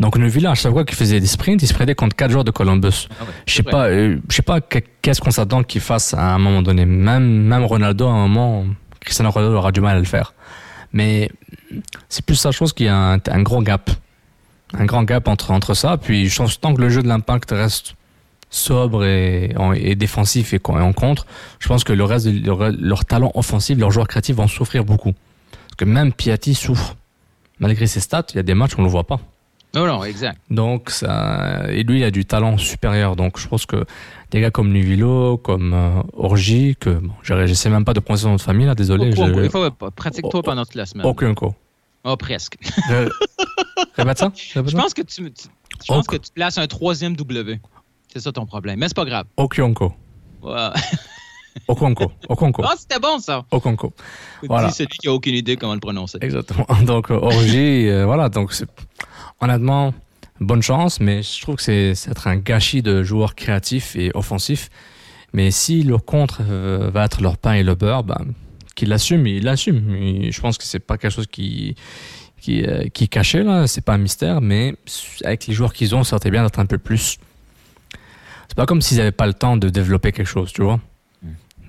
Donc 0.00 0.16
Novilo, 0.16 0.48
à 0.48 0.54
chaque 0.54 0.72
fois 0.72 0.84
qu'il 0.84 0.96
faisait 0.96 1.20
des 1.20 1.26
sprints, 1.26 1.62
il 1.62 1.66
sprintait 1.66 1.94
contre 1.94 2.16
quatre 2.16 2.30
joueurs 2.30 2.44
de 2.44 2.50
Columbus. 2.50 3.08
Ah 3.20 3.24
ouais, 3.24 3.28
Je 3.46 3.54
sais 3.54 3.62
vrai. 3.62 3.70
pas, 3.72 3.86
euh, 3.88 4.18
je 4.28 4.34
sais 4.36 4.42
pas 4.42 4.60
que- 4.60 4.78
qu'est-ce 5.02 5.20
qu'on 5.20 5.30
s'attend 5.30 5.62
qu'il 5.62 5.80
fasse 5.80 6.14
à 6.14 6.34
un 6.34 6.38
moment 6.38 6.62
donné. 6.62 6.86
Même, 6.86 7.24
même 7.42 7.64
Ronaldo, 7.64 8.06
à 8.06 8.12
un 8.12 8.26
moment, 8.28 8.64
Cristiano 9.00 9.30
Ronaldo 9.30 9.56
aura 9.56 9.72
du 9.72 9.80
mal 9.80 9.96
à 9.96 9.98
le 9.98 10.04
faire. 10.06 10.32
Mais 10.92 11.28
c'est 12.08 12.24
plus 12.24 12.36
sa 12.36 12.50
chose 12.52 12.72
qu'il 12.72 12.86
y 12.86 12.88
a 12.88 12.96
un, 12.96 13.14
un 13.26 13.42
gros 13.42 13.60
gap. 13.62 13.90
Un 14.74 14.86
grand 14.86 15.02
gap 15.02 15.28
entre, 15.28 15.50
entre 15.50 15.74
ça. 15.74 15.96
Puis 15.98 16.28
je 16.28 16.36
pense 16.36 16.58
tant 16.60 16.72
que 16.74 16.80
le 16.80 16.88
jeu 16.88 17.02
de 17.02 17.08
l'impact 17.08 17.50
reste 17.50 17.94
sobre 18.54 19.04
et, 19.04 19.52
en- 19.56 19.72
et 19.72 19.94
défensif 19.96 20.54
et, 20.54 20.60
en 20.64 20.92
contre, 20.92 21.26
je 21.58 21.68
pense 21.68 21.84
que 21.84 21.92
le 21.92 22.04
reste 22.04 22.26
de 22.26 22.46
leur, 22.46 22.70
leur 22.70 23.04
talent 23.04 23.32
offensif, 23.34 23.76
leurs 23.78 23.90
joueurs 23.90 24.08
créatifs 24.08 24.36
vont 24.36 24.48
souffrir 24.48 24.84
beaucoup. 24.84 25.12
Parce 25.52 25.76
que 25.78 25.84
même 25.84 26.12
Piatti 26.12 26.54
souffre. 26.54 26.94
Malgré 27.58 27.86
ses 27.86 28.00
stats, 28.00 28.26
il 28.32 28.36
y 28.36 28.38
a 28.38 28.42
des 28.42 28.54
matchs 28.54 28.74
où 28.74 28.78
on 28.78 28.82
ne 28.82 28.86
le 28.86 28.90
voit 28.92 29.04
pas. 29.06 29.20
Non, 29.74 29.86
non, 29.86 30.04
exact. 30.04 30.38
Donc, 30.50 30.90
ça, 30.90 31.62
et 31.68 31.82
lui, 31.82 31.98
il 32.00 32.04
a 32.04 32.12
du 32.12 32.24
talent 32.24 32.56
supérieur. 32.58 33.16
Donc, 33.16 33.40
je 33.40 33.48
pense 33.48 33.66
que 33.66 33.84
des 34.30 34.40
gars 34.40 34.50
comme 34.52 34.70
Nuvilo, 34.72 35.36
comme 35.36 35.72
euh, 35.74 36.00
Orgi, 36.12 36.76
que 36.78 36.90
bon, 36.90 37.12
je 37.22 37.46
j'essaie 37.46 37.70
même 37.70 37.84
pas 37.84 37.92
de 37.92 37.98
prononcer 38.00 38.30
de 38.30 38.40
famille, 38.40 38.66
là, 38.66 38.76
désolé. 38.76 39.06
Au- 39.06 39.20
au- 39.22 39.34
je- 39.34 39.44
il 39.44 39.50
faut- 39.50 39.70
Pratique-toi 39.96 40.30
Oh, 40.32 40.42
pendant 40.42 40.64
toute 40.64 40.76
la 40.76 40.86
semaine. 40.86 41.04
Aucun 41.06 41.34
co. 41.34 41.54
Ah, 42.04 42.16
presque. 42.16 42.56
Je- 42.88 43.08
Répète 43.96 44.18
ça. 44.18 44.26
Répète 44.54 44.70
Je 44.70 44.76
ça. 44.76 44.82
pense 44.82 44.94
que 44.94 45.02
tu, 45.02 45.32
tu- 45.32 45.48
je 45.82 45.86
pense 45.88 46.06
que 46.06 46.16
tu 46.16 46.30
places 46.32 46.58
un 46.58 46.66
troisième 46.66 47.16
W. 47.16 47.58
C'est 48.14 48.20
ça 48.20 48.32
ton 48.32 48.46
problème. 48.46 48.78
Mais 48.78 48.86
c'est 48.88 48.96
pas 48.96 49.04
grave. 49.04 49.26
Okyonko. 49.36 49.92
Ouais. 50.42 50.52
Okonko. 51.68 52.10
Okonko. 52.28 52.62
Ah, 52.64 52.74
c'était 52.76 52.98
bon, 52.98 53.18
ça. 53.18 53.44
Okonko. 53.50 53.92
Voilà. 54.48 54.68
Dis 54.68 54.74
celui 54.74 54.98
qui 54.98 55.08
a 55.08 55.12
aucune 55.12 55.34
idée 55.34 55.56
comment 55.56 55.74
le 55.74 55.80
prononcer. 55.80 56.18
Exactement. 56.20 56.66
Donc, 56.84 57.10
euh, 57.10 57.14
Orgi, 57.14 57.88
euh, 57.88 58.04
voilà. 58.06 58.28
Donc, 58.28 58.52
c'est- 58.52 58.68
honnêtement, 59.40 59.94
bonne 60.40 60.62
chance, 60.62 61.00
mais 61.00 61.22
je 61.22 61.40
trouve 61.42 61.56
que 61.56 61.62
c'est 61.62 61.94
c'est 61.94 62.10
être 62.10 62.26
un 62.26 62.36
gâchis 62.36 62.82
de 62.82 63.02
joueurs 63.02 63.34
créatifs 63.34 63.94
et 63.96 64.10
offensifs. 64.14 64.68
Mais 65.32 65.50
si 65.50 65.82
le 65.82 65.98
contre 65.98 66.40
euh, 66.48 66.90
va 66.92 67.04
être 67.04 67.20
leur 67.22 67.38
pain 67.38 67.54
et 67.54 67.62
le 67.62 67.74
beurre, 67.74 68.04
ben, 68.04 68.18
qu'ils 68.74 68.88
l'assument, 68.88 69.26
ils 69.26 69.44
l'assument. 69.44 69.94
Et 69.94 70.32
Je 70.32 70.40
pense 70.40 70.58
que 70.58 70.64
c'est 70.64 70.80
pas 70.80 70.98
quelque 70.98 71.12
chose 71.12 71.26
qui 71.28 71.74
qui, 72.40 72.62
euh, 72.62 72.88
qui 72.92 73.04
est 73.04 73.08
caché 73.08 73.42
là, 73.42 73.66
c'est 73.66 73.80
pas 73.80 73.94
un 73.94 73.98
mystère, 73.98 74.42
mais 74.42 74.74
avec 75.24 75.46
les 75.46 75.54
joueurs 75.54 75.72
qu'ils 75.72 75.94
ont, 75.94 76.04
ça 76.04 76.18
serait 76.18 76.30
bien 76.30 76.42
d'être 76.42 76.58
un 76.58 76.66
peu 76.66 76.76
plus. 76.78 77.16
C'est 78.48 78.56
pas 78.56 78.66
comme 78.66 78.80
s'ils 78.82 79.00
avaient 79.00 79.12
pas 79.12 79.26
le 79.26 79.34
temps 79.34 79.56
de 79.56 79.68
développer 79.68 80.12
quelque 80.12 80.26
chose, 80.26 80.52
tu 80.52 80.62
vois. 80.62 80.80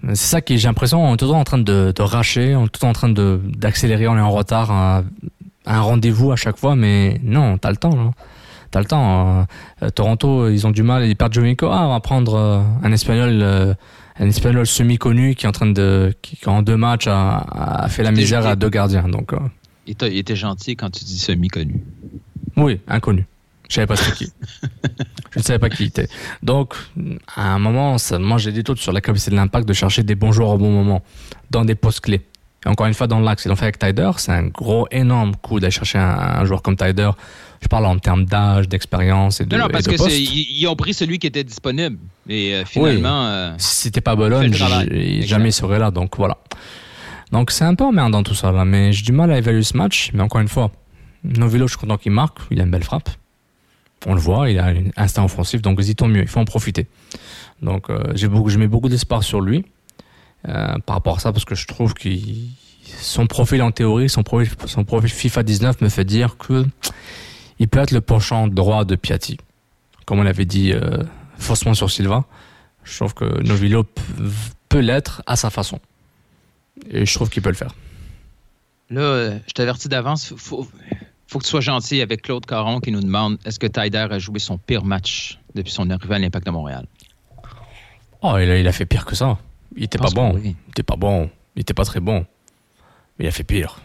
C'est 0.10 0.16
ça 0.18 0.42
qui, 0.42 0.58
j'ai 0.60 0.68
l'impression, 0.68 1.04
on 1.04 1.16
est 1.16 1.18
toujours 1.18 1.38
en 1.38 1.44
train 1.44 1.58
de, 1.58 1.92
de 1.96 2.02
racher, 2.04 2.56
on 2.56 2.66
est 2.66 2.70
toujours 2.70 2.90
en 2.90 2.94
train 2.94 3.10
de 3.10 3.42
d'accélérer, 3.58 4.08
on 4.08 4.16
est 4.18 4.22
en 4.22 4.30
retard 4.32 4.72
à, 4.72 5.04
à 5.66 5.78
un 5.78 5.82
rendez-vous 5.82 6.32
à 6.32 6.36
chaque 6.36 6.58
fois, 6.58 6.76
mais 6.76 7.20
non, 7.24 7.58
t'as 7.58 7.72
le 7.72 7.78
temps. 7.78 7.96
Là. 7.96 8.12
T'as 8.70 8.80
le 8.82 8.86
temps. 8.86 9.46
euh, 9.82 9.90
Toronto, 9.90 10.50
ils 10.50 10.68
ont 10.68 10.72
du 10.72 10.84
mal, 10.84 11.06
ils 11.08 11.16
perdent 11.16 11.34
Jovico. 11.34 11.68
Ah, 11.72 11.88
on 11.88 11.90
va 11.94 12.00
prendre 12.02 12.36
euh, 12.36 12.62
un 12.84 12.92
espagnol, 12.92 13.40
euh, 13.42 13.74
un 14.20 14.28
espagnol 14.28 14.68
semi-connu 14.68 15.34
qui 15.34 15.46
est 15.46 15.50
en 15.50 15.54
train 15.54 15.72
de, 15.72 16.14
qui 16.22 16.38
en 16.48 16.62
deux 16.62 16.78
matchs 16.78 17.08
a, 17.08 17.38
a 17.86 17.88
fait 17.88 18.04
la 18.04 18.12
misère 18.12 18.46
à 18.46 18.56
deux 18.56 18.70
gardiens. 18.70 19.08
Donc, 19.08 19.32
il 19.88 19.96
était 20.18 20.36
gentil 20.36 20.76
quand 20.76 20.90
tu 20.92 21.04
dis 21.04 21.18
semi-connu. 21.18 21.82
oui, 22.58 22.80
inconnu. 22.88 23.26
Je 23.70 23.76
savais 23.76 23.88
pas 23.88 23.96
c'était 23.96 24.16
qui. 24.26 24.32
Je 25.32 25.40
ne 25.40 25.44
savais 25.44 25.60
pas 25.60 25.70
qui 25.70 25.84
il 25.84 25.88
était. 25.88 26.08
Donc, 26.44 26.76
à 27.36 27.54
un 27.54 27.60
moment, 27.60 27.98
ça, 27.98 28.18
j'ai 28.38 28.52
des 28.52 28.64
doutes 28.64 28.80
sur 28.80 28.94
la 28.94 29.02
capacité 29.02 29.32
de 29.32 29.36
l'impact 29.36 29.68
de 29.68 29.74
chercher 29.74 30.04
des 30.04 30.16
bons 30.16 30.32
joueurs 30.32 30.50
au 30.50 30.58
bon 30.58 30.72
moment, 30.72 31.02
dans 31.52 31.66
des 31.66 31.76
postes 31.76 32.02
clés. 32.02 32.22
Et 32.66 32.70
encore 32.70 32.88
une 32.88 32.94
fois, 32.96 33.06
dans 33.08 33.20
l'axe, 33.20 33.46
ils 33.46 33.50
l'ont 33.50 33.56
fait 33.56 33.66
avec 33.66 33.78
Tyder. 33.78 34.10
C'est 34.18 34.32
un 34.32 34.48
gros, 34.48 34.88
énorme 34.92 35.36
coup 35.36 35.60
d'aller 35.60 35.72
chercher 35.72 36.00
un, 36.00 36.18
un 36.40 36.46
joueur 36.46 36.62
comme 36.64 36.76
Tyder. 36.76 37.12
Je 37.62 37.68
parle 37.68 37.86
en 37.86 37.98
termes 38.00 38.26
d'âge, 38.26 38.68
d'expérience 38.68 39.40
et 39.42 39.46
de, 39.46 39.56
Non, 39.56 39.64
non, 39.64 39.70
parce 39.70 39.84
de 39.86 39.92
que 39.92 39.98
poste. 39.98 40.10
c'est- 40.10 40.22
ils, 40.22 40.62
ils 40.62 40.68
ont 40.68 40.76
pris 40.76 40.94
celui 40.94 41.20
qui 41.20 41.28
était 41.28 41.44
disponible. 41.44 41.98
Et 42.28 42.56
euh, 42.56 42.66
finalement, 42.66 43.26
euh, 43.28 43.54
Si 43.60 43.76
c'était 43.84 44.02
pas 44.02 44.16
Bologne, 44.16 44.52
jamais 44.54 45.50
il 45.50 45.54
serait 45.54 45.78
là. 45.80 45.92
Donc 45.92 46.18
voilà. 46.18 46.38
Donc 47.32 47.52
c'est 47.52 47.66
un 47.66 47.76
peu 47.76 47.84
emmerdant 47.84 48.24
tout 48.24 48.36
ça 48.36 48.52
là, 48.52 48.66
mais 48.66 48.94
j'ai 48.94 49.04
du 49.04 49.12
mal 49.12 49.32
à 49.32 49.38
évaluer 49.38 49.64
ce 49.64 49.76
match. 49.78 50.10
Mais 50.14 50.22
encore 50.24 50.42
une 50.42 50.48
fois, 50.48 50.72
Novilo, 51.24 51.68
je 51.68 51.74
suis 51.74 51.80
content 51.82 51.98
qu'il 51.98 52.14
marque. 52.14 52.38
Il 52.52 52.60
a 52.60 52.64
une 52.64 52.72
belle 52.72 52.84
frappe. 52.84 53.10
On 54.06 54.14
le 54.14 54.20
voit, 54.20 54.50
il 54.50 54.60
a 54.60 54.66
un 54.68 54.84
instinct 54.98 55.24
offensif, 55.24 55.62
donc 55.62 55.80
vas-y, 55.80 55.96
tant 55.96 56.08
mieux, 56.08 56.22
il 56.22 56.28
faut 56.28 56.40
en 56.40 56.46
profiter. 56.46 56.88
Donc 57.62 57.90
euh, 57.90 58.04
j'ai 58.14 58.28
beaucoup, 58.28 58.50
je 58.50 58.58
mets 58.58 58.68
beaucoup 58.68 58.90
d'espoir 58.90 59.24
sur 59.24 59.42
lui 59.42 59.66
euh, 60.48 60.78
par 60.86 60.98
rapport 60.98 61.18
à 61.18 61.20
ça, 61.20 61.32
parce 61.32 61.46
que 61.46 61.56
je 61.56 61.66
trouve 61.68 61.94
que 61.94 62.10
son 62.86 63.26
profil 63.28 63.62
en 63.64 63.72
théorie, 63.72 64.10
son 64.10 64.24
profil, 64.24 64.52
son 64.66 64.84
profil 64.84 65.10
FIFA 65.10 65.44
19 65.44 65.82
me 65.82 65.90
fait 65.90 66.06
dire 66.06 66.38
que 66.38 66.66
il 67.60 67.68
peut 67.68 67.80
être 67.80 67.92
le 67.92 68.02
penchant 68.02 68.48
droit 68.48 68.86
de 68.86 68.96
Piatti, 68.96 69.38
comme 70.06 70.20
on 70.20 70.24
l'avait 70.24 70.46
dit 70.46 70.74
euh, 70.74 71.04
faussement 71.38 71.74
sur 71.74 71.90
Silva. 71.90 72.26
Je 72.84 72.96
trouve 72.96 73.14
que 73.14 73.42
Novilo 73.42 73.86
peut 74.70 74.80
l'être 74.80 75.24
à 75.26 75.36
sa 75.36 75.50
façon. 75.50 75.80
Et 76.90 77.06
je 77.06 77.14
trouve 77.14 77.30
qu'il 77.30 77.42
peut 77.42 77.50
le 77.50 77.56
faire. 77.56 77.74
là, 78.90 79.02
euh, 79.02 79.40
je 79.48 79.54
t'avertis 79.54 79.88
d'avance, 79.88 80.30
il 80.32 80.38
faut, 80.38 80.68
faut 81.28 81.40
que 81.40 81.44
tu 81.44 81.50
sois 81.50 81.62
gentil 81.62 82.02
avec 82.02 82.22
Claude 82.22 82.46
Caron 82.46 82.80
qui 82.80 82.92
nous 82.92 83.02
demande 83.02 83.38
est-ce 83.46 83.60
que 83.60 83.68
Tyder 83.68 84.08
a 84.10 84.20
joué 84.20 84.40
son 84.40 84.58
pire 84.58 84.84
match 84.86 85.40
depuis 85.56 85.72
son 85.72 85.90
arrivée 85.90 86.16
à 86.16 86.20
l'Impact 86.20 86.46
de 86.46 86.52
Montréal? 86.52 86.86
Oh, 88.22 88.38
il 88.40 88.50
a, 88.50 88.58
il 88.60 88.68
a 88.68 88.72
fait 88.72 88.86
pire 88.86 89.06
que 89.06 89.16
ça. 89.16 89.38
Il 89.76 89.84
était 89.84 89.98
pas 89.98 90.10
bon. 90.14 90.34
oui. 90.36 90.56
Il 90.68 90.70
était 90.72 90.84
pas 90.84 90.96
bon. 90.96 91.30
Il 91.56 91.62
était 91.62 91.74
pas 91.74 91.84
très 91.86 92.00
bon. 92.00 92.26
Mais 93.18 93.26
il 93.26 93.28
a 93.28 93.32
fait 93.32 93.44
pire. 93.44 93.80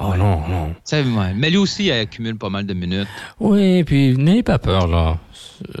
Oh 0.00 0.10
Ouais. 0.10 0.16
non, 0.18 0.46
non. 0.48 0.74
Ouais, 0.92 1.34
Mais 1.34 1.50
lui 1.50 1.56
aussi, 1.56 1.86
il 1.86 1.92
accumule 1.92 2.36
pas 2.36 2.50
mal 2.50 2.64
de 2.66 2.74
minutes. 2.74 3.08
Oui, 3.40 3.82
puis 3.84 4.16
n'ayez 4.16 4.42
pas 4.42 4.58
peur, 4.58 4.86
là. 4.86 5.18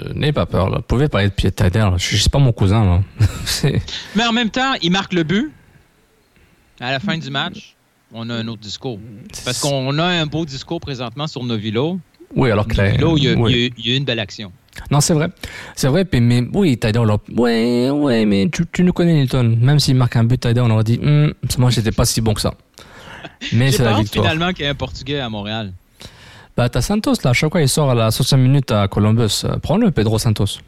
Euh, 0.00 0.12
N'ayez 0.14 0.32
pas 0.32 0.46
peur, 0.46 0.68
là. 0.70 0.78
Vous 0.78 0.82
pouvez 0.82 1.08
parler 1.08 1.28
de 1.28 1.32
Pied 1.34 1.50
là. 1.74 1.94
Je 1.96 2.16
suis 2.16 2.28
pas 2.28 2.38
mon 2.38 2.52
cousin, 2.52 2.84
là. 2.84 3.00
Mais 4.16 4.26
en 4.26 4.32
même 4.32 4.50
temps, 4.50 4.74
il 4.82 4.90
marque 4.90 5.12
le 5.12 5.22
but. 5.22 5.52
À 6.80 6.92
la 6.92 7.00
fin 7.00 7.16
du 7.18 7.30
match, 7.30 7.74
on 8.12 8.28
a 8.30 8.34
un 8.34 8.48
autre 8.48 8.60
discours. 8.62 8.98
Parce 9.44 9.60
qu'on 9.60 9.98
a 9.98 10.04
un 10.04 10.26
beau 10.26 10.44
discours 10.44 10.80
présentement 10.80 11.26
sur 11.26 11.42
Novilo. 11.44 11.98
oui, 12.36 12.50
alors 12.50 12.66
que 12.66 12.76
Novilo, 12.76 13.16
il 13.18 13.24
y 13.24 13.28
a, 13.28 13.34
oui. 13.34 13.72
il 13.78 13.86
y 13.86 13.90
a- 13.90 13.94
a 13.94 13.96
une 13.98 14.04
belle 14.04 14.20
action. 14.20 14.52
Non, 14.92 15.00
c'est 15.00 15.12
vrai. 15.14 15.28
C'est 15.74 15.88
vrai, 15.88 16.04
puis, 16.04 16.20
mais 16.20 16.44
oui, 16.54 16.78
Tyler, 16.78 17.02
là. 17.04 17.16
Ouais, 17.36 17.90
ouais, 17.90 18.24
mais 18.24 18.48
tu, 18.48 18.64
tu 18.72 18.84
nous 18.84 18.92
connais, 18.92 19.14
Nilton. 19.14 19.56
Même 19.60 19.80
s'il 19.80 19.96
marque 19.96 20.14
un 20.16 20.22
but, 20.24 20.40
Tyler, 20.40 20.60
on 20.60 20.70
aurait 20.70 20.84
dit, 20.84 21.00
Hum, 21.02 21.32
moi, 21.58 21.70
j'étais 21.70 21.90
pas 21.90 22.04
si 22.04 22.20
bon 22.20 22.32
que 22.34 22.40
ça. 22.40 22.54
Mais 23.52 23.72
c'est 23.72 23.82
la 23.84 23.94
victoire. 23.98 24.24
finalement 24.26 24.52
qu'il 24.52 24.64
y 24.64 24.68
ait 24.68 24.70
un 24.70 24.74
Portugais 24.76 25.18
à 25.20 25.28
Montréal. 25.28 25.72
Bah, 26.56 26.68
t'as 26.68 26.80
Santos, 26.80 27.14
là. 27.24 27.30
À 27.30 27.32
chaque 27.32 27.50
fois, 27.50 27.60
il 27.60 27.68
sort 27.68 27.90
à 27.90 27.94
la 27.94 28.10
60 28.10 28.38
minutes 28.40 28.70
à 28.70 28.86
Columbus. 28.88 29.42
Euh, 29.44 29.58
Prends-le, 29.58 29.90
Pedro 29.90 30.18
Santos. 30.18 30.58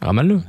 Ramène-le. 0.00 0.40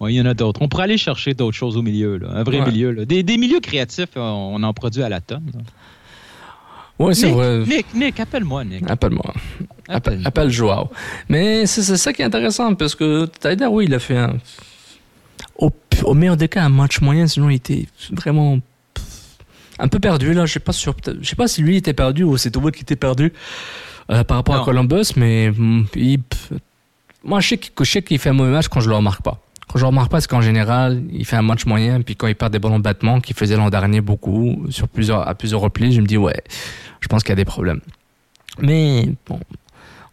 Oui, 0.00 0.14
il 0.14 0.16
y 0.16 0.20
en 0.20 0.26
a 0.26 0.34
d'autres. 0.34 0.60
On 0.62 0.68
pourrait 0.68 0.84
aller 0.84 0.98
chercher 0.98 1.32
d'autres 1.34 1.56
choses 1.56 1.76
au 1.76 1.82
milieu, 1.82 2.16
là. 2.18 2.28
un 2.34 2.42
vrai 2.42 2.60
Ouais. 2.60 2.66
milieu. 2.70 2.90
là. 2.92 3.04
Des, 3.04 3.22
des 3.22 3.36
milieux 3.38 3.60
créatifs, 3.60 4.08
on, 4.16 4.20
on 4.54 4.62
en 4.62 4.72
produit 4.72 5.02
à 5.02 5.08
la 5.08 5.20
tonne. 5.20 5.44
Ouais, 6.98 7.14
c'est 7.14 7.26
Nick, 7.26 7.34
vrai. 7.36 7.58
Nick, 7.64 7.94
Nick, 7.94 8.20
appelle-moi, 8.20 8.64
Nick. 8.64 8.90
Appelle-moi. 8.90 9.32
Appelle, 9.88 10.20
Appelle. 10.24 10.50
Joao. 10.50 10.90
Mais 11.28 11.64
c'est 11.66 11.96
ça 11.96 12.12
qui 12.12 12.22
est 12.22 12.24
intéressant 12.24 12.74
parce 12.74 12.94
que 12.96 13.26
Tyler, 13.40 13.66
oui, 13.70 13.84
il 13.86 13.94
a 13.94 14.00
fait 14.00 14.16
un, 14.18 14.36
au, 15.56 15.70
au 16.02 16.14
meilleur 16.14 16.36
des 16.36 16.48
cas 16.48 16.64
un 16.64 16.68
match 16.68 17.00
moyen, 17.00 17.26
sinon 17.28 17.48
il 17.50 17.54
était 17.56 17.86
vraiment 18.10 18.58
un 19.78 19.88
peu 19.88 20.00
perdu 20.00 20.34
là. 20.34 20.44
Je 20.46 20.54
sais 20.54 20.60
pas 20.60 20.72
je 20.72 21.28
sais 21.28 21.36
pas 21.36 21.46
si 21.46 21.62
lui 21.62 21.76
était 21.76 21.92
perdu 21.94 22.24
ou 22.24 22.36
c'est 22.36 22.54
Wood 22.56 22.74
qui 22.74 22.82
était 22.82 22.96
perdu 22.96 23.32
euh, 24.10 24.24
par 24.24 24.38
rapport 24.38 24.56
Non. 24.56 24.62
à 24.62 24.64
Columbus, 24.64 25.12
mais 25.16 25.50
hum, 25.50 25.86
il- 25.94 26.18
moi 27.24 27.40
je 27.40 27.48
sais 27.48 27.58
qu'il 27.58 27.72
je 27.84 27.98
qu'il 28.00 28.18
fait 28.18 28.30
un 28.30 28.34
mauvais 28.34 28.50
match 28.50 28.68
quand 28.68 28.80
je 28.80 28.88
le 28.88 28.96
remarque 28.96 29.22
pas. 29.22 29.40
Quand 29.68 29.78
je 29.78 29.84
le 29.84 29.88
remarque 29.88 30.10
pas, 30.10 30.20
c'est 30.20 30.28
qu'en 30.28 30.40
général, 30.40 31.02
il 31.12 31.26
fait 31.26 31.36
un 31.36 31.42
match 31.42 31.66
moyen, 31.66 32.00
puis 32.00 32.16
quand 32.16 32.26
il 32.26 32.34
perd 32.34 32.52
des 32.52 32.58
ballons 32.58 32.78
de 32.78 32.84
battement, 32.84 33.20
qu'il 33.20 33.36
faisait 33.36 33.56
l'an 33.56 33.68
dernier 33.68 34.00
beaucoup, 34.00 34.64
sur 34.70 34.88
plusieurs, 34.88 35.28
à 35.28 35.34
plusieurs 35.34 35.60
reprises, 35.60 35.94
je 35.94 36.00
me 36.00 36.06
dis, 36.06 36.16
ouais, 36.16 36.42
je 37.00 37.08
pense 37.08 37.22
qu'il 37.22 37.30
y 37.30 37.32
a 37.32 37.36
des 37.36 37.44
problèmes. 37.44 37.82
Mais 38.60 39.10
bon, 39.26 39.38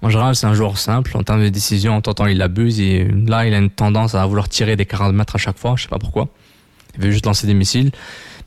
en 0.02 0.10
général, 0.10 0.36
c'est 0.36 0.46
un 0.46 0.54
joueur 0.54 0.78
simple. 0.78 1.16
En 1.18 1.24
termes 1.24 1.42
de 1.42 1.50
décision, 1.50 1.96
en 1.96 2.02
temps, 2.02 2.26
il 2.28 2.42
abuse. 2.42 2.80
Et 2.80 3.06
là, 3.06 3.48
il 3.48 3.54
a 3.54 3.58
une 3.58 3.70
tendance 3.70 4.14
à 4.14 4.26
vouloir 4.26 4.50
tirer 4.50 4.76
des 4.76 4.86
40 4.86 5.14
mètres 5.14 5.36
à 5.36 5.40
chaque 5.40 5.58
fois. 5.58 5.76
Je 5.78 5.84
sais 5.84 5.90
pas 5.90 6.00
pourquoi. 6.00 6.28
Il 6.96 7.04
veut 7.04 7.12
juste 7.12 7.26
lancer 7.26 7.48
des 7.48 7.54
missiles. 7.54 7.92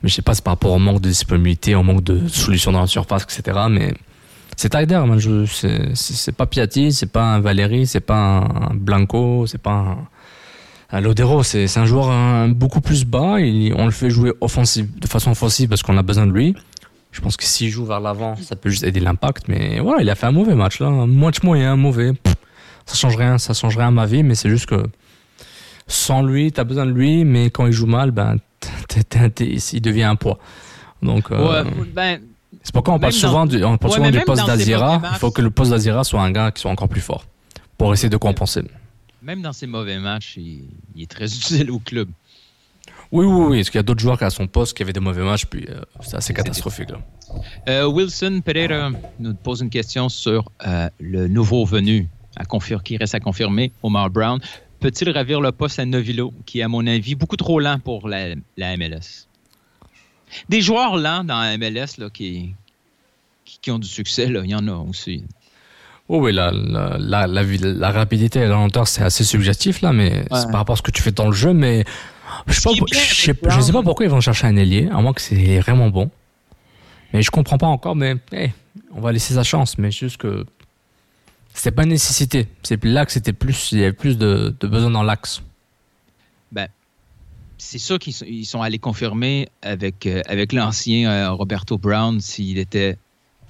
Mais 0.01 0.09
je 0.09 0.15
sais 0.15 0.21
pas, 0.21 0.33
c'est 0.33 0.43
par 0.43 0.53
rapport 0.53 0.71
au 0.71 0.79
manque 0.79 1.01
de 1.01 1.09
disponibilité, 1.09 1.75
au 1.75 1.83
manque 1.83 2.03
de 2.03 2.27
solutions 2.27 2.71
dans 2.71 2.81
la 2.81 2.87
surface, 2.87 3.23
etc. 3.23 3.59
Mais 3.69 3.93
c'est 4.59 4.67
Tyder, 4.67 5.01
c'est 5.93 6.35
pas 6.35 6.45
Piatti, 6.45 6.91
c'est 6.91 7.05
pas 7.09 7.23
un 7.23 7.39
Valéry, 7.39 7.87
c'est 7.87 8.01
pas 8.01 8.43
un 8.43 8.75
Blanco, 8.75 9.47
c'est 9.47 9.57
pas 9.57 9.95
un, 10.91 10.99
Lodero. 10.99 11.43
C'est 11.43 11.77
un 11.77 11.85
joueur 11.85 12.49
beaucoup 12.49 12.81
plus 12.81 13.05
bas. 13.05 13.37
on 13.37 13.85
le 13.85 13.91
fait 13.91 14.09
jouer 14.09 14.33
offensive, 14.41 14.99
de 14.99 15.07
façon 15.07 15.31
offensive 15.31 15.69
parce 15.69 15.81
qu'on 15.81 15.97
a 15.97 16.01
besoin 16.01 16.27
de 16.27 16.33
lui. 16.33 16.55
Je 17.13 17.21
pense 17.21 17.37
que 17.37 17.45
s'il 17.45 17.69
joue 17.69 17.85
vers 17.85 18.01
l'avant, 18.01 18.35
ça 18.35 18.57
peut 18.57 18.69
juste 18.69 18.83
aider 18.83 18.99
l'impact. 18.99 19.47
Mais 19.47 19.79
voilà, 19.79 20.01
il 20.01 20.09
a 20.09 20.15
fait 20.15 20.25
un 20.25 20.33
mauvais 20.33 20.55
match 20.55 20.81
là, 20.81 20.87
un 20.87 21.07
match 21.07 21.41
moyen, 21.41 21.77
mauvais. 21.77 22.11
ça 22.85 22.95
change 22.95 23.15
rien, 23.15 23.37
ça 23.37 23.53
change 23.53 23.77
rien 23.77 23.87
à 23.87 23.91
ma 23.91 24.07
vie, 24.07 24.23
mais 24.23 24.35
c'est 24.35 24.49
juste 24.49 24.65
que 24.65 24.83
sans 25.87 26.21
lui, 26.21 26.51
tu 26.51 26.59
as 26.59 26.65
besoin 26.65 26.85
de 26.85 26.91
lui, 26.91 27.23
mais 27.23 27.49
quand 27.49 27.65
il 27.65 27.71
joue 27.71 27.87
mal, 27.87 28.11
ben, 28.11 28.35
il 29.39 29.81
devient 29.81 30.03
un 30.03 30.17
poids. 30.17 30.37
Donc, 31.01 31.31
euh, 31.31 31.63
ben, 31.95 32.19
c'est 32.61 32.73
pourquoi 32.73 32.93
on 32.95 32.99
parle 32.99 33.13
souvent 33.13 33.45
du, 33.45 33.63
on 33.63 33.77
parle 33.77 33.93
souvent 33.93 34.11
du 34.11 34.21
poste 34.21 34.45
d'Azira. 34.45 35.01
Il 35.13 35.17
faut 35.17 35.31
que 35.31 35.41
le 35.41 35.49
poste 35.49 35.71
d'Azira 35.71 36.03
soit 36.03 36.21
un 36.21 36.31
gars 36.31 36.51
qui 36.51 36.61
soit 36.61 36.71
encore 36.71 36.89
plus 36.89 37.01
fort 37.01 37.25
pour 37.77 37.93
essayer 37.93 38.09
de 38.09 38.17
compenser. 38.17 38.61
Même 39.21 39.41
dans 39.41 39.53
ses 39.53 39.67
mauvais 39.67 39.99
matchs, 39.99 40.37
il, 40.37 40.67
est 40.97 41.09
très 41.09 41.25
utile 41.35 41.71
au 41.71 41.79
club. 41.79 42.09
Oui, 43.11 43.25
oui, 43.25 43.45
oui. 43.49 43.59
Est-ce 43.59 43.71
qu'il 43.71 43.79
y 43.79 43.79
a 43.79 43.83
d'autres 43.83 44.01
joueurs 44.01 44.17
qui 44.17 44.23
à 44.23 44.29
son 44.29 44.47
poste 44.47 44.75
qui 44.75 44.83
avaient 44.83 44.93
des 44.93 44.99
mauvais 44.99 45.23
matchs, 45.23 45.45
puis 45.45 45.65
euh, 45.69 45.81
c'est 46.01 46.15
assez 46.15 46.33
catastrophique. 46.33 46.91
Là. 46.91 46.99
Euh, 47.67 47.85
Wilson 47.85 48.41
Pereira 48.45 48.91
nous 49.19 49.33
pose 49.33 49.61
une 49.61 49.69
question 49.69 50.09
sur 50.09 50.51
le 50.99 51.27
nouveau 51.27 51.65
venu 51.65 52.07
à 52.35 52.45
qui 52.79 52.97
reste 52.97 53.15
à 53.15 53.19
confirmer, 53.19 53.71
Omar 53.81 54.09
Brown 54.09 54.39
peut-il 54.79 55.09
ravir 55.11 55.41
le 55.41 55.51
poste 55.51 55.79
à 55.79 55.85
Novilo, 55.85 56.33
qui 56.45 56.59
est, 56.59 56.63
à 56.63 56.67
mon 56.67 56.85
avis, 56.87 57.15
beaucoup 57.15 57.35
trop 57.35 57.59
lent 57.59 57.79
pour 57.79 58.07
la, 58.07 58.35
MLS? 58.57 59.27
Des 60.49 60.61
joueurs 60.61 60.97
lents 60.97 61.23
dans 61.23 61.41
la 61.41 61.57
MLS 61.57 61.97
là, 61.97 62.09
qui, 62.09 62.53
qui, 63.45 63.71
ont 63.71 63.79
du 63.79 63.87
succès, 63.87 64.27
là, 64.27 64.41
il 64.43 64.49
y 64.49 64.55
en 64.55 64.67
a 64.67 64.73
aussi. 64.73 65.23
Oh 66.07 66.19
oui, 66.21 66.33
la, 66.33 66.51
la, 66.51 66.97
la, 66.97 67.27
la, 67.27 67.91
rapidité 67.91 68.39
et 68.39 68.43
la 68.43 68.49
lenteur, 68.49 68.87
c'est 68.87 69.03
assez 69.03 69.23
subjectif, 69.23 69.81
là, 69.81 69.93
mais 69.93 70.25
c'est 70.31 70.49
par 70.49 70.55
rapport 70.55 70.73
à 70.73 70.77
ce 70.77 70.81
que 70.81 70.91
tu 70.91 71.03
fais 71.03 71.11
dans 71.11 71.27
le 71.27 71.33
jeu, 71.33 71.53
mais 71.53 71.83
je 72.47 72.67
ne 72.67 72.87
sais, 72.87 73.33
sais, 73.33 73.33
pas 73.33 73.83
pourquoi 73.83 74.05
ils 74.05 74.11
vont 74.11 74.21
chercher 74.21 74.47
un 74.47 74.55
ailier, 74.55 74.89
à 74.91 75.01
moins 75.01 75.13
que 75.13 75.21
c'est 75.21 75.59
vraiment 75.59 75.89
bon. 75.89 76.09
Mais 77.13 77.21
je 77.21 77.31
comprends 77.31 77.57
pas 77.57 77.67
encore, 77.67 77.95
mais 77.95 78.17
on 78.93 79.01
va 79.01 79.11
laisser 79.11 79.35
sa 79.35 79.43
chance, 79.43 79.77
mais 79.77 79.91
juste 79.91 80.17
que 80.17 80.45
c'était 81.53 81.71
pas 81.71 81.83
une 81.83 81.89
nécessité. 81.89 82.47
C'est 82.63 82.83
là 82.85 83.05
que 83.05 83.11
c'était 83.11 83.33
plus, 83.33 83.71
il 83.71 83.79
y 83.79 83.83
avait 83.83 83.93
plus 83.93 84.17
de, 84.17 84.55
de 84.59 84.67
besoin 84.67 84.89
dans 84.89 85.03
l'axe. 85.03 85.41
Ben, 86.51 86.67
c'est 87.59 87.77
sûr 87.77 87.99
qu'ils 87.99 88.45
sont, 88.45 88.61
allés 88.61 88.79
confirmer 88.79 89.49
avec, 89.61 90.07
euh, 90.07 90.21
avec 90.25 90.53
l'ancien 90.53 91.09
euh, 91.09 91.31
Roberto 91.31 91.77
Brown 91.77 92.19
s'il 92.19 92.57
était 92.57 92.97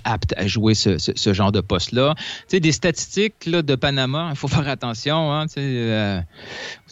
apte 0.05 0.33
à 0.37 0.47
jouer 0.47 0.75
ce, 0.75 0.97
ce, 0.97 1.33
genre 1.33 1.51
de 1.51 1.59
poste-là. 1.59 2.15
Tu 2.17 2.23
sais, 2.47 2.59
des 2.61 2.71
statistiques 2.71 3.45
là, 3.45 3.61
de 3.61 3.75
Panama, 3.75 4.29
il 4.31 4.35
faut 4.35 4.47
faire 4.47 4.67
attention. 4.67 5.31
Hein, 5.31 5.45
euh, 5.57 6.21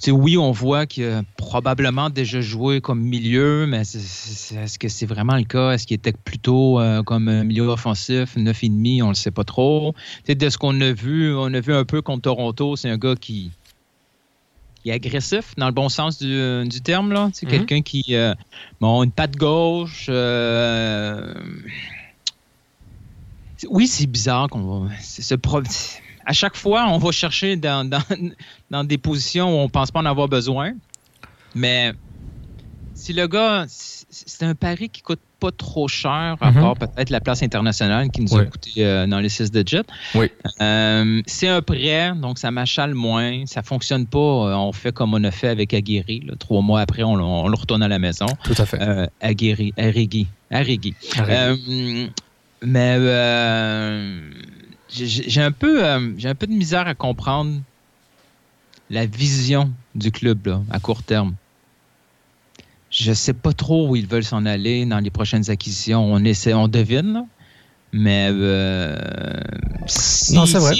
oui, 0.09 0.37
on 0.37 0.51
voit 0.51 0.85
qu'il 0.85 1.05
a 1.05 1.23
probablement 1.37 2.09
déjà 2.09 2.41
joué 2.41 2.81
comme 2.81 3.01
milieu, 3.01 3.65
mais 3.65 3.81
est-ce 3.81 4.77
que 4.77 4.89
c'est 4.89 5.05
vraiment 5.05 5.37
le 5.37 5.45
cas? 5.45 5.71
Est-ce 5.71 5.87
qu'il 5.87 5.95
était 5.95 6.11
plutôt 6.11 6.79
comme 7.05 7.43
milieu 7.43 7.63
offensif, 7.63 8.35
9,5? 8.35 9.01
On 9.01 9.05
ne 9.05 9.09
le 9.09 9.15
sait 9.15 9.31
pas 9.31 9.45
trop. 9.45 9.95
Tu 10.17 10.23
sais, 10.27 10.35
de 10.35 10.49
ce 10.49 10.57
qu'on 10.57 10.79
a 10.81 10.91
vu, 10.91 11.33
on 11.33 11.53
a 11.53 11.59
vu 11.61 11.73
un 11.73 11.85
peu 11.85 12.01
contre 12.01 12.23
Toronto, 12.23 12.75
c'est 12.75 12.89
un 12.89 12.97
gars 12.97 13.15
qui, 13.15 13.51
est 14.89 14.93
agressif 14.93 15.53
dans 15.57 15.67
le 15.67 15.71
bon 15.71 15.89
sens 15.89 16.19
du, 16.19 16.63
du 16.67 16.81
terme. 16.81 17.11
Là. 17.11 17.29
C'est 17.33 17.45
mm-hmm. 17.45 17.49
quelqu'un 17.49 17.81
qui 17.81 18.15
euh, 18.15 18.33
a 18.81 19.03
une 19.03 19.11
patte 19.11 19.35
gauche. 19.35 20.07
Euh, 20.09 21.33
oui, 23.69 23.87
c'est 23.87 24.07
bizarre 24.07 24.49
qu'on 24.49 24.87
À 26.25 26.33
chaque 26.33 26.55
fois, 26.55 26.87
on 26.89 26.97
va 26.97 27.11
chercher 27.11 27.55
dans, 27.55 27.89
dans, 28.69 28.83
des 28.83 28.97
positions 28.97 29.49
où 29.49 29.57
on 29.59 29.63
ne 29.63 29.69
pense 29.69 29.91
pas 29.91 29.99
en 29.99 30.05
avoir 30.05 30.27
besoin. 30.27 30.73
Mais 31.55 31.93
si 32.93 33.13
le 33.13 33.27
gars, 33.27 33.65
c'est 34.25 34.43
un 34.43 34.55
pari 34.55 34.89
qui 34.89 35.01
coûte 35.01 35.19
pas 35.39 35.51
trop 35.51 35.87
cher, 35.87 36.37
à 36.41 36.51
mhm. 36.51 36.61
part 36.61 36.75
peut-être 36.75 37.09
la 37.09 37.21
place 37.21 37.43
internationale 37.43 38.09
qui 38.09 38.21
nous 38.21 38.35
a 38.35 38.45
coûté 38.45 38.71
euh, 38.77 39.05
dans 39.05 39.19
les 39.19 39.29
6 39.29 39.51
digits. 39.51 39.77
Oui. 40.15 40.31
Euh, 40.61 41.21
c'est 41.27 41.47
un 41.47 41.61
prêt, 41.61 42.13
donc 42.15 42.39
ça 42.39 42.49
m'achale 42.49 42.93
moins. 42.95 43.45
Ça 43.45 43.61
fonctionne 43.61 44.07
pas. 44.07 44.17
Euh, 44.17 44.55
on 44.55 44.71
fait 44.71 44.91
comme 44.91 45.13
on 45.13 45.23
a 45.23 45.31
fait 45.31 45.49
avec 45.49 45.73
Aguirre. 45.73 46.05
Trois 46.39 46.61
mois 46.61 46.81
après, 46.81 47.03
on, 47.03 47.15
le 47.15 47.55
retourne 47.55 47.83
à 47.83 47.87
la 47.87 47.99
maison. 47.99 48.27
Tout 48.43 48.55
à 48.57 48.65
fait. 48.65 49.09
Aguirre, 49.21 49.71
Arrigui. 49.77 50.27
Arrigui. 50.49 50.95
Mais 52.63 52.95
euh, 52.97 54.19
j'ai 54.89 55.41
un 55.41 55.51
peu 55.51 55.85
euh, 55.85 56.13
j'ai 56.17 56.29
un 56.29 56.35
peu 56.35 56.47
de 56.47 56.53
misère 56.53 56.87
à 56.87 56.95
comprendre 56.95 57.59
la 58.89 59.05
vision 59.05 59.71
du 59.95 60.11
club 60.11 60.61
à 60.71 60.79
court 60.79 61.03
terme. 61.03 61.35
Je 62.99 63.13
sais 63.13 63.33
pas 63.33 63.53
trop 63.53 63.89
où 63.89 63.95
ils 63.95 64.07
veulent 64.07 64.23
s'en 64.23 64.45
aller 64.45 64.85
dans 64.85 64.97
les 64.97 65.11
prochaines 65.11 65.51
acquisitions. 65.51 66.03
On 66.03 66.23
essaie, 66.23 66.55
on 66.55 66.67
devine, 66.67 67.25
mais 67.91 68.29
euh, 68.31 68.95
non, 70.31 70.47
c'est 70.47 70.57
vrai. 70.57 70.73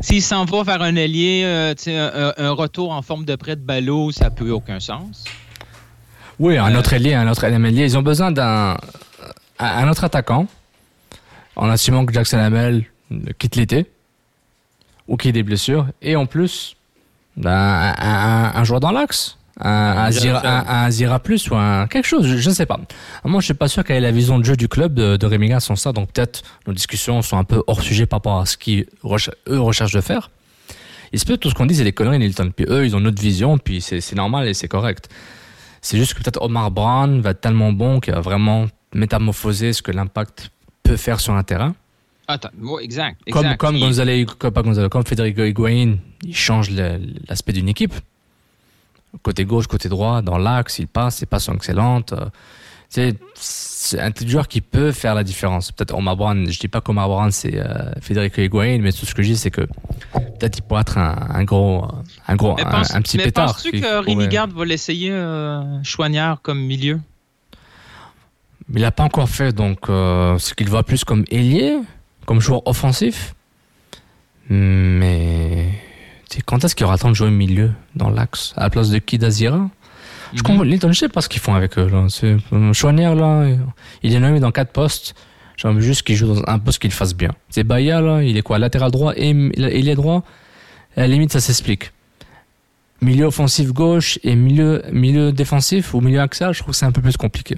S'il 0.00 0.22
s'en 0.22 0.44
va 0.44 0.62
vers 0.62 0.82
un 0.82 0.96
allié, 0.96 1.44
un, 1.44 2.50
retour 2.50 2.92
en 2.92 3.02
forme 3.02 3.24
de 3.24 3.34
prêt 3.34 3.56
de 3.56 3.62
ballot, 3.62 4.12
ça 4.12 4.30
peut 4.30 4.50
aucun 4.50 4.78
sens. 4.78 5.24
Oui, 6.38 6.56
un 6.56 6.74
autre 6.76 6.94
allié, 6.94 7.14
un 7.14 7.28
autre 7.28 7.44
allié. 7.44 7.84
Ils 7.84 7.98
ont 7.98 8.02
besoin 8.02 8.30
d'un 8.30 8.76
un 9.58 9.88
autre 9.88 10.04
attaquant 10.04 10.46
en 11.56 11.68
assumant 11.68 12.06
que 12.06 12.12
Jackson 12.12 12.38
Hamel 12.38 12.84
quitte 13.38 13.56
l'été 13.56 13.90
ou 15.08 15.16
qu'il 15.16 15.30
ait 15.30 15.32
des 15.32 15.42
blessures. 15.42 15.86
Et 16.02 16.16
en 16.16 16.26
plus, 16.26 16.76
ben, 17.36 17.94
un, 17.98 18.64
joueur 18.64 18.80
dans 18.80 18.90
l'axe. 18.90 19.38
Un, 19.60 20.10
un, 20.10 20.90
Zira, 20.90 21.20
plus 21.20 21.48
ou 21.50 21.54
un 21.54 21.86
quelque 21.86 22.06
chose, 22.06 22.26
je 22.26 22.48
ne 22.48 22.54
sais 22.54 22.66
pas. 22.66 22.80
Moi, 23.24 23.40
je 23.40 23.44
suis 23.44 23.54
pas 23.54 23.68
sûr 23.68 23.84
quelle 23.84 23.98
est 23.98 24.00
la 24.00 24.10
vision 24.10 24.38
de 24.38 24.44
jeu 24.44 24.56
du 24.56 24.66
club 24.66 24.94
de, 24.94 25.16
de 25.16 25.58
sans 25.60 25.76
ça, 25.76 25.92
donc 25.92 26.10
peut-être 26.12 26.42
nos 26.66 26.72
discussions 26.72 27.22
sont 27.22 27.38
un 27.38 27.44
peu 27.44 27.62
hors 27.66 27.80
sujet 27.80 28.06
par 28.06 28.18
rapport 28.18 28.40
à 28.40 28.46
ce 28.46 28.56
qu'eux 28.56 28.86
recherchent 29.06 29.92
de 29.92 30.00
faire. 30.00 30.30
Il 31.12 31.20
se 31.20 31.24
peut 31.24 31.36
tout 31.36 31.48
ce 31.48 31.54
qu'on 31.54 31.66
dit, 31.66 31.76
c'est 31.76 31.84
des 31.84 31.92
conneries, 31.92 32.18
Nilton. 32.18 32.50
Puis 32.50 32.66
eux, 32.68 32.84
ils 32.84 32.96
ont 32.96 32.98
une 32.98 33.06
autre 33.06 33.22
vision, 33.22 33.56
puis 33.56 33.80
c'est 33.80 34.16
normal 34.16 34.48
et 34.48 34.54
c'est 34.54 34.66
correct. 34.66 35.08
C'est 35.80 35.98
juste 35.98 36.14
que 36.14 36.18
peut-être 36.18 36.42
Omar 36.42 36.72
Brown 36.72 37.20
va 37.20 37.30
être 37.30 37.40
tellement 37.40 37.70
bon 37.72 38.00
qu'il 38.00 38.14
va 38.14 38.20
vraiment 38.20 38.66
métamorphoser 38.94 39.72
ce 39.72 39.82
que 39.82 39.92
l'impact 39.92 40.50
peut 40.82 40.96
faire 40.96 41.20
sur 41.20 41.34
un 41.34 41.42
terrain. 41.44 41.74
Attends, 42.26 42.48
exact, 42.80 43.20
exact. 43.26 43.56
Comme, 43.56 43.56
comme, 43.56 43.78
Gonzalo, 43.78 44.24
comme, 44.38 44.88
comme 44.88 45.04
Federico 45.04 45.44
Higuain, 45.44 45.98
il 46.24 46.34
change 46.34 46.70
l'aspect 46.70 47.52
d'une 47.52 47.68
équipe. 47.68 47.94
Côté 49.22 49.44
gauche, 49.44 49.66
côté 49.66 49.88
droit, 49.88 50.22
dans 50.22 50.38
l'axe, 50.38 50.78
il 50.78 50.88
passe, 50.88 51.16
ses 51.16 51.26
passes 51.26 51.44
sont 51.44 51.54
excellentes. 51.54 52.14
C'est 52.88 54.00
un 54.00 54.12
joueur 54.26 54.46
qui 54.48 54.60
peut 54.60 54.92
faire 54.92 55.14
la 55.14 55.24
différence. 55.24 55.72
Peut-être 55.72 55.94
Omar 55.94 56.16
Brown, 56.16 56.50
je 56.50 56.58
dis 56.58 56.68
pas 56.68 56.80
qu'Omar 56.80 57.08
Brown 57.08 57.30
c'est 57.32 57.58
euh, 57.58 57.92
Federico 58.00 58.40
Higuain, 58.40 58.78
mais 58.80 58.92
tout 58.92 59.04
ce 59.04 59.14
que 59.14 59.22
je 59.22 59.28
dis 59.28 59.36
c'est 59.36 59.50
que 59.50 59.62
peut-être 59.62 60.58
il 60.58 60.62
pourrait 60.62 60.82
être 60.82 60.98
un, 60.98 61.44
gros, 61.44 61.86
un 62.28 62.36
gros, 62.36 62.56
un, 62.58 63.02
petit 63.02 63.16
mais 63.16 63.24
pétard. 63.24 63.54
Penses-tu 63.54 63.80
que 63.80 64.04
Rémi 64.04 64.28
Garde 64.28 64.52
va 64.52 64.64
l'essayer 64.64 65.10
euh, 65.10 65.82
Chouanière 65.82 66.38
comme 66.42 66.60
milieu? 66.60 67.00
Il 68.72 68.80
n'a 68.80 68.92
pas 68.92 69.04
encore 69.04 69.28
fait, 69.28 69.52
donc 69.52 69.88
euh, 69.88 70.38
ce 70.38 70.54
qu'il 70.54 70.68
voit 70.68 70.84
plus 70.84 71.04
comme 71.04 71.24
ailier, 71.30 71.76
comme 72.26 72.40
joueur 72.40 72.66
offensif. 72.66 73.34
Mais 74.48 75.70
quand 76.42 76.64
est-ce 76.64 76.74
qu'il 76.74 76.84
aura 76.84 76.94
le 76.94 76.98
temps 76.98 77.10
de 77.10 77.14
jouer 77.14 77.28
au 77.28 77.32
milieu, 77.32 77.72
dans 77.94 78.10
l'axe, 78.10 78.54
à 78.56 78.64
la 78.64 78.70
place 78.70 78.90
de 78.90 78.98
Kidazira 78.98 79.68
Je 80.34 80.42
comprends, 80.42 80.64
je 80.64 80.92
sais 80.92 81.08
pas 81.08 81.20
ce 81.20 81.28
qu'ils 81.28 81.40
font 81.40 81.54
avec 81.54 81.78
eux. 81.78 81.88
Là. 81.88 82.06
Euh, 82.24 82.72
Chouanière, 82.72 83.14
là, 83.14 83.46
il 84.02 84.14
est 84.14 84.20
nommé 84.20 84.40
dans 84.40 84.50
quatre 84.50 84.72
postes. 84.72 85.14
J'aimerais 85.56 85.82
juste 85.82 86.02
qu'il 86.02 86.16
joue 86.16 86.26
dans 86.26 86.42
un 86.46 86.58
poste 86.58 86.80
qu'il 86.80 86.90
fasse 86.90 87.14
bien. 87.14 87.30
C'est 87.50 87.64
Baya, 87.64 88.00
là, 88.00 88.22
il 88.22 88.36
est 88.36 88.42
quoi 88.42 88.58
Latéral 88.58 88.90
droit 88.90 89.12
et 89.16 89.30
il 89.30 89.88
est 89.88 89.94
droit? 89.94 90.24
À 90.96 91.02
la 91.02 91.08
limite, 91.08 91.32
ça 91.32 91.40
s'explique. 91.40 91.92
Milieu 93.00 93.26
offensif 93.26 93.72
gauche 93.72 94.18
et 94.24 94.34
milieu, 94.34 94.82
milieu 94.90 95.32
défensif 95.32 95.94
ou 95.94 96.00
milieu 96.00 96.20
axial, 96.20 96.54
je 96.54 96.60
trouve 96.60 96.72
que 96.72 96.78
c'est 96.78 96.86
un 96.86 96.92
peu 96.92 97.02
plus 97.02 97.16
compliqué 97.16 97.56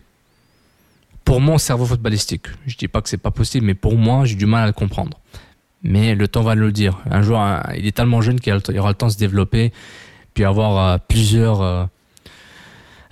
pour 1.26 1.40
mon 1.40 1.58
cerveau 1.58 1.84
footballistique. 1.84 2.46
Je 2.66 2.76
dis 2.76 2.88
pas 2.88 3.02
que 3.02 3.08
c'est 3.08 3.18
pas 3.18 3.32
possible, 3.32 3.66
mais 3.66 3.74
pour 3.74 3.96
moi, 3.96 4.24
j'ai 4.24 4.36
du 4.36 4.46
mal 4.46 4.62
à 4.62 4.66
le 4.68 4.72
comprendre. 4.72 5.18
Mais 5.88 6.16
le 6.16 6.26
temps 6.26 6.42
va 6.42 6.56
le 6.56 6.72
dire. 6.72 6.98
Un 7.08 7.22
jour, 7.22 7.40
il 7.76 7.86
est 7.86 7.96
tellement 7.96 8.20
jeune 8.20 8.40
qu'il 8.40 8.52
aura 8.52 8.88
le 8.88 8.94
temps 8.94 9.06
de 9.06 9.12
se 9.12 9.18
développer, 9.18 9.72
puis 10.34 10.44
avoir 10.44 10.78
euh, 10.78 10.98
plusieurs, 11.06 11.60
euh, 11.62 11.84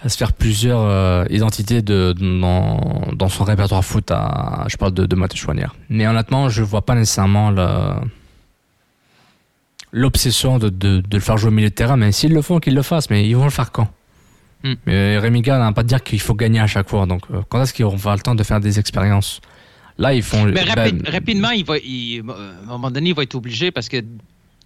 à 0.03 0.09
se 0.09 0.17
faire 0.17 0.33
plusieurs 0.33 0.81
euh, 0.81 1.25
identités 1.31 1.83
de, 1.83 2.13
dans, 2.19 3.13
dans 3.13 3.29
son 3.29 3.45
répertoire 3.45 3.85
foot. 3.85 4.11
À, 4.11 4.65
je 4.67 4.77
parle 4.77 4.93
de, 4.93 5.07
de 5.07 5.15
Mathieu 5.15 5.39
Chouanière. 5.39 5.77
Mais 5.89 6.09
honnêtement, 6.09 6.49
je 6.49 6.65
vois 6.65 6.83
pas 6.83 6.97
nécessairement 6.97 7.53
l'obsession 9.93 10.59
de, 10.59 10.69
de, 10.69 11.01
de 11.01 11.17
le 11.17 11.21
faire 11.21 11.37
jouer 11.39 11.51
au 11.51 11.55
milieu 11.55 11.71
de 11.71 11.75
terrain. 11.75 11.97
Mais 11.97 12.11
s'ils 12.11 12.35
le 12.35 12.43
font, 12.43 12.59
qu'ils 12.59 12.75
le 12.75 12.83
fassent. 12.83 13.09
Mais 13.09 13.29
ils 13.29 13.37
vont 13.37 13.45
le 13.45 13.51
faire 13.51 13.71
quand? 13.71 13.89
Mais 14.87 15.19
Rémi 15.19 15.43
Gall 15.43 15.61
n'a 15.61 15.73
pas 15.73 15.83
de 15.83 15.89
dire 15.89 16.03
qu'il 16.03 16.21
faut 16.21 16.35
gagner 16.35 16.59
à 16.59 16.67
chaque 16.67 16.89
fois. 16.89 17.07
Donc, 17.07 17.23
quand 17.51 17.63
est-ce 17.63 17.73
qu'ils 17.73 17.85
vont 17.85 17.95
avoir 17.95 18.17
le 18.17 18.23
temps 18.23 18.35
de 18.35 18.43
faire 18.43 18.61
des 18.61 18.79
expériences? 18.79 19.41
Là, 19.99 20.13
ils 20.15 20.23
font. 20.23 20.45
Mais 20.47 20.53
ben, 20.53 20.69
rapide- 20.69 21.09
rapidement, 21.09 21.51
il 21.51 21.65
va, 21.65 21.79
il- 21.79 22.23
à 22.29 22.33
un 22.65 22.67
moment 22.67 22.91
donné, 22.91 23.11
il 23.11 23.15
va 23.15 23.23
être 23.23 23.35
obligé 23.37 23.71
parce 23.71 23.89
que, 23.89 23.99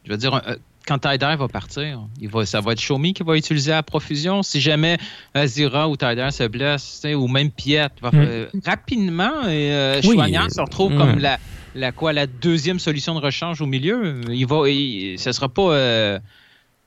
je 0.04 0.10
veux 0.10 0.16
dire, 0.16 0.34
euh, 0.34 0.56
quand 0.86 0.98
Tyder 0.98 1.34
va 1.38 1.48
partir, 1.48 2.00
il 2.18 2.30
va, 2.30 2.46
ça 2.46 2.62
va 2.62 2.72
être 2.72 2.78
Xiaomi 2.78 3.12
qui 3.12 3.22
va 3.22 3.36
utiliser 3.36 3.72
à 3.72 3.82
profusion. 3.82 4.42
Si 4.42 4.58
jamais 4.58 4.96
Azira 5.34 5.86
ou 5.88 5.96
Tyder 5.98 6.28
se 6.30 6.44
blesse, 6.48 7.02
ou 7.14 7.28
même 7.28 7.50
Piet, 7.50 7.88
va, 8.00 8.10
Mm. 8.10 8.14
euh, 8.14 8.46
rapidement, 8.64 9.42
et, 9.46 9.70
euh, 9.72 10.00
Oui. 10.04 10.16
Se 10.50 10.60
retrouve 10.62 10.94
Mm. 10.94 10.96
comme 10.98 11.18
la, 11.18 11.38
la, 11.74 11.92
quoi, 11.92 12.14
la 12.14 12.26
deuxième 12.26 12.78
solution 12.78 13.14
de 13.14 13.20
rechange 13.20 13.60
au 13.60 13.66
milieu. 13.66 14.22
Il 14.30 14.46
va, 14.46 14.66
il, 14.68 15.18
ça 15.18 15.34
sera 15.34 15.50
pas, 15.50 15.72
euh, 15.72 16.18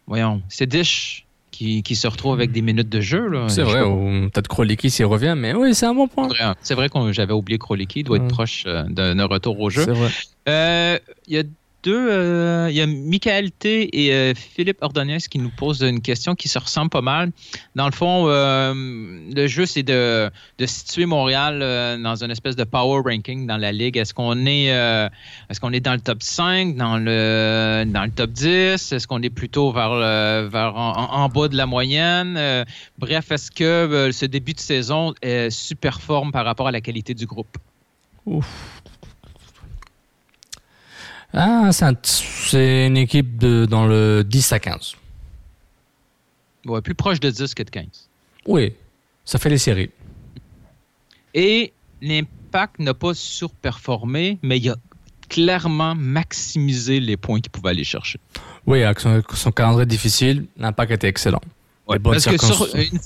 voyons, 0.08 0.42
c'est 0.50 0.66
Dish 0.66 1.26
qui, 1.62 1.84
qui 1.84 1.96
se 1.96 2.08
retrouve 2.08 2.34
avec 2.34 2.52
des 2.52 2.64
minutes 2.64 2.90
de 2.90 3.02
jeu. 3.02 3.30
c'est 3.48 3.62
vrai, 3.62 3.82
peut-être 4.34 4.48
Kroliki 4.48 4.90
s'il 4.90 5.06
revient. 5.06 5.36
Mais 5.38 5.54
oui, 5.54 5.76
c'est 5.76 5.86
un 5.86 5.94
bon 5.94 6.08
point. 6.08 6.28
C'est 6.64 6.74
vrai, 6.74 6.88
vrai 6.88 6.90
que 6.90 7.12
j'avais 7.12 7.34
oublié 7.34 7.60
Kroliki, 7.60 8.00
il 8.00 8.04
doit 8.04 8.18
être 8.18 8.24
Mm. 8.24 8.28
proche 8.30 8.64
euh, 8.66 8.84
d'un 8.90 9.26
retour 9.26 9.60
au 9.60 9.70
jeu. 9.70 9.84
C'est 9.86 9.92
vrai. 9.92 10.10
Euh, 10.50 10.98
Il 11.28 11.36
y 11.36 11.38
a 11.38 11.44
deux. 11.84 12.10
euh, 12.10 12.68
Il 12.70 12.76
y 12.76 12.82
a 12.82 12.88
Michael 12.88 13.52
T 13.52 13.90
et 14.06 14.14
euh, 14.14 14.34
Philippe 14.36 14.78
Ordonez 14.82 15.18
qui 15.30 15.40
nous 15.40 15.50
posent 15.50 15.82
une 15.82 16.02
question 16.02 16.36
qui 16.36 16.48
se 16.48 16.60
ressemble 16.60 16.90
pas 16.90 17.02
mal. 17.02 17.32
Dans 17.76 17.86
le 17.86 17.92
fond, 17.92 18.26
euh, 18.28 18.74
le 19.34 19.48
jeu, 19.48 19.66
c'est 19.66 19.84
de, 19.84 20.32
situer 20.66 21.06
Montréal 21.06 21.60
dans 22.02 22.24
une 22.24 22.32
espèce 22.32 22.56
de 22.56 22.64
power 22.64 23.02
ranking 23.06 23.48
dans 23.48 23.58
la 23.58 23.72
ligue. 23.72 23.98
Est-ce 23.98 24.14
qu'on 24.14 24.46
est, 24.46 24.72
euh, 24.72 25.10
est, 25.50 25.80
dans 25.80 25.94
le 25.94 26.02
top 26.02 26.22
5, 26.22 26.76
dans 26.76 26.98
le, 26.98 27.84
dans 27.88 28.04
le 28.04 28.12
top 28.12 28.32
10? 28.32 28.92
Est-ce 28.92 29.08
qu'on 29.08 29.22
est 29.22 29.30
plutôt 29.30 29.72
vers, 29.72 29.94
le- 29.94 30.48
vers 30.48 30.76
en, 30.76 31.30
bas 31.30 31.48
de 31.48 31.58
la 31.58 31.66
moyenne? 31.66 32.66
Bref, 32.98 33.32
est-ce 33.32 33.52
que 33.52 34.10
ce 34.12 34.26
début 34.26 34.54
de 34.54 34.60
saison 34.60 35.14
superforme 35.50 36.32
par 36.32 36.46
rapport 36.46 36.68
à 36.68 36.72
la 36.72 36.82
qualité 36.82 37.14
du 37.14 37.26
groupe? 37.26 37.58
Ah, 41.34 41.70
c'est 41.72 41.86
un- 41.86 41.96
c'est 42.04 42.88
une 42.88 42.98
équipe 42.98 43.38
de, 43.38 43.66
dans 43.66 43.86
le 43.86 44.24
10 44.24 44.52
à 44.54 44.60
15. 44.60 44.96
Ouais, 46.66 46.82
plus 46.82 46.94
proche 46.96 47.20
de 47.20 47.30
10 47.30 47.54
que 47.56 47.64
de 47.64 47.70
15. 47.70 47.86
Oui, 48.48 48.74
ça 49.26 49.40
fait 49.40 49.50
les 49.50 49.58
séries. 49.58 49.90
Et 51.34 51.72
l'impact 52.02 52.80
n'a 52.80 52.94
pas 52.94 53.14
surperformé, 53.14 54.38
mais 54.42 54.58
il 54.58 54.70
a 54.70 54.76
clairement 55.30 55.96
maximisé 55.96 57.00
les 57.00 57.16
points 57.16 57.40
qu'il 57.40 57.52
pouvait 57.52 57.70
aller 57.70 57.86
chercher. 57.86 58.20
Oui, 58.68 58.84
avec 58.84 59.00
son, 59.00 59.22
son 59.34 59.52
calendrier 59.52 59.86
difficile, 59.86 60.46
l'impact 60.58 60.92
était 60.92 61.08
excellent. 61.08 61.42
Bonnes 61.88 62.00
Parce 62.02 62.26
que 62.26 62.38
sur- 62.38 62.76
une- 62.76 63.00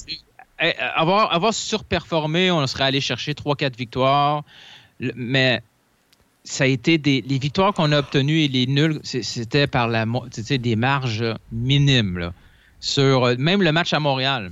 euh, 0.63 0.71
avoir, 0.95 1.31
avoir 1.33 1.53
surperformé, 1.53 2.51
on 2.51 2.65
serait 2.67 2.83
allé 2.85 3.01
chercher 3.01 3.33
3-4 3.33 3.75
victoires, 3.77 4.43
mais 5.15 5.61
ça 6.45 6.63
a 6.63 6.67
été 6.67 6.97
des 6.97 7.21
les 7.21 7.37
victoires 7.37 7.73
qu'on 7.73 7.91
a 7.91 7.99
obtenues 7.99 8.41
et 8.43 8.47
les 8.47 8.67
nuls, 8.67 8.99
c'était 9.03 9.67
par 9.67 9.87
la 9.87 10.05
des 10.05 10.75
marges 10.75 11.25
minimes. 11.51 12.17
là. 12.19 12.33
Sur 12.79 13.25
euh, 13.25 13.35
même 13.37 13.61
le 13.61 13.71
match 13.71 13.93
à 13.93 13.99
Montréal. 13.99 14.51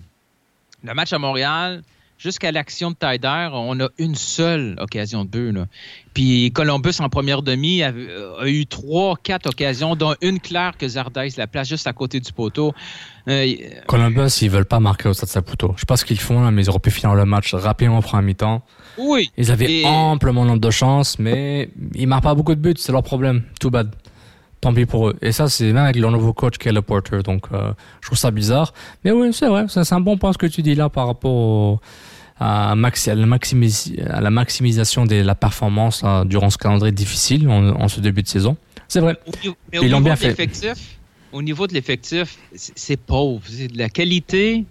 Le 0.83 0.93
match 0.93 1.13
à 1.13 1.19
Montréal, 1.19 1.83
jusqu'à 2.17 2.51
l'action 2.51 2.91
de 2.91 2.95
Tyder, 2.95 3.49
on 3.53 3.79
a 3.81 3.87
une 3.97 4.15
seule 4.15 4.75
occasion 4.79 5.25
de 5.25 5.29
but. 5.29 5.51
là. 5.51 5.65
Puis 6.13 6.51
Columbus, 6.53 6.93
en 6.99 7.09
première 7.09 7.41
demi, 7.41 7.83
a, 7.83 7.91
a 8.39 8.47
eu 8.47 8.65
trois, 8.65 9.15
quatre 9.21 9.47
occasions, 9.49 9.95
dont 9.95 10.15
une 10.21 10.39
claire 10.39 10.77
que 10.77 10.87
Zardes 10.87 11.17
la 11.37 11.47
place 11.47 11.67
juste 11.69 11.87
à 11.87 11.93
côté 11.93 12.19
du 12.19 12.31
poteau. 12.31 12.73
Euh, 13.27 13.53
Columbus, 13.87 14.29
ils 14.41 14.49
veulent 14.49 14.65
pas 14.65 14.79
marquer 14.79 15.09
au 15.09 15.13
stade 15.13 15.29
Saputo. 15.29 15.73
Je 15.75 15.81
sais 15.81 15.85
pas 15.85 15.97
ce 15.97 16.05
qu'ils 16.05 16.19
font 16.19 16.41
là, 16.41 16.51
mais 16.51 16.63
ils 16.65 16.69
auraient 16.69 16.79
pu 16.79 16.91
finir 16.91 17.15
le 17.15 17.25
match 17.25 17.53
rapidement 17.53 17.97
en 17.97 18.01
première 18.01 18.23
mi-temps. 18.23 18.61
oui. 18.97 19.31
Ils 19.37 19.51
avaient 19.51 19.81
Et- 19.81 19.85
amplement 19.85 20.45
nombre 20.45 20.59
de 20.61 20.71
chances, 20.71 21.17
mais 21.19 21.69
ils 21.95 22.07
marquent 22.07 22.23
pas 22.23 22.35
beaucoup 22.35 22.53
de 22.55 22.59
buts, 22.59 22.73
c'est 22.77 22.91
leur 22.91 23.03
problème. 23.03 23.43
Too 23.59 23.69
bad. 23.69 23.93
Tant 24.63 24.73
pis 24.73 24.85
pour 24.85 25.09
eux. 25.09 25.15
Et 25.21 25.31
ça, 25.31 25.47
c'est 25.49 25.65
même 25.65 25.77
avec 25.83 25.97
leur 25.97 26.09
nouveau 26.11 26.33
coach, 26.33 26.57
Caleb 26.57 26.83
Porter. 26.83 27.19
Donc, 27.23 27.45
euh, 27.51 27.71
je 28.01 28.07
trouve 28.07 28.17
ça 28.17 28.31
bizarre. 28.31 28.73
Mais 29.03 29.11
oui, 29.11 29.31
c'est 29.33 29.47
vrai. 29.47 29.65
C'est 29.67 29.93
un 29.93 29.99
bon 29.99 30.17
point 30.17 30.33
ce 30.33 30.37
que 30.37 30.45
tu 30.47 30.61
dis 30.61 30.73
là 30.75 30.89
par 30.89 31.07
rapport 31.07 31.31
au- 31.31 31.79
à, 32.39 32.73
maxi- 32.75 33.09
à 33.11 33.15
la, 33.15 33.25
maximis- 33.27 33.99
à 34.09 34.19
la 34.21 34.29
maximisation 34.31 35.05
de 35.05 35.15
la 35.17 35.35
performance 35.35 36.01
là, 36.01 36.25
durant 36.25 36.49
ce 36.49 36.57
calendrier 36.57 36.91
difficile 36.91 37.47
en, 37.47 37.69
en 37.79 37.87
ce 37.87 37.99
début 37.99 38.23
de 38.23 38.27
saison. 38.27 38.57
C'est 38.87 38.99
vrai. 39.01 39.17
Mais 39.71 39.79
Ils 39.81 39.91
l'ont 39.91 40.01
bien 40.01 40.15
fait. 40.15 40.27
au 41.31 41.41
niveau 41.41 41.67
de 41.67 41.73
l'effectif, 41.73 42.37
c'est 42.55 42.97
pauvre. 42.97 43.41
De 43.49 43.77
la 43.77 43.89
qualité. 43.89 44.65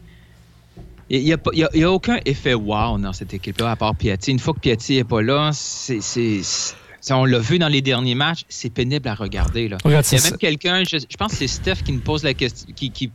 Il 1.11 1.25
n'y 1.25 1.33
a, 1.33 1.37
a- 1.37 1.85
a 1.85 1.91
aucun 1.91 2.19
effet 2.25 2.55
wow 2.55 2.97
dans 2.99 3.13
cette 3.13 3.35
équipe-là, 3.35 3.73
à 3.73 3.77
part 3.77 3.95
Piatti. 3.95 4.31
Une 4.31 4.39
fois 4.39 4.55
que 4.55 4.61
Piatti 4.61 4.97
n'est 4.97 5.05
pas 5.05 5.21
là, 5.21 5.51
c'est- 5.53 6.01
ça, 7.03 7.17
on 7.17 7.25
l'a 7.25 7.41
vu 7.41 7.59
dans 7.59 7.67
les 7.67 7.83
derniers 7.83 8.15
matchs, 8.15 8.45
c'est 8.49 8.71
pénible 8.71 9.09
à 9.09 9.15
regarder. 9.15 9.69
Là. 9.69 9.77
Regarde, 9.85 10.07
Il 10.13 10.19
y 10.19 10.21
a 10.21 10.25
même 10.31 10.39
quelqu'un, 10.39 10.85
je, 10.89 10.99
je 10.99 11.17
pense 11.17 11.33
que 11.33 11.39
c'est 11.39 11.49
Steph 11.49 11.83
qui 11.85 11.91
me 11.93 11.99
pose 11.99 12.23
la 12.23 12.33
question, 12.33 12.69
qui, 12.77 12.93
qui, 12.93 13.11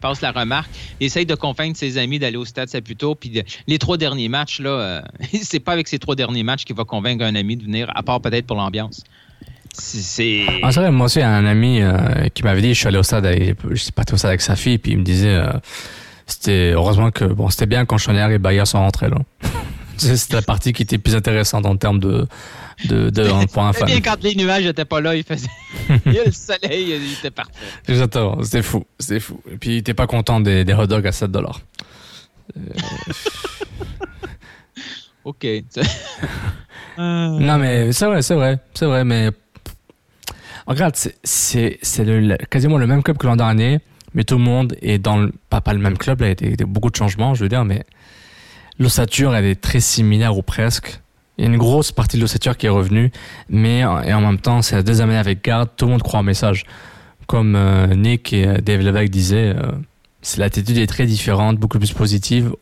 passe 0.00 0.20
la 0.20 0.30
remarque. 0.30 0.70
Il 1.00 1.06
essaye 1.06 1.26
de 1.26 1.34
convaincre 1.34 1.76
ses 1.76 1.98
amis 1.98 2.20
d'aller 2.20 2.36
au 2.36 2.44
stade 2.44 2.68
Saputo. 2.68 3.16
Puis 3.16 3.30
de- 3.30 3.42
les 3.66 3.80
trois 3.80 3.96
derniers 3.96 4.28
matchs, 4.28 4.60
là, 4.60 4.70
euh, 4.70 5.02
c'est 5.42 5.58
pas 5.58 5.72
avec 5.72 5.88
ces 5.88 5.98
trois 5.98 6.14
derniers 6.14 6.44
matchs 6.44 6.64
qu'il 6.64 6.76
va 6.76 6.84
convaincre 6.84 7.24
un 7.24 7.34
ami 7.34 7.56
de 7.56 7.64
venir, 7.64 7.90
à 7.96 8.04
part 8.04 8.20
peut-être 8.20 8.46
pour 8.46 8.56
l'ambiance. 8.56 9.02
C'est. 9.72 10.46
Ah, 10.62 10.70
vrai, 10.70 10.92
moi 10.92 11.06
aussi, 11.06 11.20
un 11.20 11.44
ami 11.44 11.82
euh, 11.82 12.28
qui 12.32 12.44
m'avais 12.44 12.62
dit, 12.62 12.68
je 12.68 12.78
suis 12.78 12.86
allé 12.86 12.98
au 12.98 13.02
stade, 13.02 13.26
avec, 13.26 13.56
je 13.68 13.74
suis 13.74 13.90
parti 13.90 14.14
au 14.14 14.16
stade 14.16 14.28
avec 14.28 14.42
sa 14.42 14.54
fille, 14.54 14.78
puis 14.78 14.92
il 14.92 14.98
me 14.98 15.02
disait, 15.02 15.34
euh, 15.34 15.52
c'était 16.24 16.70
heureusement 16.70 17.10
que 17.10 17.24
bon, 17.24 17.50
c'était 17.50 17.66
bien 17.66 17.84
quand 17.84 17.98
Chonière 17.98 18.30
et 18.30 18.38
Bayer 18.38 18.64
sont 18.64 18.78
rentrés 18.78 19.08
là. 19.08 19.16
C'est- 19.96 20.16
C'était 20.16 20.36
la 20.36 20.42
partie 20.42 20.72
qui 20.72 20.82
était 20.82 20.98
plus 20.98 21.14
intéressante 21.14 21.66
en 21.66 21.76
termes 21.76 21.98
de, 22.00 22.26
de, 22.88 23.10
de 23.10 23.22
un 23.30 23.46
fan. 23.72 23.86
bien 23.86 24.00
quand 24.00 24.22
les 24.22 24.34
nuages 24.34 24.64
n'étaient 24.64 24.84
pas 24.84 25.00
là, 25.00 25.14
il 25.16 25.22
faisait. 25.24 25.48
il 26.06 26.12
y 26.12 26.18
a 26.20 26.24
le 26.24 26.32
soleil, 26.32 26.90
il 27.00 27.12
était 27.12 27.30
parfait. 27.30 27.52
Exactement, 27.88 28.42
c'était 28.42 28.62
fou, 28.62 28.84
c'était 28.98 29.20
fou. 29.20 29.40
Et 29.50 29.56
puis, 29.56 29.70
il 29.70 29.76
était 29.78 29.94
pas 29.94 30.06
content 30.06 30.40
des, 30.40 30.64
des 30.64 30.72
hot 30.74 30.86
dogs 30.86 31.06
à 31.06 31.12
7 31.12 31.30
dollars. 31.30 31.60
OK. 35.24 35.46
Non, 36.96 37.58
mais 37.58 37.90
c'est 37.92 38.06
vrai, 38.06 38.22
c'est 38.22 38.34
vrai, 38.36 38.58
c'est 38.72 38.86
vrai, 38.86 39.04
mais 39.04 39.30
regarde, 40.66 40.94
c'est- 41.24 41.80
quasiment 42.50 42.78
le 42.78 42.86
même 42.86 43.02
club 43.02 43.16
que 43.18 43.26
l'an 43.26 43.34
dernier, 43.34 43.80
mais 44.14 44.22
tout 44.22 44.36
le 44.38 44.44
monde 44.44 44.76
est 44.80 44.98
dans 44.98 45.16
le, 45.16 45.32
pas, 45.50 45.60
pas 45.60 45.72
le 45.72 45.80
même 45.80 45.98
club, 45.98 46.20
là, 46.20 46.30
il 46.40 46.50
y 46.60 46.62
a 46.62 46.66
beaucoup 46.66 46.90
de 46.90 46.94
changements, 46.96 47.34
je 47.34 47.42
veux 47.42 47.48
dire, 47.48 47.64
mais 47.64 47.84
l'ossature, 48.78 49.34
elle 49.34 49.44
est 49.44 49.60
très 49.60 49.80
similaire 49.80 50.36
ou 50.36 50.42
presque. 50.42 51.00
Il 51.38 51.44
y 51.44 51.48
a 51.48 51.50
une 51.50 51.58
grosse 51.58 51.90
partie 51.90 52.16
de 52.16 52.22
l'ossature 52.22 52.56
qui 52.56 52.66
est 52.66 52.70
revenue, 52.70 53.10
mais 53.48 53.84
en- 53.84 54.00
et 54.02 54.12
en 54.14 54.20
même 54.20 54.38
temps, 54.38 54.62
c'est 54.62 54.76
la 54.76 54.82
deuxième 54.82 55.10
année 55.10 55.18
avec 55.18 55.42
garde, 55.44 55.68
tout 55.76 55.86
le 55.86 55.92
monde 55.92 56.02
croit 56.02 56.20
au 56.20 56.22
message. 56.22 56.64
Comme 57.26 57.56
euh, 57.56 57.86
Nick 57.94 58.32
et 58.32 58.46
euh, 58.46 58.58
Dave 58.58 58.80
Levesque 58.82 59.10
disaient, 59.10 59.54
euh, 59.56 59.72
l'attitude 60.36 60.78
est 60.78 60.86
très 60.86 61.06
différente, 61.06 61.58
beaucoup 61.58 61.78
plus 61.78 61.92
positive, 61.92 62.52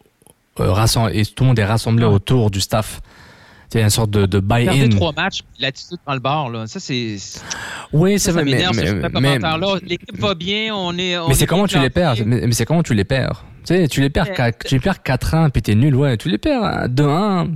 euh, 0.60 1.08
et 1.12 1.24
tout 1.26 1.44
le 1.44 1.48
monde 1.48 1.58
est 1.58 1.64
rassemblé 1.64 2.04
autour 2.04 2.50
du 2.50 2.60
staff. 2.60 3.00
A 3.75 3.81
une 3.81 3.91
sorte 3.91 4.11
de, 4.11 4.27
de 4.27 4.41
buy-in. 4.41 4.89
trois 4.91 5.12
matchs, 5.12 5.41
l'attitude 5.59 5.99
dans 6.07 6.14
le 6.14 6.20
bar, 6.20 6.51
là. 6.51 6.66
Ça, 6.66 6.79
c'est. 6.81 7.16
Oui, 7.93 8.18
Ça, 8.18 8.27
c'est 8.27 8.31
ça 8.31 8.33
vrai, 8.33 8.45
mais, 8.45 8.51
m'énerve, 8.53 8.75
ce 8.75 8.93
mais, 8.93 9.11
commentaire-là. 9.11 9.79
L'équipe 9.87 10.18
va 10.18 10.35
bien, 10.35 10.75
on 10.75 10.97
est. 10.99 11.16
on 11.16 11.29
mais 11.29 11.35
c'est 11.35 11.45
est 11.45 11.47
comment 11.47 11.66
tu 11.66 11.79
les 11.79 11.91
perds? 11.91 12.16
mais, 12.27 12.53
c'est 12.53 12.64
comment 12.66 12.83
tu 12.83 12.95
les 12.95 13.05
perds? 13.05 13.45
Tu 13.64 13.75
sais, 13.75 13.89
tu 13.89 14.01
les 14.01 14.11
perds, 14.11 14.29
tu 14.66 14.75
les 14.75 14.81
perds 14.81 14.99
4-1, 15.05 15.51
puis 15.51 15.62
t'es 15.62 15.75
nul, 15.75 15.95
ouais, 15.95 16.16
tu 16.16 16.29
les 16.29 16.39
perds 16.39 16.64
à 16.64 16.89
2-1. 16.89 17.51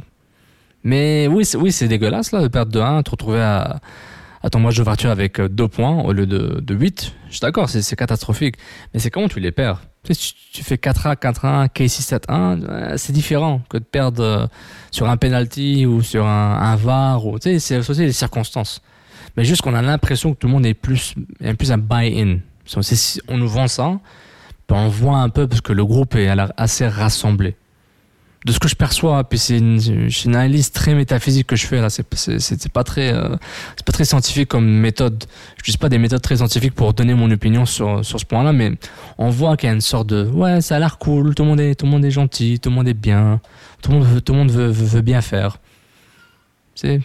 Mais 0.84 1.26
oui, 1.26 1.44
c'est, 1.44 1.56
oui, 1.58 1.72
c'est 1.72 1.88
dégueulasse, 1.88 2.30
là, 2.32 2.40
de 2.42 2.48
perdre 2.48 2.72
2-1, 2.78 3.02
te 3.02 3.10
retrouver 3.10 3.40
à, 3.40 3.80
à 4.42 4.50
ton 4.50 4.60
match 4.60 4.76
d'ouverture 4.76 5.10
avec 5.10 5.40
2 5.40 5.68
points 5.68 6.00
au 6.02 6.12
lieu 6.12 6.26
de, 6.26 6.60
de 6.60 6.74
8. 6.74 7.12
Je 7.26 7.32
suis 7.32 7.40
d'accord, 7.40 7.68
c'est, 7.68 7.82
c'est 7.82 7.96
catastrophique. 7.96 8.54
Mais 8.94 9.00
c'est 9.00 9.10
comment 9.10 9.28
tu 9.28 9.40
les 9.40 9.50
perds? 9.50 9.82
Tu, 10.14 10.22
sais, 10.22 10.34
tu, 10.52 10.62
fais 10.62 10.76
4-1, 10.76 11.16
4-1, 11.16 11.68
K6, 11.68 12.20
7-1, 12.28 12.60
ouais, 12.60 12.98
c'est 12.98 13.12
différent 13.12 13.60
que 13.68 13.78
de 13.78 13.84
perdre 13.84 14.22
euh, 14.22 14.46
sur 14.90 15.08
un 15.08 15.16
penalty 15.16 15.86
ou 15.86 16.02
sur 16.02 16.26
un, 16.26 16.58
un 16.60 16.76
VAR. 16.76 17.26
Ou, 17.26 17.38
tu 17.38 17.50
sais, 17.50 17.58
c'est 17.58 17.90
aussi 17.90 18.02
les 18.02 18.12
circonstances. 18.12 18.80
Mais 19.36 19.44
juste 19.44 19.62
qu'on 19.62 19.74
a 19.74 19.82
l'impression 19.82 20.32
que 20.32 20.38
tout 20.38 20.46
le 20.46 20.52
monde 20.52 20.66
est 20.66 20.74
plus, 20.74 21.14
est 21.40 21.54
plus 21.54 21.72
un 21.72 21.78
buy-in. 21.78 22.38
On 23.28 23.36
nous 23.36 23.48
vend 23.48 23.68
ça, 23.68 23.98
puis 24.66 24.76
on 24.76 24.88
voit 24.88 25.18
un 25.18 25.28
peu 25.28 25.46
parce 25.46 25.60
que 25.60 25.72
le 25.72 25.84
groupe 25.84 26.14
est 26.16 26.28
assez 26.56 26.86
rassemblé. 26.88 27.54
De 28.46 28.52
ce 28.52 28.60
que 28.60 28.68
je 28.68 28.76
perçois, 28.76 29.24
puis 29.24 29.40
c'est 29.40 29.58
une, 29.58 29.80
une, 29.80 30.36
analyse 30.36 30.70
très 30.70 30.94
métaphysique 30.94 31.48
que 31.48 31.56
je 31.56 31.66
fais 31.66 31.80
là. 31.80 31.90
C'est 31.90 32.06
c'est 32.38 32.72
pas 32.72 32.84
très 32.84 33.12
euh, 33.12 33.34
c'est 33.76 33.84
pas 33.84 33.90
très 33.90 34.04
scientifique 34.04 34.48
comme 34.48 34.68
méthode. 34.68 35.24
Je 35.56 35.62
n'utilise 35.62 35.78
pas 35.78 35.88
des 35.88 35.98
méthodes 35.98 36.22
très 36.22 36.36
scientifiques 36.36 36.74
pour 36.74 36.94
donner 36.94 37.14
mon 37.14 37.28
opinion 37.32 37.66
sur 37.66 38.04
sur 38.04 38.20
ce 38.20 38.24
point-là, 38.24 38.52
mais 38.52 38.74
on 39.18 39.30
voit 39.30 39.56
qu'il 39.56 39.66
y 39.66 39.70
a 39.70 39.74
une 39.74 39.80
sorte 39.80 40.06
de 40.06 40.24
ouais, 40.28 40.60
ça 40.60 40.76
a 40.76 40.78
l'air 40.78 40.98
cool, 40.98 41.34
tout 41.34 41.42
le 41.42 41.48
monde 41.48 41.60
est 41.60 41.74
tout 41.74 41.86
le 41.86 41.90
monde 41.90 42.04
est 42.04 42.12
gentil, 42.12 42.60
tout 42.60 42.68
le 42.68 42.76
monde 42.76 42.86
est 42.86 42.94
bien, 42.94 43.40
tout 43.82 43.90
le 43.90 43.98
monde 43.98 44.06
veut, 44.06 44.20
tout 44.20 44.32
le 44.32 44.38
monde 44.38 44.52
veut, 44.52 44.68
veut, 44.68 45.02
bien 45.02 45.20
faire. 45.22 45.58
C'est 46.76 47.00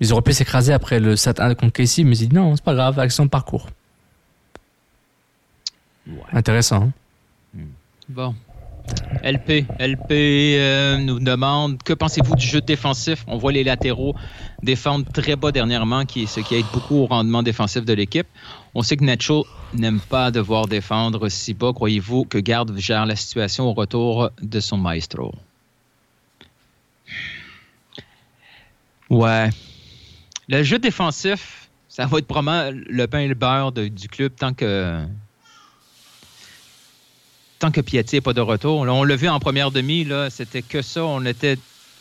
ils 0.00 0.14
auraient 0.14 0.22
pu 0.22 0.32
s'écraser 0.32 0.72
après 0.72 0.98
le 0.98 1.14
7-1 1.14 1.56
contre 1.56 1.74
Casey, 1.74 2.04
mais 2.04 2.16
ils 2.16 2.28
disent 2.28 2.32
non, 2.32 2.56
c'est 2.56 2.64
pas 2.64 2.74
grave, 2.74 2.98
action 2.98 3.28
parcours. 3.28 3.68
Ouais. 6.06 6.16
Intéressant. 6.32 6.84
Hein 7.54 7.64
bon. 8.08 8.34
LP, 9.22 9.66
LP 9.80 10.10
euh, 10.10 10.98
nous 10.98 11.18
demande 11.18 11.82
que 11.82 11.92
pensez-vous 11.92 12.36
du 12.36 12.46
jeu 12.46 12.60
défensif? 12.60 13.24
On 13.26 13.38
voit 13.38 13.52
les 13.52 13.64
latéraux 13.64 14.14
défendre 14.62 15.04
très 15.12 15.36
bas 15.36 15.52
dernièrement, 15.52 16.04
qui, 16.04 16.26
ce 16.26 16.40
qui 16.40 16.54
aide 16.54 16.66
beaucoup 16.72 16.96
au 16.96 17.06
rendement 17.06 17.42
défensif 17.42 17.84
de 17.84 17.92
l'équipe. 17.92 18.26
On 18.74 18.82
sait 18.82 18.96
que 18.96 19.04
Nacho 19.04 19.46
n'aime 19.74 20.00
pas 20.00 20.30
devoir 20.30 20.66
défendre 20.66 21.28
si 21.28 21.54
bas. 21.54 21.72
Croyez-vous 21.72 22.24
que 22.24 22.38
Garde 22.38 22.76
gère 22.78 23.06
la 23.06 23.16
situation 23.16 23.64
au 23.64 23.72
retour 23.72 24.30
de 24.40 24.60
son 24.60 24.76
maestro? 24.76 25.34
Ouais. 29.10 29.50
Le 30.48 30.62
jeu 30.62 30.78
défensif, 30.78 31.68
ça 31.88 32.06
va 32.06 32.18
être 32.18 32.26
probablement 32.26 32.70
le 32.88 33.06
pain 33.06 33.20
et 33.20 33.28
le 33.28 33.34
beurre 33.34 33.72
du 33.72 34.08
club 34.08 34.32
tant 34.36 34.52
que 34.52 35.04
que 37.70 37.80
Piatti 37.80 38.16
n'est 38.16 38.20
pas 38.20 38.32
de 38.32 38.40
retour. 38.40 38.80
on 38.80 39.04
l'a 39.04 39.16
vu 39.16 39.28
en 39.28 39.38
première 39.38 39.70
demi, 39.70 40.06
c'était 40.30 40.62
que 40.62 40.82
ça. 40.82 41.04
On 41.04 41.24
était 41.24 41.58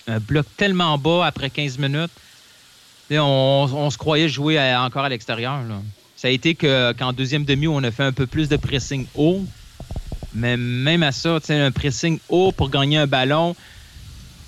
un 0.07 0.19
bloc 0.19 0.45
tellement 0.57 0.97
bas 0.97 1.25
après 1.25 1.49
15 1.49 1.77
minutes. 1.77 2.11
on, 3.11 3.89
se 3.89 3.97
croyait 3.97 4.29
jouer 4.29 4.59
encore 4.75 5.03
à 5.03 5.09
l'extérieur. 5.09 5.59
Ça 6.15 6.27
a 6.27 6.31
été 6.31 6.55
qu'en 6.55 7.13
deuxième 7.13 7.45
demi, 7.45 7.67
on 7.67 7.83
a 7.83 7.91
fait 7.91 8.03
un 8.03 8.11
peu 8.11 8.27
plus 8.27 8.49
de 8.49 8.57
pressing 8.57 9.05
haut. 9.15 9.43
Mais 10.33 10.57
même 10.57 11.03
à 11.03 11.11
ça, 11.11 11.39
un 11.49 11.71
pressing 11.71 12.19
haut 12.29 12.51
pour 12.51 12.69
gagner 12.69 12.97
un 12.97 13.07
ballon 13.07 13.55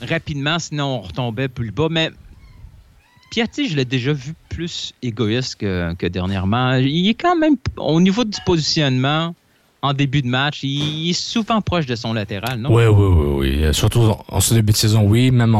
rapidement, 0.01 0.59
sinon 0.59 0.97
on 0.97 1.01
retombait 1.01 1.47
plus 1.47 1.71
bas. 1.71 1.87
Mais 1.89 2.11
Piatti, 3.31 3.69
je 3.69 3.75
l'ai 3.75 3.85
déjà 3.85 4.13
vu 4.13 4.33
plus 4.49 4.93
égoïste 5.01 5.55
que, 5.57 5.93
que, 5.95 6.07
dernièrement. 6.07 6.75
Il 6.75 7.09
est 7.09 7.13
quand 7.13 7.35
même, 7.35 7.55
au 7.77 7.99
niveau 7.99 8.23
du 8.23 8.37
positionnement, 8.45 9.35
en 9.81 9.93
début 9.93 10.21
de 10.21 10.27
match. 10.27 10.63
Il 10.63 11.09
est 11.09 11.13
souvent 11.13 11.61
proche 11.61 11.85
de 11.85 11.95
son 11.95 12.13
latéral, 12.13 12.59
non? 12.59 12.73
Oui, 12.73 12.85
oui, 12.85 13.05
oui, 13.05 13.61
oui. 13.61 13.73
Surtout 13.73 14.13
en 14.27 14.39
ce 14.39 14.53
début 14.53 14.73
de 14.73 14.77
saison, 14.77 15.03
oui. 15.03 15.31
Même 15.31 15.55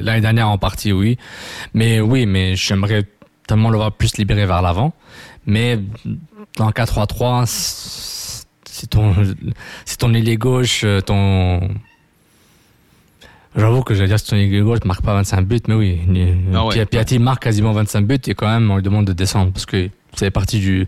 l'année 0.00 0.20
dernière 0.20 0.48
en 0.48 0.58
partie, 0.58 0.92
oui. 0.92 1.18
Mais 1.74 2.00
oui, 2.00 2.26
mais 2.26 2.56
j'aimerais 2.56 3.04
tellement 3.46 3.70
le 3.70 3.76
voir 3.76 3.92
plus 3.92 4.16
libéré 4.16 4.46
vers 4.46 4.62
l'avant. 4.62 4.92
Mais 5.46 5.78
dans 6.56 6.70
4-3-3, 6.70 8.46
c'est 8.64 8.90
ton, 8.90 9.14
ton 9.98 10.14
ailier 10.14 10.36
gauche, 10.36 10.84
ton, 11.06 11.60
J'avoue 13.56 13.82
que 13.82 13.94
j'allais 13.94 14.08
dire 14.08 14.22
que 14.22 14.28
ton 14.28 14.36
ailier 14.36 14.60
gauche 14.60 14.78
marque 14.84 15.02
pas 15.02 15.14
25 15.14 15.44
buts, 15.44 15.60
mais 15.66 15.74
oui. 15.74 16.00
Ah 16.54 16.66
ouais. 16.66 16.86
Piatti 16.86 17.18
marque 17.18 17.42
quasiment 17.42 17.72
25 17.72 18.06
buts 18.06 18.18
et 18.26 18.34
quand 18.34 18.46
même 18.46 18.70
on 18.70 18.76
lui 18.76 18.82
demande 18.82 19.06
de 19.06 19.12
descendre 19.12 19.52
parce 19.52 19.66
que 19.66 19.90
c'est 20.14 20.30
partie 20.30 20.60
du, 20.60 20.86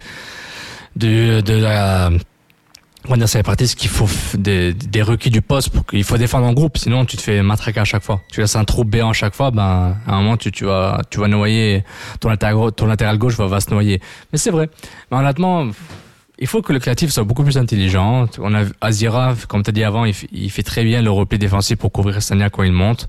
de, 0.97 1.41
de 1.41 1.55
la 1.55 2.11
on 3.09 3.15
va 3.15 3.17
dire 3.17 3.43
partie 3.43 3.67
ce 3.67 3.75
qu'il 3.75 3.91
faut 3.91 4.09
des, 4.39 4.73
des 4.73 5.03
requis 5.03 5.31
du 5.31 5.43
poste 5.43 5.71
pour 5.71 5.85
qu'il 5.87 6.05
faut 6.05 6.19
défendre 6.19 6.47
en 6.47 6.53
groupe 6.53 6.79
sinon 6.79 7.05
tu 7.05 7.17
te 7.17 7.23
fais 7.23 7.43
matraquer 7.43 7.81
à 7.81 7.85
chaque 7.85 8.03
fois. 8.03 8.21
Tu 8.31 8.41
laisses 8.41 8.55
un 8.55 8.65
trou 8.65 8.85
béant 8.85 9.11
à 9.11 9.13
chaque 9.13 9.35
fois 9.35 9.51
ben 9.51 9.97
à 10.07 10.15
un 10.15 10.23
moment 10.23 10.37
tu, 10.37 10.53
tu 10.53 10.65
vas 10.65 11.01
tu 11.11 11.19
vas 11.19 11.29
noyer 11.29 11.85
ton 12.21 12.29
latéral 12.29 12.73
ton 12.73 12.87
latéral 12.87 13.19
gauche 13.19 13.37
va, 13.37 13.47
va 13.47 13.61
se 13.61 13.71
noyer. 13.71 14.01
Mais 14.33 14.39
c'est 14.39 14.51
vrai. 14.51 14.71
Mais 15.11 15.19
honnêtement 15.19 15.69
il 16.39 16.47
faut 16.47 16.63
que 16.63 16.73
le 16.73 16.79
créatif 16.79 17.11
soit 17.11 17.25
beaucoup 17.25 17.45
plus 17.45 17.59
intelligent. 17.59 18.27
On 18.39 18.55
a 18.55 18.65
Azira 18.81 19.35
comme 19.49 19.63
tu 19.63 19.71
as 19.71 19.73
dit 19.73 19.85
avant 19.85 20.05
il, 20.05 20.15
il, 20.31 20.51
fait 20.51 20.63
très 20.63 20.85
bien 20.85 21.03
le 21.03 21.11
repli 21.11 21.39
défensif 21.39 21.79
pour 21.79 21.91
couvrir 21.91 22.23
Stania 22.23 22.51
quand 22.51 22.63
il 22.63 22.73
monte. 22.73 23.09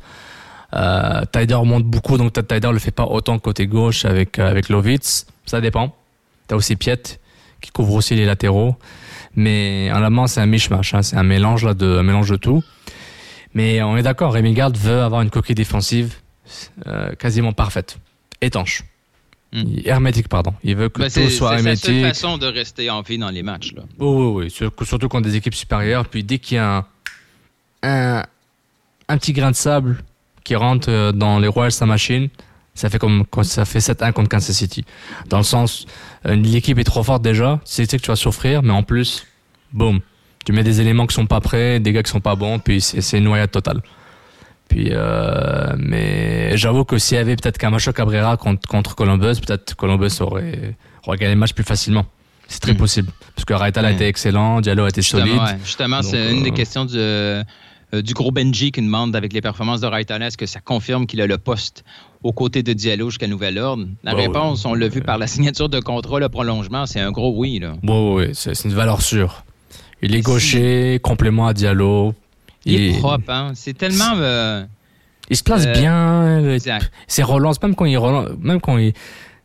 Euh, 0.74 1.24
Taider 1.32 1.60
monte 1.64 1.84
beaucoup 1.84 2.18
donc 2.18 2.34
Taider 2.34 2.72
le 2.72 2.80
fait 2.80 2.92
pas 2.92 3.06
autant 3.06 3.38
côté 3.38 3.68
gauche 3.68 4.06
avec 4.06 4.40
avec 4.40 4.70
Lovitz. 4.70 5.28
Ça 5.46 5.62
dépend. 5.62 5.96
T'as 6.48 6.56
aussi 6.56 6.76
Piet 6.76 7.20
qui 7.64 7.72
couvre 7.72 7.94
aussi 7.94 8.14
les 8.14 8.26
latéraux. 8.26 8.76
Mais 9.36 9.90
en 9.92 10.04
allemand, 10.04 10.28
c'est 10.28 10.42
un 10.42 10.46
mishmash, 10.46 10.94
hein, 10.94 11.02
c'est 11.02 11.16
un 11.16 11.24
mélange 11.24 11.66
là 11.66 11.74
de 11.74 11.98
un 11.98 12.04
mélange 12.04 12.30
de 12.30 12.36
tout. 12.36 12.64
Mais 13.56 13.82
on 13.82 13.98
est 13.98 14.04
d'accord, 14.04 14.34
Rémi 14.34 14.54
Garde 14.54 14.78
veut 14.78 15.02
avoir 15.02 15.22
une 15.22 15.30
coquille 15.30 15.56
défensive 15.56 16.16
euh, 16.88 17.14
quasiment 17.16 17.54
parfaite, 17.54 17.98
étanche. 18.42 18.84
Hmm. 19.54 19.64
Hermétique, 19.86 20.28
pardon. 20.28 20.54
Il 20.64 20.76
veut 20.76 20.90
que 20.90 21.00
bah, 21.00 21.10
tout 21.10 21.30
soit 21.30 21.58
hermétique. 21.58 21.86
C'est 21.86 22.02
la 22.02 22.08
façon 22.10 22.38
de 22.38 22.48
rester 22.48 22.90
en 22.90 23.02
vie 23.02 23.18
dans 23.18 23.30
les 23.30 23.44
matchs. 23.44 23.74
Là. 23.74 23.84
oui, 24.00 24.50
oui, 24.50 24.72
surtout 24.86 25.08
contre 25.08 25.30
des 25.30 25.36
équipes 25.36 25.54
supérieures. 25.54 26.08
Puis 26.08 26.24
dès 26.24 26.40
qu'il 26.40 26.56
y 26.56 26.60
a 26.60 26.86
un, 27.84 28.24
un, 29.08 29.18
petit 29.18 29.34
grain 29.34 29.52
de 29.52 29.56
sable 29.56 30.04
qui 30.44 30.56
rentre 30.56 30.90
euh, 30.90 31.12
dans 31.12 31.40
les 31.40 31.48
Royals 31.48 31.72
sa 31.72 31.86
machine, 31.86 32.30
ça 32.76 32.90
fait 32.90 32.98
comme 32.98 33.24
ça 33.44 33.66
fait 33.66 33.80
7-1 33.80 34.14
contre 34.14 34.30
Kansas 34.30 34.56
City. 34.56 34.86
Dans 35.30 35.38
le 35.38 35.44
sens, 35.44 35.86
euh, 36.26 36.36
l'équipe 36.36 36.78
est 36.80 36.84
trop 36.84 37.04
forte 37.04 37.22
déjà, 37.22 37.60
c'est 37.66 37.86
que 37.86 37.98
tu 37.98 38.08
vas 38.08 38.16
souffrir, 38.16 38.64
mais 38.64 38.74
en 38.74 38.84
plus, 38.84 39.26
boum, 39.72 40.00
tu 40.46 40.54
mets 40.54 40.64
des 40.64 40.82
éléments 40.82 41.06
qui 41.06 41.14
sont 41.14 41.28
pas 41.28 41.40
prêts, 41.40 41.80
des 41.80 41.92
gars 41.92 42.04
qui 42.04 42.12
sont 42.12 42.22
pas 42.22 42.36
bons, 42.36 42.60
puis 42.60 42.82
c'est 42.82 43.18
une 43.18 43.26
noyade 43.26 43.52
totale. 43.52 43.82
Puis, 44.70 44.88
euh, 44.92 45.76
mais 45.78 46.58
j'avoue 46.58 46.84
que 46.84 46.98
s'il 46.98 47.18
y 47.18 47.20
avait 47.20 47.36
peut-être 47.36 47.58
Camacho 47.58 47.94
Cabrera 47.94 48.38
contre, 48.38 48.68
contre 48.68 48.96
Columbus, 48.96 49.40
peut-être 49.46 49.76
Columbus 49.76 50.22
aurait, 50.22 50.76
aurait 51.06 51.18
gagné 51.18 51.36
le 51.36 51.40
match 51.40 51.54
plus 51.54 51.64
facilement. 51.64 52.06
C'est 52.48 52.60
très 52.60 52.74
hmm. 52.74 52.78
possible. 52.78 53.12
Parce 53.36 53.46
que 53.46 53.54
Raital 53.54 53.86
a 53.86 53.92
été 53.92 54.08
excellent, 54.08 54.62
Diallo 54.62 54.86
a 54.86 54.90
été 54.90 55.02
solide. 55.02 55.40
Justement, 55.64 56.02
c'est 56.02 56.32
une 56.32 56.44
des 56.44 56.50
euh, 56.50 56.54
questions 56.54 56.86
du, 56.86 58.02
du 58.02 58.14
gros 58.14 58.32
Benji 58.32 58.72
qui 58.72 58.82
demande 58.82 59.16
avec 59.16 59.32
les 59.32 59.42
performances 59.42 59.82
de 59.82 59.88
Raital, 59.88 60.24
est-ce 60.24 60.38
que 60.38 60.48
ça 60.48 60.60
confirme 60.60 61.06
qu'il 61.06 61.22
a 61.22 61.28
le 61.28 61.38
poste 61.38 61.84
aux 62.24 62.34
côtés 62.34 62.64
de 62.64 62.74
Diallo 62.74 63.10
jusqu'à 63.10 63.28
nouvel 63.28 63.58
ordre? 63.58 63.86
La 64.04 64.14
réponse, 64.14 64.66
on 64.66 64.74
l'a 64.74 64.88
vu 64.88 65.02
par 65.02 65.18
la 65.18 65.28
signature 65.34 65.70
de 65.70 65.80
contrat, 65.80 66.20
le 66.20 66.30
prolongement, 66.30 66.86
c'est 66.86 67.00
un 67.00 67.12
gros 67.12 67.34
oui. 67.36 67.60
Là. 67.60 67.76
Oui, 67.84 68.26
oui, 68.26 68.30
c'est 68.34 68.64
une 68.64 68.74
valeur 68.74 69.02
sûre. 69.02 69.44
Il 70.02 70.16
est 70.16 70.22
gaucher, 70.22 71.00
complément 71.02 71.48
à 71.48 71.54
Diallo. 71.54 72.14
Il, 72.66 72.82
est 72.82 73.00
propre, 73.00 73.30
hein? 73.30 73.52
C'est 73.56 73.78
tellement. 73.78 74.14
Euh, 74.18 74.64
il 75.30 75.38
se 75.38 75.44
place 75.44 75.66
euh, 75.66 75.74
bien. 75.74 76.58
C'est 77.08 77.24
relance, 77.24 77.62
même 77.62 77.76
quand 77.76 77.86
il 77.86 77.98
relance, 77.98 78.30
même 78.40 78.60
quand 78.60 78.78
il, 78.78 78.94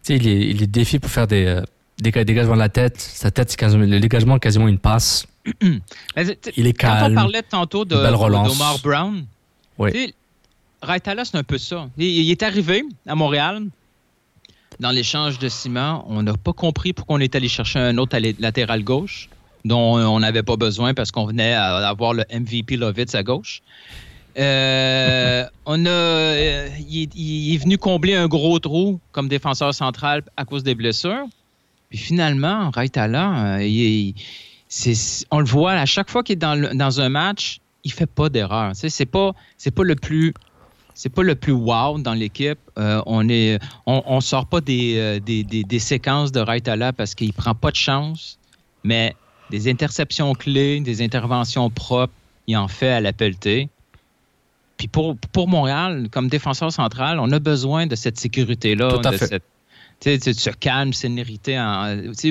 il 0.09 0.29
est, 0.29 0.51
il 0.51 0.63
est 0.63 0.99
pour 0.99 1.11
faire 1.11 1.27
des, 1.27 1.45
euh, 1.47 1.63
des 2.01 2.11
dégagements 2.25 2.55
de 2.55 2.61
la 2.61 2.69
tête. 2.69 3.01
Sa 3.01 3.31
tête, 3.31 3.57
le 3.61 4.01
dégagement, 4.01 4.39
quasiment 4.39 4.69
une 4.69 4.79
passe. 4.79 5.27
il 5.63 6.67
est 6.67 6.73
calme. 6.73 6.99
Quand 7.01 7.11
on 7.11 7.15
parlait 7.15 7.43
tantôt 7.43 7.85
de, 7.85 7.95
d'Omar 7.95 8.79
Brown, 8.83 9.25
oui. 9.79 10.15
Raitala, 10.83 11.25
c'est 11.25 11.37
un 11.37 11.45
peu 11.45 11.59
ça. 11.59 11.89
Il, 11.97 12.31
est 12.31 12.43
arrivé 12.43 12.85
à 13.07 13.15
Montréal 13.15 13.63
dans 14.81 14.91
l'échange 14.91 15.39
de 15.39 15.49
ciment. 15.49 16.05
On 16.09 16.23
n'a 16.23 16.35
pas 16.35 16.53
compris 16.53 16.93
pourquoi 16.93 17.17
on 17.17 17.21
est 17.21 17.35
allé 17.35 17.49
chercher 17.49 17.81
un 17.81 17.99
autre 17.99 18.17
latéral 18.39 18.85
gauche 18.85 19.29
dont 19.65 19.97
on 19.99 20.21
n'avait 20.21 20.43
pas 20.43 20.57
besoin 20.57 20.95
parce 20.95 21.11
qu'on 21.11 21.27
venait 21.27 21.53
d'avoir 21.53 22.15
le 22.15 22.25
MVP 22.33 22.77
Lovitz 22.77 23.15
à 23.15 23.23
gauche. 23.23 23.63
Euh, 24.39 25.45
on 25.67 25.85
a, 25.85 25.89
euh, 25.89 26.69
il, 26.89 27.55
est 27.55 27.59
venu 27.59 27.77
combler 27.77 28.15
un 28.15 28.29
gros 28.29 28.59
trou 28.59 29.01
comme 29.13 29.29
défenseur 29.29 29.75
central 29.75 30.23
à 30.37 30.45
cause 30.45 30.63
des 30.63 30.75
blessures. 30.75 31.27
Puis 31.91 31.99
finalement, 31.99 32.71
Raitala, 32.71 33.59
euh, 33.59 34.13
on 35.31 35.41
le 35.41 35.47
voit 35.47 35.73
à 35.73 35.87
chaque 35.87 36.11
fois 36.11 36.23
qu'il 36.23 36.35
est 36.35 36.37
dans, 36.37 36.77
dans 36.77 37.01
un 37.01 37.09
match, 37.09 37.61
il 37.85 37.93
fait 37.93 38.07
pas 38.07 38.29
d'erreur. 38.29 38.73
C'est 38.75 39.07
pas, 39.07 39.33
c'est 39.57 39.71
pas 39.71 39.85
le 39.85 39.97
plus 39.97 40.35
c'est 40.99 41.11
pas 41.11 41.23
le 41.23 41.37
plus 41.37 41.53
wow 41.53 41.97
dans 41.99 42.13
l'équipe. 42.13 42.59
Euh, 42.77 43.01
on 43.07 43.29
est, 43.29 43.61
on, 43.87 44.21
sort 44.21 44.47
pas 44.47 44.59
euh, 44.69 45.21
des, 45.21 45.45
des, 45.45 45.79
séquences 45.79 46.33
de 46.33 46.41
Raitala 46.41 46.93
parce 46.93 47.15
qu'il 47.15 47.33
prend 47.33 47.55
pas 47.55 47.71
de 47.71 47.77
chance, 47.77 48.41
mais 48.83 49.15
des 49.49 49.71
interceptions 49.71 50.35
clés, 50.35 50.81
des 50.81 51.01
interventions 51.01 51.71
propres, 51.71 52.13
il 52.49 52.57
en 52.57 52.67
fait 52.67 52.91
à 52.91 53.01
la 53.01 53.13
pelletée. 53.13 53.69
Puis 54.77 54.89
pour, 54.89 55.17
pour 55.17 55.47
Montréal, 55.47 56.09
comme 56.11 56.27
défenseur 56.27 56.73
central, 56.73 57.21
on 57.21 57.31
a 57.31 57.39
besoin 57.39 57.87
de 57.87 57.95
cette 57.95 58.19
sécurité-là, 58.19 58.99
de 58.99 59.17
cette 59.17 59.45
ce 60.01 60.51
calme, 60.51 60.93
sénérité. 60.93 61.61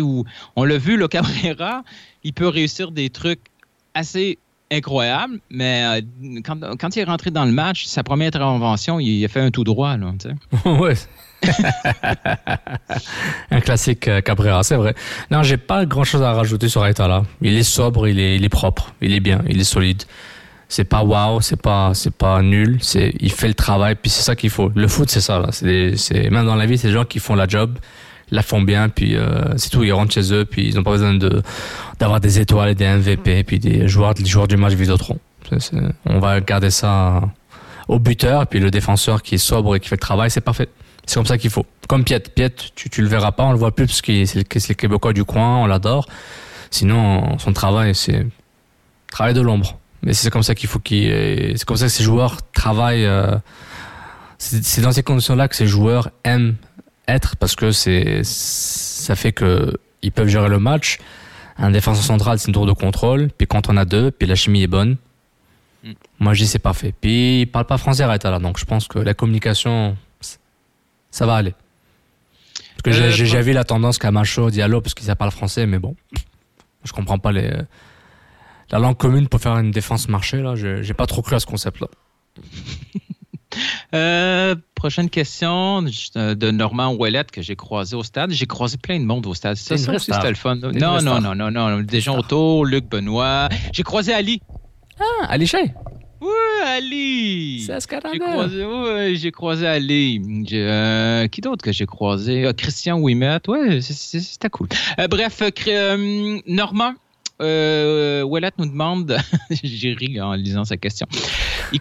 où 0.01 0.25
on 0.57 0.63
l'a 0.65 0.77
vu, 0.77 0.97
le 0.97 1.07
Cabrera, 1.07 1.85
il 2.25 2.33
peut 2.33 2.49
réussir 2.49 2.91
des 2.91 3.11
trucs 3.11 3.45
assez 3.93 4.39
incroyable, 4.71 5.39
mais 5.49 6.01
euh, 6.01 6.41
quand, 6.43 6.95
il 6.95 6.99
est 6.99 7.05
rentré 7.05 7.31
dans 7.31 7.45
le 7.45 7.51
match, 7.51 7.85
sa 7.85 8.03
première 8.03 8.27
intervention, 8.27 8.99
il 8.99 9.23
a 9.23 9.27
fait 9.27 9.39
un 9.39 9.51
tout 9.51 9.63
droit. 9.63 9.97
Là, 9.97 10.13
ouais. 10.65 10.93
un 13.51 13.59
classique 13.61 14.07
euh, 14.07 14.21
Cabrera, 14.21 14.63
c'est 14.63 14.75
vrai. 14.75 14.95
Non, 15.29 15.43
j'ai 15.43 15.57
pas 15.57 15.85
grand 15.85 16.03
chose 16.03 16.23
à 16.23 16.33
rajouter 16.33 16.67
sur 16.67 16.85
Aitala. 16.85 17.23
Il 17.41 17.55
est 17.55 17.63
sobre, 17.63 18.07
il 18.07 18.19
est, 18.19 18.49
propre, 18.49 18.93
il 19.01 19.13
est 19.13 19.19
bien, 19.19 19.43
il 19.47 19.59
est 19.59 19.65
solide. 19.65 20.03
c'est 20.67 20.83
pas 20.83 21.03
waouh, 21.03 21.41
c'est 21.41 21.61
pas 21.61 21.93
c'est 21.93 22.13
pas 22.13 22.41
nul, 22.41 22.79
c'est 22.81 23.13
il 23.19 23.31
fait 23.31 23.47
le 23.47 23.53
travail 23.53 23.95
puis 23.95 24.09
c'est 24.09 24.23
ça 24.23 24.35
qu'il 24.35 24.49
faut. 24.49 24.71
Le 24.75 24.87
foot 24.87 25.09
c'est 25.09 25.21
ça 25.21 25.39
là, 25.39 25.49
c'est 25.51 26.29
même 26.29 26.45
dans 26.45 26.55
la 26.55 26.65
vie 26.65 26.77
c'est 26.77 26.87
des 26.87 26.93
gens 26.93 27.05
qui 27.05 27.19
font 27.19 27.35
la 27.35 27.47
job, 27.47 27.77
la 28.31 28.41
font 28.41 28.61
bien 28.61 28.89
puis 28.89 29.15
euh, 29.15 29.57
c'est 29.57 29.69
tout, 29.69 29.83
ils 29.83 29.93
rentrent 29.93 30.13
chez 30.13 30.33
eux 30.33 30.45
puis 30.45 30.67
ils 30.67 30.79
ont 30.79 30.83
pas 30.83 30.91
besoin 30.91 31.13
de 31.13 31.41
d'avoir 31.99 32.19
des 32.19 32.39
étoiles 32.39 32.75
des 32.75 32.87
MVP 32.87 33.43
puis 33.43 33.59
des 33.59 33.87
joueurs 33.87 34.13
des 34.13 34.25
joueurs 34.25 34.47
du 34.47 34.57
match 34.57 34.73
Vidéotron. 34.73 35.17
On 36.05 36.19
va 36.19 36.41
garder 36.41 36.71
ça 36.71 37.21
au 37.87 37.99
buteur 37.99 38.47
puis 38.47 38.59
le 38.59 38.69
défenseur 38.69 39.21
qui 39.21 39.35
est 39.35 39.39
sobre 39.39 39.75
et 39.75 39.79
qui 39.79 39.87
fait 39.87 39.95
le 39.95 40.01
travail, 40.01 40.29
c'est 40.29 40.41
parfait. 40.41 40.69
C'est 41.05 41.15
comme 41.15 41.25
ça 41.25 41.37
qu'il 41.37 41.49
faut. 41.49 41.65
Comme 41.87 42.03
Piet, 42.03 42.19
Piet, 42.19 42.53
tu, 42.75 42.89
tu 42.89 43.01
le 43.01 43.07
verras 43.07 43.31
pas, 43.31 43.43
on 43.43 43.53
le 43.53 43.57
voit 43.57 43.73
plus 43.73 43.85
parce 43.85 44.01
que 44.01 44.25
c'est 44.25 44.39
le 44.39 44.73
Québécois 44.73 45.13
du 45.13 45.23
coin, 45.23 45.57
on 45.57 45.65
l'adore. 45.65 46.05
Sinon, 46.69 47.39
son 47.39 47.53
travail, 47.53 47.95
c'est 47.95 48.27
travail 49.09 49.33
de 49.33 49.39
l'ombre. 49.39 49.79
Mais 50.03 50.13
c'est 50.13 50.29
comme 50.29 50.43
ça 50.43 50.53
qu'il 50.53 50.67
faut 50.67 50.79
qu'il, 50.79 51.09
c'est 51.55 51.65
comme 51.65 51.77
ça 51.77 51.85
que 51.85 51.91
ces 51.91 52.03
joueurs 52.03 52.37
travaillent. 52.51 53.05
Euh, 53.05 53.35
c'est 54.37 54.81
dans 54.81 54.91
ces 54.91 55.01
conditions-là 55.01 55.47
que 55.47 55.55
ces 55.55 55.65
joueurs 55.65 56.11
aiment 56.23 56.55
être 57.07 57.35
parce 57.35 57.55
que 57.55 57.71
c'est, 57.71 58.21
ça 58.23 59.15
fait 59.15 59.31
que 59.31 59.73
ils 60.01 60.11
peuvent 60.11 60.27
gérer 60.27 60.49
le 60.49 60.59
match. 60.59 60.99
Un 61.57 61.71
défenseur 61.71 62.03
central, 62.03 62.37
c'est 62.37 62.47
une 62.47 62.53
tour 62.53 62.65
de 62.65 62.73
contrôle. 62.73 63.29
Puis 63.35 63.47
quand 63.47 63.69
on 63.69 63.77
a 63.77 63.85
deux, 63.85 64.11
puis 64.11 64.27
la 64.27 64.35
chimie 64.35 64.63
est 64.63 64.67
bonne. 64.67 64.97
Mm. 65.83 65.91
Moi, 66.19 66.33
je 66.33 66.43
dis 66.43 66.47
c'est 66.47 66.59
parfait. 66.59 66.93
Puis 66.99 67.41
il 67.41 67.45
parle 67.47 67.65
pas 67.65 67.77
français, 67.77 68.05
Reta 68.05 68.29
là. 68.29 68.39
Donc 68.39 68.59
je 68.59 68.65
pense 68.65 68.87
que 68.87 68.99
la 68.99 69.13
communication, 69.13 69.97
ça 71.11 71.25
va 71.25 71.35
aller. 71.35 71.53
Parce 72.83 72.97
que 72.97 73.09
j'ai 73.09 73.23
déjà 73.23 73.41
vu 73.41 73.53
la 73.53 73.63
tendance 73.63 73.97
qu'à 73.97 74.11
Macho 74.11 74.51
Diallo 74.51 74.81
parce 74.81 74.93
qu'il 74.93 75.13
parle 75.15 75.31
français, 75.31 75.65
mais 75.65 75.79
bon, 75.79 75.95
je 76.83 76.93
comprends 76.93 77.17
pas 77.17 77.31
les 77.31 77.51
la 78.69 78.79
langue 78.79 78.97
commune 78.97 79.27
pour 79.27 79.39
faire 79.39 79.57
une 79.57 79.71
défense 79.71 80.09
marché 80.09 80.41
là. 80.41 80.55
J'ai 80.55 80.93
pas 80.93 81.07
trop 81.07 81.21
cru 81.21 81.35
à 81.35 81.39
ce 81.39 81.45
concept 81.45 81.79
là. 81.81 81.87
Euh, 83.93 84.55
prochaine 84.75 85.09
question 85.09 85.81
de 85.81 86.51
Normand 86.51 86.93
Ouellette 86.93 87.31
que 87.31 87.41
j'ai 87.41 87.55
croisé 87.55 87.95
au 87.95 88.03
stade. 88.03 88.31
J'ai 88.31 88.45
croisé 88.45 88.77
plein 88.77 88.99
de 88.99 89.05
monde 89.05 89.25
au 89.25 89.33
stade. 89.33 89.55
Ça, 89.55 89.77
ça 89.77 89.99
c'était 89.99 90.29
le 90.29 90.35
fun. 90.35 90.55
Non, 90.55 91.01
non, 91.01 91.21
non, 91.21 91.35
non, 91.35 91.51
non, 91.51 91.79
Des 91.81 92.01
gens 92.01 92.17
autour, 92.17 92.65
Luc 92.65 92.85
Benoît. 92.89 93.49
J'ai 93.73 93.83
croisé 93.83 94.13
Ali. 94.13 94.41
Ah, 94.99 95.27
Ali 95.29 95.47
Chay. 95.47 95.73
Oui, 96.19 96.29
Ali. 96.65 97.63
C'est 97.65 97.79
J'ai 98.11 98.19
croisé, 98.19 98.65
ouais, 98.65 99.15
j'ai 99.15 99.31
croisé 99.31 99.67
Ali. 99.67 100.21
Euh, 100.51 101.27
qui 101.27 101.41
d'autre 101.41 101.63
que 101.63 101.71
j'ai 101.71 101.85
croisé? 101.85 102.47
Ah, 102.47 102.53
Christian 102.53 102.97
Ouimet. 102.97 103.39
Ouais, 103.47 103.81
c'était 103.81 104.49
cool. 104.49 104.67
Euh, 104.99 105.07
bref, 105.07 105.43
euh, 105.67 106.39
Normand. 106.47 106.93
Euh, 107.41 108.23
nous 108.57 108.65
demande, 108.65 109.17
j'ai 109.63 109.93
ri 109.93 110.19
en 110.19 110.33
lisant 110.33 110.65
sa 110.65 110.77
question. 110.77 111.07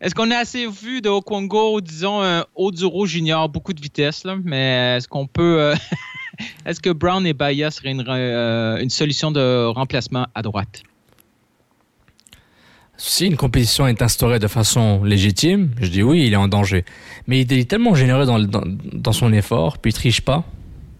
est-ce 0.00 0.14
qu'on 0.14 0.30
a 0.30 0.36
assez 0.36 0.66
vu 0.66 1.00
de 1.00 1.08
Okongo, 1.08 1.80
disons, 1.80 2.22
un 2.22 2.44
Oduro 2.54 3.06
Junior, 3.06 3.48
beaucoup 3.48 3.72
de 3.72 3.80
vitesse, 3.80 4.24
là, 4.24 4.36
mais 4.44 4.96
est-ce 4.96 5.08
qu'on 5.08 5.26
peut. 5.26 5.72
est-ce 6.66 6.80
que 6.80 6.90
Brown 6.90 7.26
et 7.26 7.32
Baya 7.32 7.70
seraient 7.70 7.90
une, 7.90 8.08
une 8.08 8.90
solution 8.90 9.30
de 9.30 9.66
remplacement 9.66 10.26
à 10.34 10.42
droite? 10.42 10.82
Si 13.00 13.26
une 13.26 13.36
compétition 13.36 13.86
est 13.86 14.02
instaurée 14.02 14.40
de 14.40 14.48
façon 14.48 15.04
légitime, 15.04 15.70
je 15.80 15.86
dis 15.86 16.02
oui, 16.02 16.26
il 16.26 16.32
est 16.32 16.36
en 16.36 16.48
danger. 16.48 16.84
Mais 17.28 17.42
il 17.42 17.52
est 17.52 17.70
tellement 17.70 17.94
généreux 17.94 18.26
dans, 18.26 18.40
dans, 18.40 19.12
son 19.12 19.32
effort, 19.32 19.78
puis 19.78 19.92
il 19.92 19.94
triche 19.94 20.20
pas. 20.20 20.44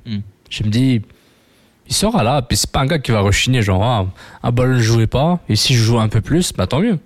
Hmm. 0.06 0.20
Je 0.48 0.62
me 0.62 0.68
dis, 0.68 1.02
il 1.88 1.94
sera 1.94 2.22
là, 2.22 2.42
puis 2.42 2.56
c'est 2.56 2.70
pas 2.70 2.80
un 2.80 2.86
gars 2.86 2.98
qui 2.98 3.12
va 3.12 3.20
rechigner, 3.20 3.62
genre, 3.62 3.82
ah, 3.82 4.06
un 4.42 4.52
ballon 4.52 4.74
ne 4.74 4.80
jouait 4.80 5.06
pas, 5.06 5.40
et 5.48 5.56
si 5.56 5.74
je 5.74 5.82
joue 5.82 5.98
un 5.98 6.08
peu 6.08 6.20
plus, 6.20 6.52
bah 6.52 6.66
tant 6.66 6.80
mieux. 6.80 6.98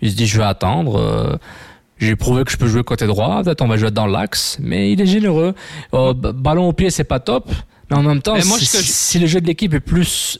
Il 0.00 0.10
se 0.10 0.16
dit, 0.16 0.26
je 0.26 0.38
vais 0.38 0.44
attendre, 0.44 0.98
euh, 0.98 1.36
j'ai 1.98 2.16
prouvé 2.16 2.44
que 2.44 2.50
je 2.50 2.56
peux 2.56 2.68
jouer 2.68 2.84
côté 2.84 3.06
droit, 3.06 3.42
peut-être 3.42 3.62
on 3.62 3.68
va 3.68 3.76
jouer 3.76 3.90
dans 3.90 4.06
l'axe, 4.06 4.58
mais 4.60 4.92
il 4.92 5.00
est 5.00 5.06
généreux. 5.06 5.54
Oh, 5.92 6.14
ballon 6.14 6.68
au 6.68 6.72
pied, 6.72 6.90
c'est 6.90 7.04
pas 7.04 7.20
top, 7.20 7.50
mais 7.90 7.96
en 7.96 8.02
même 8.02 8.22
temps, 8.22 8.40
si, 8.40 9.18
le 9.18 9.26
jeu 9.26 9.40
de 9.40 9.46
l'équipe 9.46 9.74
est 9.74 9.80
plus 9.80 10.38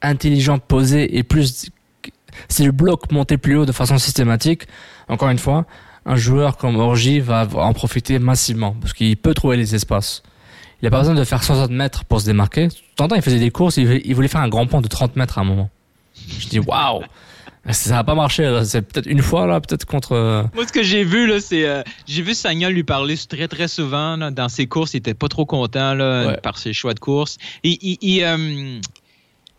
intelligent, 0.00 0.58
posé 0.58 1.18
et 1.18 1.22
plus 1.24 1.70
si 2.48 2.64
le 2.64 2.70
bloc 2.72 3.10
montait 3.10 3.38
plus 3.38 3.56
haut 3.56 3.66
de 3.66 3.72
façon 3.72 3.98
systématique, 3.98 4.62
encore 5.08 5.28
une 5.28 5.38
fois, 5.38 5.66
un 6.06 6.16
joueur 6.16 6.56
comme 6.56 6.76
Orgy 6.76 7.18
va 7.18 7.48
en 7.54 7.72
profiter 7.72 8.18
massivement 8.20 8.76
parce 8.80 8.92
qu'il 8.92 9.16
peut 9.16 9.34
trouver 9.34 9.56
les 9.56 9.74
espaces. 9.74 10.22
Il 10.80 10.84
n'a 10.84 10.90
pas 10.90 10.98
besoin 11.00 11.14
de 11.14 11.24
faire 11.24 11.42
60 11.42 11.70
mètres 11.70 12.04
pour 12.04 12.20
se 12.20 12.26
démarquer. 12.26 12.68
Tantôt, 12.96 13.16
il 13.16 13.22
faisait 13.22 13.40
des 13.40 13.50
courses, 13.50 13.76
il 13.78 14.14
voulait 14.14 14.28
faire 14.28 14.40
un 14.40 14.48
grand 14.48 14.66
pont 14.66 14.80
de 14.80 14.88
30 14.88 15.16
mètres 15.16 15.38
à 15.38 15.40
un 15.40 15.44
moment. 15.44 15.70
Je 16.38 16.48
dis 16.48 16.58
waouh! 16.60 17.02
Ça 17.70 17.90
n'a 17.90 18.04
pas 18.04 18.14
marché. 18.14 18.60
C'est 18.64 18.80
peut-être 18.82 19.06
une 19.06 19.20
fois, 19.20 19.46
là, 19.46 19.60
peut-être 19.60 19.84
contre. 19.84 20.12
Euh, 20.12 20.42
Moi, 20.54 20.66
ce 20.66 20.72
que 20.72 20.82
j'ai 20.82 21.04
vu, 21.04 21.26
là, 21.26 21.38
c'est. 21.40 21.66
Euh, 21.68 21.82
j'ai 22.06 22.22
vu 22.22 22.32
Sagnol 22.32 22.72
lui 22.72 22.84
parler 22.84 23.16
très, 23.28 23.46
très 23.46 23.68
souvent. 23.68 24.16
dans 24.30 24.48
ses 24.48 24.66
courses, 24.66 24.94
il 24.94 24.98
était 24.98 25.12
pas 25.14 25.28
trop 25.28 25.44
content 25.44 25.92
là, 25.94 26.38
par 26.42 26.56
ses 26.56 26.72
choix 26.72 26.94
de 26.94 27.00
course. 27.00 27.36
il, 27.62 27.76
il, 28.00 28.22
euh, 28.24 28.80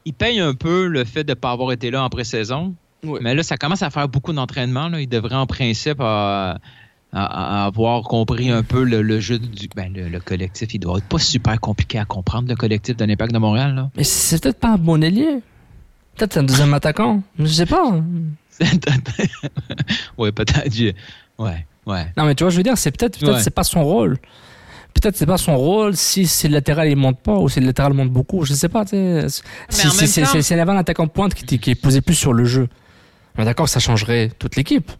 il 0.06 0.14
paye 0.14 0.40
un 0.40 0.56
peu 0.56 0.88
le 0.88 1.04
fait 1.04 1.24
de 1.24 1.32
ne 1.32 1.36
pas 1.36 1.52
avoir 1.52 1.72
été 1.72 1.92
là 1.92 2.04
en 2.04 2.10
pré-saison. 2.10 2.74
Mais 3.22 3.36
là, 3.36 3.44
ça 3.44 3.58
commence 3.58 3.84
à 3.84 3.92
faire 3.92 4.10
beaucoup 4.10 4.34
d'entraînement. 4.34 4.90
Il 4.98 5.08
devrait 5.08 5.36
en 5.36 5.46
principe 5.46 6.00
avoir 7.12 8.04
compris 8.04 8.52
un 8.52 8.64
peu 8.64 8.84
le, 8.84 9.20
jeu 9.20 9.40
du 9.40 9.68
ben, 9.76 9.92
le, 9.94 10.20
collectif. 10.20 10.74
Il 10.74 10.80
doit 10.80 10.98
être 11.00 11.08
pas 11.08 11.20
super 11.20 11.60
compliqué 11.60 12.00
à 12.00 12.06
comprendre, 12.06 12.48
le 12.50 12.56
collectif 12.56 12.96
de 12.96 13.06
l'Impact 13.06 13.34
de 13.34 13.40
Montréal. 13.40 13.76
Là. 13.76 13.90
Mais 13.96 14.04
c'est 14.04 14.42
peut-être 14.42 14.60
pas 14.60 14.70
un 14.70 14.78
bon 14.78 15.04
ailier. 15.04 15.40
Peut-être 16.16 16.38
un 16.38 16.44
deuxième 16.44 16.74
attaquant. 16.74 17.24
Je 17.38 17.46
sais 17.46 17.66
pas. 17.66 17.94
oui, 20.18 20.32
peut-être. 20.32 20.96
Ouais, 21.38 21.66
ouais. 21.86 22.14
Non, 22.18 22.26
mais 22.26 22.36
tu 22.36 22.44
vois, 22.44 22.52
je 22.52 22.58
veux 22.58 22.64
dire, 22.64 22.78
c'est 22.78 22.92
peut-être, 22.92 23.20
peut-être 23.20 23.40
c'est 23.40 23.50
pas 23.50 23.64
son 23.64 23.84
rôle 23.84 24.18
peut-être 24.94 25.16
c'est 25.16 25.26
pas 25.26 25.38
son 25.38 25.56
rôle 25.56 25.96
si 25.96 26.26
c'est 26.28 26.48
le 26.48 26.56
latéral 26.56 26.90
il 26.90 26.96
monte 26.96 27.20
pas 27.20 27.38
ou 27.38 27.48
si 27.48 27.60
le 27.60 27.68
latéral 27.68 27.94
monte 27.94 28.10
beaucoup 28.10 28.44
je 28.44 28.54
sais 28.54 28.70
pas 28.70 28.86
c'est 28.86 30.56
l'avant-attaquant 30.56 31.08
pointe 31.08 31.34
qui, 31.34 31.60
qui 31.60 31.70
est 31.70 31.76
posé 31.76 32.02
plus 32.02 32.16
sur 32.16 32.34
le 32.34 32.44
jeu 32.46 32.68
mais 33.38 33.46
d'accord 33.46 33.70
ça 33.70 33.80
changerait 33.80 34.32
toute 34.40 34.56
l'équipe 34.56 34.92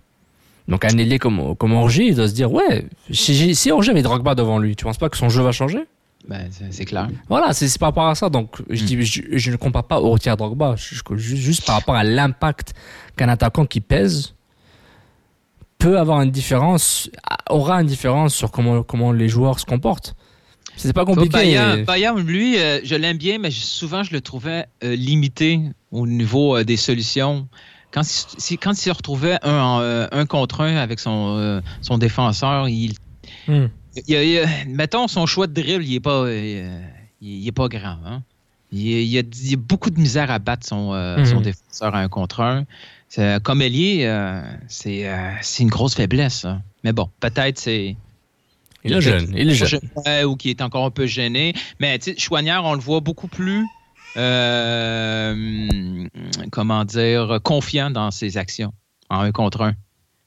donc 0.70 0.86
un 0.86 0.98
ailier 0.98 1.20
comme, 1.20 1.56
comme 1.56 1.74
Orgy 1.74 2.08
il 2.08 2.16
doit 2.16 2.30
se 2.30 2.34
dire 2.34 2.52
ouais 2.52 2.86
si, 3.12 3.56
si 3.56 3.72
Orgy 3.72 3.90
avait 3.90 4.02
Drogba 4.02 4.36
devant 4.36 4.60
lui 4.60 4.76
tu 4.76 4.86
penses 4.86 4.98
pas 4.98 5.10
que 5.10 5.18
son 5.18 5.30
jeu 5.30 5.42
va 5.42 5.52
changer? 5.52 5.86
Ben, 6.28 6.48
c'est 6.70 6.86
clair. 6.86 7.08
Voilà, 7.28 7.54
c'est 7.54 7.80
par 7.80 7.90
rapport 7.90 8.08
à 8.08 8.14
ça. 8.14 8.30
Donc, 8.30 8.58
je, 8.70 8.84
dis, 8.84 8.98
hmm. 8.98 9.38
je, 9.38 9.52
ne 9.52 9.56
compare 9.56 9.86
pas 9.86 10.00
au 10.00 10.12
retier 10.12 10.36
Drogba. 10.36 10.76
juste 11.16 11.66
par 11.66 11.76
rapport 11.76 11.96
à 11.96 12.04
l'impact 12.04 12.74
qu'un 13.16 13.30
attaquant 13.30 13.66
qui 13.66 13.82
pèse 13.82 14.36
peut 15.80 15.98
avoir 15.98 16.22
une 16.22 16.30
différence, 16.30 17.10
aura 17.50 17.82
une 17.82 17.88
différence 17.88 18.36
sur 18.36 18.52
comment, 18.52 18.84
comment 18.84 19.12
les 19.12 19.30
joueurs 19.30 19.60
se 19.60 19.66
comportent. 19.66 20.14
C'est 20.76 20.94
pas 20.94 21.06
compliqué. 21.06 21.84
Bayern, 21.86 22.22
lui, 22.22 22.58
euh, 22.58 22.80
je 22.84 22.96
l'aime 22.96 23.18
bien, 23.18 23.38
mais 23.38 23.52
souvent 23.52 24.04
je 24.04 24.14
le 24.14 24.22
trouvais 24.22 24.66
euh, 24.84 24.96
limité 24.96 25.60
au 25.92 26.08
niveau 26.08 26.56
euh, 26.56 26.64
des 26.64 26.78
solutions. 26.78 27.48
Quand, 27.92 28.04
si, 28.04 28.58
quand 28.58 28.72
il 28.72 28.78
se 28.78 28.90
retrouvait 28.92 29.38
un, 29.42 30.08
un 30.12 30.26
contre 30.26 30.62
un 30.62 30.76
avec 30.76 31.00
son, 31.00 31.62
son 31.82 31.98
défenseur, 31.98 32.70
il, 32.70 32.94
hmm. 33.48 33.66
mettons 34.68 35.08
son 35.08 35.26
choix 35.26 35.48
de 35.48 35.54
dribble, 35.54 35.84
il 35.84 35.96
est 35.96 36.00
pas, 36.00 36.30
il, 36.30 37.48
est 37.48 37.52
pas 37.52 37.68
grand. 37.68 37.98
Hein? 38.06 38.22
Il, 38.72 39.04
y 39.04 39.18
a, 39.18 39.24
beaucoup 39.58 39.90
de 39.90 40.00
misère 40.00 40.30
à 40.30 40.38
battre 40.38 40.68
son, 40.68 40.92
son 41.26 41.40
hmm. 41.40 41.42
défenseur 41.42 41.96
à 41.96 42.00
un 42.00 42.10
contre 42.10 42.42
un. 42.42 42.66
Comme 43.44 43.62
ailier, 43.62 44.06
euh, 44.06 44.42
euh, 44.86 45.32
c'est 45.42 45.64
une 45.64 45.70
grosse 45.70 45.96
faiblesse. 45.96 46.46
Mais 46.84 46.94
bon, 46.94 47.10
peut-être 47.20 47.58
c'est. 47.58 47.96
Il 48.84 48.94
est 48.94 49.02
jeune. 49.02 49.34
Il 49.36 49.50
est 49.50 49.56
jeune. 49.56 49.82
ou 50.26 50.36
qui 50.36 50.52
est 50.52 50.62
encore 50.62 50.86
un 50.86 50.92
peu 50.92 51.06
gêné. 51.06 51.54
Mais 51.80 52.00
Chouanière, 52.18 52.64
on 52.64 52.74
le 52.74 52.80
voit 52.80 53.00
beaucoup 53.00 53.28
plus. 53.28 53.66
Euh, 54.18 56.08
comment 56.52 56.86
dire, 56.86 57.40
confiant 57.44 57.92
dans 57.92 58.12
ses 58.12 58.38
actions 58.38 58.74
en 59.10 59.22
un 59.22 59.32
contre 59.32 59.62
un. 59.62 59.74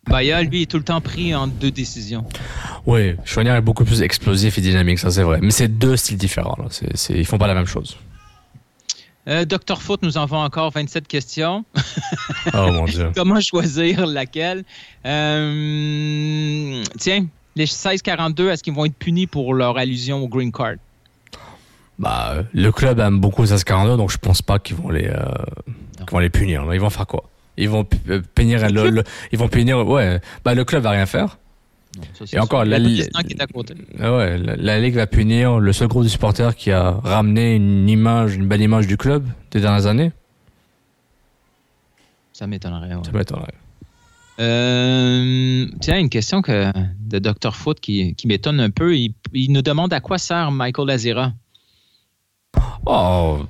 Baya, 0.09 0.43
lui, 0.43 0.63
est 0.63 0.67
tout 0.67 0.79
le 0.79 0.85
temps 0.85 1.01
pris 1.01 1.35
en 1.35 1.47
deux 1.47 1.71
décisions. 1.71 2.25
Oui, 2.87 3.15
Chouanière 3.25 3.55
est 3.55 3.63
beaucoup 3.63 3.85
plus 3.85 4.03
explosif 4.03 4.59
et 4.59 4.61
dynamique, 4.61 4.99
ça 4.99 5.11
c'est 5.11 5.23
vrai. 5.23 5.39
Mais 5.41 5.53
c'est 5.53 5.69
deux 5.69 5.97
styles 5.97 6.17
différents. 6.17 6.57
Là. 6.59 6.67
C 6.71 7.15
ils 7.15 7.25
font 7.25 7.39
pas 7.39 7.47
la 7.47 7.55
même 7.55 7.67
chose. 7.67 7.97
Euh, 9.29 9.45
Docteur 9.45 9.81
Foot 9.81 10.03
nous 10.03 10.17
envoie 10.19 10.41
encore 10.41 10.73
27 10.73 11.07
questions. 11.07 11.65
oh 12.53 12.73
mon 12.73 12.87
Dieu. 12.87 13.13
Comment 13.15 13.41
choisir 13.41 14.05
laquelle? 14.07 14.65
Euh, 15.07 16.83
tiens, 16.99 17.27
les 17.55 17.67
16-42, 17.67 18.49
est-ce 18.49 18.65
qu'ils 18.65 18.75
vont 18.75 18.85
être 18.85 18.97
punis 18.97 19.29
pour 19.29 19.55
leur 19.55 19.79
allusion 19.79 20.25
au 20.25 20.29
green 20.29 20.51
card? 20.51 20.75
Bah, 21.99 22.45
le 22.53 22.73
club 22.73 22.99
aime 22.99 23.21
beaucoup 23.21 23.45
16-42, 23.45 23.97
donc 23.97 24.11
je 24.11 24.19
pense 24.19 24.43
pas 24.43 24.59
qu'ils 24.59 24.77
vont 24.77 24.91
les, 24.91 25.07
euh, 25.07 25.23
vont 26.11 26.19
les 26.19 26.31
punir. 26.31 26.65
Ils 26.73 26.81
vont 26.81 26.91
faire 26.91 27.07
quoi? 27.07 27.25
Ils 27.57 27.69
vont 27.69 27.85
punir 28.35 28.69
le, 28.71 29.05
ils 29.31 29.39
vont 29.39 29.49
punir, 29.49 29.87
ouais. 29.87 30.21
Bah, 30.45 30.55
le 30.55 30.65
club 30.65 30.83
va 30.83 30.91
rien 30.91 31.07
faire. 31.07 31.39
Et 32.33 32.39
encore, 32.39 32.65
la, 32.65 32.79
Ligue, 32.79 33.07
ah 34.01 34.17
ouais, 34.17 34.39
la, 34.39 34.81
Ligue 34.81 34.95
va 34.95 35.07
punir 35.07 35.59
le 35.59 35.73
seul 35.75 35.89
groupe 35.89 36.05
de 36.05 36.09
supporters 36.09 36.57
qui 36.57 36.71
a 36.71 36.93
ramené 36.93 37.57
une 37.57 37.87
image, 37.87 38.35
une 38.35 38.49
belle 38.49 38.63
image 38.63 38.87
du 38.87 38.97
club 38.97 39.27
des 39.51 39.61
dernières 39.61 39.87
années. 39.87 40.13
Ça 42.33 42.47
m'étonnerait. 42.47 42.95
ouais. 42.95 43.05
Ça 43.05 43.13
m'étonnerait. 43.13 43.55
Euh, 44.41 45.67
tiens, 45.81 45.99
une 45.99 46.09
question 46.09 46.41
que, 46.41 46.73
de 46.99 47.19
Dr. 47.19 47.55
Foot 47.55 47.79
qui, 47.79 48.15
qui 48.15 48.27
m'étonne 48.27 48.61
un 48.61 48.71
peu. 48.71 48.97
Il, 48.97 49.13
il 49.35 49.53
nous 49.53 49.61
demande 49.61 49.93
à 49.93 50.01
quoi 50.01 50.17
sert 50.17 50.51
Michael 50.51 50.89
Lazira. 50.89 51.33
Oh, 52.87 53.41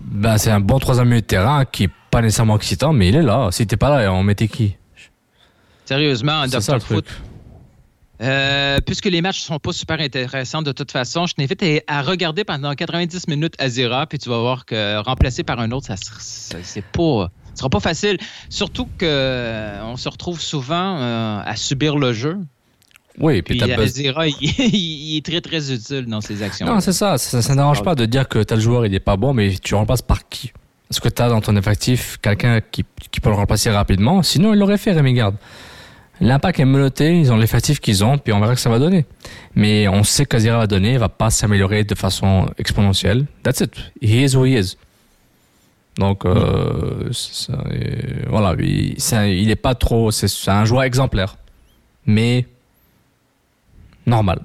ben 0.00 0.38
c'est 0.38 0.50
un 0.50 0.60
bon 0.60 0.78
troisième 0.78 1.08
milieu 1.08 1.20
de 1.20 1.26
terrain 1.26 1.64
qui 1.64 1.84
est 1.84 1.90
pas 2.10 2.20
nécessairement 2.20 2.56
excitant, 2.56 2.92
mais 2.92 3.08
il 3.08 3.16
est 3.16 3.22
là. 3.22 3.48
Si 3.50 3.66
t'es 3.66 3.76
pas 3.76 4.00
là, 4.02 4.12
on 4.12 4.22
mettait 4.22 4.48
qui? 4.48 4.76
Sérieusement, 5.84 6.46
ça 6.46 6.58
Dr. 6.60 6.78
truc. 6.78 6.82
Foot. 6.82 7.06
Euh, 8.20 8.78
puisque 8.86 9.06
les 9.06 9.20
matchs 9.20 9.40
sont 9.40 9.58
pas 9.58 9.72
super 9.72 9.98
intéressants 9.98 10.62
de 10.62 10.70
toute 10.70 10.92
façon, 10.92 11.26
je 11.26 11.34
t'invite 11.34 11.64
à, 11.88 12.02
regarder 12.02 12.44
pendant 12.44 12.72
90 12.72 13.26
minutes 13.26 13.54
Azira, 13.58 14.06
puis 14.06 14.18
tu 14.18 14.28
vas 14.28 14.38
voir 14.38 14.64
que 14.64 14.98
remplacer 15.02 15.42
par 15.42 15.58
un 15.58 15.72
autre, 15.72 15.86
ça, 15.86 15.96
ça- 15.96 16.58
c'est 16.62 16.84
pas, 16.84 17.30
ce 17.52 17.58
sera 17.58 17.68
pas 17.68 17.80
facile. 17.80 18.18
Surtout 18.48 18.86
que 18.96 19.04
euh, 19.06 19.82
on 19.84 19.96
se 19.96 20.08
retrouve 20.08 20.40
souvent 20.40 20.98
euh, 21.00 21.42
à 21.44 21.56
subir 21.56 21.96
le 21.96 22.12
jeu. 22.12 22.38
Oui, 23.18 23.42
puis 23.42 23.58
Puis. 23.58 23.72
Azira, 23.72 24.26
il, 24.28 24.34
il 24.40 25.16
est 25.18 25.24
très 25.24 25.40
très 25.40 25.72
utile 25.72 26.06
dans 26.06 26.20
ses 26.20 26.42
actions. 26.42 26.66
Non, 26.66 26.80
c'est 26.80 26.92
ça. 26.92 27.18
Ça, 27.18 27.42
ça 27.42 27.54
n'arrange 27.54 27.82
pas 27.82 27.94
de 27.94 28.06
dire 28.06 28.28
que 28.28 28.42
tel 28.42 28.60
joueur 28.60 28.86
il 28.86 28.94
est 28.94 29.00
pas 29.00 29.16
bon, 29.16 29.34
mais 29.34 29.50
tu 29.62 29.74
remplaces 29.74 30.02
par 30.02 30.28
qui? 30.28 30.52
Est-ce 30.90 31.00
que 31.00 31.08
tu 31.08 31.22
as 31.22 31.28
dans 31.28 31.40
ton 31.40 31.56
effectif 31.56 32.18
quelqu'un 32.20 32.60
qui, 32.60 32.84
qui 33.10 33.20
peut 33.20 33.30
le 33.30 33.36
remplacer 33.36 33.70
rapidement? 33.70 34.22
Sinon, 34.22 34.52
il 34.52 34.58
l'aurait 34.58 34.76
fait, 34.78 34.92
Rémi 34.92 35.14
Garde. 35.14 35.36
L'impact 36.20 36.60
est 36.60 36.64
menotté, 36.66 37.18
ils 37.18 37.32
ont 37.32 37.36
l'effectif 37.36 37.80
qu'ils 37.80 38.04
ont, 38.04 38.16
puis 38.18 38.32
on 38.32 38.38
verra 38.40 38.54
que 38.54 38.60
ça 38.60 38.68
va 38.70 38.78
donner. 38.78 39.06
Mais 39.54 39.88
on 39.88 40.04
sait 40.04 40.24
qu'Azira 40.26 40.58
va 40.58 40.66
donner, 40.66 40.92
il 40.92 40.98
va 40.98 41.08
pas 41.08 41.30
s'améliorer 41.30 41.84
de 41.84 41.94
façon 41.94 42.46
exponentielle. 42.58 43.24
That's 43.42 43.60
it. 43.60 43.72
He 44.00 44.22
is 44.22 44.36
who 44.36 44.44
he 44.44 44.50
is. 44.58 44.76
Donc, 45.98 46.24
euh, 46.24 47.08
ça, 47.12 47.52
et 47.74 48.26
voilà, 48.28 48.54
il, 48.62 48.94
c'est 48.98 49.16
un- 49.16 49.26
il 49.26 49.50
est 49.50 49.56
pas 49.56 49.74
trop. 49.74 50.10
C'est 50.10 50.50
un 50.50 50.64
joueur 50.64 50.84
exemplaire. 50.84 51.36
Mais. 52.06 52.46
Normal. 54.06 54.40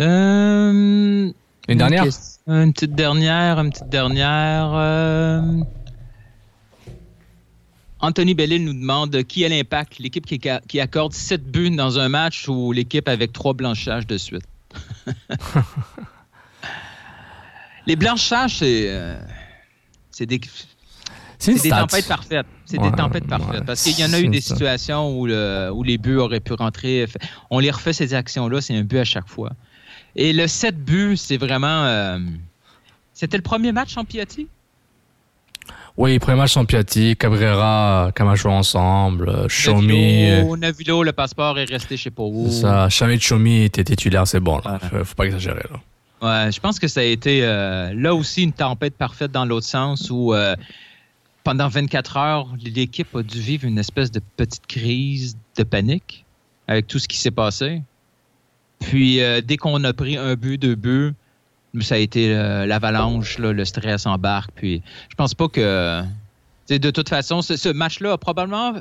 Euh, 0.00 1.30
Une 1.68 1.78
dernière 1.78 2.04
Une 2.46 2.72
petite 2.72 2.94
dernière, 2.94 3.58
une 3.58 3.70
petite 3.70 3.88
dernière. 3.88 4.70
euh, 4.74 5.60
Anthony 8.00 8.32
Bellil 8.34 8.64
nous 8.64 8.72
demande 8.72 9.22
qui 9.24 9.42
est 9.42 9.48
l'impact, 9.50 9.98
l'équipe 9.98 10.24
qui, 10.24 10.40
qui 10.40 10.80
accorde 10.80 11.12
7 11.12 11.44
buts 11.50 11.70
dans 11.70 11.98
un 11.98 12.08
match 12.08 12.48
ou 12.48 12.72
l'équipe 12.72 13.08
avec 13.08 13.32
3 13.32 13.52
blanchages 13.52 14.06
de 14.06 14.16
suite? 14.16 14.44
Les 17.86 17.96
blanchages, 17.96 18.58
c'est 18.58 18.86
euh, 18.88 19.18
c'est 20.10 20.26
des, 20.26 20.40
C'est 21.38 21.54
des 21.62 21.70
tempêtes 21.70 22.06
parfaites. 22.06 22.46
C'est 22.70 22.78
Ouais, 22.78 22.90
des 22.90 22.96
tempêtes 22.96 23.24
ouais. 23.24 23.28
parfaites. 23.28 23.64
Parce 23.64 23.82
qu'il 23.82 23.98
y 23.98 24.04
en 24.04 24.12
a 24.12 24.20
eu 24.20 24.28
des 24.28 24.40
ça. 24.40 24.54
situations 24.54 25.18
où, 25.18 25.26
le, 25.26 25.70
où 25.72 25.82
les 25.82 25.98
buts 25.98 26.16
auraient 26.16 26.40
pu 26.40 26.52
rentrer. 26.52 27.06
On 27.50 27.58
les 27.58 27.70
refait 27.70 27.92
ces 27.92 28.14
actions-là, 28.14 28.60
c'est 28.60 28.76
un 28.76 28.82
but 28.84 28.98
à 28.98 29.04
chaque 29.04 29.28
fois. 29.28 29.50
Et 30.16 30.32
le 30.32 30.46
7 30.46 30.76
buts, 30.84 31.16
c'est 31.16 31.36
vraiment. 31.36 31.84
euh, 31.84 32.18
C'était 33.12 33.36
le 33.36 33.42
premier 33.42 33.72
match 33.72 33.96
en 33.96 34.04
Piatti? 34.04 34.46
Oui, 35.96 36.18
premier 36.18 36.38
match 36.38 36.52
sans 36.52 36.64
Piatti, 36.64 37.16
Cabrera, 37.16 38.10
Camacho 38.14 38.48
ensemble, 38.48 39.28
euh, 39.28 39.48
Chomi. 39.48 40.30
euh, 40.30 40.56
Navilo, 40.56 41.02
le 41.02 41.12
passeport 41.12 41.58
est 41.58 41.64
resté 41.68 41.96
chez 41.96 42.10
où. 42.16 42.48
Ça, 42.50 42.88
Chamit 42.88 43.20
Chomi 43.20 43.64
était 43.64 43.84
titulaire, 43.84 44.26
c'est 44.26 44.40
bon. 44.40 44.60
Là. 44.64 44.78
Ouais. 44.92 45.04
Faut 45.04 45.14
pas 45.14 45.24
exagérer. 45.26 45.64
Là. 45.70 45.80
Ouais, 46.46 46.52
je 46.52 46.60
pense 46.60 46.78
que 46.78 46.86
ça 46.88 47.00
a 47.00 47.04
été 47.04 47.40
euh, 47.42 47.92
là 47.94 48.14
aussi 48.14 48.42
une 48.44 48.52
tempête 48.52 48.94
parfaite 48.96 49.32
dans 49.32 49.44
l'autre 49.44 49.66
sens 49.66 50.08
où 50.10 50.32
euh, 50.32 50.54
pendant 51.50 51.66
24 51.66 52.16
heures, 52.16 52.48
l'équipe 52.62 53.12
a 53.16 53.24
dû 53.24 53.40
vivre 53.40 53.66
une 53.66 53.78
espèce 53.78 54.12
de 54.12 54.20
petite 54.36 54.68
crise 54.68 55.36
de 55.56 55.64
panique 55.64 56.24
avec 56.68 56.86
tout 56.86 57.00
ce 57.00 57.08
qui 57.08 57.16
s'est 57.16 57.32
passé. 57.32 57.82
Puis 58.78 59.20
euh, 59.20 59.40
dès 59.40 59.56
qu'on 59.56 59.82
a 59.82 59.92
pris 59.92 60.16
un 60.16 60.36
but, 60.36 60.58
deux 60.58 60.76
buts, 60.76 61.12
ça 61.80 61.96
a 61.96 61.98
été 61.98 62.32
euh, 62.32 62.66
l'avalanche, 62.66 63.38
le 63.38 63.64
stress 63.64 64.06
embarque. 64.06 64.52
Puis 64.54 64.80
je 65.08 65.16
pense 65.16 65.34
pas 65.34 65.48
que. 65.48 66.04
De 66.68 66.90
toute 66.92 67.08
façon, 67.08 67.42
ce, 67.42 67.56
ce 67.56 67.68
match-là 67.68 68.12
a 68.12 68.16
probablement 68.16 68.74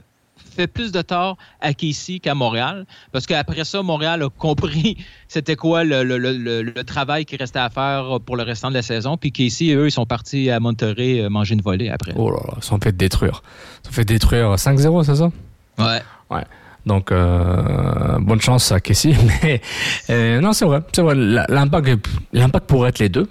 fait 0.56 0.68
plus 0.68 0.92
de 0.92 1.02
tort 1.02 1.38
à 1.62 1.74
Casey 1.74 2.20
qu'à 2.20 2.36
Montréal. 2.36 2.86
Parce 3.12 3.26
qu'après 3.26 3.64
ça, 3.66 3.82
Montréal 3.82 4.24
a 4.24 4.30
compris 4.30 4.98
c'était 5.28 5.56
quoi 5.56 5.84
le, 5.84 6.04
le- 6.04 6.18
le- 6.18 6.84
travail 6.84 7.26
qui 7.26 7.36
restait 7.38 7.60
à 7.60 7.70
faire 7.70 8.20
pour 8.26 8.36
le 8.38 8.44
restant 8.44 8.70
de 8.70 8.74
la 8.76 8.82
saison. 8.82 9.18
Puis 9.18 9.32
Casey, 9.32 9.74
eux, 9.74 9.88
ils 9.88 9.92
sont 9.92 10.06
partis 10.06 10.50
à 10.50 10.60
Monterrey 10.60 11.20
euh, 11.22 11.30
manger 11.30 11.54
une 11.56 11.62
volée 11.62 11.90
après. 11.90 12.14
Oh 12.16 12.30
là 12.32 12.38
là, 12.48 12.54
ils 12.58 12.64
sont 12.64 12.80
fait 12.80 12.96
détruire. 12.96 13.42
Ils 13.84 13.88
sont 13.88 13.94
fait 13.94 14.06
détruire 14.06 14.56
5-0, 14.56 15.04
c'est 15.04 15.16
ça? 15.16 15.32
Ouais. 15.78 16.44
Donc, 16.86 17.12
euh, 17.12 18.18
bonne 18.20 18.42
chance 18.42 18.72
à 18.72 18.80
Kessie. 18.80 19.14
Mais 19.44 19.62
euh, 20.10 20.40
non, 20.42 20.54
c'est 20.54 20.66
vrai. 20.66 20.82
C'est 20.94 21.02
vrai. 21.02 21.14
L'impact, 21.16 22.08
l'impact 22.34 22.68
pourrait 22.68 22.90
être 22.90 23.00
les 23.00 23.10
deux. 23.10 23.28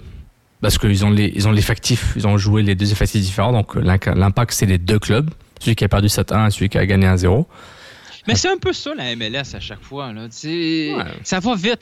Parce 0.61 0.77
qu'ils 0.77 1.05
ont 1.05 1.09
les, 1.09 1.31
ils 1.35 1.47
ont 1.47 1.51
l'effectif, 1.51 2.13
ils 2.17 2.27
ont 2.27 2.37
joué 2.37 2.63
les 2.63 2.75
deux 2.75 2.91
effectifs 2.91 3.21
différents. 3.21 3.51
Donc, 3.53 3.75
l'impact, 3.75 4.51
c'est 4.51 4.65
les 4.65 4.77
deux 4.77 4.99
clubs. 4.99 5.29
Celui 5.59 5.75
qui 5.75 5.83
a 5.83 5.89
perdu 5.89 6.07
7-1 6.07 6.47
et 6.47 6.51
celui 6.51 6.69
qui 6.69 6.77
a 6.77 6.85
gagné 6.85 7.07
1-0. 7.07 7.45
Mais 8.27 8.35
c'est 8.35 8.49
un 8.49 8.57
peu 8.57 8.73
ça, 8.73 8.93
la 8.95 9.15
MLS, 9.15 9.55
à 9.55 9.59
chaque 9.59 9.81
fois. 9.81 10.11
Là. 10.13 10.27
Ouais. 10.43 10.95
Ça 11.23 11.39
va 11.39 11.55
vite. 11.55 11.81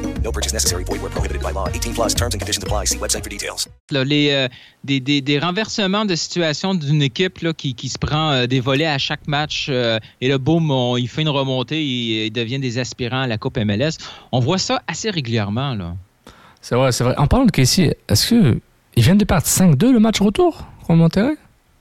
No 0.23 0.31
purchase 0.31 0.53
necessary. 0.53 0.83
Void 0.83 1.01
where 1.01 1.09
prohibited 1.09 1.41
by 1.41 1.51
law. 1.53 1.67
18 1.73 1.93
plus 1.93 2.13
terms 2.13 2.33
and 2.35 2.39
conditions 2.39 2.63
apply. 2.63 2.85
See 2.85 2.97
website 2.99 3.23
for 3.23 3.29
details. 3.29 3.67
là, 3.91 4.03
les, 4.03 4.29
euh, 4.31 4.47
des, 4.83 4.99
des- 4.99 5.21
des 5.21 5.39
renversements 5.39 6.05
de 6.05 6.15
situation 6.15 6.75
d'une 6.75 7.01
équipe 7.01 7.39
là, 7.39 7.53
qui, 7.53 7.73
qui 7.73 7.89
se 7.89 7.97
prend 7.97 8.31
euh, 8.31 8.45
des 8.47 8.59
volets 8.59 8.85
à 8.85 8.97
chaque 8.99 9.27
match 9.27 9.67
euh, 9.69 9.97
et 10.21 10.27
le 10.29 10.37
boom, 10.37 10.69
on- 10.69 10.97
il 10.97 11.07
fait 11.07 11.23
une 11.23 11.29
remontée 11.29 11.81
et 11.81 12.25
il 12.27 12.31
devient 12.31 12.59
des 12.59 12.77
aspirants 12.77 13.21
à 13.23 13.27
la 13.27 13.37
Coupe 13.37 13.57
MLS. 13.57 13.97
On 14.31 14.39
voit 14.39 14.57
ça 14.59 14.81
assez 14.87 15.09
régulièrement. 15.09 15.73
Là. 15.73 15.95
C'est 16.61 16.75
vrai, 16.75 16.91
c'est 16.91 17.03
vrai. 17.03 17.15
En 17.17 17.25
parlant 17.27 17.45
de 17.45 17.51
Kessie, 17.51 17.91
est-ce 18.07 18.29
que 18.29 18.59
ils 18.95 19.03
viennent 19.03 19.17
de 19.17 19.25
perdre 19.25 19.47
5-2 19.47 19.91
le 19.91 19.99
match 19.99 20.21
retour 20.21 20.67
contre 20.85 20.99
Monterrey? 20.99 21.35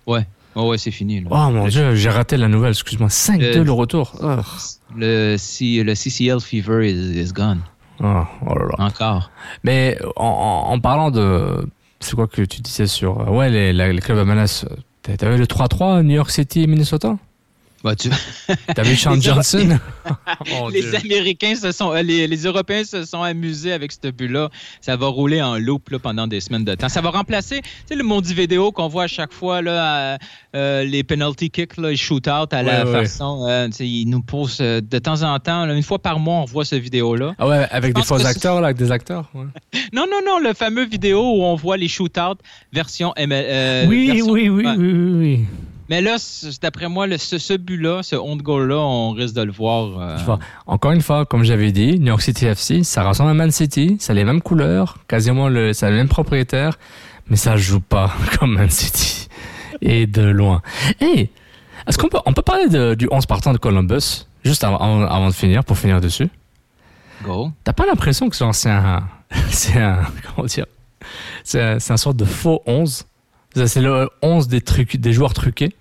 Ouais, 0.07 0.25
ouais, 0.57 0.63
ouais, 0.67 0.79
c'est 0.79 0.91
fini. 0.91 1.21
là. 1.21 1.29
Oh 1.31 1.51
mon 1.51 1.69
dieu, 1.69 1.95
j'ai 1.95 2.09
raté 2.09 2.37
la 2.39 2.49
nouvelle, 2.49 2.71
excuse-moi. 2.71 3.09
5-2 3.11 3.43
Euh, 3.59 3.65
le 3.65 3.73
retour. 3.73 4.15
Oh, 4.23 4.37
Le, 4.97 5.37
C- 5.37 5.83
le 5.85 5.95
CCL 5.95 6.41
fever 6.41 6.89
is, 6.91 7.21
is 7.21 7.33
gone. 7.33 7.61
Oh, 8.03 8.23
oh 8.47 8.55
là 8.59 8.65
là. 8.67 8.85
Encore. 8.85 9.31
Mais 9.65 9.99
en, 10.17 10.25
en- 10.69 10.73
parlant 10.81 11.11
de. 11.11 11.67
C'est 12.01 12.15
quoi 12.17 12.27
que 12.27 12.43
tu 12.43 12.61
disais 12.61 12.87
sur. 12.87 13.21
euh, 13.21 13.31
Ouais, 13.31 13.51
les, 13.51 13.73
la- 13.73 13.93
les 13.93 14.01
clubs 14.01 14.27
MLS. 14.27 14.65
euh, 14.65 15.17
T'avais 15.17 15.37
le 15.39 15.47
3-3 15.47 16.03
New 16.03 16.15
York 16.15 16.31
City, 16.31 16.67
Minnesota? 16.67 17.17
Bah, 17.83 17.97
tu- 17.97 18.11
T'avais 18.75 18.95
Sean 18.95 19.15
Les 19.15 19.21
Johnson? 19.23 19.79
Mon 20.51 20.69
les 20.69 20.83
Dieu. 20.83 20.95
Américains 20.97 21.55
se 21.55 21.73
sont, 21.73 21.93
euh, 21.95 22.03
les, 22.03 22.27
les 22.27 22.43
Européens 22.45 22.85
se 22.85 23.05
sont 23.07 23.23
amusés 23.23 23.73
avec 23.73 23.91
ce 23.93 24.11
but-là. 24.11 24.51
Ça 24.83 24.97
va 24.97 25.07
rouler 25.07 25.41
en 25.41 25.57
loop 25.57 25.89
là, 25.89 25.99
pendant 25.99 26.27
des 26.27 26.41
semaines 26.41 26.65
de 26.65 26.75
temps. 26.75 26.91
Ça 26.91 27.01
va 27.01 27.09
remplacer, 27.11 27.63
le 27.91 28.03
Mondi 28.03 28.35
vidéo 28.35 28.71
qu'on 28.71 28.89
voit 28.89 29.05
à 29.05 29.09
chaque 29.09 29.33
fois 29.33 29.63
là, 29.63 30.15
à, 30.15 30.19
euh, 30.57 30.85
les 30.85 31.03
penalty 31.05 31.49
kicks, 31.49 31.79
les 31.79 31.97
shoot-out 31.97 32.53
à 32.53 32.63
la 32.63 32.85
Ouais, 32.85 32.93
façon. 33.05 33.47
euh, 33.49 33.69
ils 33.81 34.05
nous 34.07 34.21
posent 34.23 34.59
euh, 34.61 34.81
de 34.83 34.99
temps 34.99 35.23
en 35.23 35.39
temps, 35.39 35.65
là, 35.65 35.75
une 35.75 35.83
fois 35.83 35.99
par 35.99 36.19
mois, 36.19 36.37
on 36.41 36.45
voit 36.45 36.67
ce 36.67 36.77
vidéo-là. 36.77 37.35
Ah 37.39 37.49
ouais, 37.49 37.67
avec 37.71 37.95
des 37.95 38.03
faux 38.03 38.27
acteurs, 38.27 38.61
là, 38.61 38.67
avec 38.67 38.77
des 38.77 38.93
acteurs. 38.93 39.31
ouais. 39.35 39.47
Non, 39.95 40.05
non, 40.11 40.19
non, 40.27 40.39
le 40.39 40.53
fameux 40.55 40.85
vidéo 40.85 41.21
où 41.21 41.43
on 41.45 41.55
voit 41.57 41.77
les 41.79 41.89
shoot-out 41.89 42.39
version 42.73 43.13
ML. 43.17 43.89
oui, 43.89 44.07
version- 44.09 44.33
oui, 44.33 44.49
oui, 44.51 44.65
oui, 44.67 44.77
oui, 44.77 45.13
oui. 45.15 45.47
Mais 45.91 46.01
là, 46.01 46.17
d'après 46.63 46.89
moi, 46.89 47.09
le- 47.09 47.19
ce, 47.19 47.37
ce 47.39 47.55
but-là, 47.55 48.05
ce 48.05 48.15
honte 48.15 48.43
goal-là, 48.43 48.77
on 48.79 49.11
risque 49.11 49.35
de 49.35 49.43
le 49.43 49.51
voir. 49.51 50.01
euh, 50.01 50.17
vois, 50.25 50.39
encore 50.67 50.93
une 50.93 51.01
fois, 51.03 51.27
comme 51.27 51.43
j'avais 51.43 51.73
dit, 51.73 51.99
New 51.99 52.07
York 52.07 52.23
City 52.23 52.47
FC, 52.47 52.85
ça 52.85 53.03
ressemble 53.03 53.31
à 53.31 53.35
Man 53.35 53.51
City, 53.51 53.97
ça 53.99 54.13
a 54.13 54.15
les 54.15 54.23
mêmes 54.25 54.41
couleurs, 54.41 54.99
quasiment 55.09 55.49
le, 55.49 55.73
ça 55.73 55.89
a 55.89 55.91
le 55.91 55.97
même 55.97 56.09
propriétaire, 56.09 56.79
mais 57.29 57.35
ça 57.37 57.57
joue 57.57 57.81
pas 57.81 58.13
comme 58.39 58.55
Man 58.55 58.71
City. 58.71 59.27
Et 59.83 60.07
de 60.07 60.23
loin. 60.23 60.63
Hey, 61.01 61.31
est-ce 61.89 61.99
qu'on 61.99 62.09
peut, 62.09 62.19
on 62.25 62.33
peut 62.35 62.43
parler 62.43 62.69
de- 62.69 62.95
du 62.95 63.09
11 63.11 63.27
partant 63.27 63.53
de 63.53 63.59
Columbus, 63.59 64.27
juste 64.45 64.63
avant, 64.63 64.79
avant- 64.79 65.27
de 65.29 65.35
finir, 65.35 65.65
pour 65.65 65.77
finir 65.77 66.01
dessus? 66.01 66.29
Go. 67.25 67.51
T'as 67.65 67.73
pas 67.73 67.85
l'impression 67.87 68.29
que 68.31 68.37
c'est 68.37 68.45
un, 68.71 69.03
c'est 69.51 69.79
un, 69.81 69.99
comment 70.37 70.47
dire, 70.47 70.67
c'est 71.43 71.61
un, 71.61 71.77
un 71.77 71.97
sorte 71.97 72.17
de 72.17 72.25
faux 72.25 72.63
11? 72.67 73.05
C'est 73.57 73.67
c'est 73.67 73.81
le 73.81 74.09
11 74.23 74.47
des, 74.47 74.61
trucs, 74.61 74.97
des 74.99 75.13
joueurs 75.13 75.35
truqués? 75.35 75.75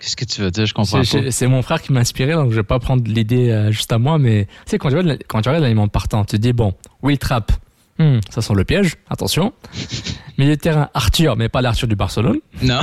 Qu'est-ce 0.00 0.16
que 0.16 0.24
tu 0.24 0.40
veux 0.42 0.50
dire? 0.50 0.66
Je 0.66 0.74
comprends 0.74 1.02
C'est- 1.04 1.22
pas. 1.24 1.30
C'est 1.30 1.46
mon 1.46 1.62
frère 1.62 1.80
qui 1.82 1.92
m'a 1.92 2.00
inspiré, 2.00 2.32
donc 2.34 2.50
je 2.50 2.56
vais 2.56 2.62
pas 2.62 2.78
prendre 2.78 3.02
l'idée 3.06 3.50
euh, 3.50 3.70
juste 3.72 3.92
à 3.92 3.98
moi, 3.98 4.18
mais 4.18 4.44
tu 4.44 4.50
sais, 4.72 4.78
quand 4.78 4.90
tu 4.90 4.96
regardes, 4.96 5.18
quand 5.28 5.40
tu 5.42 5.48
regardes 5.48 5.62
l'aliment 5.62 5.88
partant, 5.88 6.24
tu 6.24 6.36
te 6.36 6.42
dis, 6.42 6.52
bon, 6.52 6.74
Will 7.02 7.18
Trapp, 7.18 7.52
hmm, 7.98 8.18
ça 8.30 8.42
sent 8.42 8.52
le 8.54 8.64
piège, 8.64 8.94
attention. 9.10 9.52
Milieu 10.38 10.54
de 10.56 10.60
terrain, 10.60 10.90
Arthur, 10.94 11.36
mais 11.36 11.48
pas 11.48 11.62
l'Arthur 11.62 11.88
du 11.88 11.96
Barcelone. 11.96 12.38
Non. 12.62 12.80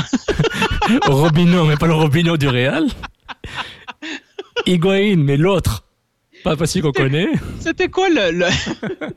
Robinho, 1.08 1.66
mais 1.66 1.76
pas 1.78 1.88
le 1.88 1.94
Robinho 1.94 2.36
du 2.38 2.48
Real. 2.48 2.86
Higuain, 4.66 5.16
mais 5.18 5.38
l'autre, 5.38 5.84
pas 6.44 6.56
facile 6.58 6.82
qu'on 6.82 6.92
connaît. 6.92 7.28
C'était 7.60 7.88
quoi 7.90 8.10
le. 8.10 8.32
le- 8.32 8.46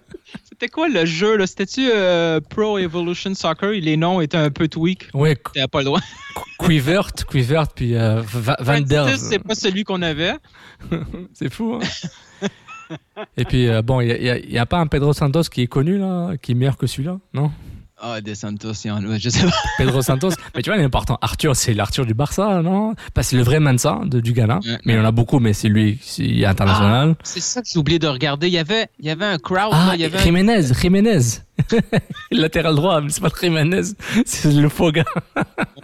C'était 0.48 0.68
quoi 0.68 0.88
le 0.88 1.04
jeu? 1.04 1.36
là? 1.36 1.46
C'était-tu 1.46 1.88
euh, 1.92 2.40
Pro 2.40 2.78
Evolution 2.78 3.34
Soccer? 3.34 3.70
Les 3.72 3.96
noms 3.96 4.20
étaient 4.22 4.38
un 4.38 4.50
peu 4.50 4.68
tweak. 4.68 5.08
T'avais 5.12 5.68
pas 5.68 5.80
le 5.80 5.84
droit. 5.84 6.00
Quivert, 6.58 7.12
Quivert, 7.12 7.68
puis 7.68 7.94
euh, 7.94 8.22
Va- 8.22 8.56
Van 8.60 8.80
der. 8.80 9.04
26, 9.04 9.18
c'est 9.28 9.38
pas 9.38 9.54
celui 9.54 9.84
qu'on 9.84 10.00
avait. 10.02 10.34
C'est 11.34 11.52
fou, 11.52 11.78
hein 11.80 12.96
Et 13.36 13.44
puis, 13.44 13.68
euh, 13.68 13.82
bon, 13.82 14.00
il 14.00 14.08
n'y 14.48 14.58
a, 14.58 14.62
a 14.62 14.66
pas 14.66 14.78
un 14.78 14.86
Pedro 14.86 15.12
Santos 15.12 15.42
qui 15.52 15.62
est 15.62 15.66
connu, 15.66 15.98
là, 15.98 16.32
qui 16.40 16.52
est 16.52 16.54
meilleur 16.54 16.76
que 16.76 16.86
celui-là, 16.86 17.18
non? 17.34 17.50
Ah, 17.98 18.20
Des 18.20 18.34
Santos, 18.34 18.72
il 18.84 18.88
y 18.88 18.90
en 18.90 19.02
a, 19.10 19.16
je 19.18 19.30
sais 19.30 19.44
pas. 19.46 19.52
Pedro 19.78 20.02
Santos. 20.02 20.30
mais 20.54 20.60
tu 20.62 20.68
vois, 20.68 20.76
il 20.78 20.82
est 20.82 20.84
important. 20.84 21.16
Arthur, 21.22 21.56
c'est 21.56 21.72
l'Arthur 21.72 22.04
du 22.04 22.12
Barça, 22.12 22.60
non? 22.62 22.94
Pas 23.14 23.22
c'est 23.22 23.36
le 23.36 23.42
vrai 23.42 23.58
Mansa 23.58 24.00
de, 24.04 24.20
du 24.20 24.32
Ghana. 24.34 24.60
Ouais. 24.64 24.78
Mais 24.84 24.92
il 24.92 24.96
y 24.96 24.98
en 24.98 25.04
a 25.06 25.12
beaucoup, 25.12 25.38
mais 25.38 25.54
c'est 25.54 25.68
lui 25.68 25.96
qui 25.96 26.42
est 26.42 26.46
international. 26.46 27.16
C'est 27.24 27.40
ça 27.40 27.62
que 27.62 27.68
j'ai 27.72 27.78
oublié 27.78 27.98
de 27.98 28.06
regarder. 28.06 28.48
Il 28.48 28.52
y 28.52 28.58
avait, 28.58 28.88
il 28.98 29.06
y 29.06 29.10
avait 29.10 29.24
un 29.24 29.38
crowd. 29.38 29.70
Ah, 29.72 29.86
là, 29.88 29.94
il 29.94 30.00
y 30.02 30.04
avait 30.04 30.18
un- 30.18 30.22
Jiménez, 30.22 30.60
Jiménez. 30.78 31.18
Latéral 32.30 32.74
droit, 32.74 33.00
mais 33.00 33.08
c'est 33.08 33.22
pas 33.22 33.30
Jiménez, 33.40 33.80
c'est 34.26 34.52
le 34.52 34.68
faux 34.68 34.92
gars. 34.92 35.04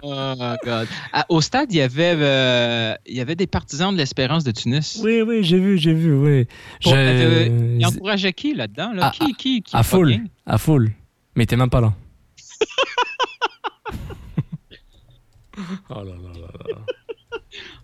Oh, 0.03 0.35
God. 0.65 0.87
À- 1.15 1.25
au 1.31 1.41
stade, 1.41 1.73
il 1.73 1.77
y, 1.79 1.81
avait, 1.81 2.13
euh, 2.15 2.95
il 3.07 3.17
y 3.17 3.21
avait 3.23 3.37
des 3.37 3.47
partisans 3.47 3.91
de 3.91 3.97
l'Espérance 3.97 4.45
de 4.45 4.51
Tunis. 4.51 5.01
Oui, 5.03 5.23
oui, 5.27 5.43
j'ai 5.43 5.59
vu, 5.59 5.79
j'ai 5.79 5.95
vu, 5.95 6.15
oui. 6.15 6.47
Pour- 6.83 6.93
Je- 6.93 6.99
euh, 6.99 7.77
il 7.81 7.87
encourageait 7.87 8.35
qui 8.35 8.55
là-dedans? 8.55 8.93
Là? 8.93 9.07
À- 9.07 9.11
qui, 9.13 9.33
qui, 9.35 9.63
qui 9.63 9.75
À 9.75 9.81
bien? 9.83 10.25
à 10.45 10.59
full. 10.59 10.93
Mais 11.37 11.47
t'es 11.47 11.57
même 11.57 11.71
pas 11.71 11.81
là. 11.81 11.95
Oh 15.91 15.95
là 15.95 16.03
là 16.05 16.13
là 16.35 16.49
là. 16.71 16.79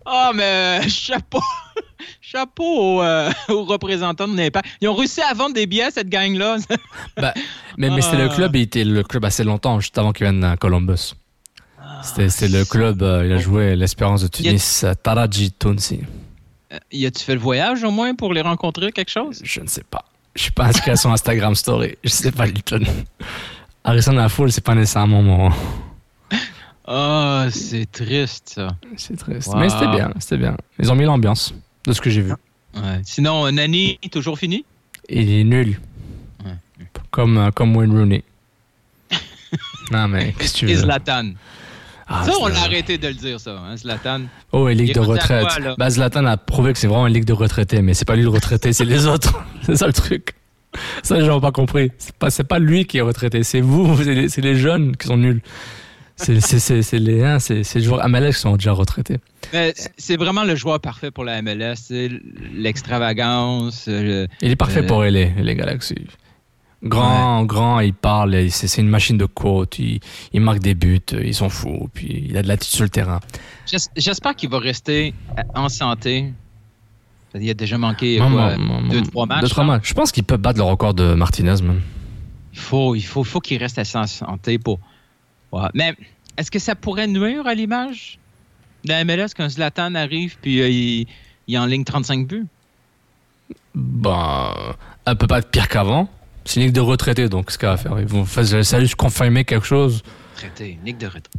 Ah, 0.05 0.31
mais 0.33 0.87
chapeau! 0.89 1.41
chapeau 2.21 2.63
aux, 2.97 3.01
euh, 3.03 3.29
aux 3.49 3.63
représentants 3.65 4.27
de 4.27 4.35
l'Impact. 4.35 4.67
Ils 4.81 4.87
ont 4.87 4.95
réussi 4.95 5.21
à 5.21 5.33
vendre 5.33 5.53
des 5.53 5.67
billets, 5.67 5.91
cette 5.91 6.09
gang-là. 6.09 6.57
Bah, 7.17 7.33
mais 7.77 7.89
mais 7.89 8.01
c'était 8.01 8.17
le 8.17 8.29
Ah. 8.31 8.35
club, 8.35 8.55
il 8.55 8.61
était 8.61 8.83
le 8.83 9.03
club 9.03 9.25
assez 9.25 9.43
longtemps, 9.43 9.79
juste 9.79 9.97
avant 9.97 10.11
qu'il 10.13 10.25
vienne 10.25 10.43
à 10.43 10.57
Columbus. 10.57 11.13
C'était 12.03 12.29
c'était 12.29 12.57
le 12.57 12.65
club, 12.65 13.01
euh, 13.03 13.25
il 13.25 13.31
a 13.33 13.37
joué 13.37 13.75
l'Espérance 13.75 14.21
de 14.21 14.27
Tunis, 14.27 14.83
à 14.85 14.95
Taraji 14.95 15.51
Tounsi. 15.51 15.99
y 16.91 17.05
a-tu 17.05 17.23
fait 17.23 17.33
le 17.33 17.39
voyage 17.41 17.83
au 17.83 17.91
moins 17.91 18.15
pour 18.15 18.33
les 18.33 18.41
rencontrer, 18.41 18.91
quelque 18.91 19.09
chose? 19.11 19.41
Je 19.43 19.59
ne 19.59 19.67
sais 19.67 19.83
pas. 19.83 20.05
Je 20.35 20.43
suis 20.43 20.51
pas 20.51 20.65
inscrit 20.65 20.91
à 20.91 20.95
son 20.95 21.11
Instagram 21.11 21.55
story. 21.55 21.97
Je 22.03 22.09
sais 22.09 22.31
pas 22.31 22.47
du 22.47 22.61
tout. 22.63 22.79
Harrison 23.83 24.17
à 24.17 24.29
full, 24.29 24.51
c'est 24.51 24.63
pas 24.63 24.75
nécessairement 24.75 25.21
mon. 25.21 25.51
Ah, 26.91 27.47
c'est 27.51 27.89
triste, 27.91 28.53
ça. 28.55 28.69
C'est 28.97 29.15
triste. 29.15 29.47
Wow. 29.49 29.57
Mais 29.57 29.69
c'était 29.69 29.87
bien, 29.87 30.11
c'était 30.19 30.37
bien. 30.37 30.57
Ils 30.79 30.91
ont 30.91 30.95
mis 30.95 31.05
l'ambiance 31.05 31.53
de 31.85 31.93
ce 31.93 32.01
que 32.01 32.09
j'ai 32.09 32.21
vu. 32.21 32.33
Ouais. 32.75 33.01
Sinon, 33.03 33.51
Nani, 33.51 33.99
toujours 34.11 34.39
fini? 34.39 34.65
Il 35.07 35.31
est 35.31 35.43
nul. 35.43 35.79
Ouais. 36.43 36.53
Comme, 37.11 37.37
euh, 37.37 37.51
comme 37.51 37.75
Wayne 37.75 37.91
Rooney. 37.91 38.23
non, 39.91 40.07
mais 40.07 40.33
qu'est-ce 40.33 40.53
que 40.53 40.59
tu 40.59 40.69
Et 40.69 40.73
veux? 40.73 40.81
Zlatan. 40.81 41.33
Ah, 42.07 42.23
ça, 42.25 42.33
on 42.41 42.47
l'a 42.47 42.61
arrêté 42.61 42.97
de 42.97 43.07
le 43.07 43.13
dire, 43.13 43.39
ça, 43.39 43.51
hein, 43.51 43.77
Zlatan. 43.77 44.21
Oh, 44.51 44.67
et 44.67 44.73
ligue 44.73 44.95
de 44.95 44.99
retraite. 44.99 45.45
quoi, 45.45 45.75
bah, 45.77 45.89
Zlatan 45.91 46.25
a 46.25 46.37
prouvé 46.37 46.73
que 46.73 46.79
c'est 46.79 46.87
vraiment 46.87 47.05
une 47.05 47.13
ligue 47.13 47.25
de 47.25 47.33
retraités, 47.33 47.83
mais 47.83 47.93
c'est 47.93 48.05
pas 48.05 48.15
lui 48.15 48.23
le 48.23 48.29
retraité, 48.29 48.73
c'est 48.73 48.85
les 48.85 49.05
autres. 49.05 49.43
c'est 49.63 49.75
ça 49.75 49.85
le 49.85 49.93
truc. 49.93 50.33
Ça, 51.03 51.17
n'ont 51.19 51.41
pas 51.41 51.51
compris. 51.51 51.91
C'est 51.97 52.15
pas, 52.15 52.29
c'est 52.29 52.43
pas 52.43 52.59
lui 52.59 52.85
qui 52.85 52.97
est 52.99 53.01
retraité, 53.01 53.43
c'est 53.43 53.61
vous, 53.61 53.97
c'est 54.03 54.13
les, 54.13 54.29
c'est 54.29 54.41
les 54.41 54.55
jeunes 54.55 54.95
qui 54.95 55.07
sont 55.07 55.17
nuls. 55.17 55.41
C'est, 56.15 56.41
c'est, 56.41 56.59
c'est, 56.59 56.81
c'est 56.81 56.99
les, 56.99 57.23
hein, 57.23 57.39
c'est, 57.39 57.63
c'est 57.63 57.79
les 57.79 57.85
joueurs 57.85 58.05
MLS 58.09 58.31
qui 58.33 58.39
sont 58.41 58.55
déjà 58.57 58.73
retraités. 58.73 59.17
Mais 59.53 59.73
c'est 59.97 60.17
vraiment 60.17 60.43
le 60.43 60.53
joueur 60.55 60.79
parfait 60.81 61.11
pour 61.11 61.23
la 61.23 61.41
MLS. 61.41 61.75
C'est 61.77 62.09
l'extravagance. 62.53 63.85
euh, 63.87 64.27
Il 64.41 64.51
est 64.51 64.55
parfait 64.55 64.83
Euh, 64.83 64.87
pour 64.87 65.03
les, 65.03 65.31
les 65.37 65.55
Galaxies. 65.55 66.07
Grand, 66.83 67.43
grand, 67.43 67.81
il 67.81 67.93
parle, 67.93 68.35
et 68.35 68.49
c'est, 68.49 68.67
c'est 68.67 68.79
une 68.81 68.87
machine 68.87 69.17
de 69.17 69.25
côte, 69.25 69.79
il, 69.79 69.99
il 70.31 70.39
marque 70.39 70.59
des 70.59 70.75
buts, 70.75 71.01
il 71.11 71.33
s'en 71.35 71.49
fout, 71.49 71.89
puis 71.93 72.25
il 72.29 72.37
a 72.37 72.41
de 72.41 72.47
l'attitude 72.47 72.75
sur 72.75 72.83
le 72.85 72.89
terrain. 72.89 73.19
j'es- 73.65 73.89
J'espère 73.97 74.33
qu'il 74.35 74.49
va 74.49 74.59
rester 74.59 75.13
en 75.55 75.67
santé. 75.67 76.31
Il 77.35 77.49
a 77.49 77.53
déjà 77.53 77.77
manqué 77.77 78.19
Moi, 78.19 78.29
quoi, 78.29 78.57
moi, 78.57 78.81
moi, 78.81 78.89
deux, 78.93 79.01
trois 79.03 79.25
matchs. 79.25 79.41
deux, 79.41 79.49
trois 79.49 79.63
matchs. 79.63 79.89
Je 79.89 79.93
pense 79.93 80.11
qu'il 80.11 80.23
peut 80.23 80.37
battre 80.37 80.57
le 80.57 80.63
record 80.63 80.93
de 80.93 81.13
Martinez, 81.13 81.61
même. 81.61 81.81
Il 82.53 82.59
faut, 82.59 82.95
il 82.95 83.01
faut, 83.01 83.23
faut 83.23 83.39
qu'il 83.39 83.57
reste 83.57 83.77
assez 83.77 83.97
en 83.97 84.07
santé 84.07 84.57
pour. 84.57 84.79
Ouais. 85.51 85.67
Mais 85.73 85.95
est-ce 86.37 86.49
que 86.49 86.59
ça 86.59 86.75
pourrait 86.75 87.07
nuire 87.07 87.45
à 87.47 87.53
l'image 87.53 88.17
de 88.83 88.89
la 88.89 89.03
MLS 89.03 89.29
qu'un 89.35 89.49
Zlatan 89.49 89.93
arrive 89.95 90.37
puis 90.41 90.61
euh, 90.61 90.69
il, 90.69 91.07
il 91.47 91.57
en 91.59 91.65
ligne 91.65 91.83
35 91.83 92.27
buts? 92.27 92.47
Ben, 93.75 94.53
elle 95.05 95.15
peut 95.15 95.27
pas 95.27 95.39
être 95.39 95.49
pire 95.51 95.67
qu'avant. 95.67 96.09
C'est 96.45 96.59
une 96.59 96.67
ligue 96.67 96.75
de 96.75 96.81
retraités, 96.81 97.29
donc 97.29 97.51
ce 97.51 97.57
qu'elle 97.57 97.69
va 97.69 97.77
faire? 97.77 97.99
Ils 97.99 98.07
vont 98.07 98.25
faire, 98.25 98.45
ça 98.65 98.77
va 98.77 98.83
juste 98.83 98.95
confirmer 98.95 99.45
quelque 99.45 99.65
chose. 99.65 100.01
Traité, 100.39 100.79
Nick 100.85 100.97
de 100.97 101.05
retraite. 101.07 101.29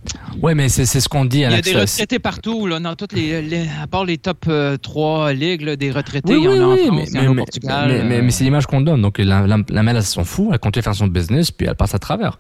Ouais, 0.43 0.55
mais 0.55 0.69
c'est 0.69 0.85
c'est 0.85 1.01
ce 1.01 1.09
qu'on 1.09 1.25
dit 1.25 1.39
Il 1.39 1.45
à 1.47 1.51
y 1.51 1.55
a 1.55 1.61
des 1.63 1.73
l'access. 1.73 1.93
retraités 1.95 2.19
partout, 2.19 2.67
là, 2.67 2.79
dans 2.81 2.95
toutes 2.97 3.13
les, 3.15 3.41
les- 3.41 3.67
à 3.83 3.87
part 3.87 4.05
les 4.05 4.19
top 4.19 4.47
3 4.83 5.33
ligues, 5.33 5.63
là, 5.63 5.77
des 5.77 5.91
retraités, 5.91 6.35
Oui, 6.35 6.41
il 6.41 6.45
y 6.45 6.49
en 6.49 6.53
a 6.53 6.55
oui, 6.55 6.61
en 6.65 6.73
oui, 6.75 6.87
France, 6.87 6.97
mais, 6.97 7.05
il 7.09 7.15
y 7.17 7.19
en 7.19 7.27
a 7.27 7.31
au 7.31 7.35
mais- 7.35 7.43
Portugal. 7.43 7.89
mais- 7.89 8.05
mais- 8.05 8.19
euh, 8.19 8.23
mais 8.23 8.31
c'est 8.31 8.45
l'image 8.45 8.67
qu'on 8.67 8.81
donne. 8.83 9.01
Donc 9.01 9.19
la, 9.19 9.47
la, 9.47 9.57
la 9.69 9.83
MLS 9.83 10.03
s'en 10.03 10.25
fout, 10.25 10.49
elle 10.53 10.59
continue 10.59 10.81
à 10.81 10.83
faire 10.83 10.95
son 10.95 11.07
business, 11.07 11.51
puis 11.51 11.67
elle 11.67 11.75
passe 11.77 11.95
à 11.95 11.99
travers. 11.99 12.39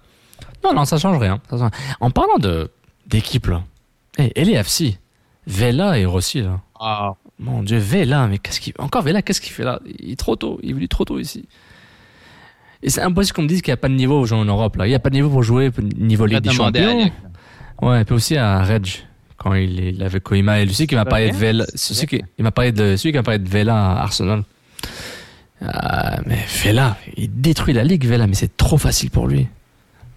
Non, 0.62 0.74
non, 0.74 0.84
ça 0.84 0.98
change 0.98 1.16
rien. 1.18 1.40
Ça 1.48 1.56
change- 1.56 1.70
En 2.00 2.10
parlant 2.10 2.36
de 2.38 2.70
d'équipe, 3.06 3.46
là, 3.46 3.62
hey, 4.18 4.30
LAFC, 4.36 4.98
Vela 5.46 5.98
et 5.98 6.04
Rossi, 6.04 6.42
là. 6.42 6.60
ah, 6.78 7.14
Mon 7.38 7.62
Dieu, 7.62 7.78
Vela, 7.78 8.26
mais 8.28 8.36
qu'est-ce 8.36 8.60
qu'il 8.60 8.74
Encore 8.78 9.00
Vela, 9.02 9.22
qu'est-ce 9.22 9.40
qu'il 9.40 9.52
fait 9.52 9.64
là? 9.64 9.80
Il 9.98 10.12
est 10.12 10.16
trop 10.16 10.36
tôt, 10.36 10.60
il 10.62 10.70
est 10.70 10.72
venu 10.74 10.88
trop 10.88 11.06
tôt 11.06 11.18
ici. 11.18 11.48
Et 12.82 12.88
c'est 12.90 13.02
impossible 13.02 13.36
qu'on 13.36 13.42
me 13.42 13.48
dise 13.48 13.60
qu'il 13.62 13.70
n'y 13.72 13.74
a 13.74 13.78
pas 13.78 13.88
de 13.88 13.94
niveau 13.94 14.18
aux 14.20 14.26
gens 14.26 14.40
en 14.40 14.44
Europe. 14.44 14.76
Là. 14.76 14.86
Il 14.86 14.90
n'y 14.90 14.94
a 14.94 14.98
pas 14.98 15.10
de 15.10 15.14
niveau 15.14 15.28
pour 15.28 15.42
jouer 15.42 15.70
au 15.76 15.82
niveau 15.82 16.24
Ligue 16.26 16.40
des 16.40 16.50
Champions. 16.50 17.10
Ouais, 17.82 18.02
et 18.02 18.04
puis 18.04 18.14
aussi 18.14 18.36
à 18.36 18.62
Reg, 18.62 18.86
quand 19.36 19.54
il, 19.54 19.78
il 19.80 20.02
avait 20.02 20.20
Koima. 20.20 20.60
Et 20.60 20.64
lui, 20.66 20.74
qui 20.86 20.94
m'a 20.94 21.04
parlé 21.04 21.30
de 21.30 21.36
Vela. 21.36 21.64
celui 21.74 22.06
qui, 22.06 22.22
il 22.38 22.42
m'a 22.44 22.50
parlé 22.50 22.72
de, 22.72 22.96
celui 22.96 23.12
qui 23.12 23.18
m'a 23.18 23.22
parlé 23.22 23.38
de 23.38 23.48
Vela 23.48 23.92
à 23.92 24.02
Arsenal. 24.02 24.42
Ah, 25.62 26.20
mais 26.26 26.38
Vela, 26.64 26.96
il 27.16 27.28
détruit 27.40 27.74
la 27.74 27.84
Ligue, 27.84 28.06
Vela, 28.06 28.26
mais 28.26 28.34
c'est 28.34 28.56
trop 28.56 28.78
facile 28.78 29.10
pour 29.10 29.26
lui. 29.26 29.46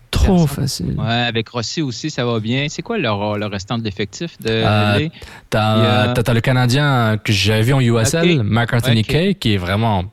Trop 0.10 0.46
facile. 0.48 0.94
Ouais, 0.98 1.06
avec 1.12 1.50
Rossi 1.50 1.82
aussi, 1.82 2.10
ça 2.12 2.24
va 2.24 2.40
bien. 2.40 2.68
C'est 2.70 2.82
quoi 2.84 2.98
leur, 2.98 3.38
le 3.38 3.46
restant 3.48 3.78
de 3.78 3.84
l'effectif 3.84 4.38
de 4.40 4.50
Euh? 4.52 5.10
T'as, 5.50 6.14
a- 6.14 6.34
le 6.34 6.40
Canadien 6.40 7.18
que 7.22 7.34
j'avais 7.34 7.64
vu 7.64 7.74
en 7.74 7.82
USL, 7.82 8.40
Ok. 8.40 8.46
Mark 8.46 8.74
Anthony 8.74 9.02
Ok. 9.02 9.08
Kay, 9.08 9.36
qui 9.36 9.56
est 9.56 9.58
vraiment 9.58 10.06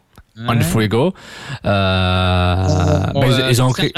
on 0.49 0.57
Ouais. 0.57 0.63
fuego. 0.63 1.15
Euh, 1.65 2.67
Bon, 3.15 3.21
ben, 3.21 3.27
ils, 3.29 3.41
euh, 3.41 3.51
ils 3.51 3.63
ont 3.63 3.71
créé. 3.73 3.93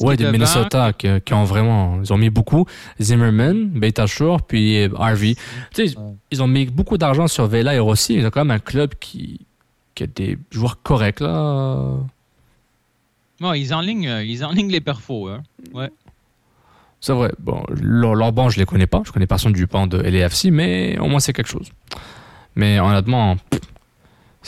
Ouais, 0.00 0.16
de. 0.16 0.30
Minnesota 0.30 0.92
qui, 0.92 1.08
qui 1.24 1.34
ont 1.34 1.44
vraiment. 1.44 2.00
Ils 2.02 2.12
ont 2.12 2.18
mis 2.18 2.30
beaucoup. 2.30 2.66
Zimmerman, 3.00 3.68
Beta 3.68 4.06
Shore, 4.06 4.42
puis 4.42 4.82
euh, 4.84 4.88
Harvey. 4.98 5.34
Tu 5.74 5.88
sais, 5.88 5.94
ils 6.30 6.42
ont 6.42 6.48
mis 6.48 6.66
beaucoup 6.66 6.98
d'argent 6.98 7.26
sur 7.28 7.46
Vela 7.46 7.74
et 7.74 7.78
Rossi. 7.78 8.14
Ils 8.14 8.26
ont 8.26 8.30
quand 8.30 8.44
même 8.44 8.50
un 8.56 8.58
club 8.58 8.94
qui, 9.00 9.40
qui 9.94 10.04
a 10.04 10.06
des 10.06 10.38
joueurs 10.50 10.82
corrects, 10.82 11.20
là. 11.20 11.94
Ouais, 13.40 13.60
ils 13.60 13.72
enlignent, 13.72 14.08
euh, 14.08 14.24
ils 14.24 14.44
enlignent 14.44 14.70
les 14.72 14.80
perfos. 14.80 15.28
Hein. 15.28 15.42
Ouais. 15.72 15.90
C'est 17.00 17.12
vrai. 17.12 17.30
Bon, 17.38 17.62
leur, 17.80 18.16
leur 18.16 18.32
banc, 18.32 18.48
je 18.48 18.58
les 18.58 18.66
connais 18.66 18.88
pas. 18.88 19.02
Je 19.06 19.12
connais 19.12 19.28
personne 19.28 19.52
du 19.52 19.66
banc 19.66 19.86
de 19.86 19.98
LAFC, 19.98 20.46
mais 20.50 20.98
au 20.98 21.06
moins 21.06 21.20
c'est 21.20 21.32
quelque 21.32 21.48
chose. 21.48 21.68
Mais 22.56 22.80
honnêtement, 22.80 23.36
pff, 23.50 23.60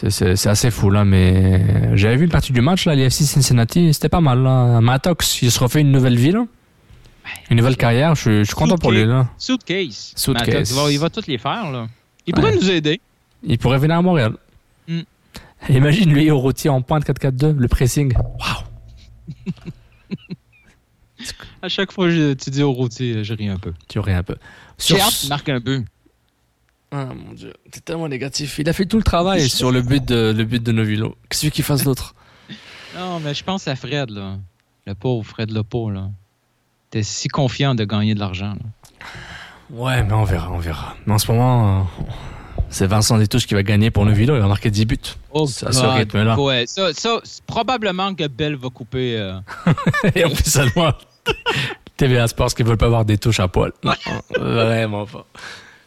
c'est- 0.08 0.46
assez 0.46 0.70
fou 0.70 0.88
là. 0.90 1.04
Mais 1.04 1.96
j'avais 1.96 2.16
vu 2.16 2.24
une 2.24 2.30
partie 2.30 2.52
du 2.52 2.60
match 2.60 2.86
là, 2.86 2.94
LAFC 2.94 3.24
Cincinnati, 3.24 3.92
c'était 3.92 4.08
pas 4.08 4.20
mal 4.20 4.42
là. 4.42 4.80
Mattox, 4.80 5.42
il 5.42 5.50
se 5.50 5.58
refait 5.60 5.80
une 5.82 5.92
nouvelle 5.92 6.16
ville. 6.16 6.36
Ben, 6.36 7.30
Une 7.50 7.58
nouvelle 7.58 7.76
carrière, 7.76 8.14
je, 8.14 8.20
suis- 8.22 8.38
je 8.40 8.44
suis 8.44 8.54
content 8.54 8.78
pour 8.78 8.92
lui. 8.92 9.04
Là. 9.04 9.28
Suitcase. 9.36 10.12
Suitcase. 10.16 10.70
Il, 10.70 10.76
va, 10.76 10.90
il 10.92 10.98
va 10.98 11.10
tous 11.10 11.26
les 11.26 11.36
faire, 11.38 11.70
là. 11.70 11.86
Il 12.26 12.34
Ouais. 12.34 12.40
pourrait 12.40 12.54
nous 12.56 12.70
aider. 12.70 13.00
Il 13.42 13.58
pourrait 13.58 13.78
venir 13.78 13.96
à 13.96 14.02
Montréal. 14.02 14.32
Mm. 14.88 15.00
Imagine 15.68 16.12
lui 16.12 16.30
au 16.30 16.38
routier 16.38 16.70
en 16.70 16.80
pointe 16.80 17.04
4-4-2, 17.04 17.54
le 17.58 17.68
pressing. 17.68 18.14
Waouh! 18.16 18.64
À 21.62 21.68
chaque 21.68 21.92
fois 21.92 22.08
que 22.08 22.32
tu 22.32 22.48
dis 22.50 22.62
au 22.62 22.72
routier, 22.72 23.22
je 23.24 23.34
ris 23.34 23.48
un 23.48 23.58
peu. 23.58 23.74
Tu 23.88 23.98
aurais 23.98 24.14
un 24.14 24.22
peu. 24.22 24.36
Sur 24.78 24.96
J'ai 24.96 25.02
hâte 25.02 25.12
qu'il 25.12 25.28
marque 25.28 25.48
un 25.50 25.60
but. 25.60 25.84
Ah 26.92 27.06
mon 27.06 27.32
dieu, 27.34 27.52
c'est 27.72 27.84
tellement 27.84 28.08
négatif. 28.08 28.58
Il 28.58 28.68
a 28.68 28.72
fait 28.72 28.86
tout 28.86 28.96
le 28.96 29.02
travail 29.04 29.48
sur 29.48 29.70
le 29.70 29.80
but 29.82 30.04
de, 30.04 30.34
le 30.36 30.44
but 30.44 30.62
de 30.62 30.72
Novilo. 30.72 31.16
Qu'est-ce 31.28 31.46
qu'il 31.48 31.64
fasse 31.64 31.84
d'autre? 31.84 32.14
Non, 32.98 33.20
mais 33.20 33.34
je 33.34 33.44
pense 33.44 33.68
à 33.68 33.76
Fred, 33.76 34.10
là. 34.10 34.36
Le 34.84 34.94
pauvre 34.96 35.24
Fred 35.24 35.52
Lepo, 35.52 35.90
là. 35.90 36.08
T'es 36.90 37.04
si 37.04 37.28
confiant 37.28 37.76
de 37.76 37.84
gagner 37.84 38.14
de 38.16 38.18
l'argent, 38.18 38.54
là. 38.54 39.06
Ouais, 39.70 40.02
mais 40.02 40.12
on 40.12 40.24
verra, 40.24 40.50
on 40.50 40.58
verra. 40.58 40.96
Mais 41.06 41.14
en 41.14 41.18
ce 41.18 41.30
moment, 41.30 41.82
euh, 42.00 42.02
c'est 42.68 42.88
Vincent 42.88 43.16
Détouche 43.16 43.46
qui 43.46 43.54
va 43.54 43.62
gagner 43.62 43.92
pour 43.92 44.04
Novilo. 44.04 44.34
Il 44.34 44.40
va 44.40 44.48
marquer 44.48 44.72
10 44.72 44.86
buts. 44.86 44.98
c'est 45.46 45.66
à 45.68 45.72
ce 45.72 45.84
rythme-là. 45.86 46.36
Ouais, 46.40 46.64
ça, 46.66 46.92
ça 46.92 47.20
c'est 47.22 47.44
probablement 47.44 48.12
que 48.12 48.26
Bell 48.26 48.56
va 48.56 48.70
couper. 48.70 49.16
euh, 49.16 49.38
Et 50.16 50.24
en 50.24 50.30
plus, 50.30 50.50
seulement, 50.50 50.92
TVA 51.96 52.26
Sports 52.26 52.54
qui 52.54 52.64
veulent 52.64 52.76
pas 52.76 52.86
avoir 52.86 53.04
des 53.04 53.18
touches 53.18 53.38
à 53.38 53.46
poil. 53.46 53.70
Non, 53.84 53.92
vraiment 54.36 55.06
pas. 55.06 55.26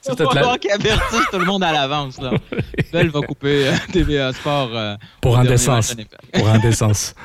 C'est 0.03 0.15
peut-être 0.17 0.35
la- 0.35 0.57
qu'il 0.57 0.71
avertisse 0.71 1.25
tout 1.31 1.39
le 1.39 1.45
monde 1.45 1.63
à 1.63 1.71
l'avance, 1.71 2.19
là. 2.21 2.31
Bell 2.91 3.09
va 3.09 3.21
couper 3.21 3.67
euh, 3.67 3.73
TVA 3.91 4.34
Sport. 4.34 4.69
euh, 4.73 4.95
Pour 5.21 5.38
en 5.38 5.41
Impact. 5.45 5.95
Pour 6.34 6.47
indécence. 6.49 7.15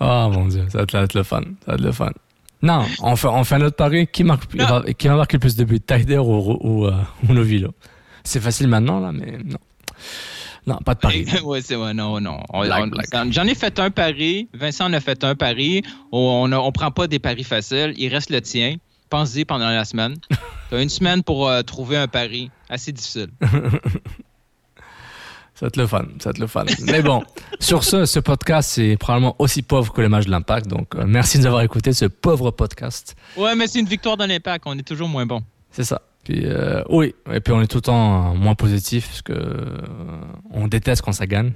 Oh 0.00 0.28
mon 0.32 0.46
dieu, 0.46 0.64
ça 0.70 0.78
va 0.78 1.02
être, 1.02 1.14
le 1.14 1.22
fun. 1.22 1.42
Ça 1.64 1.72
va 1.72 1.74
être 1.74 1.80
le 1.82 1.92
fun. 1.92 2.10
Non, 2.62 2.84
on 3.02 3.14
fait, 3.14 3.28
on 3.28 3.44
fait 3.44 3.56
un 3.56 3.62
autre 3.62 3.76
pari. 3.76 4.06
Qui, 4.06 4.24
marque, 4.24 4.46
qui 4.96 5.06
va 5.08 5.16
marquer 5.16 5.36
le 5.36 5.40
plus 5.40 5.54
de 5.54 5.64
buts 5.64 5.80
Tyder 5.80 6.16
ou, 6.18 6.58
ou, 6.62 6.86
euh, 6.86 6.92
C'est 8.24 8.40
facile 8.40 8.68
maintenant, 8.68 9.00
là, 9.00 9.12
mais 9.12 9.38
non. 9.44 9.58
Non, 10.66 10.78
pas 10.78 10.94
de 10.94 11.00
pari. 11.00 11.26
ouais, 11.44 11.60
c'est 11.60 11.76
ouais, 11.76 11.92
non, 11.92 12.20
non. 12.20 12.40
J'en 13.30 13.44
ai 13.44 13.54
fait 13.54 13.78
un 13.78 13.90
pari. 13.90 14.48
Vincent 14.54 14.86
en 14.86 14.92
a 14.94 15.00
fait 15.00 15.22
un 15.24 15.34
pari. 15.34 15.82
On, 16.10 16.50
on 16.52 16.72
prend 16.72 16.90
pas 16.90 17.06
des 17.06 17.18
paris 17.18 17.44
faciles. 17.44 17.92
Il 17.98 18.08
reste 18.08 18.30
le 18.30 18.40
tien. 18.40 18.76
Pense-y 19.10 19.44
pendant 19.44 19.70
la 19.70 19.84
semaine. 19.84 20.16
Tu 20.70 20.76
as 20.76 20.82
une 20.82 20.88
semaine 20.88 21.22
pour 21.22 21.46
euh, 21.46 21.60
trouver 21.62 21.98
un 21.98 22.08
pari 22.08 22.50
assez 22.70 22.90
difficile. 22.90 23.28
Ça 25.54 25.66
être 25.68 25.76
le 25.76 25.86
fun, 25.86 26.04
ça 26.18 26.30
être 26.30 26.38
le. 26.38 26.48
Mais 26.84 27.00
bon, 27.00 27.22
sur 27.60 27.84
ce, 27.84 28.06
ce 28.06 28.18
podcast, 28.18 28.70
c'est 28.70 28.96
probablement 28.96 29.36
aussi 29.38 29.62
pauvre 29.62 29.92
que 29.92 30.00
le 30.00 30.08
match 30.08 30.24
de 30.26 30.30
l'Impact. 30.32 30.66
Donc, 30.66 30.96
euh, 30.96 31.04
merci 31.06 31.36
de 31.36 31.42
nous 31.42 31.46
avoir 31.46 31.62
écouté 31.62 31.92
ce 31.92 32.06
pauvre 32.06 32.50
podcast. 32.50 33.14
Ouais, 33.36 33.54
mais 33.54 33.68
c'est 33.68 33.78
une 33.78 33.86
victoire 33.86 34.16
de 34.16 34.24
l'impact. 34.24 34.64
On 34.66 34.76
est 34.76 34.82
toujours 34.82 35.08
moins 35.08 35.26
bon. 35.26 35.42
C'est 35.70 35.84
ça. 35.84 36.02
Puis, 36.24 36.44
euh, 36.44 36.82
oui, 36.88 37.14
et 37.32 37.38
puis 37.38 37.52
on 37.52 37.62
est 37.62 37.68
tout 37.68 37.76
le 37.76 37.82
temps 37.82 38.34
moins 38.34 38.56
positif 38.56 39.06
parce 39.06 39.22
que 39.22 39.32
euh, 39.32 39.78
on 40.50 40.66
déteste 40.66 41.02
quand 41.02 41.12
ça 41.12 41.26
gagne. 41.26 41.52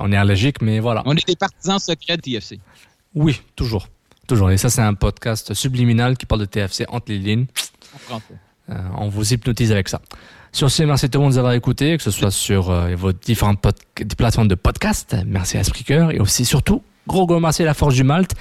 On 0.00 0.12
est 0.12 0.16
allergique, 0.16 0.62
mais 0.62 0.78
voilà. 0.78 1.02
On 1.06 1.16
est 1.16 1.26
des 1.26 1.36
partisans 1.36 1.80
secrets 1.80 2.16
de 2.16 2.22
TFC. 2.22 2.60
Oui, 3.14 3.40
toujours. 3.56 3.88
Toujours. 4.30 4.52
Et 4.52 4.58
ça, 4.58 4.70
c'est 4.70 4.80
un 4.80 4.94
podcast 4.94 5.54
subliminal 5.54 6.16
qui 6.16 6.24
parle 6.24 6.42
de 6.42 6.44
TFC 6.44 6.84
entre 6.86 7.06
les 7.10 7.18
lignes. 7.18 7.46
Euh, 8.70 8.74
on 8.96 9.08
vous 9.08 9.34
hypnotise 9.34 9.72
avec 9.72 9.88
ça. 9.88 10.00
Sur 10.52 10.70
ce, 10.70 10.84
merci 10.84 11.10
tout 11.10 11.18
le 11.18 11.22
monde 11.24 11.32
de 11.32 11.34
nous 11.34 11.38
avoir 11.40 11.54
écoutés, 11.54 11.96
que 11.96 12.02
ce 12.04 12.12
soit 12.12 12.30
sur 12.30 12.70
euh, 12.70 12.94
vos 12.94 13.10
différentes 13.12 13.60
plateformes 14.16 14.46
de 14.46 14.54
podcast. 14.54 15.16
Merci 15.26 15.58
à 15.58 15.64
Spreaker 15.64 16.12
et 16.12 16.20
aussi, 16.20 16.44
surtout, 16.44 16.80
gros 17.06 17.26
gros 17.26 17.40
merci 17.40 17.62
à 17.62 17.66
la 17.66 17.74
Force 17.74 17.94
du 17.94 18.04
Malte. 18.04 18.34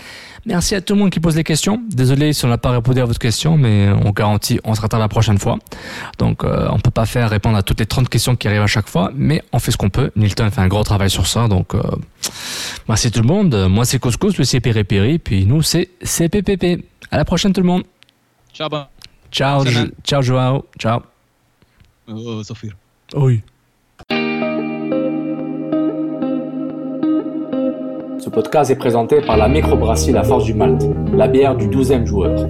Merci 0.46 0.76
à 0.76 0.82
tout 0.82 0.94
le 0.94 1.00
monde 1.00 1.10
qui 1.10 1.20
pose 1.20 1.36
des 1.36 1.44
questions. 1.44 1.82
Désolé 1.90 2.34
si 2.34 2.46
on 2.46 2.48
n'a 2.48 2.58
pas 2.58 2.72
répondu 2.72 3.00
à 3.02 3.06
votre 3.06 3.20
question, 3.20 3.58
mais 3.58 3.90
on 3.90 4.12
garantit, 4.12 4.60
on 4.64 4.74
se 4.74 4.82
rattrape 4.82 5.02
la 5.02 5.10
prochaine 5.10 5.38
fois. 5.38 5.60
Donc, 6.18 6.44
euh, 6.44 6.68
on 6.72 6.80
peut 6.80 6.92
pas 6.92 7.06
faire 7.06 7.30
répondre 7.30 7.58
à 7.58 7.64
toutes 7.64 7.80
les 7.80 7.86
30 7.86 8.08
questions 8.10 8.36
qui 8.36 8.48
arrivent 8.48 8.62
à 8.62 8.68
chaque 8.68 8.88
fois, 8.88 9.12
mais 9.14 9.44
on 9.52 9.60
fait 9.60 9.72
ce 9.72 9.78
qu'on 9.78 9.90
peut. 9.90 10.12
Nilton 10.16 10.46
a 10.46 10.52
fait 10.52 10.62
un 10.62 10.68
gros 10.68 10.84
travail 10.84 11.10
sur 11.10 11.28
ça, 11.28 11.48
donc 11.48 11.76
euh, 11.76 11.82
merci 12.88 13.12
tout 13.12 13.22
le 13.22 13.28
monde. 13.28 13.68
Moi, 13.70 13.86
c'est 13.86 14.00
Couscous, 14.00 14.38
le 14.38 14.46
c'est 14.46 14.60
Péri 14.62 15.20
puis 15.20 15.46
nous, 15.46 15.62
c'est 15.62 15.90
CPPP. 16.02 16.86
À 17.12 17.18
la 17.18 17.26
prochaine 17.26 17.54
tout 17.54 17.62
le 17.62 17.68
monde. 17.68 17.84
Ciao, 18.54 18.70
bon. 18.70 18.86
Ciao, 19.32 19.64
ciao 20.04 20.22
Joao. 20.22 20.66
Ciao. 20.78 21.02
Oh, 22.08 22.44
Sophie. 22.44 22.72
Oui. 23.14 23.42
Ce 28.20 28.30
podcast 28.30 28.70
est 28.70 28.76
présenté 28.76 29.22
par 29.22 29.38
la 29.38 29.48
microbrasserie 29.48 30.12
La 30.12 30.24
Force 30.24 30.44
du 30.44 30.54
Malte, 30.54 30.84
la 31.14 31.30
bière 31.30 31.56
du 31.56 31.70
12e 31.70 32.06
joueur. 32.06 32.50